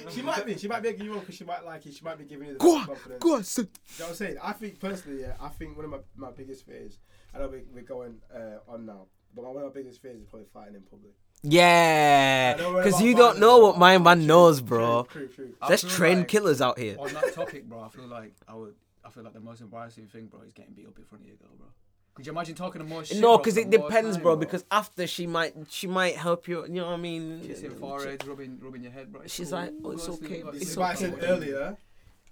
She 0.10 0.24
might 0.24 0.44
be. 0.44 0.58
She 0.58 0.68
might 0.68 0.82
be 0.82 0.90
egging 0.90 1.06
you 1.06 1.14
on 1.14 1.20
because 1.20 1.36
she 1.36 1.44
might 1.44 1.64
like 1.64 1.86
it. 1.86 1.94
She 1.94 2.04
might 2.04 2.18
be 2.18 2.24
giving 2.26 2.48
you 2.48 2.54
the 2.54 2.60
Go 2.60 2.78
on, 2.80 2.86
confidence. 2.88 3.24
go 3.24 3.36
on, 3.36 3.44
son. 3.44 3.68
You 3.68 4.00
know 4.00 4.06
what 4.06 4.10
I'm 4.10 4.16
saying? 4.16 4.38
I 4.42 4.54
think 4.54 4.80
personally, 4.80 5.22
yeah, 5.22 5.34
I 5.40 5.50
think 5.50 5.76
one 5.76 5.86
of 5.86 5.92
my, 5.92 6.00
my 6.18 6.32
biggest 6.32 6.66
fears. 6.66 6.98
I 7.34 7.38
know 7.38 7.48
we, 7.48 7.60
we're 7.72 7.84
going 7.84 8.16
uh, 8.36 8.58
on 8.68 8.88
now, 8.88 9.06
but 9.36 9.46
one 9.46 9.56
of 9.56 9.62
my 9.64 9.70
biggest 9.82 10.02
fears 10.02 10.20
is 10.22 10.26
probably 10.28 10.48
fighting 10.52 10.74
in 10.74 10.82
public. 10.82 11.14
Yeah, 11.42 12.56
I 12.58 12.62
don't 12.62 12.74
worry 12.74 12.84
because 12.86 13.02
you 13.02 13.16
don't 13.16 13.40
know 13.40 13.60
what 13.60 13.78
my 13.78 13.98
man 13.98 14.18
True, 14.20 14.28
knows, 14.28 14.62
bro. 14.62 15.04
True, 15.10 15.28
true, 15.28 15.36
true. 15.46 15.54
There's 15.68 15.82
feel 15.82 15.90
trained 15.90 16.20
like- 16.20 16.28
killers 16.28 16.62
out 16.62 16.78
here. 16.78 16.98
On 17.00 17.14
that 17.14 17.34
topic, 17.36 17.66
bro, 17.68 17.82
I 17.82 17.90
feel 17.90 18.08
like 18.08 18.34
I 18.48 18.56
would. 18.56 18.76
I 19.06 19.10
feel 19.10 19.24
like 19.24 19.34
the 19.34 19.40
most 19.40 19.62
embarrassing 19.62 20.08
thing, 20.08 20.28
bro, 20.28 20.42
is 20.42 20.54
getting 20.54 20.74
beat 20.74 20.86
up 20.88 20.98
in 20.98 21.04
front 21.06 21.24
of 21.24 21.28
your 21.28 21.38
girl, 21.38 21.50
bro. 21.58 21.68
Could 22.14 22.26
you 22.26 22.32
imagine 22.34 22.54
talking 22.56 22.82
to 22.82 22.88
more 22.88 23.06
shit? 23.06 23.18
No, 23.20 23.38
because 23.38 23.56
it 23.56 23.70
depends, 23.70 24.18
time, 24.18 24.24
bro. 24.24 24.36
Because 24.36 24.66
after 24.70 25.08
she 25.08 25.26
might, 25.26 25.54
she 25.70 25.88
might 25.88 26.16
help 26.18 26.48
you. 26.50 26.64
You 26.66 26.74
know 26.82 26.88
what 26.88 26.94
I 26.94 26.98
mean? 26.98 27.42
kissing 27.48 27.72
foreheads, 27.72 28.28
rubbing, 28.28 28.60
rubbing 28.62 28.84
your 28.84 28.92
head, 28.92 29.12
bro. 29.12 29.22
It's 29.22 29.34
She's 29.34 29.50
cool. 29.52 29.60
like, 29.60 29.74
oh, 29.86 29.92
it's 29.92 30.06
Go 30.08 30.14
okay, 30.16 30.42
go 30.42 30.50
it's 30.50 30.62
is 30.64 30.74
sleep. 30.74 30.86
I 30.86 30.94
said 30.96 31.12
What 31.14 31.22
do 31.22 31.26
you 31.28 31.32
do? 31.32 31.38
earlier, 31.38 31.78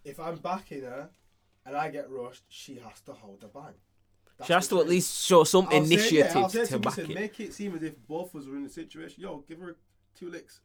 if 0.03 0.19
I'm 0.19 0.35
backing 0.35 0.81
her 0.81 1.09
and 1.65 1.75
I 1.77 1.89
get 1.89 2.11
rushed, 2.11 2.43
she 2.49 2.75
has 2.75 2.99
to 3.05 3.13
hold 3.13 3.39
the 3.41 3.47
bang. 3.47 3.73
That's 4.37 4.47
She 4.47 4.53
has 4.53 4.67
the 4.67 4.75
to 4.75 4.81
at 4.81 4.87
least 4.87 5.25
show 5.25 5.43
some 5.43 5.65
I'll 5.65 5.71
say- 5.71 5.77
yeah, 5.77 5.83
initiative 5.85 6.35
I'll 6.37 6.49
say 6.49 6.65
to 6.65 6.75
him, 6.75 6.81
back 6.81 6.97
listen, 6.97 7.11
it. 7.11 7.15
Make 7.15 7.39
it 7.39 7.53
seem 7.53 7.75
as 7.75 7.83
if 7.83 7.93
both 8.07 8.33
of 8.35 8.41
us 8.41 8.47
were 8.47 8.55
in 8.55 8.63
the 8.63 8.69
situation. 8.69 9.23
Yo, 9.23 9.43
give 9.47 9.59
her 9.59 9.75
two 10.17 10.29
licks. 10.29 10.61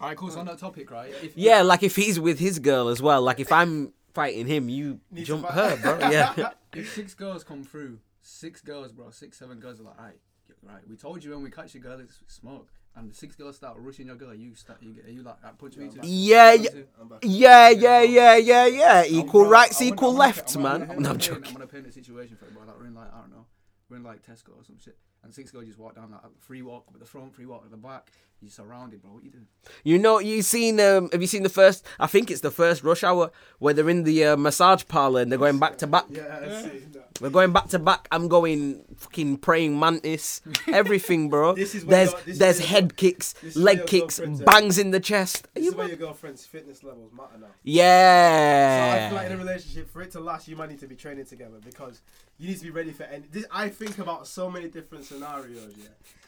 Alright, 0.00 0.16
cool. 0.16 0.30
So 0.30 0.40
on 0.40 0.46
that 0.46 0.58
topic, 0.58 0.90
right? 0.90 1.12
If, 1.22 1.36
Yeah, 1.36 1.62
like 1.62 1.82
if 1.82 1.96
he's 1.96 2.18
with 2.20 2.38
his 2.38 2.58
girl 2.58 2.88
as 2.88 3.00
well. 3.00 3.22
Like 3.22 3.40
if 3.40 3.52
I'm 3.52 3.92
fighting 4.14 4.46
him, 4.46 4.68
you 4.68 5.00
Need 5.10 5.24
jump 5.26 5.42
fight- 5.46 5.54
her, 5.54 5.76
bro. 5.98 6.10
Yeah. 6.10 6.50
If 6.74 6.92
six 6.94 7.14
girls 7.14 7.44
come 7.44 7.64
through, 7.64 7.98
six 8.20 8.60
girls, 8.60 8.92
bro, 8.92 9.08
six, 9.10 9.38
seven 9.38 9.58
girls 9.58 9.80
are 9.80 9.84
like, 9.84 9.98
alright, 9.98 10.20
right. 10.62 10.82
We 10.88 10.96
told 10.96 11.24
you 11.24 11.30
when 11.30 11.42
we 11.42 11.50
catch 11.50 11.72
your 11.74 11.82
girl, 11.82 11.98
it's 11.98 12.18
smoke. 12.26 12.68
And 12.96 13.10
the 13.10 13.14
six 13.14 13.36
girls 13.36 13.54
start 13.56 13.76
rushing 13.78 14.06
your 14.08 14.16
girl. 14.16 14.34
You 14.34 14.54
start, 14.56 14.82
you 14.82 14.92
get, 14.92 15.06
you 15.08 15.22
like, 15.22 15.40
that 15.42 15.56
punch 15.56 15.76
me 15.76 15.88
too. 15.88 16.00
Yeah, 16.02 16.54
yeah, 16.54 16.68
yeah, 17.22 17.68
yeah, 17.70 18.02
yeah, 18.02 18.36
yeah, 18.36 18.66
yeah. 18.66 19.04
Equal 19.06 19.42
Bro, 19.42 19.50
rights, 19.50 19.80
I 19.80 19.84
wanna- 19.84 19.94
equal 19.94 20.08
I 20.08 20.12
wanna- 20.12 20.18
lefts, 20.18 20.56
man. 20.56 20.66
I 20.66 20.78
No, 20.78 20.94
wanna 20.94 20.96
I'm 20.96 21.02
paint- 21.14 21.20
joking. 21.22 21.44
I'm 21.46 21.52
gonna 21.52 21.66
paint 21.68 21.86
a 21.86 21.92
situation 21.92 22.36
for 22.36 22.46
it, 22.46 22.54
bro. 22.54 22.64
Like 22.64 22.76
we're 22.78 22.86
in 22.86 22.94
like 22.94 23.12
I 23.14 23.20
don't 23.20 23.30
know, 23.30 23.46
we're 23.88 23.98
in 23.98 24.02
like 24.02 24.22
Tesco 24.26 24.48
or 24.58 24.64
some 24.64 24.78
shit, 24.78 24.98
and 25.22 25.32
six 25.32 25.52
girls 25.52 25.66
just 25.66 25.78
walk 25.78 25.94
down 25.94 26.10
like 26.10 26.22
free 26.40 26.62
walk 26.62 26.86
at 26.92 26.98
the 26.98 27.06
front, 27.06 27.32
free 27.34 27.46
walk 27.46 27.62
at 27.64 27.70
the 27.70 27.76
back. 27.76 28.10
You're 28.40 28.50
surrounded, 28.52 29.02
bro. 29.02 29.12
What 29.14 29.24
you 29.24 29.30
doing? 29.32 29.46
You 29.82 29.98
know, 29.98 30.20
you 30.20 30.42
seen? 30.42 30.78
Um, 30.78 31.08
have 31.10 31.20
you 31.20 31.26
seen 31.26 31.42
the 31.42 31.48
first? 31.48 31.84
I 31.98 32.06
think 32.06 32.30
it's 32.30 32.40
the 32.40 32.52
first 32.52 32.84
rush 32.84 33.02
hour 33.02 33.32
where 33.58 33.74
they're 33.74 33.90
in 33.90 34.04
the 34.04 34.24
uh, 34.26 34.36
massage 34.36 34.84
parlor 34.86 35.22
and 35.22 35.32
they're 35.32 35.38
going 35.40 35.58
back 35.58 35.76
to 35.78 35.88
back. 35.88 36.04
Yeah, 36.08 36.38
I 36.42 36.62
see. 36.62 36.82
We're 37.20 37.30
going 37.30 37.52
back 37.52 37.66
to 37.70 37.80
back. 37.80 38.06
I'm 38.12 38.28
going 38.28 38.84
fucking 38.96 39.38
praying 39.38 39.76
mantis, 39.76 40.40
everything, 40.68 41.28
bro. 41.28 41.56
This 41.56 41.74
is 41.74 41.84
where 41.84 41.96
there's 42.06 42.12
your- 42.12 42.20
this 42.20 42.28
is 42.34 42.38
there's 42.38 42.58
your- 42.60 42.68
head 42.68 42.96
kicks, 42.96 43.32
this 43.32 43.56
is 43.56 43.64
where 43.64 43.74
leg 43.74 43.86
kicks, 43.88 44.20
bangs 44.20 44.78
in 44.78 44.92
the 44.92 45.00
chest. 45.00 45.46
Are 45.46 45.50
This 45.54 45.64
you 45.64 45.70
is 45.70 45.76
where 45.76 45.88
your 45.88 45.96
girlfriend's 45.96 46.46
fitness 46.46 46.84
levels 46.84 47.10
matter 47.12 47.38
now. 47.40 47.46
So 47.46 47.50
I 47.50 47.52
Yeah. 47.64 49.08
feel 49.08 49.16
like 49.16 49.26
in 49.26 49.32
a 49.32 49.36
relationship, 49.36 49.90
for 49.92 50.00
it 50.02 50.12
to 50.12 50.20
last, 50.20 50.46
you 50.46 50.54
might 50.54 50.68
need 50.70 50.78
to 50.78 50.86
be 50.86 50.94
training 50.94 51.26
together 51.26 51.58
because 51.64 52.02
you 52.38 52.46
need 52.46 52.58
to 52.58 52.64
be 52.64 52.70
ready 52.70 52.92
for 52.92 53.02
any. 53.02 53.24
This, 53.32 53.46
I 53.50 53.68
think 53.68 53.98
about 53.98 54.28
so 54.28 54.48
many 54.48 54.68
different 54.68 55.04
scenarios. 55.04 55.74
Yeah, 55.76 55.88
Wh- 55.88 56.27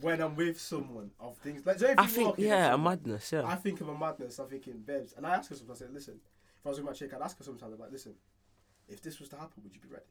when 0.00 0.20
I'm 0.20 0.34
with 0.36 0.60
someone 0.60 1.10
of 1.20 1.36
things 1.38 1.64
like. 1.64 1.78
so 1.78 1.88
if 1.90 1.98
I 1.98 2.02
you 2.02 2.08
think 2.08 2.28
walk 2.28 2.38
yeah, 2.38 2.70
a 2.70 2.74
and- 2.74 2.84
madness. 2.84 3.32
Yeah. 3.32 3.46
I 3.46 3.56
think 3.56 3.80
of 3.80 3.88
a 3.88 3.96
madness. 3.98 4.38
I'm 4.38 4.48
thinking, 4.48 4.78
babes, 4.84 5.14
and 5.16 5.26
I 5.26 5.36
ask 5.36 5.50
her 5.50 5.56
sometimes. 5.56 5.82
I 5.82 5.86
say, 5.86 5.92
listen, 5.92 6.14
if 6.58 6.66
I 6.66 6.68
was 6.70 6.78
with 6.78 6.86
my 6.86 6.92
chick, 6.92 7.12
I'd 7.14 7.22
ask 7.22 7.38
her 7.38 7.44
sometimes. 7.44 7.74
I'm 7.74 7.80
like, 7.80 7.92
listen, 7.92 8.14
if 8.88 9.00
this 9.02 9.20
was 9.20 9.28
to 9.30 9.36
happen, 9.36 9.62
would 9.62 9.74
you 9.74 9.80
be 9.80 9.88
ready? 9.88 10.04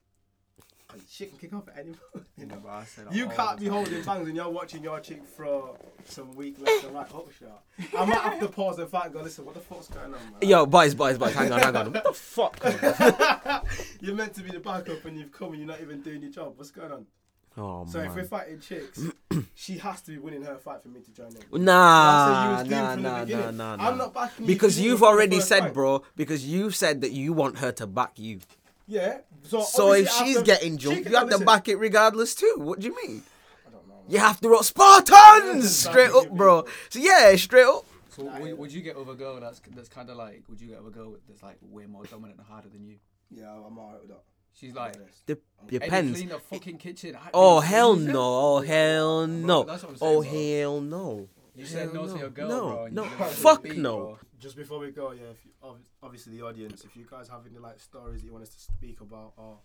And 0.93 1.01
shit 1.09 1.29
can 1.29 1.39
kick 1.39 1.53
off 1.53 1.69
at 1.69 1.77
any 1.79 1.91
moment. 2.13 2.29
You, 2.37 2.45
know? 2.47 2.57
bro, 2.57 2.71
I 2.71 2.83
say 2.83 3.03
you 3.11 3.27
can't 3.27 3.57
be 3.59 3.67
holding 3.67 4.03
bangs 4.03 4.27
and 4.27 4.35
you're 4.35 4.49
watching 4.49 4.83
your 4.83 4.99
chick 4.99 5.25
throw 5.25 5.77
some 6.03 6.33
weak 6.35 6.57
left 6.59 6.83
and 6.83 6.93
right 6.93 7.07
oh, 7.13 7.17
hook 7.17 7.31
shot. 7.39 7.63
I 7.97 8.03
might 8.03 8.17
have 8.19 8.39
to 8.41 8.49
pause 8.49 8.77
and 8.79 8.89
fight 8.89 9.05
and 9.05 9.13
go, 9.13 9.21
listen, 9.21 9.45
what 9.45 9.53
the 9.53 9.61
fuck's 9.61 9.87
going 9.87 10.05
on, 10.05 10.11
man? 10.11 10.41
Yo, 10.41 10.65
boys, 10.65 10.93
boys, 10.93 11.17
boys, 11.17 11.33
hang 11.33 11.49
on, 11.51 11.59
hang 11.61 11.75
on. 11.77 11.93
What 11.93 12.03
the 12.03 12.11
fuck? 12.11 12.59
you're 14.01 14.15
meant 14.15 14.33
to 14.33 14.41
be 14.41 14.51
the 14.51 14.59
backup 14.59 15.05
and 15.05 15.17
you've 15.17 15.31
come 15.31 15.49
and 15.49 15.59
you're 15.59 15.67
not 15.67 15.79
even 15.81 16.01
doing 16.01 16.23
your 16.23 16.31
job. 16.31 16.53
What's 16.57 16.71
going 16.71 16.91
on? 16.91 17.05
Oh 17.57 17.85
So 17.85 17.99
if 17.99 18.15
we're 18.15 18.23
fighting 18.23 18.59
chicks, 18.61 18.99
she 19.55 19.77
has 19.79 20.01
to 20.03 20.11
be 20.11 20.17
winning 20.17 20.43
her 20.43 20.57
fight 20.57 20.81
for 20.81 20.87
me 20.87 21.01
to 21.01 21.11
join 21.11 21.27
in. 21.27 21.65
Nah, 21.65 22.13
That's 22.15 22.29
what 22.29 22.43
you 22.45 22.51
was 22.51 22.69
nah, 22.69 22.95
doing 22.95 23.03
from 23.03 23.27
the 23.27 23.35
nah, 23.35 23.51
nah, 23.51 23.75
nah, 23.75 23.87
I'm 23.89 23.97
not 23.97 24.13
backing 24.13 24.45
you 24.45 24.53
Because 24.53 24.75
to 24.75 24.81
do 24.81 24.85
it 24.85 24.89
you've 24.89 25.03
already 25.03 25.39
said, 25.41 25.63
fight. 25.63 25.73
bro. 25.73 26.03
Because 26.15 26.45
you've 26.45 26.75
said 26.75 27.01
that 27.01 27.11
you 27.11 27.33
want 27.33 27.57
her 27.59 27.71
to 27.73 27.87
back 27.87 28.17
you. 28.17 28.39
Yeah. 28.87 29.19
So, 29.43 29.61
So 29.63 29.91
if 29.93 30.09
she's 30.09 30.37
after- 30.37 30.45
getting 30.45 30.77
she 30.77 30.83
jumped, 30.85 31.03
can- 31.03 31.11
you 31.11 31.17
have 31.17 31.29
to 31.29 31.39
back 31.45 31.67
it 31.67 31.75
regardless 31.75 32.35
too. 32.35 32.53
What 32.57 32.79
do 32.79 32.87
you 32.87 32.95
mean? 33.05 33.23
I 33.67 33.71
don't 33.71 33.87
know. 33.87 33.95
You 34.07 34.19
have 34.19 34.39
to 34.41 34.49
rock 34.49 34.63
Spartans 34.63 35.75
straight 35.77 36.11
up, 36.11 36.29
bro. 36.31 36.65
So 36.89 36.99
yeah, 36.99 37.35
straight 37.35 37.65
up. 37.65 37.85
So 38.09 38.23
would, 38.23 38.57
would 38.57 38.71
you 38.73 38.81
get 38.81 38.97
with 38.97 39.07
a 39.09 39.13
girl 39.15 39.39
that's 39.39 39.61
that's 39.75 39.87
kind 39.89 40.09
of 40.09 40.15
like? 40.17 40.43
Would 40.49 40.59
you 40.61 40.67
get 40.67 40.83
with 40.83 40.93
a 40.93 40.97
girl 40.97 41.15
that's 41.27 41.43
like 41.43 41.57
way 41.61 41.85
more 41.85 42.03
dominant 42.05 42.39
and 42.39 42.47
harder 42.47 42.67
than 42.69 42.85
you? 42.85 42.95
Yeah, 43.29 43.49
I'm 43.51 43.77
alright 43.77 44.01
with 44.01 44.09
that. 44.09 44.23
She's 44.53 44.73
like, 44.73 44.93
the, 45.25 45.37
oh. 45.37 45.67
your 45.69 45.81
pens. 45.81 46.17
Clean 46.17 46.29
the 46.29 46.39
fucking 46.39 46.77
kitchen. 46.77 47.15
I 47.15 47.29
oh 47.33 47.59
hell 47.59 47.95
no! 47.95 48.57
Oh 48.57 48.61
hell 48.61 49.27
no! 49.27 49.63
That's 49.63 49.83
what 49.83 49.91
I'm 49.91 49.97
saying, 49.97 50.17
oh 50.17 50.21
hell 50.21 50.81
no! 50.81 51.29
You 51.55 51.65
said 51.65 51.93
no, 51.93 52.05
no 52.05 52.13
to 52.13 52.19
your 52.19 52.29
girl, 52.29 52.49
no, 52.49 52.59
bro. 52.59 52.87
No, 52.91 53.03
no. 53.03 53.09
fuck 53.09 53.63
beat, 53.63 53.77
no. 53.77 53.97
Bro. 53.97 54.19
Just 54.39 54.55
before 54.55 54.79
we 54.79 54.91
go, 54.91 55.11
yeah, 55.11 55.31
if 55.31 55.45
you, 55.45 55.51
obviously 56.01 56.37
the 56.37 56.45
audience, 56.45 56.83
if 56.85 56.95
you 56.95 57.05
guys 57.09 57.27
have 57.29 57.41
any 57.49 57.59
like 57.59 57.79
stories 57.79 58.21
that 58.21 58.27
you 58.27 58.31
want 58.31 58.43
us 58.43 58.53
to 58.53 58.59
speak 58.59 59.01
about 59.01 59.33
or 59.37 59.59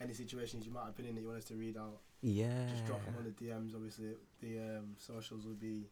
any 0.00 0.14
situations 0.14 0.66
you 0.66 0.72
might 0.72 0.84
have 0.84 0.96
been 0.96 1.06
in 1.06 1.14
that 1.14 1.20
you 1.20 1.26
want 1.26 1.38
us 1.38 1.44
to 1.46 1.54
read 1.54 1.76
out, 1.76 2.00
yeah, 2.20 2.66
just 2.68 2.86
drop 2.86 3.04
them 3.04 3.14
on 3.18 3.24
the 3.24 3.30
DMs. 3.30 3.74
Obviously, 3.74 4.14
the 4.40 4.58
um, 4.58 4.94
socials 4.96 5.44
will 5.44 5.54
be 5.54 5.88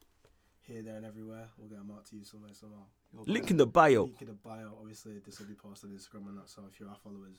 here, 0.61 0.81
there, 0.81 0.95
and 0.95 1.05
everywhere. 1.05 1.47
We'll 1.57 1.69
get 1.69 1.79
them 1.79 1.91
out 1.91 2.05
to 2.05 2.15
you 2.15 2.23
somewhere, 2.23 2.51
somehow. 2.53 2.85
Link 3.25 3.51
in 3.51 3.57
the 3.57 3.67
bio. 3.67 4.03
Link 4.03 4.21
in 4.21 4.27
the 4.27 4.33
bio. 4.33 4.71
Obviously, 4.79 5.19
this 5.25 5.39
will 5.39 5.47
be 5.47 5.53
posted 5.53 5.89
on 5.89 5.97
Instagram 5.97 6.29
and 6.29 6.37
that. 6.37 6.49
So 6.49 6.63
if 6.71 6.79
you're 6.79 6.89
our 6.89 6.95
followers, 7.03 7.35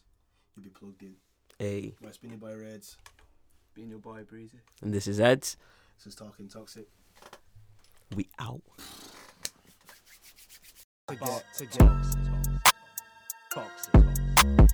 You'll 0.55 0.65
be 0.65 0.71
plugged 0.71 1.03
in. 1.03 1.15
Hey. 1.59 1.95
Right, 2.03 2.15
Spinning 2.15 2.39
by 2.39 2.53
Reds. 2.53 2.97
Being 3.75 3.89
your 3.91 3.99
boy, 3.99 4.25
Breezy. 4.25 4.59
And 4.83 4.93
this 4.93 5.07
is 5.07 5.21
Eds. 5.21 5.57
This 5.97 6.09
is 6.09 6.15
Talking 6.15 6.49
Toxic. 6.49 6.89
We 8.15 8.29
out. 8.39 8.61
Toxic. 11.09 11.71
Toxic. 11.71 12.21
Toxic. 13.51 14.73